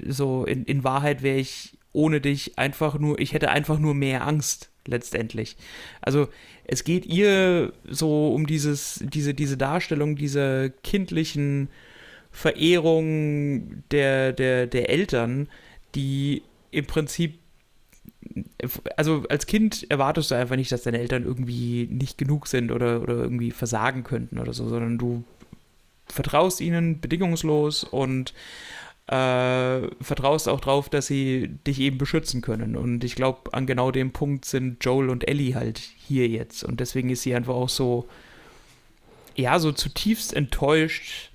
so 0.08 0.46
in, 0.46 0.64
in 0.66 0.84
Wahrheit 0.84 1.22
wäre 1.24 1.38
ich 1.38 1.78
ohne 1.92 2.22
dich 2.22 2.58
einfach 2.58 3.00
nur, 3.00 3.20
ich 3.20 3.34
hätte 3.34 3.50
einfach 3.50 3.80
nur 3.80 3.94
mehr 3.94 4.26
Angst 4.26 4.70
letztendlich. 4.86 5.58
Also 6.02 6.30
es 6.66 6.84
geht 6.84 7.06
ihr 7.06 7.74
so 7.88 8.34
um 8.34 8.48
dieses, 8.48 9.04
diese, 9.04 9.34
diese 9.34 9.58
Darstellung 9.58 10.16
dieser 10.16 10.70
kindlichen 10.70 11.70
Verehrung 12.32 13.84
der, 13.92 14.34
der, 14.34 14.68
der 14.68 14.90
Eltern, 14.90 15.50
die 15.96 16.44
im 16.72 16.86
Prinzip 16.86 17.40
also 18.96 19.24
als 19.30 19.46
Kind 19.46 19.90
erwartest 19.90 20.32
du 20.32 20.36
einfach 20.36 20.56
nicht, 20.56 20.72
dass 20.72 20.84
deine 20.84 21.00
Eltern 21.00 21.24
irgendwie 21.24 21.88
nicht 21.90 22.18
genug 22.18 22.48
sind 22.48 22.72
oder, 22.72 23.02
oder 23.02 23.16
irgendwie 23.16 23.52
versagen 23.52 24.04
könnten 24.04 24.40
oder 24.40 24.54
so, 24.54 24.68
sondern 24.68 24.98
du 24.98 25.24
vertraust 26.06 26.62
ihnen 26.62 27.00
bedingungslos 27.00 27.84
und 27.84 28.34
äh, 29.08 29.88
vertraust 30.02 30.48
auch 30.50 30.60
darauf, 30.60 30.90
dass 30.90 31.08
sie 31.08 31.50
dich 31.66 31.80
eben 31.80 31.98
beschützen 31.98 32.42
können. 32.42 32.76
Und 32.76 33.04
ich 33.04 33.16
glaube, 33.16 33.54
an 33.54 33.66
genau 33.66 33.92
dem 33.92 34.12
Punkt 34.12 34.46
sind 34.46 34.84
Joel 34.84 35.10
und 35.10 35.28
Ellie 35.28 35.56
halt 35.56 35.80
hier 35.80 36.28
jetzt. 36.28 36.64
Und 36.64 36.80
deswegen 36.80 37.10
ist 37.10 37.24
sie 37.24 37.34
einfach 37.34 37.56
auch 37.56 37.70
so, 37.70 38.08
ja, 39.36 39.58
so 39.60 39.72
zutiefst 39.72 40.34
enttäuscht, 40.34 41.29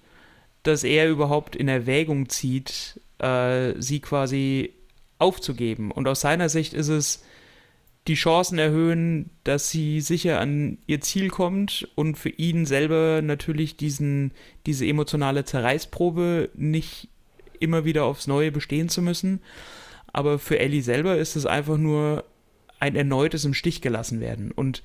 dass 0.64 0.82
er 0.84 1.08
überhaupt 1.08 1.54
in 1.54 1.68
Erwägung 1.68 2.28
zieht, 2.28 3.00
äh, 3.18 3.74
sie 3.80 4.00
quasi 4.00 4.74
aufzugeben. 5.18 5.90
Und 5.90 6.08
aus 6.08 6.20
seiner 6.20 6.48
Sicht 6.48 6.74
ist 6.74 6.88
es 6.88 7.22
die 8.06 8.14
Chancen 8.14 8.58
erhöhen, 8.58 9.30
dass 9.44 9.70
sie 9.70 10.00
sicher 10.00 10.40
an 10.40 10.78
ihr 10.86 11.00
Ziel 11.00 11.28
kommt 11.28 11.88
und 11.94 12.18
für 12.18 12.28
ihn 12.28 12.66
selber 12.66 13.22
natürlich 13.22 13.76
diesen, 13.76 14.32
diese 14.66 14.86
emotionale 14.86 15.44
Zerreißprobe 15.44 16.50
nicht 16.54 17.08
immer 17.60 17.84
wieder 17.84 18.04
aufs 18.04 18.26
Neue 18.26 18.52
bestehen 18.52 18.88
zu 18.88 19.00
müssen. 19.00 19.40
Aber 20.12 20.38
für 20.38 20.58
Ellie 20.58 20.82
selber 20.82 21.16
ist 21.16 21.34
es 21.36 21.46
einfach 21.46 21.78
nur 21.78 22.24
ein 22.78 22.94
erneutes 22.94 23.44
im 23.44 23.54
Stich 23.54 23.80
gelassen 23.80 24.20
werden. 24.20 24.50
Und 24.50 24.82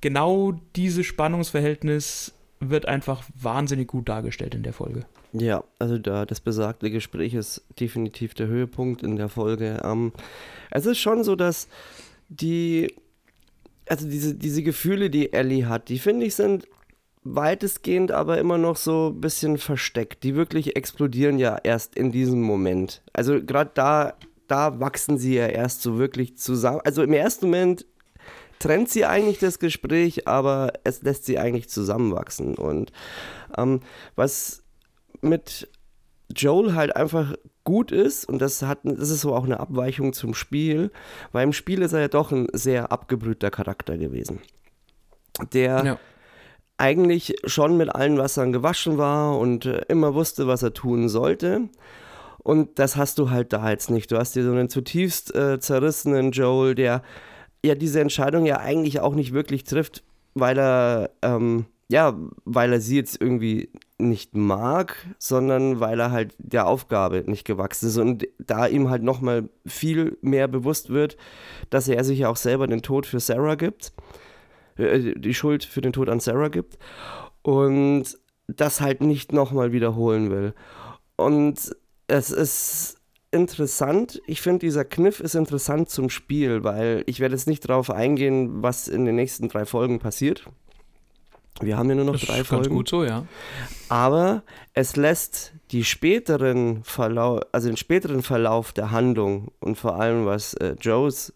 genau 0.00 0.60
dieses 0.74 1.06
Spannungsverhältnis 1.06 2.34
wird 2.60 2.86
einfach 2.86 3.22
wahnsinnig 3.40 3.88
gut 3.88 4.08
dargestellt 4.08 4.54
in 4.54 4.62
der 4.62 4.72
Folge. 4.72 5.06
Ja, 5.32 5.64
also 5.78 5.98
da 5.98 6.26
das 6.26 6.40
besagte 6.40 6.90
Gespräch 6.90 7.34
ist 7.34 7.64
definitiv 7.78 8.34
der 8.34 8.46
Höhepunkt 8.46 9.02
in 9.02 9.16
der 9.16 9.28
Folge. 9.28 9.80
Ähm, 9.84 10.12
es 10.70 10.86
ist 10.86 10.98
schon 10.98 11.24
so, 11.24 11.36
dass 11.36 11.68
die, 12.28 12.94
also 13.88 14.08
diese, 14.08 14.34
diese 14.34 14.62
Gefühle, 14.62 15.10
die 15.10 15.32
Ellie 15.32 15.68
hat, 15.68 15.88
die 15.88 15.98
finde 15.98 16.26
ich 16.26 16.34
sind 16.34 16.66
weitestgehend 17.24 18.10
aber 18.10 18.38
immer 18.38 18.56
noch 18.56 18.76
so 18.76 19.12
ein 19.14 19.20
bisschen 19.20 19.58
versteckt. 19.58 20.22
Die 20.24 20.34
wirklich 20.34 20.76
explodieren 20.76 21.38
ja 21.38 21.58
erst 21.62 21.94
in 21.94 22.10
diesem 22.10 22.40
Moment. 22.40 23.02
Also 23.12 23.42
gerade 23.42 23.70
da 23.74 24.14
da 24.48 24.80
wachsen 24.80 25.18
sie 25.18 25.34
ja 25.34 25.46
erst 25.46 25.82
so 25.82 25.98
wirklich 25.98 26.36
zusammen. 26.36 26.80
Also 26.82 27.02
im 27.02 27.12
ersten 27.12 27.46
Moment 27.46 27.86
trennt 28.58 28.88
sie 28.88 29.04
eigentlich 29.04 29.38
das 29.38 29.58
Gespräch, 29.58 30.26
aber 30.28 30.72
es 30.84 31.02
lässt 31.02 31.24
sie 31.24 31.38
eigentlich 31.38 31.68
zusammenwachsen. 31.68 32.54
Und 32.56 32.92
ähm, 33.56 33.80
was 34.16 34.62
mit 35.20 35.68
Joel 36.34 36.74
halt 36.74 36.94
einfach 36.94 37.34
gut 37.64 37.92
ist, 37.92 38.26
und 38.26 38.40
das, 38.40 38.62
hat, 38.62 38.80
das 38.84 39.10
ist 39.10 39.20
so 39.20 39.34
auch 39.34 39.44
eine 39.44 39.60
Abweichung 39.60 40.12
zum 40.12 40.34
Spiel, 40.34 40.90
weil 41.32 41.44
im 41.44 41.52
Spiel 41.52 41.82
ist 41.82 41.92
er 41.92 42.00
ja 42.00 42.08
doch 42.08 42.32
ein 42.32 42.46
sehr 42.52 42.92
abgebrühter 42.92 43.50
Charakter 43.50 43.98
gewesen. 43.98 44.40
Der 45.52 45.84
ja. 45.84 45.98
eigentlich 46.78 47.36
schon 47.44 47.76
mit 47.76 47.94
allen 47.94 48.18
Wassern 48.18 48.52
gewaschen 48.52 48.98
war 48.98 49.38
und 49.38 49.66
äh, 49.66 49.82
immer 49.88 50.14
wusste, 50.14 50.46
was 50.46 50.62
er 50.62 50.74
tun 50.74 51.08
sollte. 51.08 51.68
Und 52.38 52.78
das 52.78 52.96
hast 52.96 53.18
du 53.18 53.30
halt 53.30 53.52
da 53.52 53.70
jetzt 53.70 53.90
nicht. 53.90 54.10
Du 54.10 54.16
hast 54.16 54.32
hier 54.32 54.44
so 54.44 54.50
einen 54.50 54.70
zutiefst 54.70 55.34
äh, 55.34 55.60
zerrissenen 55.60 56.30
Joel, 56.30 56.74
der 56.74 57.02
ja 57.64 57.74
diese 57.74 58.00
Entscheidung 58.00 58.46
ja 58.46 58.58
eigentlich 58.58 59.00
auch 59.00 59.14
nicht 59.14 59.32
wirklich 59.32 59.64
trifft, 59.64 60.04
weil 60.34 60.58
er, 60.58 61.10
ähm, 61.22 61.66
ja, 61.88 62.16
weil 62.44 62.72
er 62.72 62.80
sie 62.80 62.96
jetzt 62.96 63.20
irgendwie 63.20 63.70
nicht 63.98 64.36
mag, 64.36 64.96
sondern 65.18 65.80
weil 65.80 65.98
er 65.98 66.12
halt 66.12 66.34
der 66.38 66.66
Aufgabe 66.66 67.24
nicht 67.26 67.44
gewachsen 67.44 67.88
ist 67.88 67.96
und 67.96 68.28
da 68.38 68.66
ihm 68.66 68.90
halt 68.90 69.02
nochmal 69.02 69.48
viel 69.66 70.16
mehr 70.20 70.46
bewusst 70.48 70.90
wird, 70.90 71.16
dass 71.70 71.88
er 71.88 72.04
sich 72.04 72.20
ja 72.20 72.28
auch 72.28 72.36
selber 72.36 72.66
den 72.66 72.82
Tod 72.82 73.06
für 73.06 73.20
Sarah 73.20 73.56
gibt, 73.56 73.92
äh, 74.76 75.14
die 75.16 75.34
Schuld 75.34 75.64
für 75.64 75.80
den 75.80 75.92
Tod 75.92 76.08
an 76.08 76.20
Sarah 76.20 76.48
gibt 76.48 76.78
und 77.42 78.04
das 78.46 78.80
halt 78.80 79.00
nicht 79.02 79.32
nochmal 79.32 79.72
wiederholen 79.72 80.30
will. 80.30 80.54
Und 81.16 81.74
es 82.06 82.30
ist 82.30 82.97
interessant. 83.30 84.20
Ich 84.26 84.40
finde, 84.40 84.60
dieser 84.60 84.84
Kniff 84.84 85.20
ist 85.20 85.34
interessant 85.34 85.90
zum 85.90 86.10
Spiel, 86.10 86.64
weil 86.64 87.04
ich 87.06 87.20
werde 87.20 87.34
jetzt 87.34 87.46
nicht 87.46 87.68
darauf 87.68 87.90
eingehen, 87.90 88.62
was 88.62 88.88
in 88.88 89.04
den 89.04 89.16
nächsten 89.16 89.48
drei 89.48 89.66
Folgen 89.66 89.98
passiert. 89.98 90.44
Wir 91.60 91.76
haben 91.76 91.88
ja 91.88 91.96
nur 91.96 92.04
noch 92.04 92.12
das 92.12 92.22
drei 92.22 92.40
ist 92.40 92.46
Folgen. 92.46 92.64
Ganz 92.64 92.74
gut 92.74 92.88
so, 92.88 93.04
ja. 93.04 93.26
Aber 93.88 94.42
es 94.74 94.96
lässt 94.96 95.52
die 95.72 95.84
späteren 95.84 96.84
Verlauf, 96.84 97.40
also 97.52 97.68
den 97.68 97.76
späteren 97.76 98.22
Verlauf 98.22 98.72
der 98.72 98.90
Handlung 98.90 99.50
und 99.60 99.76
vor 99.76 99.96
allem 99.96 100.24
was 100.24 100.54
äh, 100.54 100.76
Joes, 100.80 101.34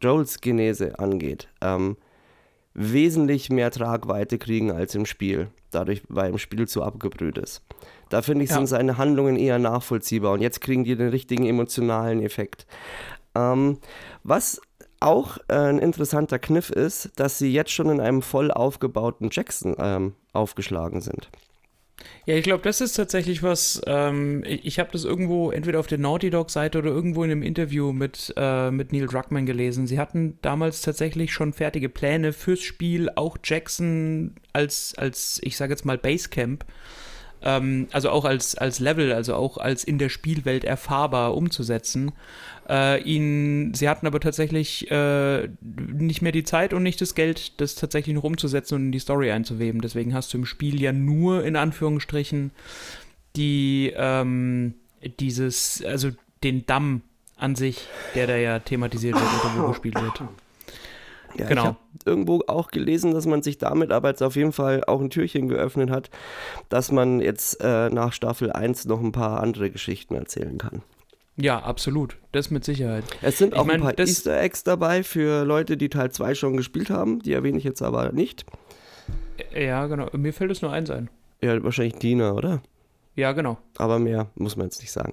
Joels 0.00 0.40
Genese 0.40 0.98
angeht, 0.98 1.48
ähm, 1.60 1.96
wesentlich 2.72 3.50
mehr 3.50 3.70
Tragweite 3.70 4.38
kriegen 4.38 4.70
als 4.70 4.94
im 4.94 5.06
Spiel. 5.06 5.48
Dadurch, 5.70 6.02
weil 6.08 6.30
im 6.30 6.38
Spiel 6.38 6.68
zu 6.68 6.82
abgebrüht 6.82 7.36
ist. 7.36 7.62
Da 8.08 8.22
finde 8.22 8.44
ich, 8.44 8.50
ja. 8.50 8.56
sind 8.56 8.66
seine 8.66 8.98
Handlungen 8.98 9.36
eher 9.36 9.58
nachvollziehbar 9.58 10.32
und 10.32 10.40
jetzt 10.40 10.60
kriegen 10.60 10.84
die 10.84 10.96
den 10.96 11.08
richtigen 11.08 11.46
emotionalen 11.46 12.22
Effekt. 12.22 12.66
Ähm, 13.34 13.78
was 14.22 14.60
auch 15.00 15.38
äh, 15.48 15.54
ein 15.54 15.78
interessanter 15.78 16.38
Kniff 16.38 16.70
ist, 16.70 17.10
dass 17.16 17.38
sie 17.38 17.52
jetzt 17.52 17.70
schon 17.70 17.90
in 17.90 18.00
einem 18.00 18.22
voll 18.22 18.50
aufgebauten 18.50 19.28
Jackson 19.30 19.76
ähm, 19.78 20.14
aufgeschlagen 20.32 21.00
sind. 21.00 21.30
Ja, 22.26 22.34
ich 22.34 22.42
glaube, 22.42 22.62
das 22.62 22.80
ist 22.80 22.94
tatsächlich 22.94 23.42
was, 23.42 23.80
ähm, 23.86 24.42
ich, 24.46 24.64
ich 24.64 24.78
habe 24.78 24.90
das 24.92 25.04
irgendwo 25.04 25.50
entweder 25.50 25.78
auf 25.78 25.86
der 25.86 25.98
Naughty 25.98 26.30
Dog 26.30 26.50
Seite 26.50 26.78
oder 26.78 26.90
irgendwo 26.90 27.22
in 27.22 27.30
einem 27.30 27.42
Interview 27.42 27.92
mit, 27.92 28.32
äh, 28.36 28.70
mit 28.70 28.92
Neil 28.92 29.06
Druckmann 29.06 29.46
gelesen. 29.46 29.86
Sie 29.86 29.98
hatten 29.98 30.38
damals 30.42 30.80
tatsächlich 30.80 31.32
schon 31.32 31.52
fertige 31.52 31.88
Pläne 31.88 32.32
fürs 32.32 32.62
Spiel, 32.62 33.10
auch 33.14 33.36
Jackson 33.44 34.34
als, 34.52 34.94
als 34.96 35.38
ich 35.42 35.56
sage 35.56 35.72
jetzt 35.72 35.84
mal 35.84 35.98
Basecamp 35.98 36.64
ähm, 37.44 37.86
also 37.92 38.10
auch 38.10 38.24
als, 38.24 38.56
als 38.56 38.80
Level, 38.80 39.12
also 39.12 39.34
auch 39.34 39.58
als 39.58 39.84
in 39.84 39.98
der 39.98 40.08
Spielwelt 40.08 40.64
erfahrbar 40.64 41.36
umzusetzen. 41.36 42.12
Äh, 42.68 43.02
ihn, 43.02 43.74
sie 43.74 43.88
hatten 43.88 44.06
aber 44.06 44.20
tatsächlich 44.20 44.90
äh, 44.90 45.48
nicht 45.60 46.22
mehr 46.22 46.32
die 46.32 46.44
Zeit 46.44 46.72
und 46.72 46.82
nicht 46.82 47.00
das 47.00 47.14
Geld, 47.14 47.60
das 47.60 47.74
tatsächlich 47.74 48.14
noch 48.14 48.24
umzusetzen 48.24 48.76
und 48.76 48.86
in 48.86 48.92
die 48.92 48.98
Story 48.98 49.30
einzuweben. 49.30 49.82
Deswegen 49.82 50.14
hast 50.14 50.32
du 50.32 50.38
im 50.38 50.46
Spiel 50.46 50.80
ja 50.80 50.92
nur 50.92 51.44
in 51.44 51.56
Anführungsstrichen 51.56 52.50
die 53.36 53.92
ähm, 53.96 54.74
dieses, 55.20 55.84
also 55.84 56.10
den 56.42 56.66
Damm 56.66 57.02
an 57.36 57.56
sich, 57.56 57.86
der 58.14 58.26
da 58.26 58.36
ja 58.36 58.60
thematisiert 58.60 59.16
wird 59.16 59.58
wo 59.58 59.68
gespielt 59.68 60.00
wird. 60.00 60.22
Ja, 61.38 61.46
genau. 61.46 61.62
Ich 61.62 61.66
habe 61.66 61.78
irgendwo 62.06 62.42
auch 62.46 62.70
gelesen, 62.70 63.12
dass 63.12 63.26
man 63.26 63.42
sich 63.42 63.58
damit 63.58 63.90
aber 63.90 64.10
jetzt 64.10 64.22
auf 64.22 64.36
jeden 64.36 64.52
Fall 64.52 64.84
auch 64.84 65.00
ein 65.00 65.10
Türchen 65.10 65.48
geöffnet 65.48 65.90
hat, 65.90 66.10
dass 66.68 66.92
man 66.92 67.20
jetzt 67.20 67.60
äh, 67.60 67.90
nach 67.90 68.12
Staffel 68.12 68.52
1 68.52 68.84
noch 68.86 69.00
ein 69.00 69.12
paar 69.12 69.42
andere 69.42 69.70
Geschichten 69.70 70.14
erzählen 70.14 70.58
kann. 70.58 70.82
Ja, 71.36 71.58
absolut. 71.58 72.16
Das 72.30 72.50
mit 72.50 72.64
Sicherheit. 72.64 73.04
Es 73.20 73.38
sind 73.38 73.54
auch 73.54 73.62
ich 73.62 73.66
mein, 73.66 73.82
ein 73.82 73.82
paar 73.82 73.98
Easter 73.98 74.40
Eggs 74.40 74.62
dabei 74.62 75.02
für 75.02 75.44
Leute, 75.44 75.76
die 75.76 75.88
Teil 75.88 76.12
2 76.12 76.34
schon 76.36 76.56
gespielt 76.56 76.90
haben. 76.90 77.20
Die 77.20 77.32
erwähne 77.32 77.58
ich 77.58 77.64
jetzt 77.64 77.82
aber 77.82 78.12
nicht. 78.12 78.46
Ja, 79.52 79.86
genau. 79.86 80.08
Mir 80.12 80.32
fällt 80.32 80.52
es 80.52 80.62
nur 80.62 80.72
eins 80.72 80.90
ein. 80.90 81.10
Ja, 81.42 81.60
wahrscheinlich 81.62 81.96
Dina, 81.96 82.32
oder? 82.32 82.62
Ja, 83.16 83.32
genau. 83.32 83.58
Aber 83.78 83.98
mehr 83.98 84.28
muss 84.36 84.56
man 84.56 84.66
jetzt 84.66 84.80
nicht 84.80 84.92
sagen. 84.92 85.12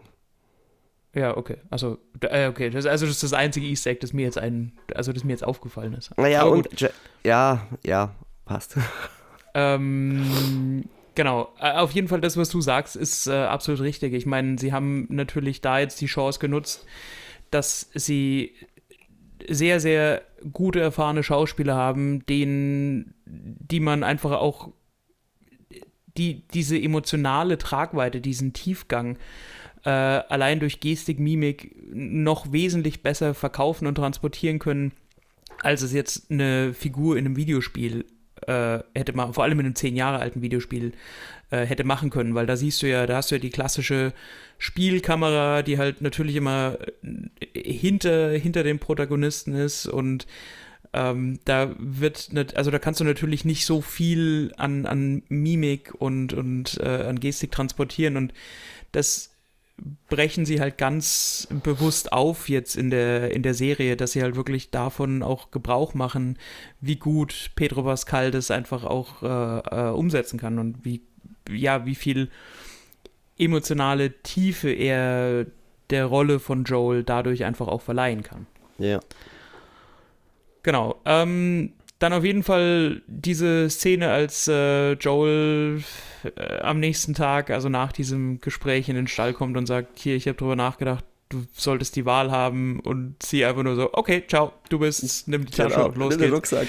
Ja, 1.14 1.36
okay. 1.36 1.58
Also, 1.70 1.98
äh, 2.22 2.48
okay. 2.48 2.70
Das, 2.70 2.86
also 2.86 3.06
das 3.06 3.16
ist 3.16 3.24
das 3.24 3.34
einzige 3.34 3.68
Easter 3.68 3.90
Egg, 3.90 4.00
das 4.02 4.14
mir 4.14 4.24
jetzt 4.24 4.38
ein, 4.38 4.74
also 4.96 5.12
das 5.12 5.24
mir 5.24 5.32
jetzt 5.32 5.44
aufgefallen 5.44 5.94
ist. 5.94 6.18
Naja, 6.18 6.44
und 6.44 6.70
ja, 7.24 7.68
ja, 7.86 8.16
passt. 8.46 8.78
Ähm, 9.54 10.86
genau. 11.14 11.54
Äh, 11.60 11.74
auf 11.74 11.92
jeden 11.92 12.08
Fall, 12.08 12.22
das, 12.22 12.38
was 12.38 12.48
du 12.48 12.62
sagst, 12.62 12.96
ist 12.96 13.28
äh, 13.28 13.34
absolut 13.34 13.82
richtig. 13.82 14.14
Ich 14.14 14.26
meine, 14.26 14.58
sie 14.58 14.72
haben 14.72 15.08
natürlich 15.10 15.60
da 15.60 15.80
jetzt 15.80 16.00
die 16.00 16.06
Chance 16.06 16.40
genutzt, 16.40 16.86
dass 17.50 17.90
sie 17.94 18.56
sehr, 19.50 19.80
sehr 19.82 20.22
gute, 20.54 20.80
erfahrene 20.80 21.24
Schauspieler 21.24 21.76
haben, 21.76 22.26
denen, 22.28 23.14
die 23.26 23.80
man 23.80 24.04
einfach 24.04 24.32
auch 24.32 24.70
die, 26.18 26.48
diese 26.50 26.80
emotionale 26.80 27.58
Tragweite, 27.58 28.22
diesen 28.22 28.54
Tiefgang 28.54 29.18
äh, 29.84 29.90
allein 29.90 30.60
durch 30.60 30.80
Gestik, 30.80 31.20
Mimik 31.20 31.76
noch 31.94 32.52
wesentlich 32.52 33.02
besser 33.02 33.34
verkaufen 33.34 33.88
und 33.88 33.96
transportieren 33.96 34.60
können, 34.60 34.92
als 35.62 35.82
es 35.82 35.94
jetzt 35.94 36.32
eine 36.32 36.74
Figur 36.74 37.18
in 37.18 37.26
einem 37.26 37.36
Videospiel 37.36 38.06
äh, 38.48 38.80
hätte 38.96 39.14
machen, 39.14 39.34
vor 39.34 39.44
allem 39.44 39.60
in 39.60 39.66
einem 39.66 39.76
zehn 39.76 39.96
Jahre 39.96 40.20
alten 40.20 40.42
Videospiel 40.42 40.94
äh, 41.52 41.66
hätte 41.66 41.84
machen 41.84 42.10
können, 42.10 42.36
weil 42.36 42.46
da 42.46 42.58
siehst 42.58 42.82
du 42.82 42.88
ja, 42.88 43.06
da 43.06 43.18
hast 43.18 43.32
du 43.32 43.36
ja 43.36 43.40
die 43.40 43.50
klassische 43.50 44.14
Spielkamera, 44.58 45.62
die 45.62 45.78
halt 45.78 46.02
natürlich 46.02 46.36
immer 46.36 46.78
äh, 47.04 47.62
hinter, 47.74 48.32
hinter 48.32 48.64
dem 48.64 48.80
Protagonisten 48.80 49.54
ist 49.54 49.88
und 49.88 50.28
ähm, 50.94 51.40
da 51.46 51.74
wird, 51.78 52.34
nicht, 52.34 52.58
also 52.58 52.70
da 52.70 52.80
kannst 52.80 53.00
du 53.00 53.04
natürlich 53.04 53.46
nicht 53.46 53.66
so 53.66 53.82
viel 53.82 54.54
an, 54.58 54.86
an 54.86 55.24
Mimik 55.30 55.94
und, 55.98 56.34
und 56.34 56.80
äh, 56.82 57.04
an 57.08 57.20
Gestik 57.20 57.52
transportieren 57.52 58.18
und 58.18 58.34
das 58.92 59.31
brechen 60.10 60.46
sie 60.46 60.60
halt 60.60 60.78
ganz 60.78 61.48
bewusst 61.64 62.12
auf 62.14 62.50
jetzt 62.50 62.76
in 62.76 62.90
der, 62.90 63.32
in 63.32 63.44
der 63.44 63.54
Serie, 63.54 63.98
dass 63.98 64.12
sie 64.12 64.22
halt 64.22 64.36
wirklich 64.36 64.70
davon 64.70 65.24
auch 65.24 65.52
Gebrauch 65.52 65.94
machen, 65.94 66.38
wie 66.80 66.98
gut 66.98 67.52
Pedro 67.56 67.84
Pascal 67.84 68.32
das 68.32 68.52
einfach 68.52 68.84
auch 68.84 69.24
äh, 69.24 69.88
äh, 69.88 69.92
umsetzen 69.92 70.40
kann 70.40 70.60
und 70.60 70.86
wie, 70.86 71.02
ja, 71.50 71.86
wie 71.86 71.96
viel 71.96 72.30
emotionale 73.38 74.22
Tiefe 74.22 74.72
er 74.72 75.46
der 75.90 76.06
Rolle 76.06 76.40
von 76.40 76.64
Joel 76.64 77.04
dadurch 77.04 77.44
einfach 77.44 77.68
auch 77.68 77.82
verleihen 77.82 78.24
kann. 78.24 78.48
Ja. 78.78 79.00
Genau. 80.64 81.00
Ähm, 81.06 81.74
dann 82.00 82.14
auf 82.14 82.24
jeden 82.24 82.44
Fall 82.44 83.02
diese 83.08 83.70
Szene, 83.70 84.10
als 84.10 84.48
äh, 84.48 84.94
Joel 84.94 85.84
äh, 86.24 86.60
am 86.60 86.80
nächsten 86.80 87.14
Tag, 87.14 87.50
also 87.50 87.70
nach 87.70 87.92
diesem 87.92 88.40
Gespräch 88.42 88.90
in 88.90 88.96
den 88.96 89.08
Stall 89.08 89.34
kommt 89.34 89.58
und 89.58 89.66
sagt, 89.66 90.00
hier, 90.00 90.16
ich 90.16 90.28
habe 90.28 90.38
drüber 90.38 90.56
nachgedacht, 90.56 91.06
du 91.30 91.46
solltest 91.54 91.96
die 91.96 92.06
Wahl 92.06 92.32
haben 92.32 92.80
und 92.82 93.22
sie 93.24 93.46
einfach 93.46 93.64
nur 93.64 93.76
so, 93.76 93.90
okay, 93.94 94.24
ciao, 94.28 94.54
du 94.70 94.80
bist, 94.80 95.28
nimm 95.28 95.46
die 95.46 95.52
Tasche 95.52 95.76
genau, 95.76 95.88
und 95.88 95.98
los 95.98 96.18
geht's. 96.18 96.32
Rucksack. 96.32 96.68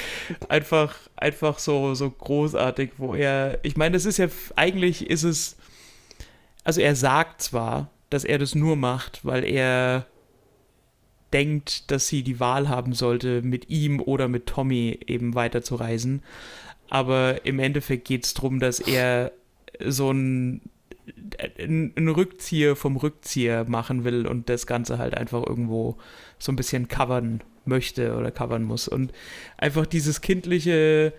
Einfach, 0.49 0.97
einfach 1.17 1.59
so, 1.59 1.95
so 1.95 2.11
großartig, 2.11 2.93
wo 2.99 3.15
er, 3.15 3.59
ich 3.63 3.77
meine, 3.77 3.95
das 3.95 4.07
ist 4.07 4.19
ja, 4.19 4.29
eigentlich 4.57 5.11
ist 5.11 5.25
es, 5.25 5.57
also 6.65 6.81
er 6.81 6.95
sagt 6.95 7.43
zwar, 7.43 7.91
dass 8.11 8.25
er 8.25 8.39
das 8.39 8.55
nur 8.55 8.77
macht, 8.77 9.25
weil 9.25 9.45
er 9.45 10.07
denkt, 11.33 11.91
dass 11.91 12.09
sie 12.09 12.23
die 12.23 12.41
Wahl 12.41 12.69
haben 12.69 12.93
sollte, 12.93 13.43
mit 13.43 13.71
ihm 13.71 14.01
oder 14.01 14.29
mit 14.29 14.47
Tommy 14.47 15.01
eben 15.07 15.35
weiterzureisen. 15.35 16.23
Aber 16.91 17.47
im 17.47 17.59
Endeffekt 17.59 18.07
geht 18.07 18.25
es 18.25 18.35
darum, 18.35 18.61
dass 18.61 18.79
er 18.79 19.33
so 19.81 20.11
ein, 20.11 20.61
ein 21.59 22.09
Rückzieher 22.09 22.77
vom 22.77 22.97
Rückzieher 22.97 23.65
machen 23.65 24.05
will 24.05 24.27
und 24.27 24.49
das 24.49 24.67
Ganze 24.67 24.99
halt 24.99 25.17
einfach 25.17 25.45
irgendwo 25.47 25.97
so 26.39 26.53
ein 26.53 26.57
bisschen 26.57 26.89
covern 26.89 27.43
möchte 27.65 28.17
oder 28.17 28.31
covern 28.31 28.63
muss. 28.63 28.89
Und 28.89 29.13
einfach 29.57 29.87
dieses 29.87 30.21
kindliche, 30.21 31.13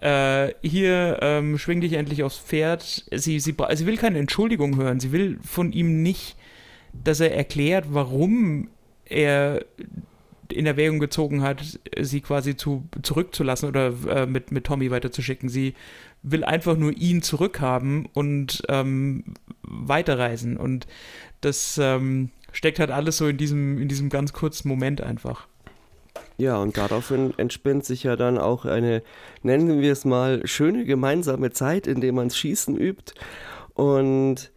äh, 0.00 0.52
hier 0.62 1.18
ähm, 1.22 1.58
schwing 1.58 1.80
dich 1.80 1.94
endlich 1.94 2.22
aufs 2.22 2.38
Pferd. 2.38 3.04
Sie, 3.10 3.40
sie, 3.40 3.54
sie 3.74 3.86
will 3.86 3.96
keine 3.96 4.18
Entschuldigung 4.18 4.76
hören. 4.76 5.00
Sie 5.00 5.12
will 5.12 5.38
von 5.42 5.72
ihm 5.72 6.02
nicht, 6.02 6.36
dass 7.04 7.20
er 7.20 7.34
erklärt, 7.34 7.86
warum 7.90 8.68
er 9.04 9.64
in 10.52 10.66
Erwägung 10.66 10.98
gezogen 10.98 11.42
hat, 11.42 11.80
sie 12.00 12.20
quasi 12.20 12.56
zu, 12.56 12.88
zurückzulassen 13.02 13.68
oder 13.68 13.92
äh, 14.08 14.26
mit, 14.26 14.52
mit 14.52 14.64
Tommy 14.64 14.90
weiterzuschicken. 14.90 15.48
Sie 15.48 15.74
will 16.22 16.44
einfach 16.44 16.76
nur 16.76 16.92
ihn 16.92 17.22
zurückhaben 17.22 18.06
und 18.12 18.62
ähm, 18.68 19.24
weiterreisen. 19.62 20.56
Und 20.56 20.86
das 21.40 21.78
ähm, 21.82 22.30
steckt 22.52 22.78
halt 22.78 22.90
alles 22.90 23.16
so 23.16 23.28
in 23.28 23.36
diesem, 23.36 23.80
in 23.80 23.88
diesem 23.88 24.08
ganz 24.08 24.32
kurzen 24.32 24.68
Moment 24.68 25.00
einfach. 25.00 25.46
Ja, 26.36 26.56
und 26.56 26.76
daraufhin 26.76 27.34
entspinnt 27.36 27.84
sich 27.84 28.02
ja 28.02 28.16
dann 28.16 28.38
auch 28.38 28.64
eine, 28.64 29.02
nennen 29.42 29.80
wir 29.80 29.92
es 29.92 30.04
mal, 30.04 30.46
schöne 30.46 30.84
gemeinsame 30.84 31.50
Zeit, 31.50 31.86
in 31.86 32.00
der 32.00 32.12
man 32.12 32.30
Schießen 32.30 32.76
übt. 32.76 33.12
Und 33.74 34.50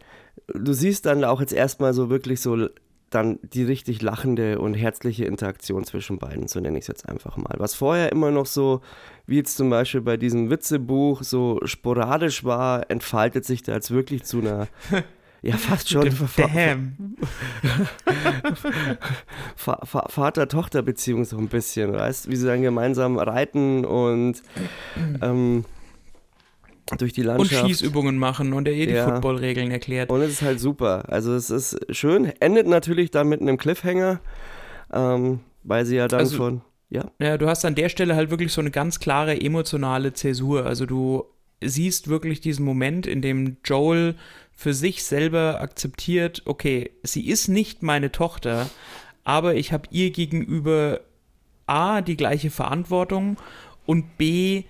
du 0.48 0.72
siehst 0.72 1.06
dann 1.06 1.24
auch 1.24 1.40
jetzt 1.40 1.52
erstmal 1.52 1.92
so 1.92 2.10
wirklich 2.10 2.40
so 2.40 2.68
dann 3.14 3.38
die 3.42 3.62
richtig 3.62 4.02
lachende 4.02 4.58
und 4.58 4.74
herzliche 4.74 5.24
Interaktion 5.24 5.84
zwischen 5.84 6.18
beiden, 6.18 6.48
so 6.48 6.60
nenne 6.60 6.78
ich 6.78 6.82
es 6.82 6.88
jetzt 6.88 7.08
einfach 7.08 7.36
mal. 7.36 7.54
Was 7.58 7.74
vorher 7.74 8.10
immer 8.12 8.30
noch 8.30 8.46
so, 8.46 8.80
wie 9.26 9.36
jetzt 9.36 9.56
zum 9.56 9.70
Beispiel 9.70 10.00
bei 10.00 10.16
diesem 10.16 10.50
Witzebuch, 10.50 11.22
so 11.22 11.60
sporadisch 11.64 12.44
war, 12.44 12.90
entfaltet 12.90 13.44
sich 13.44 13.62
da 13.62 13.74
jetzt 13.74 13.90
wirklich 13.90 14.24
zu 14.24 14.40
einer 14.40 14.68
Ja, 15.44 15.58
fast 15.58 15.90
schon. 15.90 16.08
Damn. 16.38 16.96
Vater-Tochter-Beziehung 19.56 21.26
so 21.26 21.36
ein 21.36 21.48
bisschen, 21.48 21.92
weißt 21.92 22.30
wie 22.30 22.36
sie 22.36 22.46
dann 22.46 22.62
gemeinsam 22.62 23.18
reiten 23.18 23.84
und 23.84 24.42
ähm, 25.20 25.66
durch 26.98 27.12
die 27.12 27.22
Landschaft. 27.22 27.62
Und 27.62 27.68
Schießübungen 27.68 28.18
machen 28.18 28.52
und 28.52 28.68
er 28.68 28.74
ihr 28.74 28.86
die 28.86 28.92
ja. 28.92 29.08
Football-Regeln 29.08 29.70
erklärt. 29.70 30.10
Und 30.10 30.20
es 30.20 30.32
ist 30.32 30.42
halt 30.42 30.60
super. 30.60 31.04
Also 31.08 31.34
es 31.34 31.50
ist 31.50 31.78
schön. 31.90 32.26
Endet 32.40 32.66
natürlich 32.66 33.10
dann 33.10 33.28
mit 33.28 33.40
einem 33.40 33.56
Cliffhanger, 33.56 34.20
ähm, 34.92 35.40
weil 35.62 35.86
sie 35.86 35.96
ja 35.96 36.08
dann 36.08 36.20
also, 36.20 36.36
schon. 36.36 36.60
Ja. 36.90 37.10
ja, 37.18 37.38
du 37.38 37.48
hast 37.48 37.64
an 37.64 37.74
der 37.74 37.88
Stelle 37.88 38.14
halt 38.14 38.30
wirklich 38.30 38.52
so 38.52 38.60
eine 38.60 38.70
ganz 38.70 39.00
klare 39.00 39.40
emotionale 39.40 40.12
Zäsur. 40.12 40.66
Also 40.66 40.86
du 40.86 41.24
siehst 41.60 42.08
wirklich 42.08 42.40
diesen 42.40 42.64
Moment, 42.64 43.06
in 43.06 43.22
dem 43.22 43.56
Joel 43.64 44.14
für 44.52 44.74
sich 44.74 45.02
selber 45.02 45.60
akzeptiert, 45.60 46.42
okay, 46.44 46.90
sie 47.02 47.28
ist 47.28 47.48
nicht 47.48 47.82
meine 47.82 48.12
Tochter, 48.12 48.68
aber 49.24 49.56
ich 49.56 49.72
habe 49.72 49.88
ihr 49.90 50.10
gegenüber 50.10 51.00
A, 51.66 52.02
die 52.02 52.16
gleiche 52.16 52.50
Verantwortung 52.50 53.38
und 53.86 54.16
B, 54.16 54.64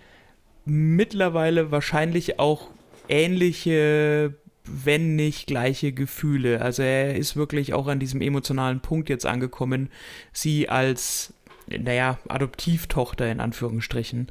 mittlerweile 0.65 1.71
wahrscheinlich 1.71 2.39
auch 2.39 2.71
ähnliche, 3.09 4.35
wenn 4.65 5.17
nicht 5.17 5.47
gleiche 5.47 5.93
Gefühle. 5.93 6.61
Also 6.63 6.83
er 6.83 7.17
ist 7.17 7.37
wirklich 7.37 7.75
auch 7.75 7.87
an 7.87 8.01
diesem 8.01 8.21
emotionalen 8.21 8.81
Punkt 8.81 9.09
jetzt 9.09 9.27
angekommen, 9.27 9.91
sie 10.33 10.69
als, 10.69 11.35
naja, 11.67 12.19
Adoptivtochter 12.29 13.31
in 13.31 13.41
Anführungsstrichen 13.41 14.29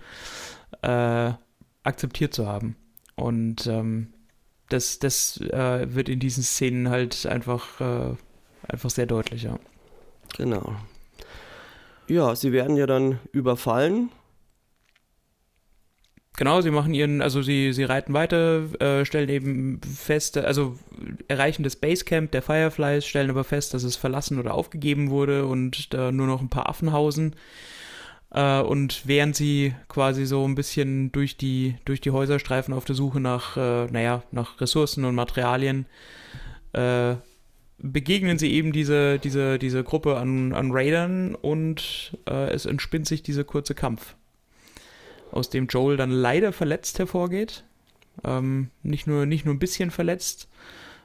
äh, 0.81 1.31
akzeptiert 1.83 2.33
zu 2.33 2.47
haben. 2.47 2.75
Und 3.15 3.67
ähm, 3.67 4.13
das, 4.69 4.99
das 4.99 5.39
äh, 5.39 5.93
wird 5.93 6.09
in 6.09 6.19
diesen 6.19 6.43
Szenen 6.43 6.89
halt 6.89 7.25
einfach, 7.27 7.79
äh, 7.79 8.15
einfach 8.67 8.89
sehr 8.89 9.05
deutlich, 9.05 9.43
ja. 9.43 9.59
Genau. 10.35 10.75
Ja, 12.07 12.35
sie 12.35 12.51
werden 12.51 12.75
ja 12.75 12.87
dann 12.87 13.19
überfallen. 13.31 14.09
Genau, 16.35 16.61
sie 16.61 16.71
machen 16.71 16.95
ihren, 16.95 17.21
also 17.21 17.43
sie, 17.43 17.73
sie 17.73 17.83
reiten 17.83 18.13
weiter, 18.13 18.63
äh, 18.81 19.05
stellen 19.05 19.29
eben 19.29 19.81
fest, 19.81 20.35
also 20.37 20.79
erreichen 21.27 21.61
das 21.61 21.75
Basecamp 21.75 22.31
der 22.31 22.41
Fireflies, 22.41 23.05
stellen 23.05 23.29
aber 23.29 23.43
fest, 23.43 23.73
dass 23.75 23.83
es 23.83 23.95
verlassen 23.95 24.39
oder 24.39 24.55
aufgegeben 24.55 25.11
wurde 25.11 25.45
und 25.45 25.93
da 25.93 26.11
nur 26.11 26.25
noch 26.25 26.41
ein 26.41 26.49
paar 26.49 26.67
Affen 26.67 26.91
hausen. 26.91 27.35
Äh, 28.31 28.61
und 28.61 29.03
während 29.05 29.35
sie 29.35 29.75
quasi 29.87 30.25
so 30.25 30.43
ein 30.47 30.55
bisschen 30.55 31.11
durch 31.11 31.37
die, 31.37 31.75
durch 31.85 32.01
die 32.01 32.11
Häuser 32.11 32.39
streifen 32.39 32.73
auf 32.73 32.85
der 32.85 32.95
Suche 32.95 33.19
nach, 33.19 33.55
äh, 33.55 33.85
naja, 33.91 34.23
nach 34.31 34.59
Ressourcen 34.59 35.05
und 35.05 35.13
Materialien, 35.13 35.85
äh, 36.73 37.15
begegnen 37.77 38.39
sie 38.39 38.51
eben 38.53 38.71
diese, 38.71 39.19
diese, 39.19 39.59
diese 39.59 39.83
Gruppe 39.83 40.17
an, 40.17 40.53
an 40.53 40.71
Raidern 40.71 41.35
und 41.35 42.17
äh, 42.27 42.49
es 42.49 42.65
entspinnt 42.65 43.07
sich 43.07 43.21
dieser 43.21 43.43
kurze 43.43 43.75
Kampf, 43.75 44.15
aus 45.33 45.49
dem 45.49 45.67
Joel 45.67 45.97
dann 45.97 46.11
leider 46.11 46.53
verletzt 46.53 46.99
hervorgeht. 46.99 47.63
Ähm, 48.23 48.69
nicht, 48.83 49.07
nur, 49.07 49.25
nicht 49.25 49.45
nur 49.45 49.55
ein 49.55 49.59
bisschen 49.59 49.91
verletzt, 49.91 50.47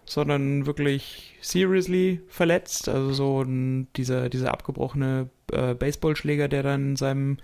sondern 0.04 0.66
wirklich 0.66 1.36
seriously 1.40 2.20
verletzt. 2.28 2.88
Also 2.88 3.12
so 3.12 3.42
ein, 3.42 3.88
dieser, 3.96 4.28
dieser 4.28 4.52
abgebrochene 4.52 5.30
äh, 5.52 5.74
Baseballschläger, 5.74 6.48
der 6.48 6.62
dann 6.62 6.90
in 6.90 6.96
seinem, 6.96 7.38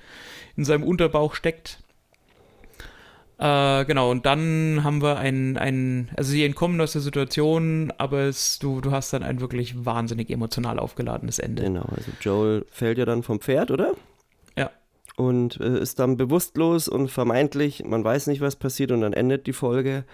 in 0.57 0.65
seinem 0.65 0.85
Unterbauch 0.85 1.35
steckt. 1.35 1.79
Äh, 3.39 3.85
genau, 3.87 4.11
und 4.11 4.27
dann 4.27 4.85
haben 4.85 5.03
wir 5.03 5.17
ein, 5.17 5.57
ein, 5.57 6.11
also 6.17 6.31
sie 6.31 6.45
entkommen 6.45 6.81
aus 6.81 6.93
der 6.93 7.01
Situation, 7.01 7.93
aber 7.99 8.21
es, 8.21 8.59
du, 8.59 8.81
du 8.81 8.93
hast 8.93 9.13
dann 9.13 9.23
ein 9.23 9.41
wirklich 9.41 9.85
wahnsinnig 9.85 10.31
emotional 10.31 10.79
aufgeladenes 10.79 11.39
Ende. 11.39 11.65
Genau, 11.65 11.87
also 11.97 12.13
Joel 12.21 12.65
fällt 12.71 12.99
ja 12.99 13.07
dann 13.07 13.23
vom 13.23 13.41
Pferd, 13.41 13.71
oder? 13.71 13.95
Und 15.17 15.61
äh, 15.61 15.79
ist 15.79 16.01
dann 16.01 16.17
bewusstlos 16.17 16.89
und 16.89 17.09
vermeintlich, 17.09 17.85
man 17.85 18.03
weiß 18.03 18.27
nicht, 18.27 18.41
was 18.41 18.57
passiert 18.57 18.91
und 18.91 19.01
dann 19.03 19.13
endet 19.13 19.47
die 19.47 19.53
Folge. 19.53 20.05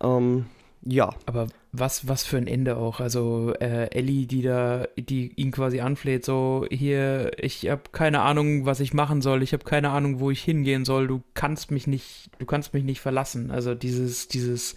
Ähm, 0.00 0.46
ja. 0.84 1.14
Aber 1.26 1.46
was, 1.72 2.08
was 2.08 2.24
für 2.24 2.36
ein 2.36 2.46
Ende 2.46 2.76
auch. 2.76 3.00
Also 3.00 3.54
äh, 3.60 3.90
Ellie, 3.90 4.26
die 4.26 4.42
da, 4.42 4.86
die 4.96 5.32
ihn 5.36 5.50
quasi 5.50 5.80
anfleht, 5.80 6.24
so 6.24 6.66
hier, 6.70 7.30
ich 7.38 7.68
habe 7.68 7.82
keine 7.92 8.20
Ahnung, 8.20 8.66
was 8.66 8.80
ich 8.80 8.92
machen 8.92 9.22
soll, 9.22 9.42
ich 9.42 9.52
habe 9.52 9.64
keine 9.64 9.90
Ahnung, 9.90 10.20
wo 10.20 10.30
ich 10.30 10.42
hingehen 10.42 10.84
soll, 10.84 11.06
du 11.06 11.22
kannst 11.34 11.70
mich 11.70 11.86
nicht, 11.86 12.30
du 12.38 12.46
kannst 12.46 12.74
mich 12.74 12.84
nicht 12.84 13.00
verlassen. 13.00 13.50
Also 13.50 13.74
dieses, 13.74 14.28
dieses, 14.28 14.74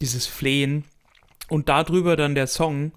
dieses 0.00 0.26
Flehen. 0.26 0.84
Und 1.48 1.68
darüber 1.68 2.16
dann 2.16 2.34
der 2.34 2.46
Song, 2.46 2.92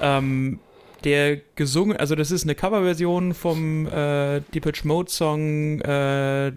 ähm, 0.00 0.60
der 1.04 1.36
gesungen, 1.54 1.96
also 1.96 2.14
das 2.14 2.30
ist 2.30 2.44
eine 2.44 2.54
Coverversion 2.54 3.34
vom 3.34 3.86
äh, 3.86 4.40
Depeche 4.54 4.86
Mode 4.86 5.10
Song 5.10 5.80
äh, 5.80 6.52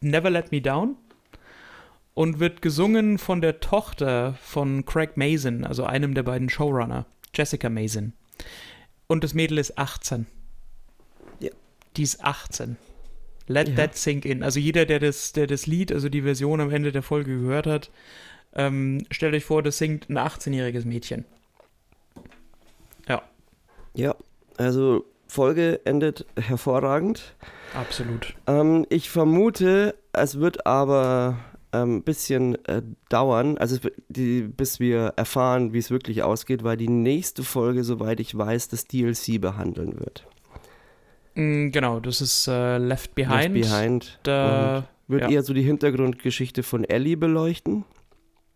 Never 0.00 0.30
Let 0.30 0.52
Me 0.52 0.60
Down 0.60 0.96
und 2.14 2.40
wird 2.40 2.62
gesungen 2.62 3.18
von 3.18 3.40
der 3.40 3.60
Tochter 3.60 4.34
von 4.40 4.84
Craig 4.84 5.16
Mason, 5.16 5.64
also 5.64 5.84
einem 5.84 6.14
der 6.14 6.22
beiden 6.22 6.48
Showrunner, 6.48 7.06
Jessica 7.34 7.68
Mason. 7.68 8.12
Und 9.06 9.22
das 9.22 9.34
Mädel 9.34 9.58
ist 9.58 9.78
18. 9.78 10.26
Ja. 11.40 11.50
Die 11.96 12.02
ist 12.02 12.24
18. 12.24 12.76
Let 13.48 13.68
ja. 13.68 13.74
that 13.74 13.96
sink 13.96 14.24
in. 14.24 14.42
Also 14.42 14.58
jeder, 14.58 14.86
der 14.86 14.98
das, 14.98 15.32
der 15.32 15.46
das 15.46 15.66
Lied, 15.66 15.92
also 15.92 16.08
die 16.08 16.22
Version 16.22 16.60
am 16.60 16.70
Ende 16.70 16.90
der 16.90 17.02
Folge 17.02 17.38
gehört 17.38 17.66
hat, 17.66 17.90
ähm, 18.54 19.04
stellt 19.10 19.34
euch 19.34 19.44
vor, 19.44 19.62
das 19.62 19.78
singt 19.78 20.08
ein 20.08 20.18
18-jähriges 20.18 20.86
Mädchen. 20.86 21.24
Ja. 23.96 24.14
Also 24.56 25.04
Folge 25.26 25.80
endet 25.84 26.26
hervorragend. 26.38 27.34
Absolut. 27.74 28.34
Ähm, 28.46 28.86
ich 28.88 29.10
vermute, 29.10 29.96
es 30.12 30.38
wird 30.38 30.66
aber 30.66 31.38
ein 31.72 31.82
ähm, 31.82 32.02
bisschen 32.02 32.64
äh, 32.66 32.82
dauern, 33.08 33.58
also 33.58 33.76
die, 34.08 34.42
bis 34.42 34.80
wir 34.80 35.14
erfahren, 35.16 35.72
wie 35.72 35.78
es 35.78 35.90
wirklich 35.90 36.22
ausgeht, 36.22 36.64
weil 36.64 36.76
die 36.76 36.88
nächste 36.88 37.42
Folge, 37.42 37.84
soweit 37.84 38.20
ich 38.20 38.36
weiß, 38.36 38.68
das 38.68 38.86
DLC 38.86 39.40
behandeln 39.40 39.98
wird. 39.98 40.26
Mm, 41.34 41.70
genau, 41.70 42.00
das 42.00 42.20
ist 42.20 42.46
äh, 42.48 42.78
Left 42.78 43.14
Behind. 43.14 43.54
Left 43.54 43.70
Behind. 43.70 44.20
Da 44.22 44.88
wird 45.08 45.22
ja. 45.22 45.30
eher 45.30 45.42
so 45.42 45.52
die 45.52 45.62
Hintergrundgeschichte 45.62 46.62
von 46.62 46.84
Ellie 46.84 47.16
beleuchten. 47.16 47.84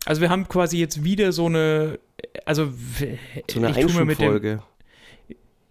Also 0.07 0.23
wir 0.23 0.31
haben 0.31 0.49
quasi 0.49 0.79
jetzt 0.79 1.05
wieder 1.05 1.33
so 1.33 1.47
eine, 1.47 1.99
also 2.47 2.71
so 3.51 3.59
eine 3.59 3.75
Einschubfolge 3.75 4.63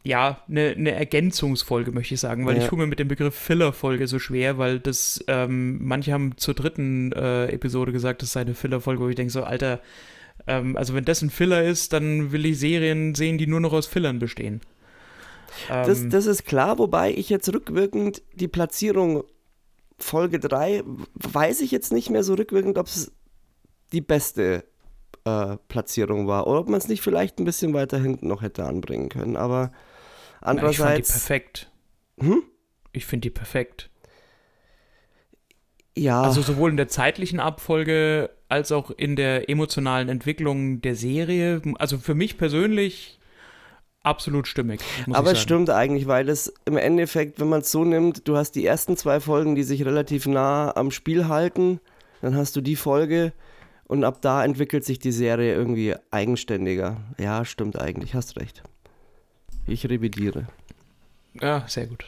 ja, 0.04 0.42
eine, 0.48 0.70
eine 0.70 0.92
Ergänzungsfolge, 0.92 1.92
möchte 1.92 2.14
ich 2.14 2.20
sagen, 2.20 2.46
weil 2.46 2.56
ja. 2.58 2.64
ich 2.64 2.70
tue 2.70 2.78
mir 2.78 2.88
mit 2.88 3.00
dem 3.00 3.10
Begriff 3.10 3.36
Filler-Folge 3.36 4.08
so 4.08 4.18
schwer, 4.18 4.58
weil 4.58 4.80
das, 4.80 5.24
ähm, 5.28 5.86
manche 5.86 6.14
haben 6.14 6.38
zur 6.38 6.54
dritten 6.54 7.12
äh, 7.12 7.48
Episode 7.48 7.92
gesagt, 7.92 8.22
das 8.22 8.32
sei 8.32 8.42
eine 8.42 8.56
Filler-Folge, 8.56 9.04
wo 9.04 9.10
ich 9.10 9.16
denke 9.16 9.32
so, 9.32 9.44
Alter, 9.44 9.82
ähm, 10.48 10.78
also 10.78 10.94
wenn 10.94 11.04
das 11.04 11.22
ein 11.22 11.30
Filler 11.30 11.64
ist, 11.64 11.92
dann 11.92 12.32
will 12.32 12.46
ich 12.46 12.60
Serien 12.60 13.14
sehen, 13.14 13.38
die 13.38 13.48
nur 13.48 13.60
noch 13.60 13.74
aus 13.74 13.88
Fillern 13.88 14.20
bestehen. 14.20 14.62
das, 15.68 16.02
ähm, 16.02 16.10
das 16.10 16.26
ist 16.28 16.46
klar, 16.46 16.78
wobei 16.80 17.12
ich 17.12 17.30
jetzt 17.30 17.54
rückwirkend 17.54 18.22
die 18.34 18.48
Platzierung 18.48 19.24
Folge 19.98 20.40
3, 20.40 20.84
weiß 21.14 21.60
ich 21.60 21.72
jetzt 21.72 21.92
nicht 21.92 22.10
mehr 22.10 22.24
so 22.24 22.36
rückwirkend, 22.36 22.78
ob 22.78 22.88
es 22.88 23.12
die 23.92 24.02
beste 24.02 24.64
äh, 25.26 25.58
Platzierung 25.68 26.28
war 26.28 26.48
oder 26.48 26.60
ob 26.60 26.70
man 26.70 26.78
es 26.78 26.88
nicht 26.88 27.02
vielleicht 27.02 27.40
ein 27.40 27.46
bisschen 27.46 27.74
weiter 27.74 28.00
hinten 28.00 28.28
noch 28.28 28.42
hätte 28.42 28.64
anbringen 28.64 29.10
können, 29.10 29.36
aber 29.36 29.72
Andererseits. 30.42 30.80
Na, 30.80 30.96
ich 30.96 30.96
finde 30.96 31.02
die 31.02 31.12
perfekt. 31.12 31.72
Hm? 32.20 32.44
Ich 32.92 33.06
finde 33.06 33.22
die 33.22 33.30
perfekt. 33.30 33.90
Ja. 35.98 36.22
Also 36.22 36.42
sowohl 36.42 36.72
in 36.72 36.78
der 36.78 36.88
zeitlichen 36.88 37.40
Abfolge 37.40 38.30
als 38.48 38.72
auch 38.72 38.90
in 38.92 39.16
der 39.16 39.50
emotionalen 39.50 40.10
Entwicklung 40.10 40.82
der 40.82 40.96
Serie. 40.96 41.62
Also 41.78 41.98
für 41.98 42.16
mich 42.16 42.38
persönlich 42.38 43.20
absolut 44.02 44.48
stimmig. 44.48 44.82
muss 45.06 45.18
Aber 45.18 45.32
es 45.32 45.42
stimmt 45.42 45.70
eigentlich, 45.70 46.08
weil 46.08 46.30
es 46.30 46.54
im 46.66 46.78
Endeffekt, 46.78 47.40
wenn 47.40 47.50
man 47.50 47.62
es 47.62 47.72
so 47.72 47.84
nimmt, 47.84 48.28
du 48.28 48.38
hast 48.38 48.52
die 48.54 48.66
ersten 48.66 48.98
zwei 48.98 49.20
Folgen, 49.20 49.56
die 49.56 49.64
sich 49.64 49.86
relativ 49.86 50.26
nah 50.26 50.76
am 50.76 50.92
Spiel 50.92 51.28
halten, 51.28 51.80
dann 52.22 52.36
hast 52.36 52.56
du 52.56 52.62
die 52.62 52.76
Folge 52.76 53.34
und 53.86 54.04
ab 54.04 54.22
da 54.22 54.44
entwickelt 54.44 54.86
sich 54.86 55.00
die 55.00 55.12
Serie 55.12 55.54
irgendwie 55.54 55.96
eigenständiger. 56.12 56.98
Ja, 57.18 57.44
stimmt 57.44 57.80
eigentlich, 57.80 58.16
hast 58.16 58.40
recht. 58.40 58.64
Ich 59.68 59.88
revidiere. 59.88 60.48
Ja, 61.40 61.64
sehr 61.68 61.86
gut. 61.88 62.06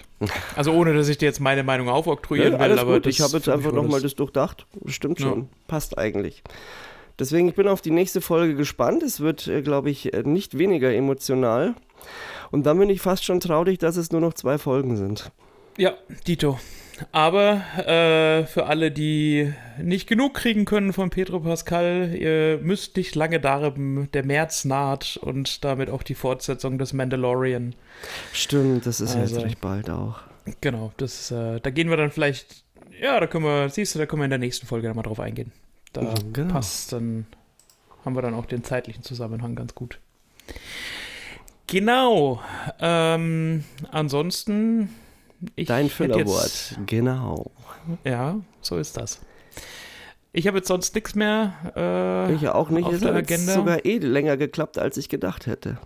Also 0.56 0.72
ohne, 0.74 0.94
dass 0.94 1.08
ich 1.08 1.18
dir 1.18 1.26
jetzt 1.26 1.40
meine 1.40 1.64
Meinung 1.64 1.90
aufoktroyieren 1.90 2.54
Ja, 2.54 2.60
will, 2.60 2.80
aber 2.80 2.96
gut, 2.96 3.06
ich 3.08 3.22
habe 3.22 3.34
jetzt 3.38 3.48
einfach 3.50 3.72
nochmal 3.72 4.02
das- 4.02 4.16
durchdacht. 4.16 4.66
Stimmt 4.88 5.20
Ja. 5.20 5.28
schon. 5.30 5.50
Passt 5.68 5.98
eigentlich. 5.98 6.44
Deswegen, 7.20 7.48
ich 7.48 7.56
bin 7.56 7.68
auf 7.68 7.82
die 7.82 7.92
nächste 7.92 8.20
Folge 8.20 8.56
gespannt. 8.56 9.04
Es 9.04 9.20
wird, 9.20 9.48
äh, 9.48 9.62
glaube 9.62 9.90
ich, 9.92 10.12
äh, 10.14 10.24
nicht 10.24 10.58
weniger 10.58 10.92
emotional. 10.94 11.76
Und 12.50 12.66
dann 12.66 12.80
bin 12.80 12.90
ich 12.90 13.00
fast 13.00 13.24
schon 13.24 13.40
traurig, 13.40 13.78
dass 13.78 13.96
es 13.96 14.12
nur 14.12 14.22
noch 14.22 14.34
zwei 14.34 14.58
Folgen 14.58 14.98
sind. 14.98 15.32
Ja, 15.78 15.94
Dito. 16.28 16.60
Aber 17.12 17.62
äh, 17.78 18.46
für 18.46 18.68
alle, 18.68 18.92
die 18.92 19.52
nicht 19.82 20.08
genug 20.08 20.36
kriegen 20.36 20.66
können 20.66 20.94
von 20.94 21.10
Pedro 21.10 21.40
Pascal, 21.40 22.14
ihr 22.14 22.60
müsst 22.62 22.96
nicht 22.96 23.16
lange 23.16 23.40
darben. 23.40 24.08
Der 24.14 24.24
März 24.24 24.66
naht 24.66 25.18
und 25.18 25.64
damit 25.64 25.90
auch 25.90 26.04
die 26.04 26.14
Fortsetzung 26.14 26.78
des 26.78 26.94
Mandalorian. 26.94 27.74
Stimmt, 28.34 28.86
das 28.86 29.02
ist 29.02 29.16
ja 29.16 29.22
Also. 29.22 29.38
jetzt 29.38 29.46
recht 29.46 29.62
bald 29.62 29.90
auch. 29.90 30.20
Genau, 30.62 30.92
das, 30.98 31.32
äh, 31.32 31.60
da 31.60 31.70
gehen 31.72 31.90
wir 31.90 31.98
dann 31.98 32.12
vielleicht, 32.12 32.64
ja, 33.02 33.20
da 33.20 33.26
können 33.26 33.46
wir, 33.46 33.70
siehst 33.70 33.96
du, 33.96 34.00
da 34.00 34.06
können 34.06 34.22
wir 34.22 34.26
in 34.26 34.32
der 34.32 34.40
nächsten 34.40 34.68
Folge 34.68 34.88
nochmal 34.88 35.04
drauf 35.04 35.20
eingehen. 35.20 35.52
Da 35.94 36.02
Ja, 36.04 36.14
genau. 36.34 36.54
passt, 36.54 36.94
dann 36.94 37.26
haben 38.06 38.16
wir 38.16 38.22
dann 38.22 38.34
auch 38.36 38.46
den 38.46 38.64
zeitlichen 38.64 39.04
Zusammenhang 39.04 39.56
ganz 39.56 39.74
gut. 39.74 40.00
Genau. 41.68 42.42
Ähm, 42.80 43.64
ansonsten, 43.92 44.90
ich 45.56 45.68
Dein 45.68 45.90
Füllerwort. 45.90 46.78
Genau. 46.86 47.52
Ja, 48.04 48.40
so 48.62 48.78
ist 48.78 48.98
das. 48.98 49.20
Ich 50.34 50.48
habe 50.48 50.58
jetzt 50.58 50.68
sonst 50.68 50.96
nichts 50.96 51.14
mehr. 51.16 51.54
Äh, 51.76 52.34
Ich 52.36 52.48
auch 52.50 52.70
nicht. 52.70 52.86
auf 52.86 52.94
Es 52.94 53.00
der 53.02 53.10
hat 53.14 53.18
Agenda. 53.18 53.54
sogar 53.54 53.86
eh 53.86 53.98
länger 53.98 54.38
geklappt, 54.38 54.78
als 54.78 54.98
ich 54.98 55.10
gedacht 55.10 55.46
hätte. 55.48 55.78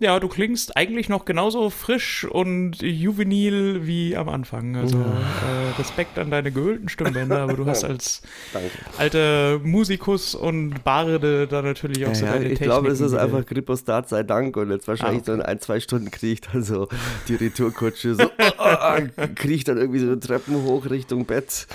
Ja, 0.00 0.18
du 0.18 0.28
klingst 0.28 0.76
eigentlich 0.76 1.10
noch 1.10 1.26
genauso 1.26 1.68
frisch 1.68 2.24
und 2.24 2.80
juvenil 2.80 3.86
wie 3.86 4.16
am 4.16 4.30
Anfang. 4.30 4.74
Also 4.74 4.96
äh, 4.98 5.78
Respekt 5.78 6.18
an 6.18 6.30
deine 6.30 6.50
gehöhlten 6.50 6.88
Stimmbänder, 6.88 7.40
aber 7.42 7.52
du 7.52 7.66
hast 7.66 7.84
als 7.84 8.22
Danke. 8.52 8.70
alter 8.96 9.58
Musikus 9.62 10.34
und 10.34 10.82
Barde 10.84 11.46
da 11.46 11.60
natürlich 11.60 12.04
auch 12.06 12.08
Ja, 12.08 12.14
so 12.14 12.24
ja, 12.24 12.32
deine 12.32 12.48
ich 12.48 12.60
glaube, 12.60 12.88
es 12.88 13.00
ist 13.00 13.12
einfach 13.14 13.44
Grippostat 13.44 14.08
sei 14.08 14.22
Dank 14.22 14.56
und 14.56 14.70
jetzt 14.70 14.88
wahrscheinlich 14.88 15.22
Ah, 15.22 15.26
so 15.26 15.32
in 15.34 15.42
ein, 15.42 15.60
zwei 15.60 15.80
Stunden 15.80 16.10
kriegt 16.10 16.48
dann 16.52 16.62
so 16.62 16.88
die 17.28 17.34
Retourkutsche 17.34 18.14
so, 18.14 18.30
kriecht 19.34 19.68
dann 19.68 19.76
irgendwie 19.76 20.00
so 20.00 20.16
Treppen 20.16 20.62
hoch 20.64 20.88
Richtung 20.88 21.26
Bett. 21.26 21.66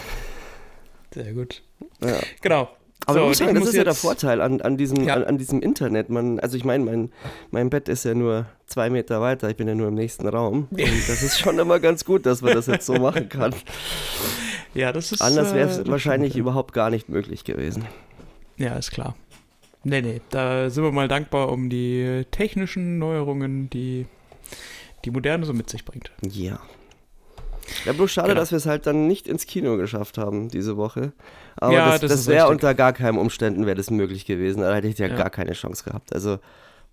Sehr 1.13 1.33
gut. 1.33 1.61
Ja. 2.03 2.19
Genau. 2.41 2.69
Aber 3.07 3.19
So, 3.19 3.21
ich 3.23 3.27
muss 3.27 3.37
sagen, 3.37 3.53
das 3.53 3.59
muss 3.61 3.69
ist 3.69 3.75
ja 3.75 3.83
der 3.83 3.93
Vorteil 3.93 4.41
an, 4.41 4.61
an, 4.61 4.77
diesem, 4.77 5.03
Ja. 5.03 5.13
an, 5.15 5.23
an 5.25 5.37
diesem 5.37 5.61
Internet. 5.61 6.09
Man, 6.09 6.39
also 6.39 6.57
ich 6.57 6.63
meine, 6.63 6.83
mein, 6.85 7.11
mein 7.51 7.69
Bett 7.69 7.87
ist 7.87 8.03
ja 8.05 8.15
nur 8.15 8.47
zwei 8.65 8.89
Meter 8.89 9.21
weiter, 9.21 9.49
ich 9.49 9.57
bin 9.57 9.67
ja 9.67 9.75
nur 9.75 9.89
im 9.89 9.93
nächsten 9.93 10.27
Raum. 10.27 10.67
Und 10.71 10.79
das 10.79 11.21
ist 11.21 11.37
schon 11.39 11.59
immer 11.59 11.79
ganz 11.79 12.03
gut, 12.05 12.25
dass 12.25 12.41
man 12.41 12.53
das 12.53 12.65
jetzt 12.67 12.85
so 12.85 12.93
machen 12.93 13.29
kann. 13.29 13.53
Ja, 14.73 14.91
das 14.91 15.13
ist. 15.13 15.21
Anders 15.21 15.53
wäre 15.53 15.69
äh, 15.69 15.71
es 15.71 15.77
das 15.77 15.87
wahrscheinlich 15.87 16.31
stimmt, 16.33 16.41
überhaupt 16.41 16.73
gar 16.73 16.89
nicht 16.89 17.07
möglich 17.07 17.45
gewesen. 17.45 17.85
ja. 18.57 18.65
ja, 18.67 18.75
ist 18.75 18.91
klar. 18.91 19.15
Nee, 19.85 20.01
nee, 20.01 20.19
da 20.31 20.69
sind 20.69 20.83
wir 20.83 20.91
mal 20.91 21.07
dankbar 21.07 21.49
um 21.49 21.69
die 21.69 22.25
technischen 22.31 22.99
Neuerungen, 22.99 23.69
die 23.69 24.05
die 25.05 25.11
Moderne 25.11 25.45
so 25.45 25.53
mit 25.53 25.69
sich 25.69 25.85
bringt. 25.85 26.11
Ja. 26.29 26.59
Ja, 27.85 27.93
bloß 27.93 28.11
schade, 28.11 28.29
Genau. 28.29 28.39
dass 28.41 28.51
wir 28.51 28.57
es 28.57 28.65
halt 28.65 28.85
dann 28.87 29.07
nicht 29.07 29.27
ins 29.27 29.45
Kino 29.45 29.77
geschafft 29.77 30.17
haben 30.17 30.49
diese 30.49 30.77
Woche. 30.77 31.13
Aber 31.57 31.73
Ja, 31.73 31.91
das, 31.91 32.01
das 32.01 32.11
das, 32.11 32.27
wäre 32.27 32.47
unter 32.49 32.73
gar 32.73 32.93
keinen 32.93 33.17
Umständen 33.17 33.65
wäre 33.65 33.75
das 33.75 33.89
möglich 33.91 34.25
gewesen. 34.25 34.61
Da 34.61 34.73
hätte 34.75 34.87
ich 34.87 34.97
ja, 34.97 35.07
Ja. 35.07 35.15
gar 35.15 35.29
keine 35.29 35.53
Chance 35.53 35.83
gehabt. 35.83 36.13
Also, 36.13 36.39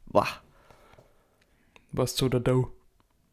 boah. 0.07 0.27
Was 1.93 2.15
zu 2.15 2.29
der 2.29 2.41
Do. 2.41 2.71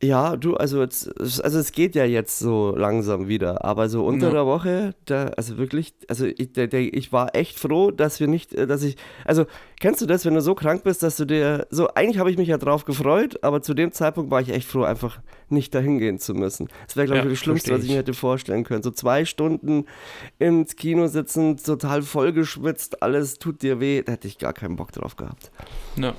Ja, 0.01 0.37
du, 0.37 0.55
also 0.55 0.81
jetzt, 0.81 1.09
also 1.19 1.59
es 1.59 1.73
geht 1.73 1.93
ja 1.93 2.05
jetzt 2.05 2.39
so 2.39 2.73
langsam 2.73 3.27
wieder, 3.27 3.65
aber 3.65 3.89
so 3.89 4.05
unter 4.05 4.27
Ja. 4.27 4.33
der 4.33 4.45
Woche, 4.45 4.95
da, 5.03 5.25
also 5.35 5.57
wirklich, 5.57 5.93
also 6.07 6.25
ich, 6.25 6.53
der, 6.53 6.67
der, 6.67 6.79
ich 6.93 7.11
war 7.11 7.35
echt 7.35 7.59
froh, 7.59 7.91
dass 7.91 8.21
wir 8.21 8.27
nicht, 8.27 8.53
äh, 8.53 8.65
dass 8.65 8.81
ich, 8.83 8.95
also 9.25 9.45
kennst 9.81 9.99
du 10.01 10.05
das, 10.05 10.23
wenn 10.23 10.35
du 10.35 10.41
so 10.41 10.55
krank 10.55 10.85
bist, 10.85 11.03
dass 11.03 11.17
du 11.17 11.25
dir, 11.25 11.67
so 11.69 11.89
eigentlich 11.95 12.17
habe 12.17 12.31
ich 12.31 12.37
mich 12.37 12.47
ja 12.47 12.57
drauf 12.57 12.85
gefreut, 12.85 13.43
aber 13.43 13.61
zu 13.61 13.73
dem 13.73 13.91
Zeitpunkt 13.91 14.31
war 14.31 14.39
ich 14.39 14.47
echt 14.51 14.69
froh, 14.69 14.83
einfach 14.83 15.19
nicht 15.49 15.75
dahin 15.75 15.99
gehen 15.99 16.17
zu 16.17 16.33
müssen. 16.33 16.69
Das 16.87 16.95
wäre, 16.95 17.07
glaube 17.07 17.19
ich, 17.19 17.23
Ja, 17.25 17.29
das 17.31 17.39
Schlimmste, 17.39 17.71
was 17.73 17.79
ich 17.79 17.85
ich. 17.87 17.91
mir 17.91 17.97
hätte 17.97 18.13
vorstellen 18.13 18.63
können. 18.63 18.83
So 18.83 18.91
zwei 18.91 19.25
Stunden 19.25 19.85
ins 20.37 20.77
Kino 20.77 21.07
sitzen, 21.07 21.57
total 21.57 22.03
vollgeschwitzt, 22.03 23.03
alles 23.03 23.37
tut 23.37 23.61
dir 23.63 23.81
weh, 23.81 24.01
da 24.01 24.13
hätte 24.13 24.29
ich 24.29 24.37
gar 24.37 24.53
keinen 24.53 24.77
Bock 24.77 24.93
drauf 24.93 25.17
gehabt. 25.17 25.51
Ja. 25.97 26.13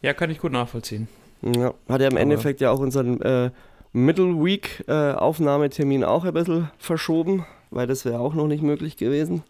Ja, 0.00 0.14
kann 0.14 0.30
ich 0.30 0.38
gut 0.38 0.52
nachvollziehen. 0.52 1.08
Ja, 1.42 1.74
hat 1.88 2.00
ja 2.00 2.06
im 2.08 2.14
Aber- 2.14 2.20
Endeffekt 2.20 2.60
ja 2.60 2.70
auch 2.70 2.78
unseren 2.80 3.20
äh, 3.22 3.50
Middle 3.92 4.42
Week 4.44 4.84
äh, 4.88 5.12
Aufnahmetermin 5.12 6.04
auch 6.04 6.24
ein 6.24 6.34
bisschen 6.34 6.70
verschoben, 6.78 7.46
weil 7.70 7.86
das 7.86 8.04
wäre 8.04 8.18
auch 8.20 8.34
noch 8.34 8.46
nicht 8.46 8.62
möglich 8.62 8.96
gewesen. 8.96 9.42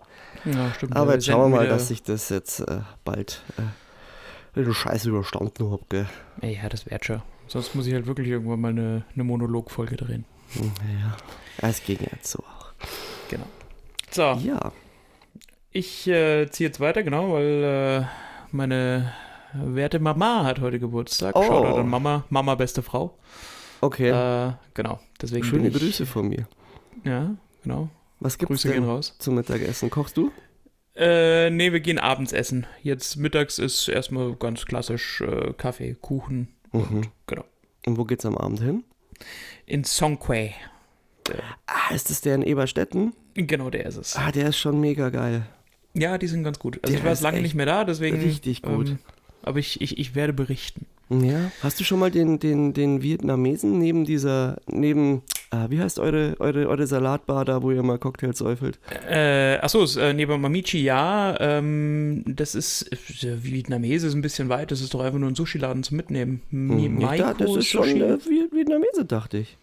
Ja, 0.45 0.73
stimmt. 0.75 0.95
Aber 0.97 1.15
jetzt 1.15 1.27
schauen 1.27 1.51
wir 1.51 1.57
mal, 1.59 1.69
dass 1.69 1.91
ich 1.91 2.03
das 2.03 2.29
jetzt 2.29 2.61
äh, 2.61 2.81
bald 3.05 3.43
äh, 3.59 4.61
den 4.61 4.73
Scheiß 4.73 5.05
überstanden 5.07 5.71
habe, 5.71 5.83
gell. 5.89 6.07
Ja, 6.43 6.69
das 6.69 6.89
wird 6.91 7.05
schon. 7.05 7.23
Sonst 7.49 7.75
muss 7.75 7.87
ich 7.87 7.95
halt 7.95 8.07
wirklich 8.07 8.29
irgendwann 8.29 8.61
mal 8.61 8.69
eine, 8.69 9.05
eine 9.15 9.25
Monologfolge 9.25 9.97
drehen. 9.97 10.25
Hm, 10.53 10.73
Ja, 11.03 11.17
ja, 11.63 11.69
es 11.69 11.83
ging 11.85 11.99
jetzt 12.13 12.31
so 12.31 12.41
auch. 12.41 12.73
Genau. 13.29 13.47
So, 14.11 14.23
Ja, 14.45 14.73
ich 15.73 16.07
äh, 16.09 16.49
ziehe 16.51 16.69
jetzt 16.69 16.81
weiter, 16.81 17.03
genau, 17.03 17.33
weil 17.35 17.63
äh, 17.65 18.07
meine 18.53 19.13
werte 19.65 19.99
Mama 19.99 20.45
hat 20.45 20.61
heute 20.61 20.79
Geburtstag. 20.79 21.35
Oh. 21.37 21.43
Shoutout 21.43 21.81
an 21.81 21.89
Mama, 21.89 22.25
Mama 22.31 22.55
beste 22.55 22.83
Frau. 22.83 23.19
okay. 23.81 24.11
Äh, 24.11 24.53
genau, 24.75 25.01
deswegen 25.21 25.45
Schöne 25.45 25.69
ich, 25.69 25.75
Grüße 25.75 26.07
von 26.07 26.29
mir. 26.29 26.47
Ja, 27.05 27.35
genau. 27.63 27.89
Was 28.21 28.39
gibt's 28.39 28.49
Grüße 28.63 28.69
gehen 28.69 28.83
denn 28.83 28.91
raus. 28.91 29.15
zum 29.19 29.35
Mittagessen? 29.35 29.91
Kochst 29.91 30.17
du? 30.17 30.33
Äh, 30.95 31.51
nee, 31.51 31.73
wir 31.73 31.81
gehen 31.81 31.99
abends 31.99 32.33
essen. 32.33 32.67
Jetzt 32.83 33.17
mittags 33.17 33.59
ist 33.59 33.89
erstmal 33.89 34.35
ganz 34.37 34.65
klassisch 34.65 35.21
äh, 35.21 35.53
Kaffee, 35.53 35.95
Kuchen. 36.01 36.49
Mhm. 36.73 37.03
Genau. 37.27 37.45
Und 37.87 37.99
wo 37.99 38.05
geht's 38.05 38.25
am 38.25 38.39
Abend 38.39 38.61
hin? 38.61 38.85
In 39.67 39.85
Songquay. 39.85 40.55
Ah, 41.67 41.95
ist 41.95 42.09
das 42.11 42.21
der 42.21 42.37
in 42.37 42.43
Eberstetten? 42.43 43.13
Genau, 43.35 43.69
der 43.69 43.85
ist 43.87 43.97
es. 43.97 44.17
Ah, 44.17 44.31
der 44.33 44.49
ist 44.49 44.59
schon 44.59 44.81
mega 44.81 45.11
geil. 45.11 45.47
Ja, 45.93 46.19
die 46.19 46.27
sind 46.29 46.45
ganz 46.45 46.59
gut. 46.59 46.79
Also 46.83 46.93
Der 46.93 46.99
ich 46.99 47.05
war 47.05 47.23
lange 47.23 47.43
nicht 47.43 47.55
mehr 47.55 47.67
da, 47.67 47.85
deswegen. 47.85 48.19
richtig 48.21 48.63
gut. 48.63 48.89
Ähm, 48.91 48.99
aber 49.47 49.59
ich, 49.59 49.81
ich, 49.81 49.99
ich 49.99 50.15
werde 50.15 50.33
berichten. 50.33 50.87
Ja. 51.09 51.53
Hast 51.63 51.79
du 51.79 51.85
schon 51.85 52.01
mal 52.01 52.11
den, 52.11 52.41
den, 52.41 52.73
den 52.73 53.01
Vietnamesen 53.01 53.79
neben 53.79 54.05
dieser, 54.05 54.57
neben, 54.67 55.23
ah, 55.51 55.67
wie 55.71 55.81
heißt 55.81 56.01
eure, 56.01 56.35
eure, 56.41 56.67
eure 56.69 56.87
Salatbar 56.89 57.45
da, 57.45 57.63
wo 57.63 57.71
ihr 57.71 57.85
mal 57.85 57.97
Cocktails 57.99 58.39
säufelt? 58.39 58.81
Äh, 59.09 59.59
achso, 59.59 59.85
ist, 59.85 59.97
äh, 59.97 60.13
neben 60.13 60.41
Mamichi, 60.41 60.83
ja. 60.83 61.37
Ähm, 61.39 62.25
das 62.27 62.57
ist, 62.57 62.91
äh, 63.23 63.37
Vietnamese 63.45 64.09
ist 64.09 64.15
ein 64.15 64.23
bisschen 64.23 64.49
weit. 64.49 64.73
Das 64.73 64.81
ist 64.81 64.93
doch 64.95 65.01
einfach 65.01 65.21
nur 65.21 65.29
ein 65.31 65.37
Sushi-Laden 65.37 65.85
zum 65.85 65.97
Mitnehmen. 65.97 66.43
Mi 66.51 66.87
Hm, 66.87 67.01
ich 67.01 67.19
dachte, 67.21 67.45
das 67.45 67.55
ist 67.57 67.67
schon 67.69 67.85
Sushi. 67.85 68.01
äh, 68.01 68.19
Vi- 68.19 68.53
Vietnamese, 68.53 69.05
dachte 69.05 69.39
ich. 69.39 69.57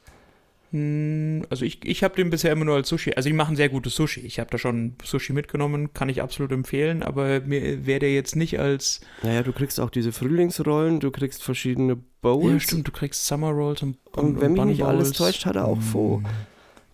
Hm, 0.73 1.45
Also 1.49 1.65
ich, 1.65 1.85
ich 1.85 2.03
habe 2.03 2.15
den 2.15 2.29
bisher 2.31 2.51
immer 2.51 2.65
nur 2.65 2.75
als 2.75 2.89
Sushi. 2.89 3.13
Also 3.13 3.29
die 3.29 3.33
machen 3.33 3.55
sehr 3.55 3.69
gutes 3.69 3.95
Sushi. 3.95 4.21
Ich 4.21 4.39
habe 4.39 4.49
da 4.49 4.57
schon 4.57 4.95
Sushi 5.03 5.31
mitgenommen, 5.31 5.93
kann 5.93 6.09
ich 6.09 6.21
absolut 6.21 6.51
empfehlen, 6.51 7.03
aber 7.03 7.41
mir 7.41 7.85
wäre 7.85 7.99
der 7.99 8.13
jetzt 8.13 8.35
nicht 8.35 8.59
als. 8.59 9.01
Naja, 9.21 9.43
du 9.43 9.53
kriegst 9.53 9.79
auch 9.79 9.91
diese 9.91 10.11
Frühlingsrollen, 10.11 10.99
du 10.99 11.11
kriegst 11.11 11.43
verschiedene 11.43 11.95
Bowls. 12.21 12.51
Ja, 12.53 12.59
stimmt, 12.59 12.87
du 12.87 12.91
kriegst 12.91 13.25
Summer 13.27 13.51
Rolls 13.51 13.83
und 13.83 13.97
Und 14.15 14.41
wenn 14.41 14.53
mich 14.53 14.65
nicht 14.65 14.83
alles 14.83 15.11
täuscht, 15.11 15.45
hat 15.45 15.55
er 15.55 15.65
auch 15.67 15.79
Pho. 15.79 16.21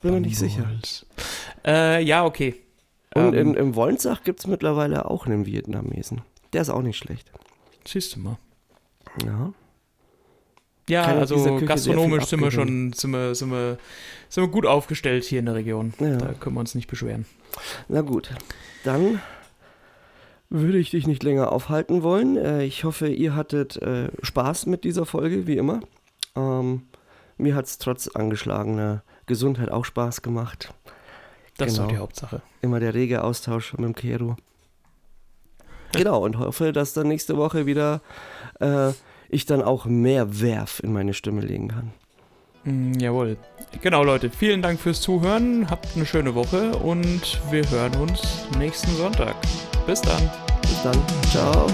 Bin 0.01 0.13
mir 0.13 0.21
nicht 0.21 0.37
sicher. 0.37 0.69
Äh, 1.65 2.03
ja, 2.03 2.25
okay. 2.25 2.55
Und 3.15 3.33
Ähm, 3.33 3.49
in, 3.49 3.53
im 3.55 3.75
Wollensach 3.75 4.23
gibt 4.23 4.39
es 4.41 4.47
mittlerweile 4.47 5.09
auch 5.09 5.25
einen 5.25 5.45
Vietnamesen. 5.45 6.21
Der 6.53 6.61
ist 6.61 6.69
auch 6.69 6.81
nicht 6.81 6.97
schlecht. 6.97 7.31
Siehst 7.87 8.15
du 8.15 8.19
mal. 8.19 8.37
Ja. 9.25 9.53
Ja, 10.89 11.03
dieser 11.07 11.19
also 11.19 11.65
gastronomisch 11.65 12.25
sind 12.25 12.41
wir 12.41 12.51
schon 12.51 12.93
sind 12.93 13.11
wir, 13.11 13.35
sind, 13.35 13.51
wir, 13.51 13.77
sind 14.27 14.43
wir 14.43 14.47
gut 14.49 14.65
aufgestellt 14.65 15.23
hier 15.23 15.39
in 15.39 15.45
der 15.45 15.55
Region. 15.55 15.93
Ja. 15.99 16.17
Da 16.17 16.33
können 16.33 16.55
wir 16.55 16.59
uns 16.61 16.75
nicht 16.75 16.87
beschweren. 16.87 17.25
Na 17.87 18.01
gut, 18.01 18.31
dann 18.83 19.21
würde 20.49 20.77
ich 20.79 20.89
dich 20.89 21.05
nicht 21.05 21.23
länger 21.23 21.51
aufhalten 21.51 22.01
wollen. 22.03 22.37
Äh, 22.37 22.63
ich 22.63 22.83
hoffe, 22.83 23.07
ihr 23.07 23.35
hattet 23.35 23.77
äh, 23.81 24.09
Spaß 24.23 24.65
mit 24.65 24.83
dieser 24.83 25.05
Folge, 25.05 25.45
wie 25.47 25.57
immer. 25.57 25.81
Ähm, 26.35 26.83
mir 27.37 27.55
hat 27.55 27.65
es 27.65 27.77
trotz 27.77 28.07
angeschlagener 28.07 29.03
Gesundheit 29.27 29.71
auch 29.71 29.85
Spaß 29.85 30.21
gemacht. 30.23 30.73
Das 31.57 31.67
ist 31.69 31.73
Genau. 31.75 31.87
doch 31.87 31.93
die 31.93 31.99
Hauptsache. 31.99 32.41
Immer 32.61 32.79
der 32.79 32.93
rege 32.93 33.23
Austausch 33.23 33.73
mit 33.73 33.83
dem 33.85 33.95
Kero. 33.95 34.37
Genau, 35.93 36.23
und 36.23 36.37
hoffe, 36.37 36.71
dass 36.71 36.93
dann 36.93 37.07
nächste 37.07 37.37
Woche 37.37 37.65
wieder 37.65 38.01
äh, 38.59 38.91
ich 39.29 39.45
dann 39.45 39.61
auch 39.61 39.85
mehr 39.85 40.41
Werf 40.41 40.81
in 40.83 40.93
meine 40.93 41.13
Stimme 41.13 41.41
legen 41.41 41.69
kann. 41.69 41.93
Mm, 42.63 42.99
jawohl. 42.99 43.37
Genau, 43.81 44.03
Leute. 44.03 44.29
Vielen 44.29 44.61
Dank 44.61 44.79
fürs 44.79 45.01
Zuhören. 45.01 45.69
Habt 45.69 45.87
eine 45.95 46.05
schöne 46.05 46.35
Woche 46.35 46.75
und 46.77 47.39
wir 47.51 47.69
hören 47.69 47.95
uns 47.95 48.21
nächsten 48.57 48.91
Sonntag. 48.95 49.35
Bis 49.85 50.01
dann. 50.01 50.29
Bis 50.61 50.83
dann. 50.83 50.97
Ciao. 51.31 51.67